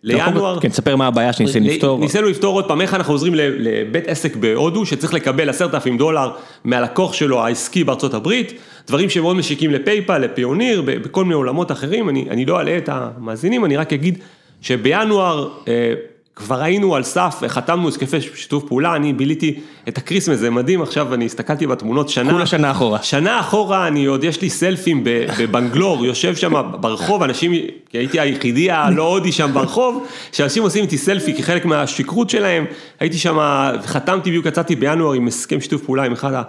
לינואר. 0.04 0.60
כן, 0.60 0.70
תספר 0.70 0.96
מה 0.96 1.08
הבעיה 1.08 1.34
שניסינו 1.34 1.68
לפתור. 1.68 2.00
ניסינו 2.00 2.28
לפתור 2.28 2.56
עוד 2.56 2.68
פעם, 2.68 2.82
איך 2.82 2.94
אנחנו 2.94 3.14
עוזרים 3.14 3.34
לבית 3.36 4.08
עסק 4.08 4.36
בהודו, 4.36 4.86
שצריך 4.86 5.14
לקבל 5.14 5.50
עשרת 5.50 5.74
אלפים 5.74 5.98
דולר 5.98 6.32
מהלקוח 6.64 7.14
שלו 7.14 7.46
העסקי 7.46 7.84
בארצות 7.84 8.14
הברית, 8.14 8.54
דברים 8.88 9.10
שמאוד 9.10 9.36
משיקים 9.36 9.72
ל 9.72 9.77
PayPal, 9.78 10.18
ל 10.18 10.24
Payoneer, 10.24 10.82
בכל 10.82 11.24
מיני 11.24 11.36
עולמות 11.36 11.72
אחרים, 11.72 12.10
אני, 12.10 12.28
אני 12.30 12.46
לא 12.46 12.62
אלאה 12.62 12.78
את 12.78 12.90
המאזינים, 12.92 13.66
אני 13.66 13.78
רק 13.78 13.94
אגיד 13.94 14.18
שבינואר, 14.62 15.50
אה, 15.68 15.94
כבר 16.36 16.62
היינו 16.62 16.96
על 16.96 17.04
סף, 17.04 17.42
חתמנו 17.48 17.88
הסכמי 17.88 18.22
שיתוף 18.22 18.64
פעולה, 18.68 18.96
אני 18.96 19.14
ביליתי 19.14 19.60
את 19.88 19.98
ה 19.98 20.01
Christmas, 20.01 20.40
זה 20.40 20.50
מדהים, 20.50 20.82
עכשיו 20.82 21.14
אני 21.14 21.26
הסתכלתי 21.26 21.68
בתמונות 21.68 22.10
שנה. 22.10 22.32
כולה 22.32 22.46
שנה 22.46 22.72
אחורה. 22.72 23.04
שנה 23.04 23.40
אחורה, 23.40 23.88
אני 23.88 24.06
עוד, 24.06 24.24
יש 24.24 24.42
לי 24.42 24.50
סלפים 24.50 25.04
בבנגלור, 25.40 26.06
יושב 26.06 26.36
שם 26.36 26.72
ברחוב, 26.80 27.24
אנשים, 27.24 27.52
כי 27.90 27.98
הייתי 27.98 28.20
היחידי 28.20 28.72
הלא 28.72 29.04
הודי 29.04 29.32
שם 29.32 29.50
ברחוב, 29.54 30.08
שאנשים 30.32 30.64
עושים 30.64 30.84
איתי 30.84 30.98
סלפי 30.98 31.34
כחלק 31.34 31.66
מהשכרות 31.66 32.30
שלהם, 32.30 32.66
הייתי 33.00 33.18
שם, 33.18 33.38
חתמתי 33.86 34.30
בדיוק, 34.30 34.46
יצאתי 34.46 34.76
בינואר 34.76 35.14
עם 35.14 35.28
הסכם 35.28 35.62
שיתוף 35.62 35.84
פעולה 35.84 36.04
עם 36.04 36.12
אחד 36.12 36.44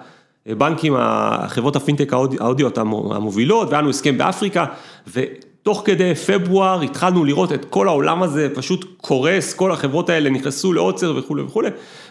הבנקים, 0.47 0.95
החברות 0.99 1.76
הפינטק 1.76 2.12
ההודיות 2.41 2.78
המובילות, 2.78 3.68
והיה 3.68 3.80
לנו 3.80 3.91
הסכם 3.91 4.18
באפריקה, 4.18 4.64
ו... 5.09 5.20
תוך 5.63 5.83
כדי 5.85 6.15
פברואר 6.15 6.81
התחלנו 6.81 7.25
לראות 7.25 7.53
את 7.53 7.65
כל 7.65 7.89
העולם 7.89 8.23
הזה 8.23 8.49
פשוט 8.55 8.85
קורס, 9.01 9.55
כל 9.55 9.73
החברות 9.73 10.11
האלה 10.11 10.31
נכנסו 10.31 10.73
לעוצר 10.73 11.15
וכולי 11.17 11.43
וכולי, 11.43 11.69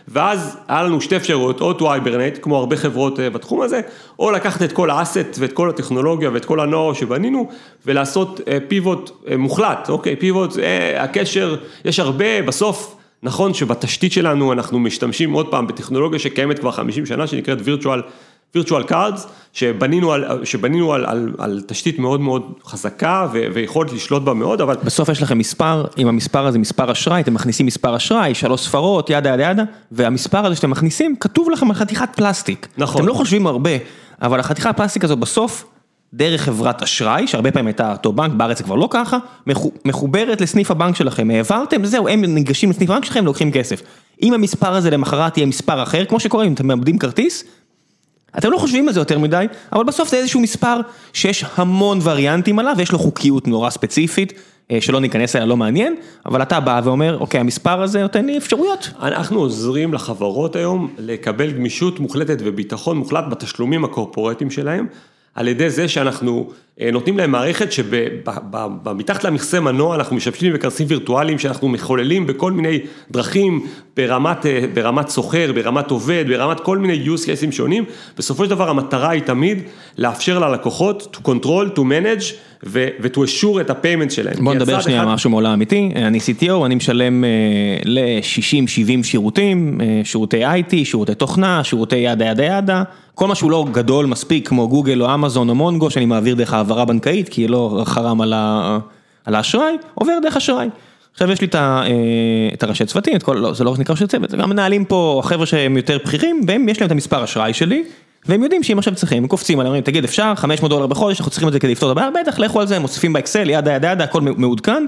ואז 0.07 0.57
היה 0.67 0.83
לנו 0.83 1.01
שתי 1.01 1.15
אפשרויות, 1.15 1.61
או 1.61 1.71
to 1.71 1.81
hibernate, 1.81 2.39
כמו 2.41 2.57
הרבה 2.57 2.77
חברות 2.77 3.19
אה, 3.19 3.29
בתחום 3.29 3.61
הזה, 3.61 3.81
או 4.19 4.31
לקחת 4.31 4.61
את 4.61 4.71
כל 4.71 4.89
האסט 4.89 5.35
ואת 5.37 5.53
כל 5.53 5.69
הטכנולוגיה 5.69 6.29
ואת 6.33 6.45
כל 6.45 6.59
הנוער 6.59 6.93
שבנינו, 6.93 7.49
ולעשות 7.85 8.39
פיבוט 8.67 9.09
אה, 9.09 9.31
אה, 9.31 9.37
מוחלט, 9.37 9.89
אוקיי, 9.89 10.15
פיבוט, 10.15 10.53
הקשר, 10.97 11.55
יש 11.85 11.99
הרבה, 11.99 12.41
בסוף, 12.41 12.95
נכון 13.23 13.53
שבתשתית 13.53 14.11
שלנו 14.11 14.53
אנחנו 14.53 14.79
משתמשים 14.79 15.31
עוד 15.31 15.47
פעם 15.47 15.67
בטכנולוגיה 15.67 16.19
שקיימת 16.19 16.59
כבר 16.59 16.71
50 16.71 17.05
שנה, 17.05 17.27
שנקראת 17.27 17.57
virtual 17.59 17.99
virtual 18.55 18.83
cards, 18.83 19.27
שבנינו 19.53 20.11
על, 20.11 20.45
שבנינו 20.45 20.93
על, 20.93 21.05
על, 21.05 21.33
על 21.37 21.61
תשתית 21.67 21.99
מאוד 21.99 22.21
מאוד 22.21 22.53
חזקה 22.65 23.27
ו, 23.33 23.45
ויכולת 23.53 23.93
לשלוט 23.93 24.23
בה 24.23 24.33
מאוד, 24.33 24.61
אבל... 24.61 24.75
בסוף 24.83 25.09
יש 25.09 25.21
לכם 25.21 25.37
מספר, 25.37 25.85
אם 25.97 26.07
המספר 26.07 26.45
הזה 26.45 26.59
מספר 26.59 26.91
אשראי, 26.91 27.21
אתם 27.21 27.33
מכניסים 27.33 27.65
מספר 27.65 27.95
אשראי, 27.95 28.35
שלוש 28.35 28.61
ספרות, 28.61 29.09
yada 29.09 29.29
yada 29.29 29.43
yada, 29.43 29.63
והמספר 29.91 30.45
הזה 30.45 30.55
שאתם 30.55 30.69
מכניסים, 30.69 31.15
כתוב 31.19 31.49
לכם 31.49 31.69
על 31.69 31.75
חתיכת 31.75 32.09
פלסטיק. 32.15 32.67
נכון. 32.77 33.01
אתם 33.01 33.07
לא 33.07 33.13
חושבים 33.13 33.47
הרבה, 33.47 33.71
אבל 34.21 34.39
החתיכת 34.39 34.69
הפלסטיק 34.69 35.03
הזו 35.03 35.15
בסוף, 35.15 35.65
דרך 36.13 36.41
חברת 36.41 36.81
אשראי, 36.81 37.27
שהרבה 37.27 37.51
פעמים 37.51 37.67
הייתה 37.67 37.91
אותו 37.91 38.13
בנק, 38.13 38.31
בארץ 38.31 38.57
זה 38.57 38.63
כבר 38.63 38.75
לא 38.75 38.87
ככה, 38.91 39.17
מחוברת 39.85 40.41
לסניף 40.41 40.71
הבנק 40.71 40.95
שלכם, 40.95 41.29
העברתם, 41.29 41.85
זהו, 41.85 42.07
הם 42.07 42.25
ניגשים 42.25 42.69
לסניף 42.69 42.89
הבנק 42.89 43.05
שלכם, 43.05 43.25
לוקחים 43.25 43.51
כסף. 43.51 43.81
אם 44.23 44.33
המספר 44.33 44.73
הזה 44.73 44.89
למחרת 44.89 45.37
יהיה 45.37 45.47
מספר 45.47 45.83
אחר, 45.83 46.05
כמו 46.05 46.19
שקורה 46.19 46.45
אם 46.45 46.53
אתם 46.53 46.67
מאבדים 46.67 46.97
כרטיס, 46.97 47.43
אתם 48.37 48.51
לא 48.51 48.57
חושבים 48.57 48.87
על 48.87 48.93
זה 48.93 48.99
יותר 48.99 49.19
מדי, 49.19 49.45
אבל 49.73 49.83
בסוף 49.83 50.09
זה 50.09 50.17
איזשהו 50.17 50.39
מספר 50.39 50.79
שיש 51.13 51.45
המון 51.55 51.99
וריאנטים 52.03 52.59
עליו 52.59 52.73
ויש 52.77 52.91
לו 52.91 52.99
חוקיות 52.99 53.47
נורא 53.47 53.69
ספציפית, 53.69 54.33
אה, 54.71 54.81
שלא 54.81 54.99
ניכנס 54.99 55.35
אליה, 55.35 55.45
לא 55.45 55.57
מעניין, 55.57 55.95
אבל 56.25 56.41
אתה 56.41 56.59
בא 56.59 56.81
ואומר, 56.83 57.17
אוקיי, 57.19 57.39
המספר 57.39 57.81
הזה 57.81 58.01
נותן 58.01 58.25
לי 58.25 58.37
אפשרויות. 58.37 58.89
אנחנו 59.01 59.39
עוזרים 59.39 59.93
לחברות 59.93 60.55
היום 60.55 60.93
לקבל 60.97 61.51
גמישות 61.51 61.99
מוחלטת 61.99 62.37
וביטחון 62.39 62.97
מוחלט 62.97 63.23
בתשלומים 63.29 63.85
הקורפורטיים 63.85 64.51
שלהם, 64.51 64.87
על 65.35 65.47
ידי 65.47 65.69
זה 65.69 65.87
שאנחנו 65.87 66.49
נותנים 66.93 67.17
להם 67.17 67.31
מערכת 67.31 67.71
שמתחת 67.71 69.23
למכסה 69.23 69.59
מנוע 69.59 69.95
אנחנו 69.95 70.15
משתמשים 70.15 70.53
בכרטיסים 70.53 70.87
וירטואליים 70.89 71.39
שאנחנו 71.39 71.69
מחוללים 71.69 72.27
בכל 72.27 72.51
מיני 72.51 72.79
דרכים 73.11 73.65
ברמת, 73.97 74.45
אה, 74.45 74.65
ברמת 74.73 75.09
סוחר, 75.09 75.51
ברמת 75.55 75.91
עובד, 75.91 76.25
ברמת 76.27 76.59
כל 76.59 76.77
מיני 76.77 77.05
use 77.05 77.19
cases 77.19 77.51
שונים, 77.51 77.83
בסופו 78.17 78.43
של 78.43 78.49
דבר 78.49 78.69
המטרה 78.69 79.09
היא 79.09 79.21
תמיד 79.21 79.57
לאפשר 79.97 80.39
ללקוחות 80.39 81.17
to 81.17 81.27
control, 81.27 81.75
to 81.75 81.79
manage 81.79 82.33
ו-to 82.63 83.17
assure 83.17 83.61
את 83.61 83.69
הפיימנט 83.69 84.11
שלהם. 84.11 84.43
בוא 84.43 84.53
נדבר 84.53 84.81
שנייה 84.81 85.05
משהו 85.05 85.29
מעולם 85.29 85.51
אמיתי, 85.51 85.91
אני 85.95 86.19
CTO, 86.19 86.65
אני 86.65 86.75
משלם 86.75 87.23
uh, 87.23 87.27
ל-60-70 87.85 89.03
שירותים, 89.03 89.77
uh, 89.79 90.07
שירותי 90.07 90.45
IT, 90.45 90.75
שירותי 90.83 91.15
תוכנה, 91.15 91.63
שירותי 91.63 91.95
ידה 91.95 92.25
ידה 92.25 92.43
ידה, 92.43 92.83
כל 93.15 93.27
מה 93.27 93.35
שהוא 93.35 93.51
לא 93.51 93.65
גדול 93.71 94.05
מספיק 94.05 94.47
כמו 94.47 94.67
גוגל 94.67 95.01
או 95.01 95.13
אמזון 95.13 95.49
או 95.49 95.55
מונגו 95.55 95.89
שאני 95.89 96.05
מעביר 96.05 96.35
דרך 96.35 96.53
העברה 96.71 96.85
בנקאית 96.85 97.29
כי 97.29 97.47
לא 97.47 97.83
חרם 97.85 98.21
על 98.21 98.33
על 99.25 99.35
האשראי, 99.35 99.77
עובר 99.95 100.13
דרך 100.23 100.37
אשראי. 100.37 100.67
עכשיו 101.13 101.31
יש 101.31 101.41
לי 101.41 101.47
את 102.53 102.63
הראשי 102.63 102.85
צוותים, 102.85 103.15
את 103.15 103.23
כל, 103.23 103.33
לא, 103.33 103.53
זה 103.53 103.63
לא 103.63 103.69
רק 103.69 103.79
נקרא 103.79 103.93
ראשי 103.93 104.07
צוות, 104.07 104.29
זה 104.29 104.37
גם 104.37 104.49
מנהלים 104.49 104.85
פה 104.85 105.21
חבר'ה 105.23 105.45
שהם 105.45 105.77
יותר 105.77 105.97
בכירים 106.05 106.41
והם 106.47 106.69
יש 106.69 106.79
להם 106.79 106.87
את 106.87 106.91
המספר 106.91 107.23
אשראי 107.23 107.53
שלי. 107.53 107.83
והם 108.25 108.43
יודעים 108.43 108.63
שאם 108.63 108.77
עכשיו 108.77 108.95
צריכים, 108.95 109.23
הם 109.23 109.27
קופצים 109.27 109.59
עליהם, 109.59 109.71
אומרים, 109.71 109.83
תגיד 109.83 110.03
אפשר, 110.03 110.33
500 110.35 110.69
דולר 110.69 110.87
בחודש, 110.87 111.19
אנחנו 111.19 111.31
צריכים 111.31 111.47
את 111.47 111.53
זה 111.53 111.59
כדי 111.59 111.71
לפתור 111.71 111.91
את 111.91 111.97
הבעיה, 111.97 112.09
בטח, 112.21 112.39
לכו 112.39 112.61
על 112.61 112.67
זה, 112.67 112.79
מוסיפים 112.79 113.13
באקסל, 113.13 113.49
ידה 113.49 113.73
ידה 113.73 113.91
ידה, 113.91 114.03
הכל 114.03 114.21
מעודכן. 114.21 114.85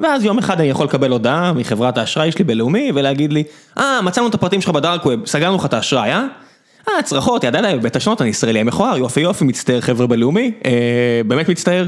ואז 0.00 0.24
יום 0.24 0.38
אחד 0.38 0.60
אני 0.60 0.68
יכול 0.68 0.86
לקבל 0.86 1.10
הודעה 1.10 1.52
מחברת 1.52 1.98
האשראי 1.98 2.32
שלי 2.32 2.44
בלאומי 2.44 2.92
ולהגיד 2.94 3.32
לי, 3.32 3.42
אה, 3.78 4.02
מצאנו 4.02 4.28
את 4.28 4.34
הפרטים 4.34 4.60
שלך 4.60 4.70
בדארק 4.70 5.06
ווב, 5.06 5.26
סגרנו 5.26 5.56
לך 5.56 5.64
את 5.64 5.74
האשראי, 5.74 6.12
אה? 6.12 6.26
אה, 6.88 7.02
צרחות, 7.02 7.44
ידע 7.44 7.58
ידע, 7.58 7.76
בית 7.76 7.96
השנות, 7.96 8.20
אני 8.20 8.30
ישראלי 8.30 8.60
המכוער, 8.60 8.98
יופי 8.98 9.20
יופי, 9.20 9.44
מצטער 9.44 9.80
חבר'ה 9.80 10.06
בלאומי, 10.06 10.52
אה, 10.64 11.20
באמת 11.26 11.48
מצטער. 11.48 11.86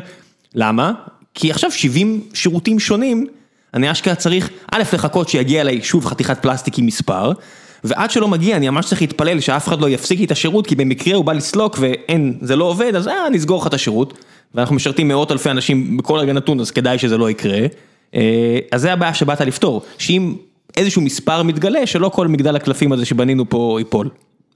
למה? 0.54 0.92
כי 1.34 1.50
עכשיו 1.50 1.70
70 1.70 2.20
שירותים 2.34 2.80
שונים, 2.80 3.26
אני 3.74 3.90
אשכרה 3.90 4.14
צריך, 4.14 4.50
א', 4.72 4.82
לחכות 4.92 5.28
שיגיע 5.28 5.60
אליי 5.60 5.82
שוב 5.82 6.06
חתיכת 6.06 6.42
פלסטיק 6.42 6.78
עם 6.78 6.86
מספר, 6.86 7.32
ועד 7.84 8.10
שלא 8.10 8.28
מגיע 8.28 8.56
אני 8.56 8.70
ממש 8.70 8.86
צריך 8.86 9.00
להתפלל 9.00 9.40
שאף 9.40 9.68
אחד 9.68 9.80
לא 9.80 9.88
יפסיק 9.88 10.18
לי 10.18 10.24
את 10.24 10.30
השירות, 10.30 10.66
כי 10.66 10.74
במקרה 10.74 11.14
הוא 11.14 11.24
בא 11.24 11.32
לסלוק 11.32 11.76
ואין, 11.80 12.38
זה 12.40 12.56
לא 12.56 12.64
עובד, 12.64 12.96
אז 12.96 13.08
אה, 13.08 13.30
נסגור 13.32 13.60
לך 13.60 13.66
את 13.66 13.74
השירות. 13.74 14.18
ואנחנו 14.54 14.74
משרתים 14.74 15.08
מאות 15.08 15.32
אלפי 15.32 15.50
אנשים 15.50 15.96
בכל 15.96 16.18
רגע 16.18 16.32
נתון, 16.32 16.60
אז 16.60 16.70
כדאי 16.70 16.98
שזה 16.98 17.18
לא 17.18 17.30
יקרה. 17.30 17.58
אה, 18.14 18.58
אז 18.72 18.80
זה 18.80 18.92
הבעיה 18.92 19.14
שבאת 19.14 19.40
לפתור, 19.40 19.82
שאם 19.98 20.34
איזשהו 20.76 21.02
מספר 21.02 21.42
מתגלה, 21.42 21.86
שלא 21.86 22.08
כל 22.08 22.28
מגדל 22.28 22.56
הקלפים 22.56 22.92
הזה 22.92 23.04
שבנינו 23.04 23.48
פה 23.48 23.76
ייפול. 23.78 24.08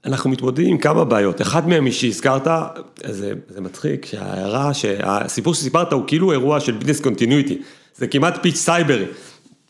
אנחנו 0.05 0.29
מתמודדים 0.29 0.67
עם 0.69 0.77
כמה 0.77 1.03
בעיות, 1.03 1.41
אחד 1.41 1.67
מהם 1.67 1.91
שהזכרת, 1.91 2.47
זה, 3.05 3.33
זה 3.49 3.61
מצחיק, 3.61 4.05
שההערה, 4.05 4.73
שהסיפור 4.73 5.53
שסיפרת 5.53 5.93
הוא 5.93 6.03
כאילו 6.07 6.31
אירוע 6.31 6.59
של 6.59 6.71
business 6.71 7.01
continuity, 7.01 7.57
זה 7.95 8.07
כמעט 8.07 8.37
pitch 8.41 8.55
סייברי. 8.55 9.05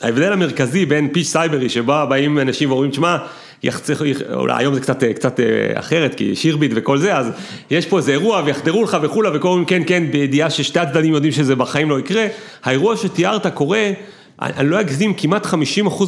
ההבדל 0.02 0.34
המרכזי 0.34 0.86
בין 0.86 1.10
pitch 1.14 1.28
סייברי 1.28 1.70
שבה 1.70 2.06
באים 2.06 2.40
אנשים 2.40 2.72
ואומרים, 2.72 2.94
שמע, 2.94 3.18
יחצך, 3.64 4.02
אולי 4.34 4.54
היום 4.58 4.74
זה 4.74 4.82
קצת, 4.82 5.04
קצת 5.04 5.40
אה, 5.40 5.80
אחרת, 5.80 6.16
כי 6.16 6.36
שירביט 6.36 6.72
וכל 6.76 6.98
זה, 6.98 7.18
אז 7.18 7.32
יש 7.72 7.86
פה 7.86 7.98
איזה 7.98 8.12
אירוע 8.12 8.42
ויחדרו 8.46 8.84
לך 8.84 8.98
וכולי, 9.02 9.30
וכל 9.34 9.54
מיני 9.54 9.66
כן 9.66 9.82
כן, 9.88 10.12
בידיעה 10.12 10.50
ששתי 10.50 10.80
הצדדים 10.80 11.14
יודעים 11.14 11.34
שזה 11.34 11.56
בחיים 11.56 11.90
לא 11.90 12.00
יקרה, 12.00 12.28
האירוע 12.64 12.98
שתיארת 12.98 13.48
קורה 13.48 13.92
אני 14.42 14.70
לא 14.70 14.80
אגזים, 14.80 15.14
כמעט 15.14 15.46
50% 15.46 15.50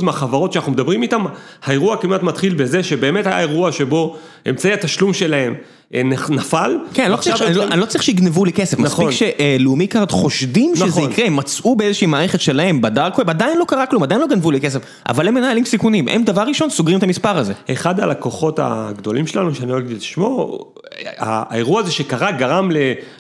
מהחברות 0.03 0.53
שאנחנו 0.53 0.71
מדברים 0.71 1.01
איתן, 1.01 1.17
האירוע 1.63 1.97
כמעט 1.97 2.23
מתחיל 2.23 2.53
בזה 2.53 2.83
שבאמת 2.83 3.27
היה 3.27 3.39
אירוע 3.39 3.71
שבו 3.71 4.17
אמצעי 4.49 4.73
התשלום 4.73 5.13
שלהם 5.13 5.55
נפל. 6.29 6.77
כן, 6.93 7.03
אני 7.03 7.11
לא 7.11 7.17
צריך, 7.17 7.41
אני, 7.41 7.53
לא, 7.53 7.63
אני 7.63 7.79
לא 7.79 7.85
צריך 7.85 8.03
שיגנבו 8.03 8.45
לי 8.45 8.53
כסף, 8.53 8.79
נכון. 8.79 9.07
מספיק 9.07 9.31
שלאומי 9.59 9.87
קארד 9.87 10.11
חושדים 10.11 10.75
שזה 10.75 10.85
נכון. 10.85 11.11
יקרה, 11.11 11.25
הם 11.25 11.35
מצאו 11.35 11.75
באיזושהי 11.75 12.07
מערכת 12.07 12.41
שלהם 12.41 12.81
ב 12.81 12.87
dark 12.87 13.08
web, 13.08 13.29
עדיין 13.29 13.57
לא 13.57 13.65
קרה 13.67 13.85
כלום, 13.85 14.03
עדיין 14.03 14.21
לא 14.21 14.27
גנבו 14.27 14.51
לי 14.51 14.61
כסף, 14.61 14.79
אבל 15.09 15.27
הם 15.27 15.33
מנהלים 15.33 15.65
סיכונים, 15.65 16.07
הם 16.07 16.23
דבר 16.23 16.41
ראשון 16.41 16.69
סוגרים 16.69 16.97
את 16.97 17.03
המספר 17.03 17.37
הזה. 17.37 17.53
אחד 17.71 17.99
הלקוחות 17.99 18.59
הגדולים 18.63 19.27
שלנו, 19.27 19.55
שאני 19.55 19.71
לא 19.71 19.77
אגיד 19.77 19.95
את 19.95 20.01
שמו, 20.01 20.59
האירוע 21.17 21.81
הזה 21.81 21.91
שקרה 21.91 22.31
גרם 22.31 22.69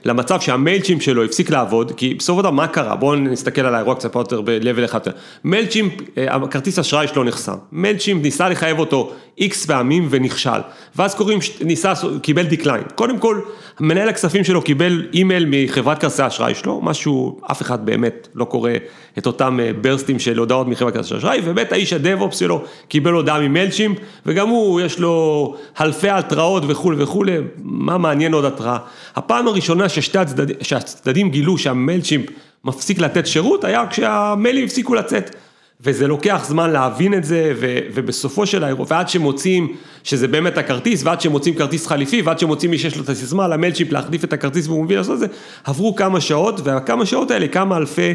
למצב 0.05 0.39
שה 0.39 0.55
Mailchimp 0.55 1.01
שלו 1.01 1.23
הפסיק 1.23 1.49
לעבוד, 1.49 1.91
כי 1.97 2.13
בסופו 2.13 2.39
של 2.39 2.43
דבר 2.43 2.51
מה 2.51 2.67
קרה? 2.67 2.95
בואו 2.95 3.15
נסתכל 3.15 3.61
על 3.61 3.75
האירוע 3.75 3.95
קצת 3.95 4.15
יותר 4.15 4.41
ב-level 4.41 4.85
אחד. 4.85 4.99
Mailchimp, 5.43 5.89
הכרטיס 6.17 6.79
אשראי 6.79 7.07
שלו 7.07 7.23
נחסם, 7.23 7.55
Mailchimp 7.71 8.21
ניסה 8.21 8.49
לחייב 8.49 8.79
אותו 8.79 9.11
איקס 9.37 9.65
פעמים 9.65 10.07
ונכשל, 10.09 10.59
ואז 10.95 11.15
קוראים, 11.15 11.39
ניסה, 11.61 11.93
קיבל 12.21 12.45
decline. 12.59 12.83
קודם 12.95 13.17
כל, 13.17 13.39
מנהל 13.79 14.09
הכספים 14.09 14.43
שלו 14.43 14.61
קיבל 14.61 15.07
אימייל 15.13 15.45
מחברת 15.47 15.99
כרטיסי 15.99 16.21
האשראי 16.21 16.55
שלו, 16.55 16.81
משהו, 16.83 17.39
אף 17.51 17.61
אחד 17.61 17.85
באמת 17.85 18.27
לא 18.35 18.45
קורא 18.45 18.71
את 19.17 19.25
אותם 19.25 19.59
ברסטים 19.81 20.19
של 20.19 20.37
הודעות 20.37 20.67
מחברת 20.67 20.93
כרטיסי 20.93 21.13
האשראי, 21.13 21.39
ובאמת 21.43 21.71
האיש 21.71 21.93
ה 21.93 21.99
DevOps 21.99 22.37
שלו 22.37 22.61
קיבל 22.87 23.11
הודעה 23.11 23.39
מ 23.39 23.44
Mailchimp, 23.44 23.95
וגם 24.25 24.49
הוא, 24.49 24.81
יש 24.81 24.99
לו 24.99 25.55
אלפי 25.81 26.09
התראות 26.09 26.63
וכולי 26.67 27.03
וכולי, 27.03 27.37
מה 27.63 27.97
מעניין 27.97 28.33
עוד 28.33 28.45
התראה? 28.45 28.77
הפעם 29.15 29.47
הראשונה 29.47 29.89
ששתי 29.89 30.17
הצדדים, 30.17 30.55
שהצדדים 30.61 31.29
גילו 31.29 31.57
שהמיילצ'ים 31.57 32.21
מפסיק 32.65 32.99
לתת 32.99 33.27
שירות, 33.27 33.63
היה 33.63 33.87
כשהמיילים 33.87 34.65
הפסיקו 34.65 34.95
לצאת. 34.95 35.35
וזה 35.81 36.07
לוקח 36.07 36.45
זמן 36.47 36.69
להבין 36.69 37.13
את 37.13 37.23
זה, 37.23 37.53
ו, 37.59 37.79
ובסופו 37.93 38.45
של 38.45 38.63
האירוע, 38.63 38.85
ועד 38.89 39.09
שמוצאים 39.09 39.75
שזה 40.03 40.27
באמת 40.27 40.57
הכרטיס, 40.57 41.03
ועד 41.03 41.21
שמוצאים 41.21 41.55
כרטיס 41.55 41.87
חליפי, 41.87 42.21
ועד 42.21 42.39
שמוצאים 42.39 42.71
מי 42.71 42.77
שיש 42.77 42.97
לו 42.97 43.03
את 43.03 43.09
הסיסמה 43.09 43.47
למיילצ'יפ 43.47 43.91
להחליף 43.91 44.23
את 44.23 44.33
הכרטיס 44.33 44.67
והוא 44.67 44.83
מבין 44.83 44.97
לעשות 44.97 45.13
את 45.13 45.19
זה, 45.19 45.27
עברו 45.63 45.95
כמה 45.95 46.21
שעות, 46.21 46.61
והכמה 46.63 47.05
שעות 47.05 47.31
האלה, 47.31 47.47
כמה 47.47 47.77
אלפי 47.77 48.13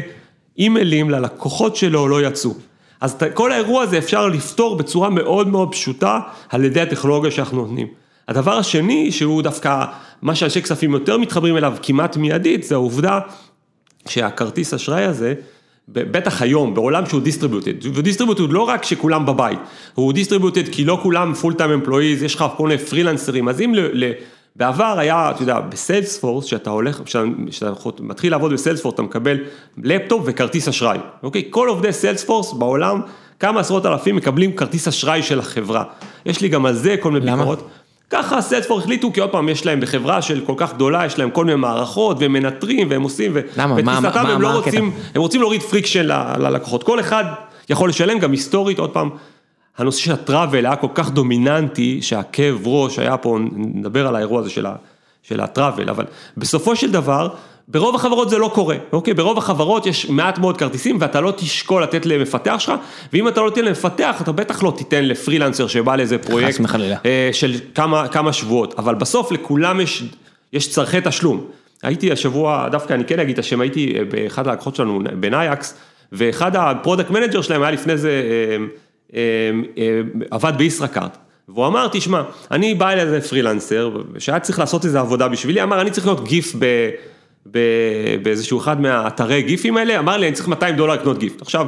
אימיילים 0.57 1.09
ללקוחות 1.09 1.75
שלו 1.75 2.07
לא 2.07 2.27
יצאו. 2.27 2.53
אז 3.01 3.11
את 3.11 3.23
כל 3.33 3.51
האירוע 3.51 3.83
הזה 3.83 3.97
אפשר 3.97 4.27
לפתור 4.27 4.75
בצורה 4.75 5.09
מאוד 5.09 5.47
מאוד 5.47 5.71
פשוטה 5.71 6.19
על 6.49 6.63
ידי 6.63 6.81
הטכנולוגיה 6.81 7.31
שאנחנו 7.31 7.57
נותנים. 7.57 7.87
הדבר 8.27 8.57
השני, 8.57 9.11
שהוא 9.11 9.41
דווקא 9.41 9.85
מה 10.21 10.35
שאנשי 10.35 10.61
כספים 10.61 10.91
יותר 10.91 11.17
מתחברים 11.17 11.57
אליו 11.57 11.73
כמעט 11.81 12.17
מיידית, 12.17 12.63
זה 12.63 12.75
העובדה 12.75 13.19
שהכרטיס 14.07 14.73
אשראי 14.73 15.03
הזה, 15.03 15.33
בטח 15.87 16.41
היום, 16.41 16.73
בעולם 16.73 17.05
שהוא 17.05 17.21
distributed, 17.21 17.73
ו 17.93 17.98
distributed 17.98 18.49
לא 18.49 18.61
רק 18.61 18.83
שכולם 18.83 19.25
בבית, 19.25 19.59
הוא 19.93 20.13
distributed 20.13 20.69
כי 20.69 20.85
לא 20.85 20.99
כולם 21.03 21.33
full 21.33 21.53
time 21.53 21.71
employees, 21.71 22.23
יש 22.23 22.35
לך 22.35 22.45
כל 22.57 22.67
מיני 22.67 22.77
פרילנסרים, 22.77 23.49
אז 23.49 23.61
אם 23.61 23.73
ל, 23.75 24.11
בעבר 24.55 24.95
היה, 24.97 25.31
אתה 25.31 25.43
יודע, 25.43 25.59
ב 25.59 25.66
Salesforce, 25.66 26.45
כשאתה 26.45 26.69
הולך, 26.69 27.01
כשאתה 27.05 27.71
מתחיל 27.99 28.31
לעבוד 28.31 28.53
ב 28.53 28.56
Salesforce, 28.56 28.93
אתה 28.93 29.01
מקבל 29.01 29.37
לפטופ 29.83 30.23
וכרטיס 30.25 30.67
אשראי, 30.67 30.97
אוקיי? 31.23 31.43
כל 31.49 31.67
עובדי 31.67 31.93
Salesforce 31.93 32.53
בעולם, 32.53 33.01
כמה 33.39 33.59
עשרות 33.59 33.85
אלפים 33.85 34.15
מקבלים 34.15 34.55
כרטיס 34.55 34.87
אשראי 34.87 35.23
של 35.23 35.39
החברה. 35.39 35.83
יש 36.25 36.41
לי 36.41 36.47
גם 36.47 36.65
על 36.65 36.73
זה 36.73 36.95
כל 36.99 37.11
מיני 37.11 37.31
ביקורות. 37.31 37.67
ככה 38.09 38.41
Salesforce 38.41 38.79
החליטו, 38.79 39.13
כי 39.13 39.19
עוד 39.19 39.29
פעם 39.29 39.49
יש 39.49 39.65
להם 39.65 39.79
בחברה 39.79 40.21
של 40.21 40.45
כל 40.45 40.53
כך 40.57 40.73
גדולה, 40.73 41.05
יש 41.05 41.19
להם 41.19 41.31
כל 41.31 41.45
מיני 41.45 41.57
מערכות, 41.57 42.17
והם 42.19 42.33
מנטרים, 42.33 42.87
והם 42.89 43.01
עושים, 43.01 43.37
למה? 43.57 43.81
מה, 43.81 43.99
מה, 43.99 44.09
הם 44.09 44.41
לא 44.41 44.47
רוצים, 44.47 44.91
הם 45.15 45.21
רוצים 45.21 45.41
להוריד 45.41 45.61
friction 45.61 46.05
ללקוחות. 46.39 46.83
כל 46.83 46.99
אחד 46.99 47.23
יכול 47.69 47.89
לשלם, 47.89 48.19
גם 48.19 48.31
היסטורית, 48.31 48.79
עוד 48.79 48.89
פעם, 48.89 49.09
הנושא 49.77 50.01
של 50.01 50.11
ה 50.11 50.19
travel 50.19 50.65
היה 50.65 50.75
כל 50.75 50.87
כך 50.93 51.11
דומיננטי, 51.11 52.01
שהכאב 52.01 52.67
ראש 52.67 52.99
היה 52.99 53.17
פה, 53.17 53.37
נדבר 53.55 54.07
על 54.07 54.15
האירוע 54.15 54.39
הזה 54.39 54.49
של 55.23 55.39
ה 55.39 55.45
travel, 55.45 55.89
אבל 55.89 56.05
בסופו 56.37 56.75
של 56.75 56.91
דבר, 56.91 57.29
ברוב 57.67 57.95
החברות 57.95 58.29
זה 58.29 58.37
לא 58.37 58.51
קורה, 58.53 58.75
אוקיי? 58.91 59.13
ברוב 59.13 59.37
החברות 59.37 59.85
יש 59.85 60.09
מעט 60.09 60.37
מאוד 60.37 60.57
כרטיסים 60.57 60.97
ואתה 60.99 61.21
לא 61.21 61.33
תשקול 61.37 61.83
לתת 61.83 62.05
למפתח 62.05 62.55
שלך, 62.59 62.73
ואם 63.13 63.27
אתה 63.27 63.41
לא 63.41 63.49
תיתן 63.49 63.65
למפתח, 63.65 64.21
אתה 64.21 64.31
בטח 64.31 64.63
לא 64.63 64.73
תיתן 64.77 65.05
לפרילנסר 65.05 65.67
שבא 65.67 65.95
לאיזה 65.95 66.17
פרויקט 66.17 66.59
אה, 67.05 67.29
של 67.33 67.55
כמה, 67.75 68.07
כמה 68.07 68.33
שבועות, 68.33 68.73
אבל 68.77 68.95
בסוף 68.95 69.31
לכולם 69.31 69.81
יש, 69.81 70.03
יש 70.53 70.69
צורכי 70.69 70.97
תשלום. 71.03 71.45
הייתי 71.83 72.11
השבוע, 72.11 72.69
דווקא 72.71 72.93
אני 72.93 73.05
כן 73.05 73.19
אגיד 73.19 73.33
את 73.33 73.39
השם, 73.39 73.61
הייתי 73.61 73.95
אה, 73.99 74.05
באחד 74.05 74.47
הלקוחות 74.47 74.75
שלנו 74.75 74.99
ב 75.19 75.27
Nayax, 75.27 75.77
ואחד 76.11 76.55
ה 76.55 76.62
product 76.62 77.09
manager 77.09 77.41
שלהם 77.41 77.61
היה 77.61 77.71
לפני 77.71 77.97
זה, 77.97 78.21
אה, 79.15 79.21
עבד 80.31 80.53
בישראכרט. 80.57 81.17
והוא 81.49 81.67
אמר, 81.67 81.87
תשמע, 81.91 82.21
אני 82.51 82.75
בא 82.75 82.89
אל 82.89 82.99
איזה 82.99 83.21
פרילנסר, 83.21 83.91
שהיה 84.19 84.39
צריך 84.39 84.59
לעשות 84.59 84.85
איזה 84.85 84.99
עבודה 84.99 85.27
בשבילי, 85.27 85.63
אמר, 85.63 85.81
אני 85.81 85.91
צריך 85.91 86.07
להיות 86.07 86.23
גיף 86.23 86.55
ב... 86.59 86.89
באיזשהו 88.21 88.59
אחד 88.59 88.81
מהאתרי 88.81 89.41
גיפים 89.41 89.77
האלה, 89.77 89.99
אמר 89.99 90.17
לי 90.17 90.27
אני 90.27 90.35
צריך 90.35 90.47
200 90.47 90.75
דולר 90.75 90.93
לקנות 90.93 91.19
גיפט. 91.19 91.41
עכשיו, 91.41 91.67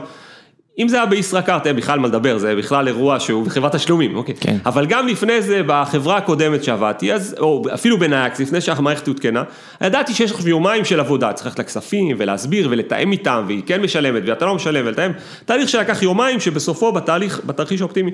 אם 0.79 0.87
זה 0.87 0.97
היה 0.97 1.05
בישראכרט, 1.05 1.67
אין 1.67 1.75
בכלל 1.75 1.99
מה 1.99 2.07
לדבר, 2.07 2.37
זה 2.37 2.55
בכלל 2.55 2.87
אירוע 2.87 3.19
שהוא 3.19 3.45
בחברת 3.45 3.75
תשלומים, 3.75 4.15
אוקיי? 4.15 4.35
כן. 4.39 4.57
אבל 4.65 4.85
גם 4.85 5.07
לפני 5.07 5.41
זה, 5.41 5.61
בחברה 5.67 6.17
הקודמת 6.17 6.63
שעבדתי, 6.63 7.13
אז, 7.13 7.35
או 7.39 7.63
אפילו 7.73 7.99
בנייקס, 7.99 8.39
לפני 8.39 8.61
שהמערכת 8.61 9.07
הותקנה, 9.07 9.43
ידעתי 9.83 10.13
שיש 10.13 10.31
לך 10.31 10.45
יומיים 10.45 10.85
של 10.85 10.99
עבודה, 10.99 11.33
צריך 11.33 11.45
ללכת 11.45 11.59
לכספים 11.59 12.15
ולהסביר 12.19 12.67
ולתאם 12.71 13.11
איתם, 13.11 13.43
והיא 13.47 13.61
כן 13.65 13.81
משלמת 13.81 14.23
ואתה 14.25 14.45
לא 14.45 14.55
משלם 14.55 14.85
ולתאם, 14.87 15.11
תהליך 15.45 15.69
שלקח 15.69 16.03
יומיים 16.03 16.39
שבסופו 16.39 16.91
בתהליך, 16.91 17.41
בתרחיש 17.45 17.81
האופטימי, 17.81 18.11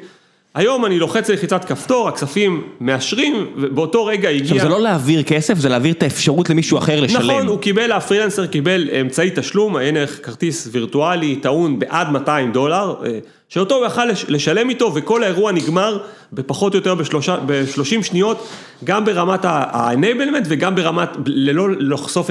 היום 0.55 0.85
אני 0.85 0.99
לוחץ 0.99 1.29
ללחיצת 1.29 1.65
כפתור, 1.65 2.07
הכספים 2.07 2.61
מאשרים, 2.81 3.47
ובאותו 3.57 4.05
רגע 4.05 4.29
הגיע... 4.29 4.41
עכשיו 4.41 4.59
זה 4.59 4.69
לא 4.69 4.81
להעביר 4.81 5.23
כסף, 5.23 5.57
זה 5.57 5.69
להעביר 5.69 5.93
את 5.93 6.03
האפשרות 6.03 6.49
למישהו 6.49 6.77
אחר 6.77 7.01
לשלם. 7.01 7.21
נכון, 7.21 7.47
הוא 7.47 7.59
קיבל, 7.59 7.91
הפרילנסר 7.91 8.45
קיבל 8.45 8.89
אמצעי 9.01 9.31
תשלום, 9.35 9.75
הנה 9.75 10.07
כרטיס 10.07 10.67
וירטואלי 10.71 11.35
טעון 11.35 11.79
בעד 11.79 12.09
200 12.09 12.51
דולר, 12.51 12.95
אה, 13.05 13.19
שאותו 13.49 13.75
הוא 13.75 13.85
יכל 13.85 14.05
לשלם 14.27 14.69
איתו, 14.69 14.91
וכל 14.95 15.23
האירוע 15.23 15.51
נגמר 15.51 15.97
בפחות 16.33 16.73
או 16.73 16.77
יותר 16.77 16.95
ב-30 16.95 18.03
שניות, 18.03 18.47
גם 18.83 19.05
ברמת 19.05 19.45
ה-enablement 19.45 20.45
וגם 20.45 20.75
ברמת, 20.75 21.09
ללא 21.25 21.67
לחשוף 21.79 22.29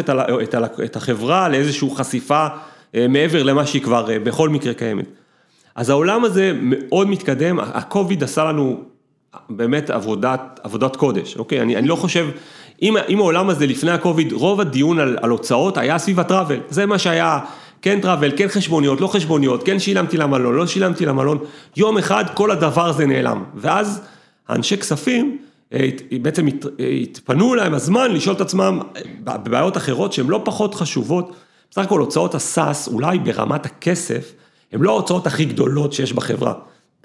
את 0.85 0.97
החברה 0.97 1.49
לאיזושהי 1.49 1.89
חשיפה 1.97 2.47
אה, 2.95 3.09
מעבר 3.09 3.43
למה 3.43 3.67
שהיא 3.67 3.83
כבר 3.83 4.11
אה, 4.11 4.19
בכל 4.19 4.49
מקרה 4.49 4.75
קיימת. 4.75 5.22
אז 5.75 5.91
העולם 5.91 6.25
הזה 6.25 6.53
מאוד 6.63 7.09
מתקדם, 7.09 7.61
הקוביד 7.61 8.23
עשה 8.23 8.45
לנו 8.45 8.81
באמת 9.51 9.91
עבודת, 9.91 10.61
עבודת 10.63 10.97
קודש, 10.97 11.37
אוקיי? 11.37 11.61
אני, 11.61 11.77
אני 11.77 11.89
לא 11.89 11.97
חושב, 11.97 12.29
אם, 12.83 12.97
אם 13.09 13.19
העולם 13.19 13.51
הזה 13.51 13.67
לפני 13.67 13.91
הקוביד, 13.91 14.33
רוב 14.33 14.61
הדיון 14.61 14.99
על, 14.99 15.19
על 15.23 15.31
הוצאות 15.31 15.79
היה 15.79 15.99
סביב 15.99 16.21
הטראבל, 16.21 16.61
זה 16.69 16.87
מה 16.87 16.99
שהיה, 16.99 17.39
כן 17.83 18.01
טראבל, 18.01 18.33
כן 18.37 18.49
חשבוניות, 18.49 19.01
לא 19.01 19.07
חשבוניות, 19.07 19.63
כן 19.63 19.79
שילמתי 19.79 20.17
למלון, 20.17 20.55
לא 20.55 20.67
שילמתי 20.67 21.07
למלון, 21.07 21.39
יום 21.77 21.99
אחד 21.99 22.25
כל 22.35 22.51
הדבר 22.51 22.87
הזה 22.89 23.07
נעלם, 23.07 23.45
ואז 23.55 24.01
האנשי 24.49 24.77
כספים 24.77 25.39
אה, 25.73 25.89
בעצם 26.23 26.47
התפנו 27.03 27.55
להם 27.55 27.75
הזמן 27.75 28.13
לשאול 28.13 28.37
את 28.37 28.41
עצמם 28.41 28.81
בבעיות 29.25 29.77
אחרות 29.77 30.13
שהן 30.13 30.27
לא 30.27 30.41
פחות 30.45 30.75
חשובות, 30.75 31.37
בסך 31.71 31.83
הכל 31.83 32.01
הוצאות 32.01 32.35
הסאס, 32.35 32.89
אולי 32.89 33.19
ברמת 33.19 33.67
הכסף, 33.67 34.33
הן 34.73 34.81
לא 34.81 34.91
ההוצאות 34.91 35.27
הכי 35.27 35.45
גדולות 35.45 35.93
שיש 35.93 36.13
בחברה, 36.13 36.53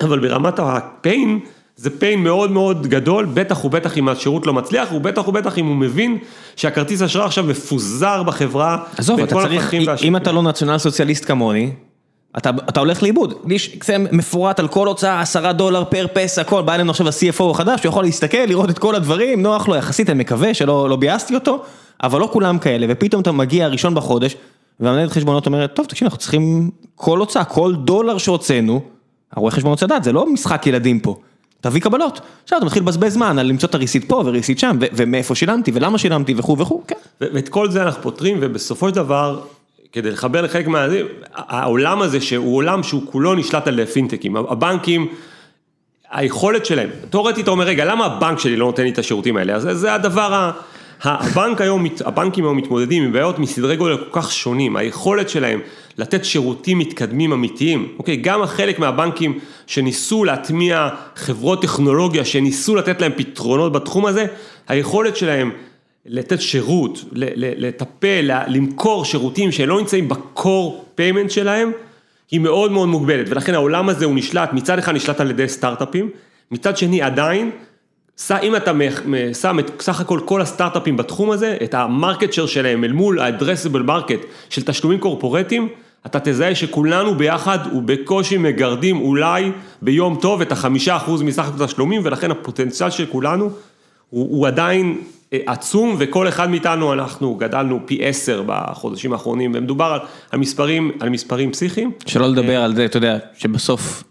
אבל 0.02 0.20
ברמת 0.20 0.60
הפיין, 0.60 1.40
זה 1.76 2.00
פיין 2.00 2.24
מאוד 2.24 2.52
מאוד 2.52 2.88
גדול, 2.88 3.26
בטח 3.34 3.66
ובטח 3.66 3.98
אם 3.98 4.10
השירות 4.10 4.48
לא 4.48 4.54
מצליח, 4.54 4.92
ובטח 4.94 5.28
ובטח 5.28 5.58
אם 5.58 5.66
הוא 5.66 5.76
מבין 5.76 6.18
שהכרטיס 6.56 7.02
אשראי 7.02 7.26
עכשיו 7.26 7.44
מפוזר 7.44 8.24
בחברה. 8.24 8.78
עזוב, 8.98 9.20
אתה 9.20 9.36
צריך, 9.36 9.74
אם 10.04 10.16
אתה 10.16 10.32
לא 10.32 10.44
נציונל 10.44 10.78
סוציאליסט 10.78 11.26
כמוני, 11.26 11.72
אתה, 12.38 12.50
אתה 12.70 12.80
הולך 12.80 13.04
לאיבוד, 13.04 13.34
זה 13.84 13.98
מפורט 13.98 14.60
על 14.60 14.68
כל 14.68 14.88
הוצאה, 14.88 15.22
עשרה 15.22 15.54
דולר 15.54 15.84
פר 15.84 16.06
פס, 16.14 16.40
הכל, 16.40 16.62
בא 16.62 16.76
אלינו 16.76 16.92
עכשיו 16.92 17.08
ה-CFO 17.08 17.44
החדש, 17.52 17.84
הוא 17.84 17.90
יכול 17.90 18.04
להסתכל, 18.04 18.38
לראות 18.48 18.70
את 18.70 18.80
כל 18.80 18.96
הדברים, 18.96 19.42
נוח 19.42 19.68
לו 19.68 19.76
יחסית, 19.76 20.10
אני 20.10 20.20
מקווה 20.20 20.54
שלא 20.54 20.90
לא 20.90 20.96
ביאסתי 20.96 21.36
אותו, 21.36 21.64
אבל 22.04 22.20
לא 22.20 22.30
כולם 22.34 22.60
כאלה, 22.60 22.86
ופתאום 22.90 23.22
אתה 23.22 23.32
מגיע 23.32 23.68
ראשון 23.68 23.96
בחודש, 23.96 24.36
והמנהלת 24.80 25.12
חשבונות 25.12 25.46
אומרת, 25.46 25.76
טוב 25.76 25.86
תקשיב 25.86 26.06
אנחנו 26.06 26.20
צריכים 26.20 26.72
כל 26.96 27.20
הוצאה, 27.20 27.46
כל 27.46 27.76
דולר 27.76 28.18
שהוצאנו, 28.18 28.82
הרואה 29.34 29.54
רוצה 29.64 29.86
לדעת, 29.86 30.04
זה 30.04 30.12
לא 30.12 30.34
משחק 30.34 30.68
ילדים 30.68 31.00
פה, 31.00 31.16
תביא 31.62 31.82
קבלות. 31.82 32.20
עכשיו 32.44 32.58
אתה 32.58 32.66
מתחיל 32.66 32.84
לבזבז 32.84 33.14
זמן 33.14 33.40
על 33.40 33.46
למצוא 33.46 33.70
את 33.70 33.76
הריסיט 33.76 34.10
פה 34.10 34.24
וריסיט 34.26 34.60
שם, 34.60 34.78
ומאיפה 34.80 35.36
שילמתי 35.36 35.72
ולמה 35.74 35.98
שילמתי 35.98 36.34
וכו' 36.38 36.58
וכו', 36.58 36.84
כן. 36.88 36.96
ואת 37.22 37.50
כל 37.50 37.72
זה 37.72 37.84
אנחנו 37.84 38.02
פותרים, 38.02 38.38
ובסופו 38.42 38.90
של 38.90 38.96
דבר, 38.96 39.42
כדי 39.92 40.12
לחבר 40.12 40.42
לחלק 40.42 40.68
מה... 40.68 40.88
העולם 41.34 42.02
הזה 42.02 42.22
שהוא 42.22 42.56
עולם 42.56 42.84
שהוא 42.84 43.02
כולו 43.06 43.36
נשלט 43.36 43.68
על 43.68 43.86
פינטקים, 43.86 44.36
הבנקים, 44.36 45.08
היכולת 46.12 46.66
שלהם, 46.66 46.90
תאורטית 47.10 47.44
אתה 47.44 47.52
אומר, 47.52 47.66
רגע, 47.66 47.86
למה 47.86 48.06
הבנק 48.06 48.40
שלי 48.40 48.56
לא 48.56 48.66
נותן 48.66 48.84
לי 48.84 48.90
את 48.90 49.00
השירותים 49.00 49.38
האלה? 49.38 49.56
אז 49.56 49.68
זה 49.72 49.94
הדבר 49.94 50.34
ה... 50.34 50.52
הבנק 51.02 51.62
היום, 51.62 51.86
הבנקים 52.06 52.44
היום 52.44 52.58
מתמודדים 52.58 53.04
עם 53.04 53.12
בעיות 53.12 53.40
מסדרי 53.40 53.76
גודל 53.76 53.98
כל 53.98 54.22
כך 54.22 54.32
שונים, 54.32 54.76
היכולת 54.76 55.30
שלהם 55.30 55.60
לתת 55.98 56.26
שירותים 56.26 56.78
מתקדמים 56.78 57.34
אמיתיים, 57.34 57.88
אוקיי? 57.98 58.16
גם 58.16 58.42
החלק 58.42 58.80
מהבנקים 58.80 59.40
שניסו 59.68 60.24
להטמיע 60.24 60.90
חברות 61.16 61.62
טכנולוגיה, 61.62 62.26
שניסו 62.26 62.76
לתת 62.76 63.02
להם 63.02 63.12
פתרונות 63.16 63.72
בתחום 63.74 64.06
הזה, 64.06 64.26
היכולת 64.68 65.18
שלהם 65.18 65.52
לתת 66.06 66.42
שירות, 66.42 67.04
לטפל, 67.12 68.32
למכור 68.48 69.06
שירותים 69.06 69.52
שלא 69.52 69.80
נמצאים 69.80 70.10
ב 70.10 70.25
core 70.25 70.86
payment 70.96 71.32
שלהם, 71.32 71.72
היא 72.32 72.40
מאוד 72.40 72.72
מאוד 72.72 72.90
מוגבלת, 72.90 73.30
ולכן 73.30 73.54
העולם 73.54 73.90
הזה 73.90 74.06
הוא 74.06 74.16
נשלט, 74.16 74.54
מצד 74.54 74.80
אחד 74.80 74.96
נשלט 74.96 75.22
על 75.22 75.30
ידי 75.30 75.48
סטארט-אפים, 75.48 76.10
מצד 76.52 76.78
שני 76.78 77.02
עדיין, 77.02 77.52
אם 78.44 78.56
אתה 78.56 78.72
שם 79.42 79.60
את 79.60 79.82
סך 79.82 80.02
הכל 80.02 80.20
כל 80.26 80.42
הסטארט-אפים 80.42 80.98
בתחום 80.98 81.32
הזה, 81.32 81.58
את 81.64 81.74
ה 81.74 81.82
market 81.82 82.34
share 82.34 82.46
שלהם 82.46 82.84
אל 82.84 82.92
מול 82.92 83.20
ה 83.20 83.25
addressable 83.25 83.82
market 83.82 84.20
של 84.50 84.62
תשלומים 84.62 85.00
קורפורטיים, 85.00 85.68
אתה 86.06 86.20
תזהה 86.20 86.56
שכולנו 86.56 87.16
ביחד 87.16 87.60
ובקושי 87.76 88.38
מגרדים 88.38 89.02
אולי 89.02 89.52
ביום 89.82 90.18
טוב 90.22 90.42
את 90.42 90.52
החמישה 90.52 90.98
אחוז 90.98 91.22
מסך 91.22 91.52
התשלומים, 91.56 92.02
ולכן 92.04 92.32
הפוטנציאל 92.32 92.90
של 92.90 93.06
כולנו 93.06 93.50
הוא, 94.10 94.28
הוא 94.30 94.48
עדיין 94.48 95.02
אה, 95.34 95.40
עצום, 95.46 95.96
וכל 96.00 96.28
אחד 96.28 96.50
מאיתנו, 96.50 96.94
אנחנו 96.94 97.36
גדלנו 97.36 97.80
פי 97.86 98.00
עשר 98.02 98.44
בחודשים 98.46 99.14
האחרונים, 99.14 99.52
ומדובר 99.56 99.86
על, 99.86 100.00
על 100.32 100.40
מספרים, 100.40 100.92
על 101.00 101.10
מספרים 101.10 101.52
פסיכיים. 101.52 101.92
שלא 102.06 102.28
לדבר 102.28 102.62
על 102.62 102.76
זה, 102.76 102.86
אתה 102.86 102.98
יודע, 102.98 103.18
שבסוף 103.38 104.04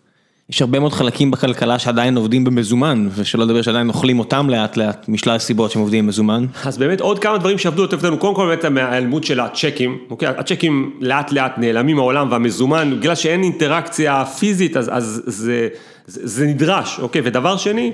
יש 0.51 0.63
הרבה 0.63 0.81
מאוד 0.81 0.93
חלקים 0.93 1.31
בכלכלה 1.31 1.79
שעדיין 1.79 2.17
עובדים 2.17 2.45
במזומן, 2.45 3.09
ושלא 3.15 3.45
לדבר 3.45 3.63
שעדיין 3.63 3.89
אוכלים 3.89 4.19
אותם 4.19 4.51
לאט 4.51 4.77
לאט, 4.77 5.09
משלל 5.09 5.39
סיבות 5.39 5.71
שהם 5.71 5.83
עובדים 5.83 6.05
במזומן. 6.05 6.47
אז 6.65 6.79
באמת 6.79 7.01
עוד 7.01 7.19
כמה 7.19 7.39
דברים 7.39 7.59
שעבדו 7.59 7.87
טוב, 7.87 8.17
קודם 8.19 8.35
כל 8.35 8.47
באמת 8.47 8.65
ההיעלמות 8.65 9.25
של 9.25 9.41
הצ'קים, 9.41 9.99
אוקיי, 10.11 10.29
הצ'קים 10.29 10.99
לאט 11.01 11.33
לאט 11.33 11.59
נעלמים 11.59 11.97
מהעולם 11.97 12.29
והמזומן, 12.31 12.97
בגלל 13.01 13.15
שאין 13.15 13.43
אינטראקציה 13.43 14.25
פיזית, 14.25 14.77
אז, 14.77 14.91
אז 14.93 15.23
זה, 15.27 15.69
זה, 16.07 16.21
זה 16.25 16.47
נדרש, 16.47 16.99
אוקיי, 17.01 17.23
ודבר 17.25 17.57
שני, 17.57 17.93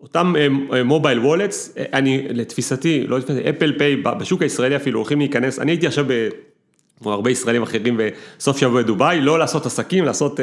אותם 0.00 0.34
מובייל 0.84 1.18
uh, 1.18 1.22
וולטס, 1.22 1.74
uh, 1.74 1.80
אני 1.92 2.26
לתפיסתי, 2.30 3.04
לא 3.06 3.18
לתפיסתי, 3.18 3.50
אפל 3.50 3.72
פיי 3.78 3.96
בשוק 3.96 4.42
הישראלי 4.42 4.76
אפילו 4.76 4.98
הולכים 5.00 5.18
להיכנס, 5.18 5.58
אני 5.58 5.72
הייתי 5.72 5.86
עכשיו 5.86 6.04
ב... 6.08 6.28
כמו 7.02 7.12
הרבה 7.12 7.30
ישראלים 7.30 7.62
אחרים 7.62 8.00
בסוף 8.38 8.58
שבוע 8.58 8.82
בדובאי, 8.82 9.20
לא 9.20 9.38
לעשות 9.38 9.66
עסקים, 9.66 10.04
לעשות 10.04 10.40
uh, 10.40 10.42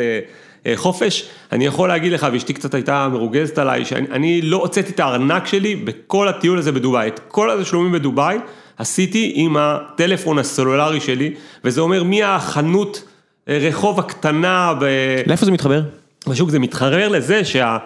uh, 0.63 0.67
חופש. 0.75 1.29
אני 1.51 1.65
יכול 1.65 1.87
להגיד 1.87 2.11
לך, 2.11 2.27
ואשתי 2.33 2.53
קצת 2.53 2.73
הייתה 2.73 3.07
מרוגזת 3.11 3.57
עליי, 3.57 3.85
שאני 3.85 4.41
לא 4.41 4.57
הוצאתי 4.57 4.91
את 4.91 4.99
הארנק 4.99 5.45
שלי 5.45 5.75
בכל 5.75 6.27
הטיול 6.27 6.59
הזה 6.59 6.71
בדובאי. 6.71 7.07
את 7.07 7.19
כל 7.27 7.51
התשלומים 7.51 7.91
בדובאי 7.91 8.37
עשיתי 8.77 9.31
עם 9.35 9.57
הטלפון 9.57 10.39
הסלולרי 10.39 10.99
שלי, 10.99 11.33
וזה 11.63 11.81
אומר 11.81 12.03
מהחנות 12.03 13.03
רחוב 13.47 13.99
הקטנה 13.99 14.73
ב... 14.79 14.85
לאיפה 15.27 15.45
זה 15.45 15.51
מתחבר? 15.51 15.81
בשוק 16.27 16.49
זה 16.49 16.59
מתחבר 16.59 17.07
לזה 17.07 17.45
שה... 17.45 17.77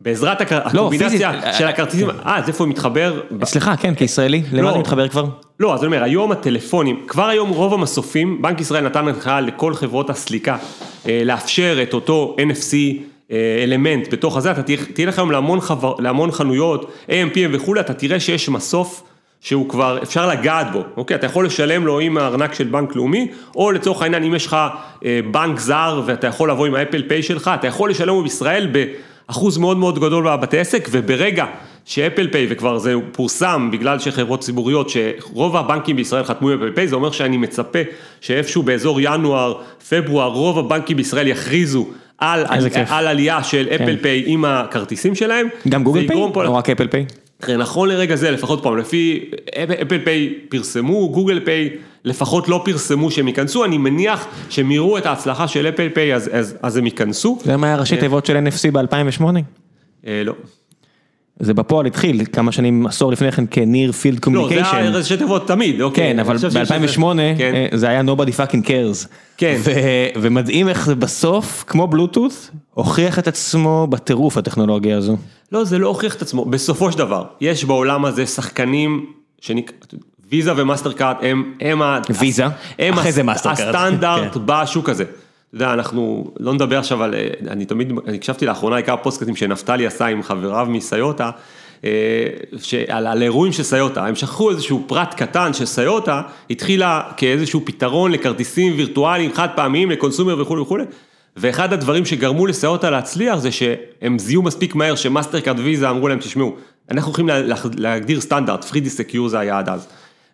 בעזרת 0.00 0.52
לא, 0.52 0.56
הקומבינציה 0.56 1.52
של 1.52 1.66
הכרטיסים, 1.66 2.10
אה, 2.10 2.38
אז 2.38 2.48
איפה 2.48 2.64
הוא 2.64 2.70
מתחבר? 2.70 3.20
סליחה, 3.44 3.76
כן, 3.76 3.94
כישראלי, 3.94 4.42
למה 4.52 4.62
לא. 4.62 4.72
זה 4.72 4.78
מתחבר 4.78 5.08
כבר? 5.08 5.24
לא, 5.60 5.74
אז 5.74 5.80
אני 5.80 5.86
אומר, 5.86 6.02
היום 6.02 6.32
הטלפונים, 6.32 7.04
כבר 7.06 7.26
היום 7.26 7.48
רוב 7.50 7.74
המסופים, 7.74 8.42
בנק 8.42 8.60
ישראל 8.60 8.84
נתן 8.84 9.08
הנחיה 9.08 9.40
לכל 9.40 9.74
חברות 9.74 10.10
הסליקה 10.10 10.56
אה, 11.08 11.22
לאפשר 11.24 11.78
את 11.82 11.94
אותו 11.94 12.36
NFC 12.38 12.74
אה, 13.30 13.60
אלמנט 13.62 14.12
בתוך 14.12 14.36
הזה, 14.36 14.50
אתה 14.50 14.62
תהיה 14.94 15.08
לך 15.08 15.18
היום 15.18 15.30
להמון 15.98 16.30
חנויות, 16.32 16.92
AMPM 17.08 17.48
וכולי, 17.52 17.80
אתה 17.80 17.94
תראה 17.94 18.20
שיש 18.20 18.48
מסוף 18.48 19.02
שהוא 19.40 19.68
כבר, 19.68 19.98
אפשר 20.02 20.28
לגעת 20.28 20.72
בו, 20.72 20.82
אוקיי? 20.96 21.14
אתה 21.14 21.26
יכול 21.26 21.46
לשלם 21.46 21.86
לו 21.86 22.00
עם 22.00 22.16
הארנק 22.16 22.54
של 22.54 22.64
בנק 22.64 22.96
לאומי, 22.96 23.28
או 23.56 23.72
לצורך 23.72 24.02
העניין, 24.02 24.22
אם 24.22 24.34
יש 24.34 24.46
לך 24.46 24.56
בנק 25.30 25.58
זר 25.58 26.02
ואתה 26.06 26.26
יכול 26.26 26.50
לבוא 26.50 26.66
עם 26.66 26.74
האפל 26.74 27.02
פיי 27.08 27.22
שלך, 27.22 27.50
אתה 27.54 27.66
יכול 27.66 27.90
לשלם 27.90 28.08
לו 28.08 28.22
בישראל 28.22 28.68
ב... 28.72 28.84
אחוז 29.26 29.58
מאוד 29.58 29.76
מאוד 29.76 29.98
גדול 29.98 30.24
בבתי 30.24 30.58
עסק, 30.58 30.88
וברגע 30.90 31.44
ש 31.84 31.97
Apple 31.97 32.28
Pay, 32.32 32.46
וכבר 32.50 32.78
זה 32.78 32.94
פורסם 33.12 33.68
בגלל 33.72 33.98
שחברות 33.98 34.40
ציבוריות, 34.40 34.90
שרוב 34.90 35.56
הבנקים 35.56 35.96
בישראל 35.96 36.24
חתמו 36.24 36.50
עם 36.50 36.62
Apple 36.62 36.72
Pay, 36.74 36.88
זה 36.88 36.96
אומר 36.96 37.10
שאני 37.10 37.36
מצפה 37.36 37.78
שאיפשהו 38.20 38.62
באזור 38.62 39.00
ינואר, 39.00 39.54
פברואר, 39.88 40.28
רוב 40.28 40.58
הבנקים 40.58 40.96
בישראל 40.96 41.26
יכריזו 41.26 41.86
על, 42.18 42.44
על, 42.48 42.66
על 42.88 43.06
עלייה 43.06 43.42
של 43.42 43.68
Apple 43.74 43.84
כן. 43.86 43.96
Pay 44.02 44.22
עם 44.26 44.44
הכרטיסים 44.44 45.14
שלהם. 45.14 45.48
גם 45.68 45.84
Google 45.84 46.08
Pay 46.08 46.16
או 46.16 46.54
רק 46.54 46.70
Apple 46.70 46.88
Pay? 46.88 47.06
נכון 47.50 47.88
לרגע 47.88 48.16
זה, 48.16 48.30
לפחות 48.30 48.62
פעם, 48.62 48.76
לפי 48.76 49.30
Apple 49.82 49.98
Pay 50.04 50.34
פרסמו, 50.48 51.08
Google 51.08 51.40
Pay 51.44 51.70
לפחות 52.04 52.48
לא 52.48 52.62
פרסמו 52.64 53.10
שהם 53.10 53.28
ייכנסו, 53.28 53.64
אני 53.64 53.78
מניח 53.78 54.26
שהם 54.50 54.70
יראו 54.70 54.98
את 54.98 55.06
ההצלחה 55.06 55.48
של 55.48 55.68
Apple 55.68 55.88
Pay 55.94 56.14
אז, 56.14 56.30
אז, 56.32 56.56
אז 56.62 56.76
הם 56.76 56.84
ייכנסו. 56.84 57.38
זה 57.44 57.56
מה 57.56 57.66
היה 57.66 57.76
ראשי 57.76 57.94
אה, 57.94 58.00
תיבות 58.00 58.26
של 58.26 58.36
NFC 58.36 58.70
ב-2008? 58.72 59.24
אה, 60.06 60.22
לא. 60.24 60.32
זה 61.40 61.54
בפועל 61.54 61.86
התחיל 61.86 62.24
כמה 62.32 62.52
שנים, 62.52 62.86
עשור 62.86 63.12
לפני 63.12 63.32
כן 63.32 63.44
כ 63.50 63.64
near 63.64 63.92
field 63.92 64.20
communication. 64.20 64.64
לא, 64.64 64.70
זה 64.70 64.76
היה 64.76 64.90
ראשי 64.90 65.16
תיבות 65.16 65.48
תמיד, 65.48 65.80
אוקיי. 65.80 66.12
כן, 66.12 66.18
אבל 66.18 66.36
ב-2008 66.36 67.00
כן. 67.38 67.54
אה, 67.54 67.66
זה 67.72 67.88
היה 67.88 68.00
nobody 68.00 68.30
fucking 68.38 68.66
cares. 68.66 69.08
כן. 69.36 69.60
ומדהים 70.20 70.68
איך 70.68 70.86
זה 70.86 70.94
בסוף, 70.94 71.64
כמו 71.66 71.86
בלוטות', 71.86 72.50
הוכיח 72.74 73.18
את 73.18 73.28
עצמו 73.28 73.86
בטירוף 73.90 74.36
הטכנולוגיה 74.36 74.96
הזו. 74.96 75.16
לא, 75.52 75.64
זה 75.64 75.78
לא 75.78 75.88
הוכיח 75.88 76.14
את 76.14 76.22
עצמו, 76.22 76.44
בסופו 76.44 76.92
של 76.92 76.98
דבר, 76.98 77.24
יש 77.40 77.64
בעולם 77.64 78.04
הזה 78.04 78.26
שחקנים, 78.26 79.06
שנק... 79.40 79.72
Visa 80.30 80.52
ו 80.56 80.92
Mastercard 80.92 81.16
הם, 81.22 81.52
הם, 81.60 81.80
Visa, 82.20 82.44
הם 82.78 82.94
אחרי 82.94 83.12
זה 83.12 83.22
Mastercard, 83.22 83.74
הסטנדרט 83.74 84.34
כן. 84.34 84.40
בשוק 84.46 84.88
הזה. 84.88 85.04
יודע, 85.56 85.72
אנחנו 85.72 86.30
לא 86.40 86.54
נדבר 86.54 86.78
עכשיו 86.78 87.02
על, 87.02 87.14
אני 87.48 87.64
תמיד, 87.64 87.92
אני 88.06 88.16
הקשבתי 88.16 88.46
לאחרונה 88.46 88.76
עיקר 88.76 88.96
פודקאסטים 89.02 89.36
שנפתלי 89.36 89.86
עשה 89.86 90.06
עם 90.06 90.22
חבריו 90.22 90.66
מסיוטה, 90.70 91.30
אה, 91.84 91.90
על, 92.88 93.06
על 93.06 93.22
אירועים 93.22 93.52
של 93.52 93.62
סיוטה, 93.62 94.06
הם 94.06 94.14
שכחו 94.14 94.50
איזשהו 94.50 94.84
פרט 94.86 95.14
קטן 95.14 95.52
שסיוטה 95.52 96.22
התחילה 96.50 97.02
כאיזשהו 97.16 97.60
פתרון 97.64 98.12
לכרטיסים 98.12 98.72
וירטואליים 98.76 99.32
חד 99.32 99.48
פעמיים 99.56 99.90
ל 99.90 99.96
consumer 99.96 100.42
וכולי 100.42 100.62
וכולי. 100.62 100.84
ואחד 101.36 101.72
הדברים 101.72 102.04
שגרמו 102.04 102.46
לסיוטה 102.46 102.90
להצליח 102.90 103.38
זה 103.38 103.52
שהם 103.52 104.18
זיהו 104.18 104.42
מספיק 104.42 104.74
מהר 104.74 104.94
ש 104.94 105.40
Mastercard 105.40 105.58
Visa 105.58 105.90
אמרו 105.90 106.08
להם 106.08 106.18
תשמעו, 106.18 106.56
אנחנו 106.90 107.08
הולכים 107.08 107.28
להגדיר 107.76 108.20
סטנדרט, 108.20 108.64
3-D 108.64 108.90
Secure 108.90 109.28
זה 109.28 109.38
היה 109.38 109.58
עד 109.58 109.68
אז. 109.68 109.88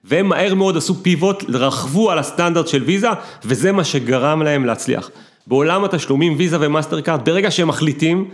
והם 0.04 0.28
מהר 0.28 0.54
מאוד 0.54 0.76
עשו 0.76 0.94
פיבוט, 0.94 1.44
רכבו 1.48 2.10
על 2.10 2.18
הסטנדרט 2.18 2.68
של 2.68 2.82
Visa, 2.82 3.08
וזה 3.44 3.72
מה 3.72 3.84
שגרם 3.84 4.42
להם 4.42 4.64
להצליח. 4.64 5.10
בעולם 5.46 5.84
התשלומים, 5.84 6.34
Visa 6.38 6.56
ו 6.60 7.00
Mastercard, 7.00 7.24
ברגע 7.24 7.50
שהם 7.50 7.68
מחליטים, 7.68 8.28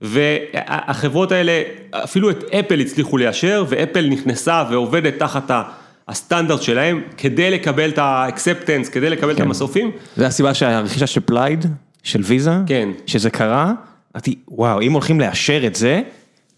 והחברות 0.00 1.32
האלה, 1.32 1.62
אפילו 1.90 2.30
את 2.30 2.44
Apple 2.44 2.80
הצליחו 2.80 3.16
ליישר, 3.16 3.64
ו 3.68 3.74
Apple 3.74 4.06
נכנסה 4.06 4.64
ועובדת 4.70 5.18
תחת 5.18 5.50
הסטנדרט 6.08 6.62
שלהם, 6.62 7.00
כדי 7.16 7.50
לקבל 7.50 7.88
את 7.88 7.98
ה 7.98 8.06
acceptance, 8.06 8.88
כדי 8.88 9.10
לקבל 9.10 9.34
כן. 9.34 9.42
את 9.42 9.46
המסופים. 9.46 9.90
זה 10.16 10.26
הסיבה 10.26 10.54
שהרכישה 10.54 11.06
של 11.06 11.20
Plaid, 11.20 11.66
של 12.02 12.20
Visa, 12.24 12.54
כן. 12.66 12.88
שזה 13.06 13.30
קרה, 13.30 13.72
אמרתי, 14.14 14.34
וואו, 14.48 14.80
אם 14.80 14.92
הולכים 14.92 15.20
לאשר 15.20 15.66
את 15.66 15.74
זה, 15.74 16.02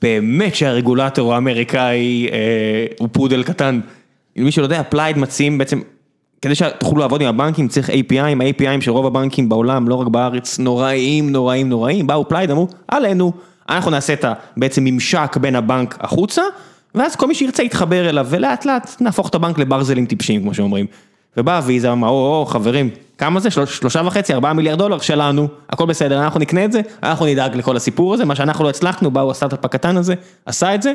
באמת 0.03 0.55
שהרגולטור 0.55 1.35
האמריקאי 1.35 2.29
אה, 2.33 2.39
הוא 2.99 3.09
פודל 3.13 3.43
קטן. 3.43 3.81
מי 4.45 4.53
שלא 4.53 4.65
יודע, 4.65 4.81
Plaid 4.81 5.19
מציעים 5.19 5.59
בעצם, 5.59 5.81
כדי 6.43 6.55
שתוכלו 6.55 7.01
לעבוד 7.01 7.21
עם 7.21 7.29
הבנקים 7.29 7.69
צריך 7.69 7.91
API, 7.91 8.21
ה-API 8.21 8.81
של 8.81 8.91
רוב 8.91 9.07
הבנקים 9.07 9.49
בעולם, 9.49 9.89
לא 9.89 9.95
רק 9.95 10.07
בארץ, 10.09 10.59
נוראים, 10.59 11.33
נוראים, 11.33 11.69
נוראים, 11.69 12.07
באו 12.07 12.23
Plaid, 12.23 12.51
אמרו, 12.51 12.69
עלינו, 12.89 13.33
אנחנו 13.69 13.91
נעשה 13.91 14.13
את 14.13 14.25
בעצם 14.57 14.85
ממשק 14.85 15.37
בין 15.41 15.57
הבנק 15.57 15.97
החוצה, 16.01 16.43
ואז 16.95 17.17
כל 17.17 17.27
מי 17.27 17.35
שירצה 17.35 17.63
יתחבר 17.63 18.09
אליו, 18.09 18.27
ולאט 18.31 18.65
לאט 18.65 18.97
נהפוך 19.01 19.29
את 19.29 19.35
הבנק 19.35 19.59
לברזלים 19.59 20.07
טיפשים, 20.07 20.43
כמו 20.43 20.55
שאומרים. 20.55 20.87
ובאה 21.37 21.61
ויזה, 21.65 21.93
אמרה, 21.93 22.11
או, 22.11 22.41
או, 22.41 22.47
חברים, 22.47 22.91
כמה 23.19 23.41
זה? 23.41 23.51
שלושה 23.51 24.03
וחצי, 24.05 24.35
ארבעה 24.35 24.53
מיליארד 24.53 24.79
דולר 24.79 24.99
שלנו, 24.99 25.49
הכל 25.71 25.87
בסדר, 25.87 26.25
אנחנו 26.25 26.41
נקנה 26.41 26.65
את 26.65 26.73
זה, 26.73 26.81
אנחנו 27.03 27.27
נדאג 27.27 27.57
לכל 27.57 27.77
הסיפור 27.77 28.15
הזה, 28.15 28.25
מה 28.25 28.35
שאנחנו 28.35 28.65
לא 28.65 28.71
הצלחנו, 28.71 29.11
באו 29.11 29.31
הסטארט-אפ 29.31 29.65
הקטן 29.65 29.97
הזה, 29.97 30.15
עשה 30.47 30.75
את 30.75 30.83
זה, 30.83 30.93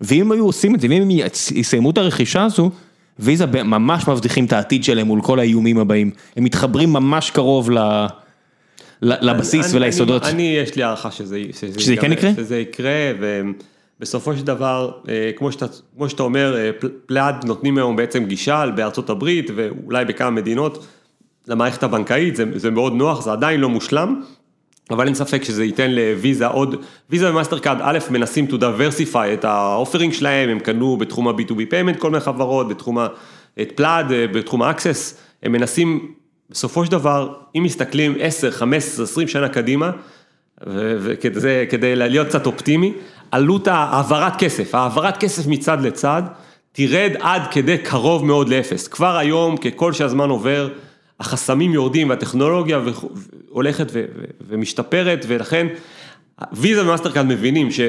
ואם 0.00 0.32
היו 0.32 0.46
עושים 0.46 0.74
את 0.74 0.80
זה, 0.80 0.86
ואם 0.90 1.02
הם 1.02 1.08
יסיימו 1.54 1.90
את 1.90 1.98
הרכישה 1.98 2.44
הזו, 2.44 2.70
ויזה 3.18 3.46
ממש 3.46 4.08
מבטיחים 4.08 4.44
את 4.44 4.52
העתיד 4.52 4.84
שלהם 4.84 5.06
מול 5.06 5.22
כל 5.22 5.38
האיומים 5.38 5.78
הבאים, 5.78 6.10
הם 6.36 6.44
מתחברים 6.44 6.92
ממש 6.92 7.30
קרוב 7.30 7.70
ל... 7.70 8.06
לבסיס 9.02 9.70
אני, 9.70 9.76
וליסודות. 9.76 10.22
אני, 10.22 10.32
אני, 10.32 10.42
יש 10.42 10.76
לי 10.76 10.82
הערכה 10.82 11.10
שזה, 11.10 11.40
שזה, 11.52 11.80
שזה 11.80 11.96
כן 11.96 12.12
יקרה? 12.12 12.30
שזה 12.36 12.58
יקרה, 12.58 13.12
ובסופו 14.00 14.36
של 14.36 14.44
דבר, 14.44 14.90
אה, 15.08 15.30
כמו 15.36 15.52
שאתה, 15.52 15.66
כמו 15.96 16.08
שאתה 16.08 16.22
אומר, 16.22 16.56
אה, 16.56 16.70
פלאד 17.06 17.44
נותנים 17.44 17.78
היום 17.78 17.96
בעצם 17.96 18.24
גישה 18.24 18.64
בארצות 18.76 19.10
הברית 19.10 19.50
ואולי 19.56 20.04
בכמה 20.04 20.30
מדינות 20.30 20.86
למערכת 21.48 21.82
הבנקאית, 21.82 22.36
זה, 22.36 22.44
זה 22.54 22.70
מאוד 22.70 22.92
נוח, 22.92 23.22
זה 23.22 23.32
עדיין 23.32 23.60
לא 23.60 23.68
מושלם, 23.68 24.22
אבל 24.90 25.06
אין 25.06 25.14
ספק 25.14 25.44
שזה 25.44 25.64
ייתן 25.64 25.90
לוויזה 25.90 26.46
עוד, 26.46 26.76
ויזה 27.10 27.30
ומאסטרקארד, 27.30 27.98
מנסים 28.10 28.46
to 28.50 28.54
diversify 28.54 29.32
את 29.34 29.44
ה 29.44 29.52
offering 29.52 30.12
שלהם, 30.12 30.48
הם 30.48 30.58
קנו 30.58 30.96
בתחום 30.96 31.28
ה-B2B 31.28 31.52
payment 31.70 31.98
כל 31.98 32.10
מיני 32.10 32.20
חברות, 32.20 32.68
בתחום 32.68 32.98
ה... 32.98 33.06
את 33.62 33.72
Plaid, 33.74 34.06
בתחום 34.32 34.62
ה-access, 34.62 35.14
הם 35.42 35.52
מנסים 35.52 36.12
בסופו 36.50 36.84
של 36.84 36.90
דבר, 36.90 37.34
אם 37.56 37.62
מסתכלים 37.62 38.14
10, 38.20 38.50
15, 38.50 39.04
20 39.04 39.28
שנה 39.28 39.48
קדימה, 39.48 39.90
וכדי 40.66 41.96
להיות 41.96 42.26
קצת 42.26 42.46
אופטימי, 42.46 42.92
עלות 43.30 43.68
העברת 43.68 44.36
כסף, 44.38 44.74
העברת 44.74 45.16
כסף 45.16 45.46
מצד 45.46 45.80
לצד, 45.80 46.22
תרד 46.72 47.12
עד 47.20 47.42
כדי 47.50 47.78
קרוב 47.78 48.24
מאוד 48.24 48.48
לאפס. 48.48 48.88
כבר 48.88 49.16
היום, 49.16 49.56
ככל 49.56 49.92
שהזמן 49.92 50.30
עובר, 50.30 50.68
החסמים 51.20 51.72
יורדים 51.72 52.10
והטכנולוגיה 52.10 52.80
הולכת 53.48 53.92
ומשתפרת, 54.48 55.24
ולכן 55.28 55.66
ויזה 56.52 56.82
ומאסטרקארד 56.82 57.26
מבינים 57.26 57.70
ש... 57.70 57.80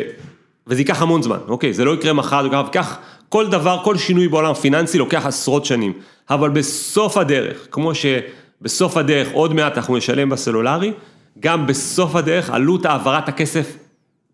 וזה 0.68 0.82
ייקח 0.82 1.02
המון 1.02 1.22
זמן, 1.22 1.38
אוקיי, 1.48 1.74
זה 1.74 1.86
לא 1.86 1.94
יקרה 1.94 2.14
מחר, 2.14 2.50
זה 2.50 2.58
ייקח 2.58 2.98
כל 3.30 3.48
דבר, 3.48 3.80
כל 3.84 3.98
שינוי 3.98 4.28
בעולם 4.28 4.52
הפיננסי 4.52 4.98
לוקח 4.98 5.26
עשרות 5.26 5.66
שנים, 5.66 5.94
אבל 6.30 6.50
בסוף 6.50 7.18
הדרך, 7.18 7.68
כמו 7.72 7.92
שבסוף 7.96 8.98
הדרך 8.98 9.32
עוד 9.32 9.54
מעט 9.54 9.78
אנחנו 9.78 9.98
נשלם 9.98 10.30
בסלולרי, 10.30 10.92
גם 11.40 11.68
בסוף 11.68 12.16
הדרך 12.16 12.50
עלות 12.50 12.86
העברת 12.86 13.30
הכסף 13.30 13.78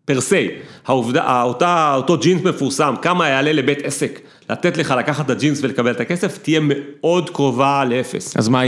per 0.06 0.22
se, 0.22 0.48
העובדה, 0.86 1.42
אותה, 1.42 1.94
אותו 1.96 2.18
ג'ינס 2.18 2.42
מפורסם, 2.44 2.96
כמה 3.02 3.30
יעלה 3.30 3.52
לבית 3.52 3.82
עסק 3.84 4.20
לתת 4.50 4.78
לך 4.78 4.94
לקחת 4.98 5.26
את 5.26 5.30
הג'ינס 5.30 5.60
ולקבל 5.64 5.92
את 5.92 6.00
הכסף, 6.00 6.38
תהיה 6.38 6.60
מאוד 6.64 7.30
קרובה 7.30 7.86
לאפס. 7.86 8.38
אז 8.38 8.48
מה 8.48 8.66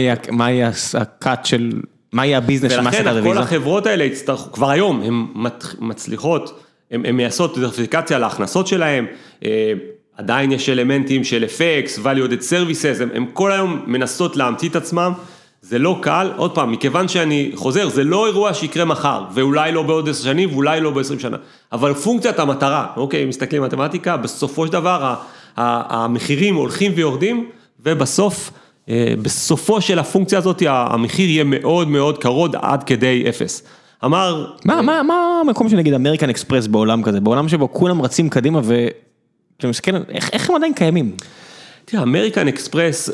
יהיה, 0.51 0.71
הקאט 0.93 1.45
של, 1.45 1.71
מה 2.13 2.25
יהיה 2.25 2.37
הביזנס 2.37 2.71
של 2.71 2.81
מסת 2.81 3.05
הרוויזה? 3.05 3.29
ולכן 3.29 3.33
כל 3.33 3.37
החברות 3.37 3.85
האלה 3.85 4.03
יצטרכו, 4.03 4.51
כבר 4.51 4.69
היום 4.69 5.01
הן 5.01 5.49
מצליחות, 5.79 6.59
הן 6.91 7.11
מייסות 7.11 7.55
דיברסיפיקציה 7.55 8.19
להכנסות 8.19 8.67
שלהן, 8.67 9.05
אה, 9.45 9.73
עדיין 10.17 10.51
יש 10.51 10.69
אלמנטים 10.69 11.23
של 11.23 11.45
אפקס, 11.45 11.99
value 11.99 12.29
added 12.29 12.43
services, 12.49 13.15
הן 13.15 13.25
כל 13.33 13.51
היום 13.51 13.83
מנסות 13.87 14.35
להמציא 14.35 14.69
את 14.69 14.75
עצמם. 14.75 15.13
זה 15.67 15.79
לא 15.79 15.97
קל, 16.01 16.31
עוד 16.35 16.55
פעם, 16.55 16.71
מכיוון 16.71 17.07
שאני 17.07 17.51
חוזר, 17.55 17.89
זה 17.89 18.03
לא 18.03 18.27
אירוע 18.27 18.53
שיקרה 18.53 18.85
מחר, 18.85 19.23
ואולי 19.33 19.71
לא 19.71 19.83
בעוד 19.83 20.09
עשר 20.09 20.23
שנים, 20.23 20.53
ואולי 20.53 20.81
לא 20.81 20.91
בעשרים 20.91 21.19
שנה, 21.19 21.37
אבל 21.71 21.93
פונקציית 21.93 22.39
המטרה, 22.39 22.87
אוקיי, 22.97 23.23
אם 23.23 23.29
מסתכלים 23.29 23.63
מתמטיקה, 23.63 24.17
בסופו 24.17 24.67
של 24.67 24.73
דבר 24.73 25.15
המחירים 25.57 26.55
הולכים 26.55 26.91
ויורדים, 26.95 27.49
ובסוף, 27.85 28.51
אה, 28.89 29.13
בסופו 29.21 29.81
של 29.81 29.99
הפונקציה 29.99 30.37
הזאת, 30.37 30.63
המחיר 30.67 31.29
יהיה 31.29 31.43
מאוד 31.43 31.87
מאוד 31.87 32.17
קרוב 32.17 32.55
עד 32.61 32.83
כדי 32.83 33.25
אפס. 33.29 33.63
אמר... 34.05 34.51
מה, 34.65 34.81
מה, 34.81 35.03
מה 35.03 35.41
המקום 35.41 35.69
של 35.69 35.75
נגיד 35.75 35.93
אמריקן 35.93 36.29
אקספרס 36.29 36.67
בעולם 36.67 37.03
כזה, 37.03 37.19
בעולם 37.19 37.49
שבו 37.49 37.73
כולם 37.73 38.01
רצים 38.01 38.29
קדימה 38.29 38.61
ואתה 38.63 39.67
מסתכל, 39.67 39.91
איך, 40.09 40.29
איך 40.33 40.49
הם 40.49 40.55
עדיין 40.55 40.73
קיימים? 40.73 41.15
תראה, 41.85 42.03
אמריקן 42.03 42.47
אקספרס, 42.47 43.09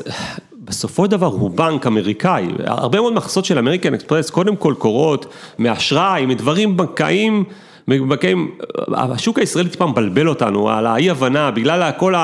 בסופו 0.64 1.04
של 1.04 1.10
דבר 1.10 1.26
הוא 1.26 1.50
בנק 1.50 1.86
אמריקאי, 1.86 2.46
הרבה 2.66 3.00
מאוד 3.00 3.12
מהכנסות 3.12 3.44
של 3.44 3.58
אמריקן 3.58 3.94
אקספרס 3.94 4.30
קודם 4.30 4.56
כל 4.56 4.74
קורות 4.78 5.26
מאשראי, 5.58 6.26
מדברים 6.26 6.76
בנקאיים, 6.76 7.44
בנקאים, 7.88 8.50
השוק 8.94 9.38
הישראלי 9.38 9.68
טיפה 9.68 9.86
מבלבל 9.86 10.28
אותנו 10.28 10.70
על 10.70 10.86
האי 10.86 11.10
הבנה, 11.10 11.50
בגלל 11.50 11.90
כל 11.98 12.14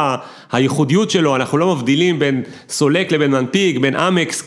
הייחודיות 0.53 1.11
שלו, 1.11 1.37
אנחנו 1.37 1.59
לא 1.59 1.75
מבדילים 1.75 2.19
בין 2.19 2.43
סולק 2.69 3.13
לבין 3.13 3.31
מנפיק, 3.31 3.79
בין 3.79 3.97
אמקס 3.97 4.43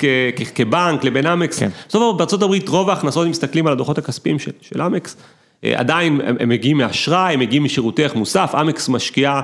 כבנק 0.55 1.03
לבין 1.03 1.27
אמקס, 1.27 1.59
כן. 1.59 1.69
בסופו 1.89 2.17
של 2.29 2.35
דבר 2.35 2.45
הברית 2.45 2.69
רוב 2.69 2.89
ההכנסות, 2.89 3.25
אם 3.25 3.31
מסתכלים 3.31 3.67
על 3.67 3.73
הדוחות 3.73 3.97
הכספיים 3.97 4.39
של, 4.39 4.51
של 4.61 4.81
אמקס, 4.81 5.17
אה, 5.63 5.79
עדיין 5.79 6.21
הם, 6.25 6.35
הם 6.39 6.49
מגיעים 6.49 6.77
מאשראי, 6.77 7.33
הם 7.33 7.39
מגיעים 7.39 7.63
משירותי 7.63 8.03
ערך 8.03 8.15
מוסף, 8.15 8.55
אמקס 8.61 8.89
משקיעה 8.89 9.41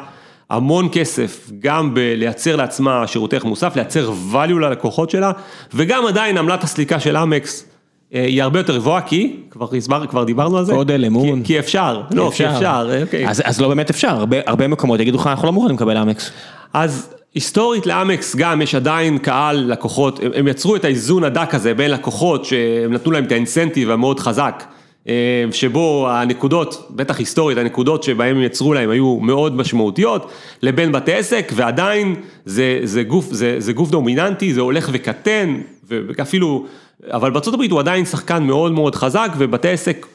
המון 0.50 0.90
כסף 0.92 1.50
גם 1.60 1.94
בלייצר 1.94 2.56
לעצמה 2.56 3.08
שירותי 3.08 3.36
ערך 3.36 3.46
מוסף, 3.46 3.76
לייצר 3.76 4.12
value 4.34 4.60
ללקוחות 4.60 5.10
שלה, 5.10 5.32
וגם 5.74 6.06
עדיין 6.06 6.38
עמלת 6.38 6.64
הסליקה 6.64 7.00
של 7.00 7.18
אמקס 7.18 7.66
אה, 8.14 8.26
היא 8.26 8.44
הרבה 8.44 8.60
יותר 8.60 8.78
גבוהה, 8.78 9.02
כי, 9.02 9.36
כבר 9.50 9.76
הסבר, 9.78 10.06
כבר 10.08 10.24
דיברנו 10.24 10.58
על 10.58 10.66
זה, 10.66 10.74
גודל, 10.74 11.06
אמון, 11.06 11.40
כי, 11.40 11.48
כי 11.48 11.60
אפשר, 11.60 12.02
לא, 12.12 12.32
כי 12.36 12.50
אפשר, 12.50 12.90
אוקיי. 13.02 13.30
אז, 13.30 13.42
אז 13.46 13.62
לא 13.62 13.68
באמת 13.68 13.90
אפשר, 13.90 14.10
הרבה, 14.10 14.38
הרבה 14.46 14.68
מקומות 14.68 15.00
יגידו 15.00 15.18
לך, 15.18 15.28
אנחנו 15.28 15.46
לא 15.46 15.54
מוכנים 15.54 15.76
לקבל 15.76 15.98
אמקס. 15.98 16.32
אז 16.74 17.14
היסטורית 17.36 17.86
לאמקס 17.86 18.36
גם 18.36 18.62
יש 18.62 18.76
עדיין 18.76 19.18
קהל 19.18 19.58
לקוחות, 19.72 20.20
הם, 20.24 20.32
הם 20.36 20.48
יצרו 20.48 20.76
את 20.76 20.86
האיזון 20.86 21.24
הדק 21.24 21.56
הזה 21.56 21.74
בין 21.74 21.92
לקוחות 21.92 22.46
שהם 22.46 22.94
נתנו 22.94 23.12
להם 23.12 23.24
את 23.24 23.32
האינסנטיב 23.32 23.92
המאוד 23.92 24.20
חזק. 24.20 24.64
אה, 25.08 25.14
שבו 25.52 26.08
הנקודות, 26.10 26.88
בטח 26.90 27.20
היסטורית, 27.20 27.58
הנקודות 27.58 28.04
שבהם 28.04 28.36
הם 28.36 28.44
יצרו 28.44 28.74
להם 28.74 28.90
היו 28.90 29.20
מאוד 29.20 29.56
משמעותיות, 29.56 30.32
לבין 30.62 30.92
בתי 30.92 31.14
עסק, 31.14 31.52
ועדיין 31.56 32.16
זה, 32.46 32.80
זה, 32.84 33.04
גוף, 33.04 33.26
זה, 33.32 33.56
זה 33.60 33.74
גוף 33.74 33.90
דומיננטי, 33.90 34.54
זה 34.54 34.62
הולך 34.62 34.90
וקטן, 34.92 35.58
ואפילו, 35.88 36.66
אבל 37.12 37.32
בארה"ב 37.32 37.72
הוא 37.72 37.80
עדיין 37.80 38.06
שחקן 38.06 38.44
מאוד 38.44 38.72
מאוד 38.72 38.96
חזק, 38.96 39.32
ובתי 39.38 39.70
עסק, 39.70 40.06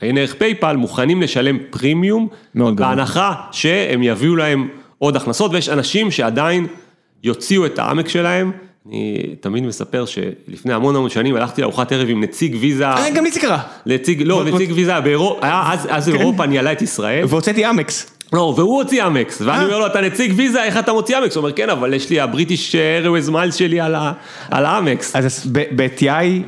עיין 0.00 0.18
ערך 0.18 0.34
PayPal, 0.34 0.76
מוכנים 0.76 1.22
לשלם 1.22 1.58
פרימיום, 1.70 2.28
בהנחה 2.54 3.34
שהם 3.52 4.02
יביאו 4.02 4.36
להם 4.36 4.68
עוד 4.98 5.16
הכנסות, 5.16 5.50
ויש 5.54 5.68
אנשים 5.68 6.10
שעדיין 6.10 6.66
יוציאו 7.24 7.66
את 7.66 7.78
האמקס 7.78 8.08
שלהם. 8.08 8.52
אני 8.88 9.22
תמיד 9.40 9.64
מספר 9.64 10.04
שלפני 10.06 10.72
המון 10.72 10.96
המון 10.96 11.10
שנים 11.10 11.36
הלכתי 11.36 11.60
לארוחת 11.60 11.92
ערב 11.92 12.08
עם 12.08 12.22
נציג 12.22 12.56
ויזה. 12.60 12.86
אה, 12.86 13.10
גם 13.10 13.24
לי 13.24 13.30
זה 13.30 13.40
קרה. 13.40 13.62
נציג, 13.86 14.22
לא, 14.22 14.44
נציג 14.44 14.72
ויזה, 14.74 14.96
אז 15.88 16.08
כן. 16.08 16.14
אירופה 16.14 16.46
ניהלה 16.46 16.72
את 16.72 16.82
ישראל. 16.82 17.24
והוצאתי 17.28 17.70
אמקס. 17.70 18.10
לא, 18.32 18.54
והוא 18.56 18.82
הוציא 18.82 19.06
אמקס, 19.06 19.40
ואני 19.40 19.58
אה. 19.58 19.64
אומר 19.64 19.78
לו, 19.78 19.86
אתה 19.86 20.00
נציג 20.00 20.32
ויזה, 20.36 20.64
איך 20.64 20.78
אתה 20.78 20.92
מוציא 20.92 21.18
אמקס? 21.18 21.36
הוא 21.36 21.42
אומר, 21.42 21.52
כן, 21.52 21.70
אבל 21.70 21.94
יש 21.94 22.10
לי 22.10 22.20
ה 22.20 22.27
British 22.27 22.74
Airways 22.74 23.28
miles 23.28 23.54
שלי 23.54 23.80
על 23.80 24.64
האמקס. 24.66 25.16
אז 25.16 25.46
ב-TI 25.52 26.04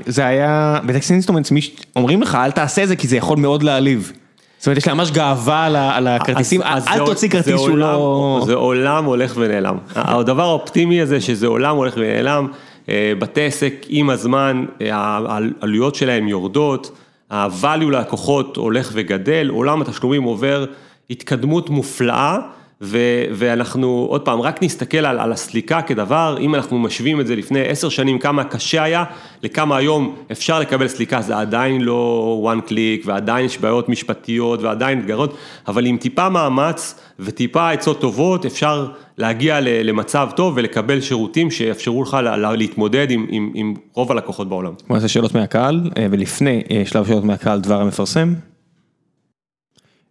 זה 0.07 0.27
היה, 0.27 0.79
בטקסס 0.87 1.11
אינסטרומנטס, 1.11 1.53
אומרים 1.97 2.23
לך, 2.23 2.35
אל 2.35 2.51
תעשה 2.51 2.87
זה, 2.87 2.97
כי 2.97 3.09
זה 3.09 3.17
יכול 3.17 3.39
מאוד 3.39 3.63
להעליב. 3.63 4.13
זאת 4.61 4.67
אומרת, 4.67 4.79
יש 4.79 4.89
לה 4.89 4.95
ממש 4.95 5.11
גאווה 5.11 5.65
על 5.97 6.07
הכרטיסים, 6.07 6.63
אל 6.63 7.07
תוציא 7.07 7.29
כרטיס 7.29 7.61
שהוא 7.61 7.79
לא... 7.79 8.43
זה 8.47 8.55
עולם 8.55 9.05
הולך 9.05 9.33
ונעלם. 9.37 9.77
הדבר 9.95 10.43
האופטימי 10.43 11.01
הזה, 11.01 11.21
שזה 11.21 11.47
עולם 11.47 11.77
הולך 11.77 11.95
ונעלם, 11.97 12.47
אה, 12.89 13.13
בתי 13.19 13.45
עסק 13.45 13.75
עם 13.89 14.11
הזמן, 14.11 14.65
אה, 14.81 15.19
העלויות 15.61 15.95
שלהם 15.95 16.29
יורדות, 16.29 16.91
ה-value 17.31 17.91
ללקוחות 17.91 18.57
הולך 18.57 18.91
וגדל, 18.93 19.49
עולם 19.49 19.81
התשלומים 19.81 20.23
עובר 20.23 20.65
התקדמות 21.11 21.71
מופלאה. 21.71 22.39
ו- 22.83 23.25
ואנחנו 23.33 24.07
עוד 24.11 24.21
פעם 24.21 24.41
רק 24.41 24.63
נסתכל 24.63 24.99
על, 24.99 25.19
על 25.19 25.33
הסליקה 25.33 25.83
כדבר, 25.83 26.37
אם 26.41 26.55
אנחנו 26.55 26.79
משווים 26.79 27.21
את 27.21 27.27
זה 27.27 27.37
לפני 27.37 27.61
עשר 27.61 27.89
שנים 27.89 28.19
כמה 28.19 28.45
קשה 28.45 28.83
היה, 28.83 29.05
לכמה 29.43 29.77
היום 29.77 30.17
אפשר 30.33 30.61
לקבל 30.61 30.89
סליקה, 30.89 31.21
זה 31.21 31.39
עדיין 31.39 31.81
לא 31.81 32.53
one 32.55 32.69
click 32.69 33.03
ועדיין 33.05 33.47
יש 33.47 33.59
בעיות 33.59 33.89
משפטיות 33.89 34.63
ועדיין 34.63 35.01
אתגרות, 35.01 35.37
אבל 35.69 35.87
עם 35.87 35.97
טיפה 35.97 36.29
מאמץ 36.29 37.01
וטיפה 37.19 37.71
עצות 37.71 38.01
טובות 38.01 38.47
אפשר 38.47 38.87
להגיע 39.19 39.61
למצב 39.61 40.29
טוב 40.37 40.53
ולקבל 40.57 41.01
שירותים 41.01 41.51
שיאפשרו 41.51 42.03
לך 42.03 42.17
להתמודד 42.57 43.11
עם, 43.11 43.27
עם, 43.31 43.53
עם 43.55 43.75
רוב 43.95 44.13
הלקוחות 44.13 44.49
בעולם. 44.49 44.73
בוא 44.89 44.97
נעשה 44.97 45.09
שאלות 45.09 45.35
מהקהל 45.35 45.91
אה, 45.97 46.07
ולפני 46.11 46.63
אה, 46.71 46.83
שלב 46.87 47.07
שאלות 47.07 47.25
מהקהל 47.25 47.61
דבר 47.61 47.81
המפרסם. 47.81 48.35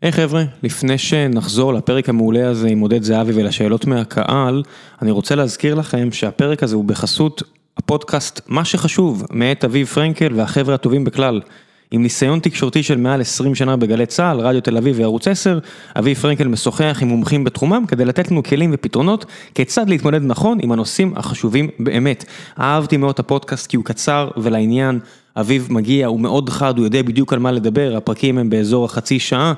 היי 0.01 0.11
חבר'ה, 0.11 0.43
לפני 0.63 0.97
שנחזור 0.97 1.73
לפרק 1.73 2.09
המעולה 2.09 2.49
הזה 2.49 2.67
עם 2.67 2.79
עודד 2.79 3.03
זהבי 3.03 3.31
ולשאלות 3.35 3.85
מהקהל, 3.85 4.63
אני 5.01 5.11
רוצה 5.11 5.35
להזכיר 5.35 5.75
לכם 5.75 6.11
שהפרק 6.11 6.63
הזה 6.63 6.75
הוא 6.75 6.85
בחסות 6.85 7.43
הפודקאסט 7.77 8.41
מה 8.47 8.65
שחשוב, 8.65 9.25
מאת 9.31 9.63
אביב 9.63 9.87
פרנקל 9.87 10.33
והחבר'ה 10.35 10.75
הטובים 10.75 11.03
בכלל. 11.03 11.41
עם 11.91 12.03
ניסיון 12.03 12.39
תקשורתי 12.39 12.83
של 12.83 12.97
מעל 12.97 13.21
20 13.21 13.55
שנה 13.55 13.77
בגלי 13.77 14.05
צה"ל, 14.05 14.39
רדיו 14.39 14.61
תל 14.61 14.77
אביב 14.77 14.99
וערוץ 14.99 15.27
10, 15.27 15.59
אביב 15.95 16.17
פרנקל 16.17 16.47
משוחח 16.47 16.99
עם 17.01 17.07
מומחים 17.07 17.43
בתחומם 17.43 17.85
כדי 17.87 18.05
לתת 18.05 18.31
לנו 18.31 18.43
כלים 18.43 18.71
ופתרונות 18.73 19.25
כיצד 19.55 19.89
להתמודד 19.89 20.23
נכון 20.23 20.57
עם 20.61 20.71
הנושאים 20.71 21.13
החשובים 21.15 21.69
באמת. 21.79 22.25
אהבתי 22.59 22.97
מאוד 22.97 23.13
את 23.13 23.19
הפודקאסט 23.19 23.67
כי 23.67 23.77
הוא 23.77 23.85
קצר 23.85 24.29
ולעניין, 24.37 24.99
אביב 25.35 25.67
מגיע, 25.71 26.07
הוא 26.07 26.19
מאוד 26.19 26.49
חד, 26.49 26.77
הוא 26.77 26.85
יודע 26.85 27.01
בדיוק 27.01 27.33
על 27.33 27.39
מה 27.39 27.51
לדבר, 27.51 27.95
הפרקים 27.97 28.37
הם 28.37 28.49
באזור 28.49 28.85
החצי 28.85 29.19
שעה, 29.19 29.53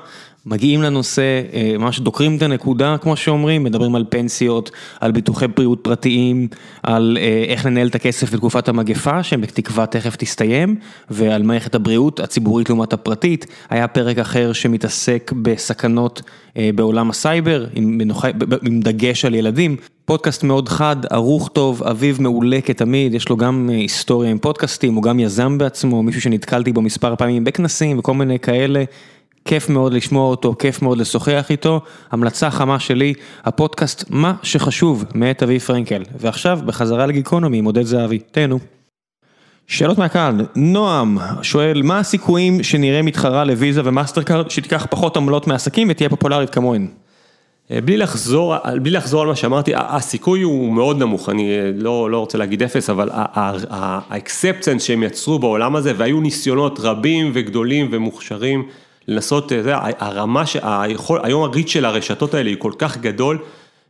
מגיעים 0.46 0.82
לנושא, 0.82 1.42
אה, 1.52 1.74
ממש 1.78 2.00
דוקרים 2.00 2.36
את 2.36 2.42
הנקודה, 2.42 2.96
כמו 3.00 3.16
שאומרים, 3.16 3.64
מדברים 3.64 3.94
על 3.94 4.04
פנסיות, 4.08 4.70
על 5.00 5.12
ביטוחי 5.12 5.46
בריאות 5.48 5.78
פרטיים, 5.82 6.48
על 6.82 7.18
אה, 7.20 7.44
איך 7.48 7.66
לנהל 7.66 7.88
את 7.88 7.94
הכסף 7.94 8.34
בתקופת 8.34 8.68
המגפה, 8.68 9.22
שבתקווה 9.22 9.86
תכף 9.86 10.16
תסתיים, 10.16 10.76
ועל 11.10 11.42
מערכת 11.42 11.74
הבריאות 11.74 12.20
הציבורית 12.20 12.68
לעומת 12.68 12.92
הפרטית. 12.92 13.46
היה 13.70 13.88
פרק 13.88 14.18
אחר 14.18 14.52
שמתעסק 14.52 15.32
בסכנות 15.42 16.22
אה, 16.56 16.70
בעולם 16.74 17.10
הסייבר, 17.10 17.66
עם, 17.74 18.00
עם 18.62 18.80
דגש 18.80 19.24
על 19.24 19.34
ילדים. 19.34 19.76
פודקאסט 20.04 20.42
מאוד 20.42 20.68
חד, 20.68 20.96
ערוך 21.10 21.48
טוב, 21.48 21.82
אביב 21.82 22.22
מעולה 22.22 22.60
כתמיד, 22.60 23.14
יש 23.14 23.28
לו 23.28 23.36
גם 23.36 23.70
היסטוריה 23.72 24.30
עם 24.30 24.38
פודקאסטים, 24.38 24.94
הוא 24.94 25.02
גם 25.02 25.20
יזם 25.20 25.58
בעצמו, 25.58 26.02
מישהו 26.02 26.20
שנתקלתי 26.20 26.72
בו 26.72 26.80
מספר 26.82 27.16
פעמים 27.16 27.44
בכנסים 27.44 27.98
וכל 27.98 28.14
מיני 28.14 28.38
כאלה. 28.38 28.84
כיף 29.44 29.68
מאוד 29.68 29.92
לשמוע 29.92 30.30
אותו, 30.30 30.54
כיף 30.58 30.82
מאוד 30.82 30.98
לשוחח 30.98 31.46
איתו. 31.50 31.80
המלצה 32.10 32.50
חמה 32.50 32.78
שלי, 32.78 33.14
הפודקאסט 33.44 34.04
מה 34.10 34.34
שחשוב, 34.42 35.04
מאת 35.14 35.42
אבי 35.42 35.58
פרנקל. 35.60 36.02
ועכשיו, 36.18 36.60
בחזרה 36.66 37.06
לגיקונומי 37.06 37.58
עם 37.58 37.64
עודד 37.64 37.82
זהבי, 37.82 38.18
תהנו. 38.18 38.58
שאלות 39.66 39.98
מהקהל, 39.98 40.46
נועם 40.56 41.18
שואל, 41.42 41.82
מה 41.82 41.98
הסיכויים 41.98 42.62
שנראה 42.62 43.02
מתחרה 43.02 43.44
לוויזה 43.44 43.80
ומאסטרקארד 43.84 44.50
שתיקח 44.50 44.86
פחות 44.90 45.16
עמלות 45.16 45.46
מעסקים 45.46 45.88
ותהיה 45.90 46.08
פופולרית 46.08 46.50
כמוהן? 46.50 46.86
אה, 47.70 47.80
בלי 47.80 47.96
לחזור, 47.96 48.54
בלי 48.82 48.90
לחזור 48.90 49.22
על 49.22 49.28
מה 49.28 49.36
שאמרתי, 49.36 49.72
הסיכוי 49.76 50.42
הוא 50.42 50.72
מאוד 50.72 50.98
נמוך, 50.98 51.28
אני 51.28 51.50
אה, 51.50 51.70
לא, 51.74 52.10
לא 52.10 52.18
רוצה 52.18 52.38
להגיד 52.38 52.62
אפס, 52.62 52.90
אבל 52.90 53.08
ה 53.12 53.27
acceptance 53.27 54.82
שהם 54.82 55.02
יצרו 55.02 55.38
בעולם 55.38 55.76
הזה, 55.76 55.92
והיו 55.96 56.20
ניסיונות 56.20 56.80
רבים 56.80 57.30
וגדולים 57.34 57.88
ומוכשרים 57.92 58.68
לנסות, 59.08 59.52
זה, 59.62 59.72
הרמה, 59.76 60.42
היכול, 60.62 61.20
היום 61.22 61.42
ה 61.42 61.46
reach 61.46 61.68
של 61.68 61.84
הרשתות 61.84 62.34
האלה 62.34 62.50
היא 62.50 62.56
כל 62.58 62.72
כך 62.78 62.98
גדול, 62.98 63.38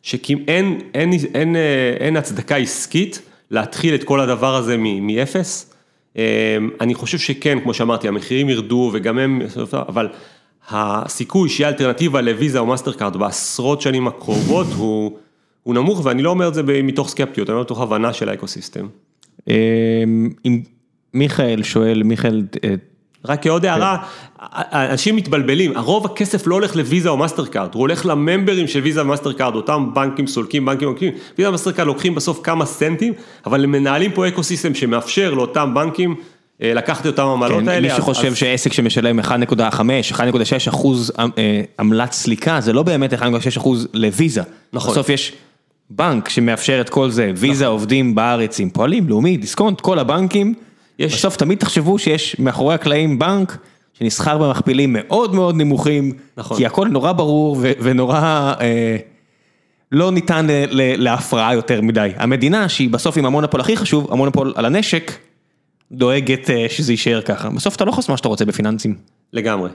שאין 0.02 0.44
אין, 0.48 0.78
אין, 0.94 1.10
אין, 1.34 1.56
אה, 1.56 1.96
אין 2.00 2.16
הצדקה 2.16 2.56
עסקית 2.56 3.22
להתחיל 3.50 3.94
את 3.94 4.04
כל 4.04 4.20
הדבר 4.20 4.54
הזה 4.54 4.76
מאפס. 4.78 5.74
אני 6.80 6.94
חושב 6.94 7.18
שכן, 7.18 7.60
כמו 7.60 7.74
שאמרתי, 7.74 8.08
המחירים 8.08 8.48
ירדו 8.48 8.90
וגם 8.92 9.18
הם, 9.18 9.42
אבל 9.88 10.08
הסיכוי 10.70 11.48
שיהיה 11.48 11.68
אלטרנטיבה 11.70 12.20
לוויזה 12.20 12.58
או 12.58 12.66
מאסטרקארד 12.66 13.16
בעשרות 13.16 13.80
שנים 13.80 14.06
הקרובות 14.06 14.66
הוא, 14.76 15.18
הוא 15.62 15.74
נמוך, 15.74 16.04
ואני 16.04 16.22
לא 16.22 16.30
אומר 16.30 16.48
את 16.48 16.54
זה 16.54 16.62
מתוך 16.62 17.08
סקפטיות, 17.08 17.48
אני 17.48 17.54
אומר 17.54 17.64
מתוך 17.64 17.80
הבנה 17.80 18.12
של 18.12 18.28
האקוסיסטם. 18.28 18.86
אמ, 19.48 19.54
אם 20.44 20.62
מיכאל 21.14 21.62
שואל, 21.62 22.02
מיכאל... 22.02 22.42
רק 23.24 23.42
כעוד 23.42 23.66
הערה, 23.66 23.96
אנשים 24.72 25.16
מתבלבלים, 25.16 25.76
הרוב 25.76 26.06
הכסף 26.06 26.46
לא 26.46 26.54
הולך 26.54 26.76
לוויזה 26.76 27.08
או 27.08 27.16
מאסטרקארד, 27.16 27.74
הוא 27.74 27.80
הולך 27.80 28.06
ל 28.06 28.14
members 28.14 28.68
של 28.68 28.80
ויזה 28.80 29.02
ומאסטרקארד, 29.02 29.54
אותם 29.54 29.90
בנקים 29.94 30.26
סולקים, 30.26 30.66
בנקים 30.66 30.88
מנפיקים, 30.88 31.12
ויזה 31.38 31.48
ומאסטרקארד 31.48 31.86
לוקחים 31.86 32.14
בסוף 32.14 32.40
כמה 32.42 32.66
סנטים, 32.66 33.12
אבל 33.46 33.64
הם 33.64 33.72
מנהלים 33.72 34.12
פה 34.12 34.28
אקוסיסטם 34.28 34.74
שמאפשר 34.74 35.34
לאותם 35.34 35.74
בנקים 35.74 36.14
אה, 36.62 36.74
לקחת 36.74 37.08
אותם 37.08 37.22
עמלות 37.22 37.62
כן, 37.62 37.68
האלה. 37.68 37.88
מי 37.88 37.94
שחושב 37.96 38.26
אז... 38.26 38.36
שעסק 38.36 38.72
שמשלם 38.72 39.20
1.5, 39.20 39.24
1.6 40.12 40.18
אחוז 40.68 41.12
אה, 41.18 41.62
עמלת 41.78 42.12
סליקה, 42.12 42.60
זה 42.60 42.72
לא 42.72 42.82
באמת 42.82 43.12
1.6 43.12 43.16
אחוז 43.56 43.88
לוויזה. 43.94 44.42
נכון. 44.72 44.90
בסוף 44.90 45.08
יש 45.08 45.32
בנק 45.90 46.28
שמאפשר 46.28 46.80
את 46.80 46.88
כל 46.90 47.10
זה, 47.10 47.32
ויזה 47.36 47.64
נכון. 47.64 47.72
עובדים 47.72 48.14
בארץ 48.14 48.60
עם 48.60 48.70
פועלים, 48.70 49.08
לאומי, 49.08 49.36
דיסקונט, 49.36 49.80
כל 49.80 49.98
הבנקים. 49.98 50.54
יש... 51.02 51.14
בסוף 51.14 51.36
תמיד 51.36 51.58
תחשבו 51.58 51.98
שיש 51.98 52.36
מאחורי 52.38 52.74
הקלעים 52.74 53.18
בנק 53.18 53.56
שנסחר 53.92 54.38
במכפילים 54.38 54.96
מאוד 54.98 55.34
מאוד 55.34 55.56
נמוכים, 55.56 56.12
נכון. 56.36 56.56
כי 56.56 56.66
הכל 56.66 56.88
נורא 56.88 57.12
ברור 57.12 57.56
ו- 57.60 57.72
ונורא... 57.80 58.18
אה, 58.60 58.96
לא 59.92 60.12
ניתן 60.12 60.46
להפרעה 60.72 61.54
יותר 61.54 61.80
מדי. 61.80 62.10
המדינה 62.16 62.68
שהיא 62.68 62.90
בסוף 62.90 63.16
עם 63.16 63.26
המונופול 63.26 63.60
הכי 63.60 63.76
חשוב, 63.76 64.12
המונופול 64.12 64.52
על 64.56 64.64
הנשק, 64.64 65.12
דואגת 65.92 66.50
אה, 66.50 66.66
שזה 66.68 66.92
יישאר 66.92 67.20
ככה, 67.20 67.50
בסוף 67.50 67.76
אתה 67.76 67.84
לא 67.84 67.90
יכול 67.90 67.98
לעשות 67.98 68.10
מה 68.10 68.16
שאתה 68.16 68.28
רוצה 68.28 68.44
בפיננסים. 68.44 68.94
לגמרי. 69.32 69.70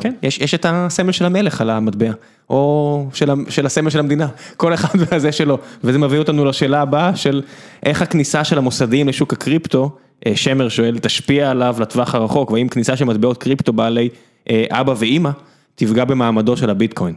כן, 0.00 0.14
יש, 0.22 0.38
יש 0.38 0.54
את 0.54 0.66
הסמל 0.68 1.12
של 1.12 1.24
המלך 1.24 1.60
על 1.60 1.70
המטבע, 1.70 2.10
או 2.50 3.06
של, 3.12 3.30
של 3.48 3.66
הסמל 3.66 3.90
של 3.90 3.98
המדינה, 3.98 4.28
כל 4.56 4.74
אחד 4.74 4.88
והזה 4.96 5.32
שלו, 5.32 5.58
וזה 5.84 5.98
מביא 5.98 6.18
אותנו 6.18 6.44
לשאלה 6.44 6.82
הבאה 6.82 7.16
של 7.16 7.42
איך 7.82 8.02
הכניסה 8.02 8.44
של 8.44 8.58
המוסדיים 8.58 9.08
לשוק 9.08 9.32
הקריפטו, 9.32 9.96
שמר 10.34 10.68
שואל, 10.68 10.98
תשפיע 10.98 11.50
עליו 11.50 11.76
לטווח 11.78 12.14
הרחוק, 12.14 12.50
והאם 12.50 12.68
כניסה 12.68 12.96
של 12.96 13.04
מטבעות 13.04 13.38
קריפטו 13.38 13.72
בעלי 13.72 14.08
אה, 14.50 14.64
אבא 14.70 14.94
ואימא, 14.98 15.30
תפגע 15.74 16.04
במעמדו 16.04 16.56
של 16.56 16.70
הביטקוין. 16.70 17.14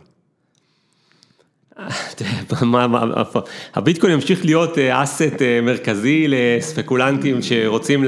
הביטקוין 3.76 4.14
ימשיך 4.14 4.46
להיות 4.46 4.78
אסט 4.78 5.42
אה, 5.42 5.48
אה, 5.48 5.62
מרכזי 5.62 6.26
לספקולנטים 6.28 7.42
שרוצים 7.42 8.06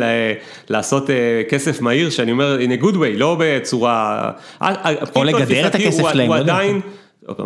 לעשות 0.69 1.09
אה, 1.09 1.41
כסף 1.49 1.81
מהיר, 1.81 2.09
שאני 2.09 2.31
אומר 2.31 2.57
in 2.59 2.79
a 2.79 2.83
good 2.83 2.95
way, 2.95 3.17
לא 3.17 3.37
בצורה... 3.39 4.31
או 5.15 5.23
לגדר 5.23 5.67
את 5.67 5.75
הכסף 5.75 6.03
שלהם. 6.11 6.27
הוא 6.27 6.35
לא 6.35 6.41
עדיין... 6.41 6.81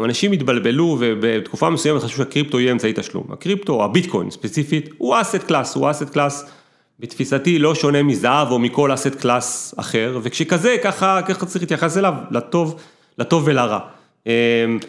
אנשים 0.03 0.31
התבלבלו 0.31 0.97
ובתקופה 0.99 1.69
מסוימת 1.69 2.01
חשבו 2.01 2.17
שהקריפטו 2.17 2.59
יהיה 2.59 2.71
אמצעי 2.71 2.93
תשלום. 2.95 3.23
הקריפטו, 3.29 3.83
הביטקוין 3.83 4.31
ספציפית, 4.31 4.89
הוא 4.97 5.15
asset 5.21 5.43
class, 5.43 5.75
הוא 5.75 5.91
asset 5.91 6.09
class 6.09 6.51
בתפיסתי 6.99 7.59
לא 7.59 7.75
שונה 7.75 8.03
מזהב 8.03 8.51
או 8.51 8.59
מכל 8.59 8.93
asset 8.93 9.15
class 9.15 9.73
אחר, 9.77 10.19
וככזה 10.23 10.75
ככה 10.83 11.21
צריך 11.45 11.61
להתייחס 11.61 11.97
אליו 11.97 12.13
לטוב, 12.31 12.79
לטוב 13.17 13.43
ולרע. 13.45 13.79
אמ, 14.27 14.31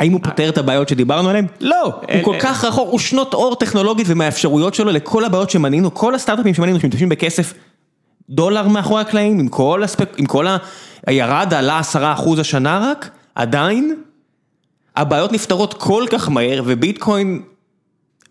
האם 0.01 0.13
הוא 0.13 0.21
פותר 0.23 0.49
את 0.49 0.59
הבעיות 0.59 0.89
שדיברנו 0.89 1.29
עליהן? 1.29 1.47
לא, 1.61 1.85
הוא 1.85 2.23
כל 2.23 2.37
כך 2.41 2.65
רחוק, 2.65 2.89
הוא 2.91 2.99
שנות 2.99 3.35
אור 3.35 3.55
טכנולוגית 3.55 4.07
ומהאפשרויות 4.11 4.75
שלו 4.75 4.91
לכל 4.91 5.25
הבעיות 5.25 5.51
שמנינו, 5.51 5.95
כל 5.95 6.15
הסטארט-אפים 6.15 6.55
שמנינו 6.55 6.81
שמתיישבים 6.81 7.09
בכסף 7.09 7.55
דולר 8.31 8.69
מאחורי 8.69 9.01
הקלעים, 9.01 9.39
עם 9.39 9.49
כל 9.49 9.83
הספק, 9.83 10.09
עם 10.17 10.27
כל 10.27 10.47
ה... 10.47 10.57
הירד 11.07 11.55
עלה 11.55 11.79
עשרה 11.79 12.13
אחוז 12.13 12.39
השנה 12.39 12.91
רק, 12.91 13.11
עדיין 13.35 13.95
הבעיות 14.97 15.33
נפתרות 15.33 15.75
כל 15.75 16.05
כך 16.11 16.29
מהר 16.29 16.63
וביטקוין 16.67 17.43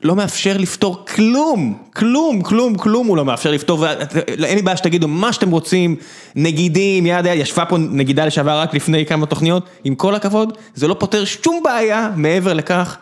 לא 0.04 0.16
מאפשר 0.16 0.58
לפתור 0.58 1.06
כלום, 1.16 1.78
כלום, 1.96 2.42
כלום, 2.42 2.76
כלום 2.76 3.08
הוא 3.08 3.18
לא 3.18 3.26
מאפשר 3.26 3.52
לפתור, 3.52 3.80
ואין 3.80 4.56
לי 4.56 4.62
בעיה 4.62 4.78
שתגידו 4.78 5.08
מה 5.08 5.34
שאתם 5.34 5.52
רוצים, 5.52 5.96
נגידים, 6.36 7.06
יד 7.06 7.26
יד, 7.26 7.38
ישבה 7.38 7.66
פה 7.66 7.78
נגידה 7.78 8.26
לשעבר 8.26 8.60
רק 8.60 8.74
לפני 8.74 9.06
כמה 9.06 9.26
תוכניות, 9.26 9.66
עם 9.84 9.96
כל 9.96 10.16
הכבוד, 10.16 10.58
זה 10.76 10.88
לא 10.88 10.94
פותר 11.00 11.26
שום 11.26 11.62
בעיה 11.64 12.10
מעבר 12.16 12.54
לכך. 12.54 12.98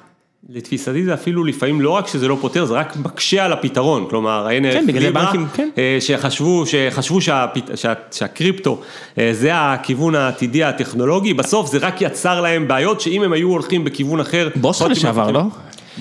לתפיסתי 0.50 1.04
זה 1.04 1.14
אפילו 1.14 1.44
לפעמים 1.44 1.82
לא 1.82 1.90
רק 1.90 2.08
שזה 2.08 2.28
לא 2.28 2.38
פותר, 2.42 2.66
זה 2.66 2.74
רק 2.74 2.96
מקשה 2.96 3.46
על 3.46 3.54
הפתרון, 3.54 4.06
כלומר, 4.10 4.48
הנה, 4.48 4.72
כן, 4.72 4.88
בגלל 4.88 5.12
בנקים, 5.12 5.48
כן. 5.54 5.70
אה, 5.78 5.98
שחשבו, 6.00 6.66
שחשבו 6.66 7.22
שהפת, 7.22 7.64
שה, 7.76 7.94
שהקריפטו 8.12 8.82
אה, 9.18 9.30
זה 9.34 9.50
הכיוון 9.54 10.16
העתידי 10.16 10.64
הטכנולוגי, 10.64 11.34
בסוף 11.34 11.72
זה 11.72 11.78
רק 11.78 12.02
יצר 12.02 12.42
להם 12.42 12.68
בעיות 12.68 13.02
שאם 13.02 13.24
הם 13.24 13.34
היו 13.34 13.50
הולכים 13.50 13.84
בכיוון 13.84 14.20
אחר. 14.20 14.50
בוס 14.56 14.82
לשעבר, 14.82 15.32
לא? 15.32 15.44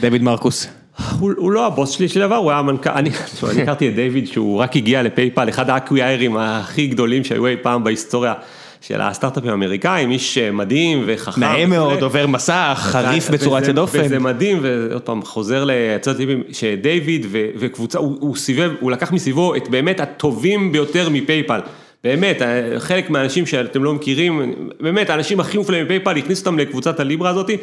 דויד 0.01 0.23
מרקוס. 0.23 0.80
הוא 1.19 1.33
הוא 1.37 1.53
לא 1.53 1.67
הבוס 1.67 1.91
שלי 1.91 2.09
של 2.09 2.21
דבר, 2.21 2.37
הוא 2.37 2.51
היה 2.51 2.59
המנכ"ל, 2.59 2.91
אני 2.91 3.11
אני 3.51 3.63
הכרתי 3.63 3.89
את 3.89 3.95
דיוויד 3.95 4.27
שהוא 4.27 4.59
רק 4.59 4.77
הגיע 4.77 5.03
לפייפל, 5.03 5.49
אחד 5.49 5.71
האקוויירים 5.71 6.37
הכי 6.37 6.87
גדולים 6.87 7.25
שהיו 7.25 7.47
אי 7.47 7.57
פעם 7.63 7.85
בהיסטוריה. 7.85 8.35
של 8.83 9.01
הסטארט-אפים 9.01 9.51
האמריקאים, 9.51 10.11
איש 10.11 10.39
אה, 10.39 10.51
מדהים 10.51 11.05
וחכם. 11.07 11.41
נאה 11.41 11.67
מאוד, 11.67 12.03
עובר 12.03 12.27
מסע, 12.27 12.75
חריף 12.75 13.31
בצורה 13.31 13.61
יוצאת 13.61 13.75
דופן. 13.75 14.01
וזה 14.05 14.19
מדהים, 14.19 14.59
ועוד 14.63 15.03
פעם, 15.03 15.23
חוזר 15.23 15.65
ליצאת 15.65 16.17
טיפים, 16.17 16.43
שדייוויד 16.53 17.27
וקבוצה, 17.31 17.99
הוא 17.99 18.17
הוא 18.21 18.37
סיבב, 18.37 18.73
הוא 18.81 18.91
לקח 18.91 19.13
מסביבו 19.13 19.55
את 19.55 19.69
באמת 19.69 20.01
הטובים 20.01 20.73
ביותר 20.73 21.09
מפייפל. 21.09 21.61
באמת, 22.05 22.43
אה, 22.43 22.81
חלק 22.81 23.11
מהאנשים 23.11 23.47
שאתם 23.47 23.85
לא 23.85 23.95
מכירים, 23.95 24.55
באמת, 24.81 25.11
האנשים 25.11 25.41
הכי 25.41 25.59
מופלאים 25.59 25.85
מפייפל, 25.85 26.17
הכניסו 26.17 26.41
אותם 26.41 26.59
לקבוצת 26.59 27.01
הליברה 27.01 27.31
הזאתי, 27.31 27.57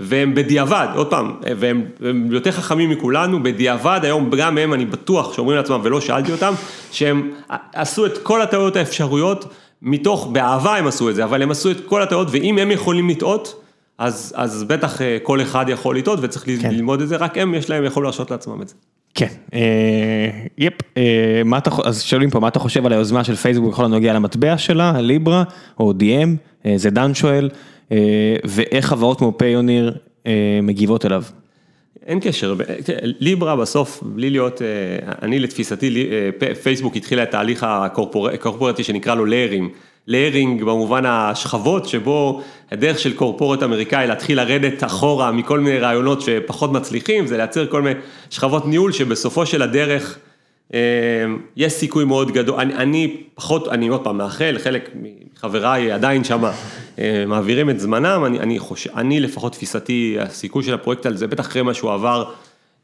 והם 0.00 0.34
בדיעבד, 0.34 0.86
עוד 0.94 1.10
פעם, 1.10 1.34
והם, 1.56 1.84
והם 2.00 2.28
יותר 2.32 2.50
חכמים 2.50 2.90
מכולנו, 2.90 3.42
בדיעבד, 3.42 4.00
היום 4.02 4.30
גם 4.38 4.58
הם, 4.58 4.74
אני 4.74 4.84
בטוח, 4.84 5.34
שאומרים 5.34 5.56
לעצמם, 5.56 5.80
ולא 5.82 6.00
שאלתי 6.00 6.32
אותם, 6.32 6.54
שהם 6.92 7.30
עשו 7.74 8.06
את 8.06 8.18
כל 8.18 8.42
הטעויות 8.42 8.76
האפשרויות, 8.76 9.44
מתוך, 9.82 10.28
באהבה 10.32 10.76
הם 10.76 10.86
עשו 10.86 11.10
את 11.10 11.14
זה, 11.14 11.24
אבל 11.24 11.42
הם 11.42 11.50
עשו 11.50 11.70
את 11.70 11.76
כל 11.86 12.02
הטעויות, 12.02 12.28
ואם 12.30 12.58
הם 12.58 12.70
יכולים 12.70 13.08
לטעות, 13.08 13.63
אז, 13.98 14.32
אז 14.36 14.64
בטח 14.64 15.02
אה, 15.02 15.18
כל 15.22 15.42
אחד 15.42 15.66
יכול 15.68 15.98
לטעות 15.98 16.18
וצריך 16.22 16.62
כן. 16.62 16.74
ללמוד 16.74 17.00
את 17.00 17.08
זה, 17.08 17.16
רק 17.16 17.38
הם, 17.38 17.54
יש 17.54 17.70
להם, 17.70 17.84
יכולו 17.84 18.04
להרשות 18.04 18.30
לעצמם 18.30 18.62
את 18.62 18.68
זה. 18.68 18.74
כן, 19.14 19.28
אה, 19.54 20.30
יפה, 20.58 20.72
אה, 20.96 21.42
מה 21.44 21.58
אתה, 21.58 21.70
אז 21.84 22.02
שואלים 22.02 22.30
פה, 22.30 22.40
מה 22.40 22.48
אתה 22.48 22.58
חושב 22.58 22.86
על 22.86 22.92
היוזמה 22.92 23.24
של 23.24 23.36
פייסבוק 23.36 23.72
בכל 23.72 23.84
הנוגע 23.84 24.12
למטבע 24.12 24.58
שלה, 24.58 25.00
ליברה 25.00 25.44
או 25.80 25.92
Diem, 25.92 26.68
זה 26.76 26.90
דן 26.90 27.14
שואל, 27.14 27.50
ואיך 28.44 28.86
חברות 28.86 29.18
כמו 29.18 29.38
פיוניר 29.38 29.96
מגיבות 30.62 31.06
אליו? 31.06 31.22
אין 32.06 32.20
קשר, 32.20 32.54
ליברה 33.02 33.56
בסוף, 33.56 34.02
בלי 34.02 34.30
להיות, 34.30 34.62
אני 35.22 35.38
לתפיסתי, 35.38 36.08
פייסבוק 36.62 36.96
התחילה 36.96 37.22
את 37.22 37.30
תהליך 37.30 37.66
ה 37.68 37.78
corporate-י 37.78 38.84
שנקרא 38.84 39.14
לו 39.14 39.24
layers. 39.24 39.70
layering 40.06 40.62
במובן 40.62 41.06
השכבות, 41.06 41.88
שבו 41.88 42.42
הדרך 42.72 42.98
של 42.98 43.12
corporate 43.12 43.62
אמריקאי 43.62 44.06
להתחיל 44.06 44.36
לרדת 44.36 44.84
אחורה 44.84 45.32
מכל 45.32 45.60
מיני 45.60 45.78
רעיונות 45.78 46.20
שפחות 46.20 46.72
מצליחים, 46.72 47.26
זה 47.26 47.36
לייצר 47.36 47.66
כל 47.66 47.82
מיני 47.82 48.00
שכבות 48.30 48.66
ניהול 48.66 48.92
שבסופו 48.92 49.46
של 49.46 49.62
הדרך 49.62 50.18
אה, 50.74 50.78
יש 51.56 51.72
סיכוי 51.72 52.04
מאוד 52.04 52.32
גדול, 52.32 52.60
אני, 52.60 52.74
אני 52.74 53.16
פחות, 53.34 53.68
אני 53.68 53.88
עוד 53.88 54.04
פעם 54.04 54.18
מאחל, 54.18 54.56
חלק 54.58 54.90
מחבריי 54.94 55.92
עדיין 55.92 56.24
שמה 56.24 56.52
אה, 56.98 57.24
מעבירים 57.26 57.70
את 57.70 57.80
זמנם, 57.80 58.24
אני, 58.26 58.40
אני 58.40 58.58
חושב, 58.58 58.90
אני 58.96 59.20
לפחות 59.20 59.52
תפיסתי, 59.52 60.16
הסיכוי 60.20 60.62
של 60.62 60.74
הפרויקט 60.74 61.06
הזה, 61.06 61.26
בטח 61.26 61.46
אחרי 61.46 61.62
מה 61.62 61.74
שהוא 61.74 61.92
עבר. 61.92 62.24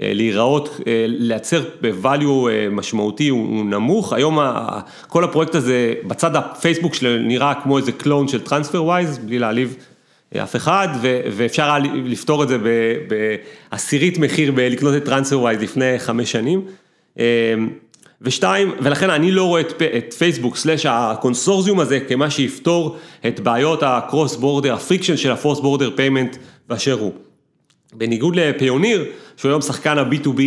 אה, 0.02 0.12
להיראות, 0.14 0.81
אה, 0.86 1.05
לייצר 1.09 1.62
בvalue 1.82 2.51
אה, 2.51 2.68
משמעותי 2.70 3.28
הוא 3.28 3.64
נמוך, 3.64 4.12
היום 4.12 4.39
כל 5.09 5.24
הפרויקט 5.24 5.55
הזה 5.55 5.94
בצד 6.05 6.36
הפייסבוק 6.36 6.94
שלו 6.94 7.18
נראה 7.18 7.55
כמו 7.62 7.78
איזה 7.78 7.93
קלון 7.93 8.28
של 8.28 8.40
TransferWise, 8.47 9.20
בלי 9.24 9.39
להעליב 9.39 9.77
אף 10.36 10.56
אחד, 10.56 10.89
ואפשר 11.32 11.78
לפתור 12.05 12.43
את 12.43 12.48
זה 12.48 12.56
בעשירית 13.09 14.18
מחיר 14.18 14.52
בלקנות 14.52 14.94
את 14.97 15.09
TransferWise 15.09 15.62
לפני 15.62 15.98
חמש 15.98 16.32
שנים. 16.32 16.62
ושתיים, 18.22 18.72
ולכן 18.82 19.10
אני 19.10 19.32
לא 19.32 19.44
רואה 19.44 19.60
את, 19.60 19.82
את 19.82 20.14
פייסבוק 20.18 20.56
slash 20.57 20.87
הקונסורציום 20.87 21.81
הזה 21.81 22.01
כמה 22.01 22.31
שיפתור 22.31 22.97
את 23.27 23.40
בעיות 23.40 23.82
ה 23.82 23.91
cross 23.91 24.37
border, 24.37 24.74
ה 24.74 24.79
friction 24.79 25.16
של 25.16 25.31
ה 25.31 25.36
cross 25.36 25.61
border 25.61 25.91
payment 25.97 26.37
באשר 26.68 26.98
הוא. 27.01 27.12
בניגוד 27.93 28.37
ל 28.37 28.43
Payoneer, 28.43 29.05
שהוא 29.37 29.51
היום 29.51 29.61
שחקן 29.61 29.99
ה-B2B 29.99 30.41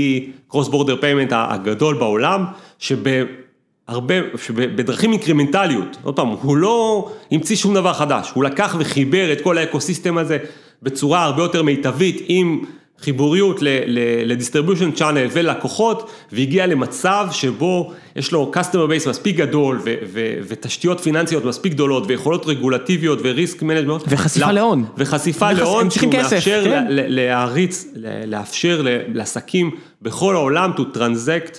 cross 0.48 0.68
border 0.68 1.02
payment 1.02 1.34
הגדול 1.36 1.96
בעולם, 1.96 2.46
שבהרבה, 2.80 4.16
שבדרכים 4.38 5.12
אינקרימנטליות, 5.12 5.98
עוד 6.04 6.16
פעם, 6.16 6.28
הוא 6.30 6.58
לא 6.58 7.10
המציא 7.32 7.56
שום 7.56 7.74
דבר 7.74 7.94
חדש, 7.94 8.32
הוא 8.36 8.44
לקח 8.44 8.76
וחיבר 8.80 9.34
את 9.34 9.42
כל 9.42 9.58
ה 9.58 9.64
ecosystem 9.64 10.18
הזה 10.18 10.38
בצורה 10.84 11.24
הרבה 11.24 11.44
יותר 11.44 11.64
מיטבית 11.64 12.26
עם 12.28 12.62
חיבוריות 13.04 13.62
ל-distribution 13.62 15.00
channel 15.00 15.30
ולקוחות, 15.32 16.12
והגיע 16.32 16.68
למצב 16.68 17.28
שבו 17.32 17.94
יש 18.16 18.32
לו 18.32 18.52
customer 18.56 19.06
base 19.06 19.10
מספיק 19.10 19.36
גדול 19.36 19.80
ו- 19.86 19.94
ו- 20.06 20.36
ותשתיות 20.48 21.00
פיננסיות 21.00 21.46
מספיק 21.46 21.74
גדולות 21.74 22.04
ויכולות 22.08 22.46
רגולטיביות 22.46 23.20
ו 23.24 23.31
risk 23.31 23.62
management. 23.62 24.02
וחשיפה 24.08 24.52
להון. 24.52 24.86
וחשיפה 24.98 25.52
להון, 25.52 25.90
שהוא 25.90 26.14
מאפשר 26.14 26.64
כן. 26.64 26.86
להריץ, 26.90 27.88
לאפשר 28.28 28.86
לעסקים 29.14 29.72
בכל 30.02 30.36
העולם 30.36 30.72
to 30.78 30.98
transact 30.98 31.58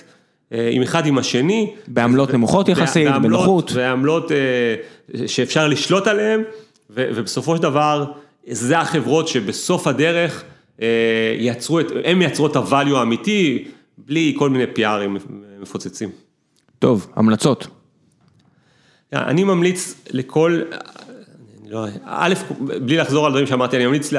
אה, 0.53 0.69
עם 0.71 0.81
אחד 0.81 1.05
עם 1.05 1.17
השני. 1.17 1.73
בעמלות 1.87 2.33
נמוכות 2.33 2.69
יחסית, 2.69 3.07
בנוחות. 3.21 3.71
בעמלות 3.71 4.31
אה, 4.31 4.37
שאפשר 5.27 5.67
לשלוט 5.67 6.07
עליהן, 6.07 6.43
ובסופו 6.89 7.55
של 7.55 7.61
דבר, 7.61 8.05
זה 8.47 8.79
החברות 8.79 9.27
שבסוף 9.27 9.87
הדרך, 9.87 10.43
יצרו 11.39 11.79
את, 11.79 11.85
הם 12.03 12.21
יצרו 12.21 12.47
את 12.47 12.55
ה 12.55 12.62
value 12.62 12.95
האמיתי, 12.95 13.65
בלי 13.97 14.35
כל 14.37 14.49
מיני 14.49 14.63
PRים 14.77 15.17
מפוצצים. 15.61 16.09
טוב, 16.79 17.07
המלצות. 17.15 17.67
אני 19.13 19.43
ממליץ 19.43 19.95
לכל, 20.11 20.61
לא, 21.69 21.85
א', 22.05 22.33
בלי 22.59 22.97
לחזור 22.97 23.25
על 23.25 23.31
דברים 23.31 23.47
שאמרתי, 23.47 23.77
אני 23.77 23.85
ממליץ, 23.85 24.13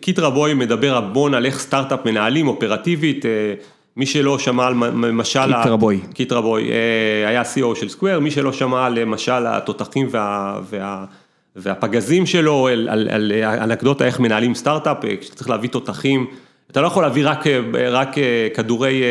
קיט 0.00 0.18
רבוי 0.18 0.54
מדבר 0.54 0.96
המון 0.96 1.34
על 1.34 1.46
איך 1.46 1.58
סטארט-אפ 1.58 2.06
מנהלים 2.06 2.48
אופרטיבית, 2.48 3.26
אה, 3.26 3.54
מי 3.96 4.06
שלא 4.06 4.38
שמע 4.38 4.66
על 4.66 4.74
משל, 5.12 5.46
קיט 5.46 5.66
רבוי, 5.66 6.00
קיט 6.14 6.32
רבוי, 6.32 6.70
אה, 6.70 7.28
היה 7.28 7.42
CEO 7.42 7.74
של 7.80 7.88
Square, 7.88 8.20
מי 8.20 8.30
שלא 8.30 8.52
שמע 8.52 8.86
על 8.86 9.04
משל 9.04 9.46
התותחים 9.46 10.08
וה... 10.10 10.60
וה 10.70 11.04
והפגזים 11.56 12.26
שלו, 12.26 12.68
על, 12.68 12.88
על, 12.88 13.08
על 13.10 13.32
אנקדוטה 13.42 14.04
איך 14.04 14.20
מנהלים 14.20 14.54
סטארט-אפ, 14.54 15.04
אה, 15.04 15.16
כשאתה 15.16 15.36
צריך 15.36 15.50
להביא 15.50 15.68
תותחים, 15.68 16.26
אתה 16.70 16.80
לא 16.80 16.86
יכול 16.86 17.02
להביא 17.02 17.22
רק, 17.26 17.46
אה, 17.46 17.60
רק 17.90 18.18
אה, 18.18 18.48
כדורי, 18.54 19.02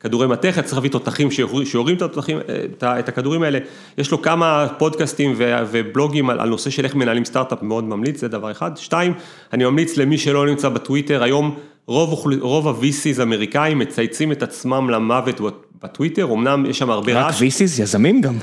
כדורי 0.00 0.26
מתכת, 0.26 0.64
צריך 0.64 0.74
להביא 0.74 0.90
תותחים 0.90 1.30
שיורים 1.64 1.96
את 1.96 2.02
התותחים, 2.02 2.38
את 2.82 3.08
הכדורים 3.08 3.42
האלה. 3.42 3.58
יש 3.98 4.10
לו 4.10 4.22
כמה 4.22 4.66
פודקאסטים 4.78 5.34
ובלוגים 5.70 6.30
על, 6.30 6.40
על 6.40 6.48
נושא 6.48 6.70
של 6.70 6.84
איך 6.84 6.94
מנהלים 6.94 7.24
סטארט-אפ, 7.24 7.62
מאוד 7.62 7.84
ממליץ, 7.84 8.20
זה 8.20 8.28
דבר 8.28 8.50
אחד. 8.50 8.76
שתיים, 8.76 9.12
אני 9.52 9.64
ממליץ 9.64 9.96
למי 9.96 10.18
שלא 10.18 10.46
נמצא 10.46 10.68
בטוויטר, 10.68 11.22
היום 11.22 11.56
רוב, 11.86 12.26
רוב 12.40 12.68
ה-VCs 12.68 13.22
אמריקאים 13.22 13.78
מצייצים 13.78 14.32
את 14.32 14.42
עצמם 14.42 14.90
למוות 14.90 15.40
בטוויטר, 15.82 16.32
אמנם 16.32 16.66
יש 16.66 16.78
שם 16.78 16.90
הרבה 16.90 17.14
רעש. 17.14 17.42
רק 17.42 17.48
VCs, 17.48 17.82
יזמים 17.82 18.20
גם. 18.20 18.34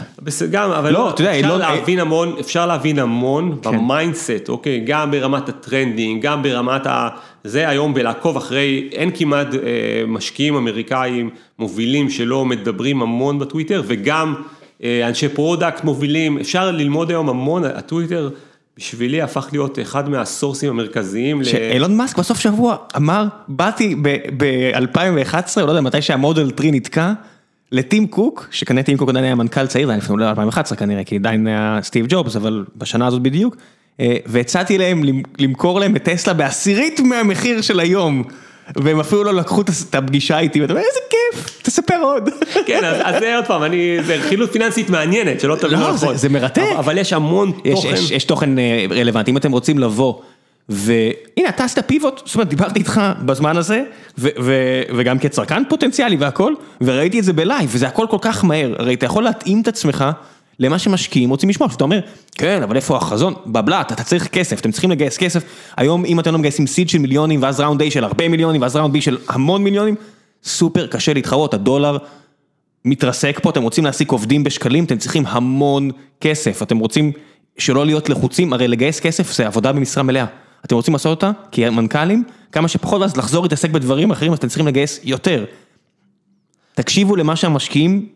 גם, 0.52 0.72
אבל 0.72 0.94
לא, 0.94 1.10
אתה 1.10 1.22
יודע, 1.22 1.40
אפשר 1.40 1.50
לא... 1.50 1.58
להבין 1.58 2.00
המון, 2.00 2.36
אפשר 2.40 2.66
להבין 2.66 3.00
המון 3.00 3.58
כן. 3.62 3.72
ב 3.72 3.81
mindset, 3.81 4.50
אוקיי, 4.50 4.80
גם 4.86 5.12
ברמת 5.12 5.50
ה 5.50 5.57
trending, 5.57 6.22
גם 6.22 6.44
ברמת 6.44 6.88
ה... 6.88 7.10
זה 7.44 7.70
היום 7.70 7.94
בלעקוב 7.94 8.38
אחרי, 8.38 8.90
אין 8.92 9.12
כמעט 9.16 9.48
אה, 9.54 9.60
משקיעים 10.08 10.56
אמריקאים 10.56 11.30
מובילים 11.60 12.10
שלא 12.10 12.46
מדברים 12.46 13.02
המון 13.02 13.40
בטוויטר, 13.40 13.84
וגם 13.86 14.36
אה, 14.84 15.08
אנשי 15.08 15.30
product 15.30 15.84
מובילים, 15.84 16.38
אפשר 16.38 16.72
ללמוד 16.72 17.10
היום 17.10 17.30
המון, 17.30 17.64
הטוויטר. 17.64 18.30
בשבילי 18.78 19.22
הפך 19.22 19.50
להיות 19.52 19.80
אחד 19.80 20.10
מהסורסים 20.10 20.70
המרכזיים. 20.70 21.44
שאילון 21.44 21.98
מאסק 21.98 22.18
בסוף 22.18 22.40
שבוע 22.40 22.76
אמר, 22.96 23.26
באתי 23.48 23.96
ב-2011, 24.38 25.62
לא 25.62 25.72
יודע 25.72 25.82
מתי 25.82 26.02
שהמודל 26.02 26.52
3 26.58 26.68
נתקע, 26.72 27.14
לטים 27.72 28.08
קוק, 28.08 28.48
שכנראה 28.52 28.84
טים 28.84 28.98
קוק 28.98 29.10
עדיין 29.10 29.26
היה 29.26 29.36
מנכ"ל 29.36 29.68
צעיר, 29.68 29.88
זה 29.88 29.94
היה 29.94 29.98
לפני 29.98 30.30
2011 30.30 30.78
כנראה, 30.78 31.04
כי 31.04 31.16
עדיין 31.16 31.48
היה 31.48 31.80
סטיב 31.82 32.06
ג'ובס, 32.10 32.36
אבל 32.36 32.66
בשנה 32.78 33.08
הזאת 33.08 33.22
בדיוק, 33.22 33.56
אה, 34.00 34.16
והצעתי 34.26 34.78
להם 34.78 35.04
למכור 35.40 35.80
להם 35.80 35.96
את 35.96 36.04
טסלה 36.04 36.34
בעשירית 36.34 37.00
מהמחיר 37.00 37.62
של 37.62 37.80
היום. 37.80 38.24
והם 38.76 39.00
אפילו 39.00 39.24
לא 39.24 39.34
לקחו 39.34 39.62
את 39.62 39.96
הפגישה 39.96 40.40
איתי, 40.40 40.62
ואתה 40.62 40.74
אומר, 40.74 40.84
איזה 40.86 41.00
כיף, 41.10 41.62
תספר 41.62 42.00
עוד. 42.02 42.30
כן, 42.66 42.82
אז 43.04 43.16
זה 43.20 43.36
עוד 43.36 43.46
פעם, 43.46 43.64
אני, 43.64 43.98
זה 44.06 44.16
רכילות 44.16 44.52
פיננסית 44.52 44.90
מעניינת, 44.90 45.40
שלא 45.40 45.56
תבין 45.56 45.80
לא 45.80 45.94
נכון. 45.94 46.18
זה 46.18 46.30
מרתק. 46.30 46.64
אבל 46.80 46.98
יש 46.98 47.14
המון 47.14 47.52
תוכן. 47.72 47.96
יש 48.12 48.24
תוכן 48.24 48.60
אה, 48.60 48.86
רלוונטי, 48.90 49.32
אם 49.32 49.38
אתם 49.38 49.52
רוצים 49.52 49.80
לבוא. 49.80 50.14
והנה, 50.70 51.50
אתה 51.50 51.64
עשית 51.64 51.80
pivot, 51.88 52.22
זאת 52.26 52.36
אומרת, 52.36 52.48
דיברתי 52.50 52.80
איתך 52.80 53.02
בזמן 53.26 53.58
הזה, 53.58 53.84
וגם 54.96 55.20
כצרכן 55.20 55.64
פוטנציאלי 55.70 56.16
והכל, 56.16 56.54
וראיתי 56.82 57.20
את 57.20 57.24
זה 57.24 57.34
ב 57.34 57.40
live, 57.40 57.70
וזה 57.74 57.88
הכל 57.88 58.06
כל 58.10 58.18
כך 58.22 58.46
מהר, 58.46 58.76
הרי 58.80 58.94
אתה 58.94 59.06
יכול 59.06 59.24
להתאים 59.24 59.62
את 59.62 59.68
עצמך 59.68 60.06
למה 60.60 60.80
שמשקיעים 60.80 61.30
רוצים 61.30 61.50
לשמוע, 61.50 61.70
שאתה 61.70 61.84
אומר, 61.84 62.00
כן, 62.32 62.64
אבל 62.64 62.76
איפה 62.76 62.98
החזון? 62.98 63.34
בבלת, 63.46 63.92
אתה 63.92 64.04
צריך 64.04 64.28
כסף, 64.28 64.60
אתם 64.60 64.72
צריכים 64.72 64.92
לגייס 64.92 65.18
כסף, 65.18 65.44
היום 65.78 66.06
אם 66.06 66.20
אתם 66.20 66.32
לא 66.32 66.40
מגייסים 66.40 66.68
seed 66.68 66.90
של 66.90 66.98
מיליונים, 66.98 67.42
ואז 67.44 67.60
round 67.60 67.82
A 67.82 67.86
של 67.90 68.04
הרבה 68.04 68.30
מיליונים, 68.30 68.62
ואז 68.62 68.76
round 68.76 68.96
B 68.96 69.02
של 69.02 69.18
המון 69.28 69.64
מיליונים, 69.64 69.96
סופר 70.44 70.88
קשה 70.88 71.14
להתחרות, 71.14 71.54
הדולר 71.54 71.98
מתרסק 72.86 73.40
פה, 73.44 73.50
אתם 73.50 73.64
רוצים 73.64 73.84
להעסיק 73.84 74.12
עובדים 74.12 74.44
בשקלים, 74.44 74.84
אתם 74.84 74.98
צריכים 74.98 75.26
המון 75.28 75.92
כסף, 76.22 76.62
אתם 76.62 76.78
רוצים 76.78 77.12
שלא 77.58 77.86
להיות 77.86 78.10
לחוצים, 78.10 78.54
הרי 78.54 78.68
לגייס 78.68 79.00
כסף 79.00 79.34
זה 79.34 79.48
עבודה 79.48 79.72
במשרה 79.72 80.04
מלאה. 80.04 80.26
אתם 80.66 80.76
רוצים 80.76 80.94
לעשות 80.94 81.16
אותה 81.16 81.32
כמנכ"לים, 81.52 82.24
כמה 82.52 82.68
שפחות, 82.68 83.02
ואז 83.02 83.18
לחזור 83.18 83.44
להתעסק 83.44 83.70
בדברים 83.70 84.12
אחרים, 84.12 84.32
אז 84.32 84.38
אתם 84.38 84.48
צריכים 84.48 84.68
לגייס 84.68 85.00
יותר. 85.04 85.46
תקשיבו 86.74 87.16
למה 87.16 87.36
שהמשקיעים 87.36 88.10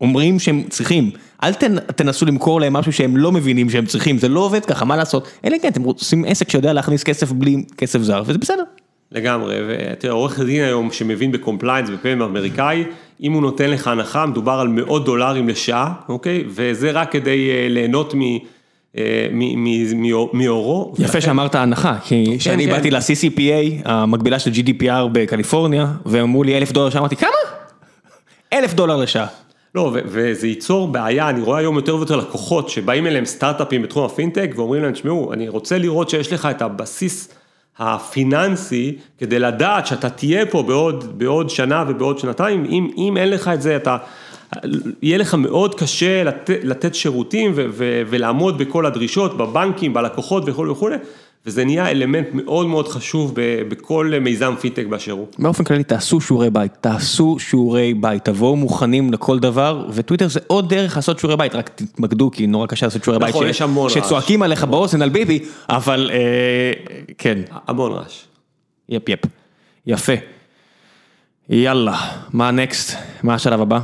אומרים 0.00 0.38
שהם 0.38 0.62
צריכים, 0.68 1.10
אל 1.42 1.52
תנסו 1.96 2.26
למכור 2.26 2.60
להם 2.60 2.72
משהו 2.72 2.92
שהם 2.92 3.16
לא 3.16 3.32
מבינים 3.32 3.70
שהם 3.70 3.86
צריכים, 3.86 4.18
זה 4.18 4.28
לא 4.28 4.40
עובד 4.40 4.64
ככה, 4.64 4.84
מה 4.84 4.96
לעשות? 4.96 5.28
אלא 5.44 5.56
כן, 5.62 5.68
אתם 5.68 5.82
עושים 5.82 6.24
עסק 6.24 6.50
שיודע 6.50 6.72
להכניס 6.72 7.02
כסף 7.02 7.32
בלי 7.32 7.64
כסף 7.76 7.98
זר, 7.98 8.22
וזה 8.26 8.38
בסדר. 8.38 8.62
לגמרי, 9.12 9.56
ותראה, 9.68 10.12
עורך 10.12 10.40
דין 10.40 10.64
היום 10.64 10.92
שמבין 10.92 11.32
ב 11.32 11.37
compliance 11.37 11.90
ב 11.90 11.94
payments 11.94 12.22
אמריקאי, 12.22 12.84
אם 13.22 13.32
הוא 13.32 13.42
נותן 13.42 13.70
לך 13.70 13.86
הנחה, 13.86 14.26
מדובר 14.26 14.52
על 14.52 14.68
מאות 14.68 15.04
דולרים 15.04 15.48
לשעה, 15.48 15.92
אוקיי? 16.08 16.44
וזה 16.48 16.90
רק 16.90 17.12
כדי 17.12 17.50
אה, 17.50 17.68
ליהנות 17.68 18.14
מ... 18.14 18.20
אה, 18.98 19.26
מאורו. 20.32 20.94
יפה 20.98 21.20
שאמרת 21.20 21.54
הנחה, 21.54 21.96
כי 22.04 22.24
כן, 22.26 22.38
כשאני 22.38 22.66
כן. 22.66 22.70
באתי 22.70 22.90
ל-CCPA, 22.90 23.82
המקבילה 23.84 24.38
של 24.38 24.50
GDPR 24.50 25.08
בקליפורניה, 25.12 25.86
ואמרו 26.06 26.42
לי 26.42 26.56
אלף 26.56 26.72
דולר, 26.72 26.90
שאמרתי, 26.90 27.16
כמה? 27.16 27.30
אלף 28.52 28.74
דולר 28.74 28.96
לשעה. 28.96 29.26
לא, 29.74 29.92
וזה 30.04 30.46
ייצור 30.46 30.88
בעיה, 30.88 31.28
אני 31.28 31.40
רואה 31.40 31.58
היום 31.58 31.76
יותר 31.76 31.96
ויותר 31.96 32.16
לקוחות 32.16 32.68
שבאים 32.68 33.06
אליהם 33.06 33.24
סטארט-אפים 33.24 33.82
בתחום 33.82 34.04
הפינטק 34.04 34.52
ואומרים 34.56 34.82
להם, 34.82 34.92
תשמעו, 34.92 35.32
אני 35.32 35.48
רוצה 35.48 35.78
לראות 35.78 36.10
שיש 36.10 36.32
לך 36.32 36.48
את 36.50 36.62
הבסיס 36.62 37.28
הפיננסי 37.78 38.98
כדי 39.18 39.38
לדעת 39.38 39.86
שאתה 39.86 40.10
תהיה 40.10 40.46
פה 40.46 40.62
בעוד, 40.62 41.18
בעוד 41.18 41.50
שנה 41.50 41.84
ובעוד 41.88 42.18
שנתיים, 42.18 42.64
אם, 42.64 42.90
אם 42.96 43.16
אין 43.16 43.30
לך 43.30 43.48
את 43.48 43.62
זה, 43.62 43.76
אתה, 43.76 43.96
יהיה 45.02 45.18
לך 45.18 45.34
מאוד 45.34 45.74
קשה 45.74 46.24
לת, 46.24 46.50
לתת 46.62 46.94
שירותים 46.94 47.52
ו, 47.54 47.66
ו, 47.70 48.02
ולעמוד 48.06 48.58
בכל 48.58 48.86
הדרישות, 48.86 49.36
בבנקים, 49.36 49.94
בלקוחות 49.94 50.42
וכולי 50.46 50.70
וכולי. 50.70 50.96
וזה 51.46 51.64
נהיה 51.64 51.90
אלמנט 51.90 52.26
מאוד 52.32 52.66
מאוד 52.66 52.88
חשוב 52.88 53.34
בכל 53.68 54.12
מיזם 54.20 54.54
פינטק 54.60 54.86
באשר 54.86 55.12
הוא. 55.12 55.26
באופן 55.38 55.64
כללי 55.64 55.84
תעשו 55.84 56.20
שיעורי 56.20 56.50
בית, 56.50 56.72
תעשו 56.80 57.36
שיעורי 57.38 57.94
בית, 57.94 58.24
תבואו 58.24 58.56
מוכנים 58.56 59.12
לכל 59.12 59.38
דבר, 59.38 59.86
וטוויטר 59.92 60.28
זה 60.28 60.40
עוד 60.46 60.68
דרך 60.68 60.96
לעשות 60.96 61.18
שיעורי 61.18 61.36
בית, 61.36 61.54
רק 61.54 61.68
תתמקדו 61.68 62.30
כי 62.30 62.46
נורא 62.46 62.66
קשה 62.66 62.86
לעשות 62.86 63.04
שיעורי 63.04 63.20
בית, 63.20 63.34
נכון, 63.34 63.46
יש 63.46 63.62
המון 63.62 63.90
רעש. 63.90 63.98
שצועקים 63.98 64.42
עליך 64.42 64.64
באוזן 64.64 65.02
על 65.02 65.08
ביבי, 65.08 65.38
אבל 65.68 66.10
אה, 66.12 66.72
כן. 67.18 67.38
המון 67.66 67.92
רעש. 67.92 68.22
יפ 68.88 69.08
יפ, 69.08 69.20
יפה. 69.86 70.12
יאללה, 71.48 71.98
מה 72.32 72.48
הנקסט? 72.48 72.96
מה 73.22 73.34
השלב 73.34 73.60
הבא? 73.60 73.80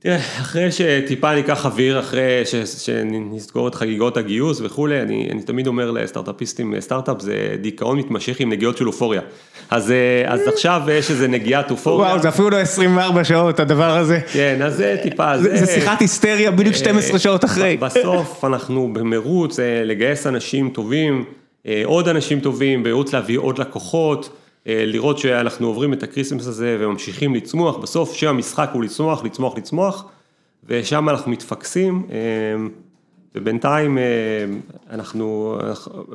תראה, 0.00 0.16
אחרי 0.16 0.72
שטיפה 0.72 1.34
ניקח 1.34 1.66
אוויר, 1.66 2.00
אחרי 2.00 2.42
שנסגור 2.84 3.68
את 3.68 3.74
חגיגות 3.74 4.16
הגיוס 4.16 4.60
וכולי, 4.60 5.02
אני, 5.02 5.28
אני 5.32 5.42
תמיד 5.42 5.66
אומר 5.66 5.90
לסטארט-אפיסטים, 5.90 6.80
סטארט-אפ 6.80 7.20
זה 7.20 7.56
דיכאון 7.60 7.98
מתמשך 7.98 8.40
עם 8.40 8.50
נגיעות 8.50 8.76
של 8.76 8.86
אופוריה. 8.86 9.20
אז, 9.70 9.92
אז 10.26 10.48
עכשיו 10.48 10.82
יש 10.90 11.10
איזה 11.10 11.28
נגיעת 11.28 11.70
אופוריה. 11.70 12.08
וואו, 12.08 12.22
זה 12.22 12.28
אפילו 12.28 12.50
לא 12.50 12.56
24 12.56 13.24
שעות 13.24 13.60
הדבר 13.60 13.96
הזה. 13.96 14.20
כן, 14.32 14.62
אז 14.62 14.76
זה 14.76 14.96
טיפה, 15.02 15.38
זה... 15.38 15.56
זה 15.56 15.66
שיחת 15.66 16.00
היסטריה 16.00 16.50
בדיוק 16.50 16.74
12 16.74 17.12
אה, 17.12 17.18
שעות 17.18 17.44
אחרי. 17.44 17.76
בסוף 17.76 18.44
אנחנו 18.44 18.92
במרוץ 18.92 19.58
לגייס 19.84 20.26
אנשים 20.26 20.70
טובים, 20.70 21.24
אה, 21.66 21.82
עוד 21.84 22.08
אנשים 22.08 22.40
טובים, 22.40 22.82
במרוץ 22.82 23.12
להביא 23.12 23.38
עוד 23.38 23.58
לקוחות. 23.58 24.30
לראות 24.68 25.18
שאנחנו 25.18 25.66
עוברים 25.66 25.92
את 25.92 26.02
ה 26.02 26.06
Christmas 26.06 26.46
הזה 26.46 26.76
וממשיכים 26.80 27.34
לצמוח, 27.34 27.76
בסוף 27.76 28.12
שם 28.12 28.28
המשחק 28.28 28.70
הוא 28.72 28.84
לצמוח, 28.84 29.24
לצמוח, 29.24 29.56
לצמוח, 29.56 30.04
ושם 30.64 31.08
אנחנו 31.08 31.30
מתפקסים, 31.30 32.06
ובינתיים 33.34 33.98
אנחנו, 34.90 35.58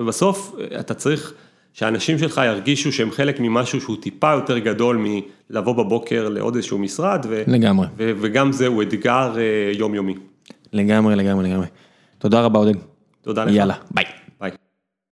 בסוף 0.07 0.55
אתה 0.79 0.93
צריך 0.93 1.33
שאנשים 1.73 2.19
שלך 2.19 2.41
ירגישו 2.45 2.91
שהם 2.91 3.11
חלק 3.11 3.39
ממשהו 3.39 3.81
שהוא 3.81 3.97
טיפה 4.01 4.31
יותר 4.33 4.57
גדול 4.57 5.05
מלבוא 5.49 5.73
בבוקר 5.73 6.29
לעוד 6.29 6.55
איזשהו 6.55 6.77
משרד, 6.77 7.25
לגמרי, 7.47 7.87
וגם 7.97 8.51
זה 8.51 8.67
הוא 8.67 8.83
אתגר 8.83 9.35
יומיומי. 9.73 10.15
לגמרי, 10.73 11.15
לגמרי, 11.15 11.49
לגמרי. 11.49 11.67
תודה 12.17 12.41
רבה 12.41 12.59
עודד. 12.59 12.75
תודה 13.21 13.45
לך. 13.45 13.53
יאללה, 13.55 13.75
ביי. 13.91 14.05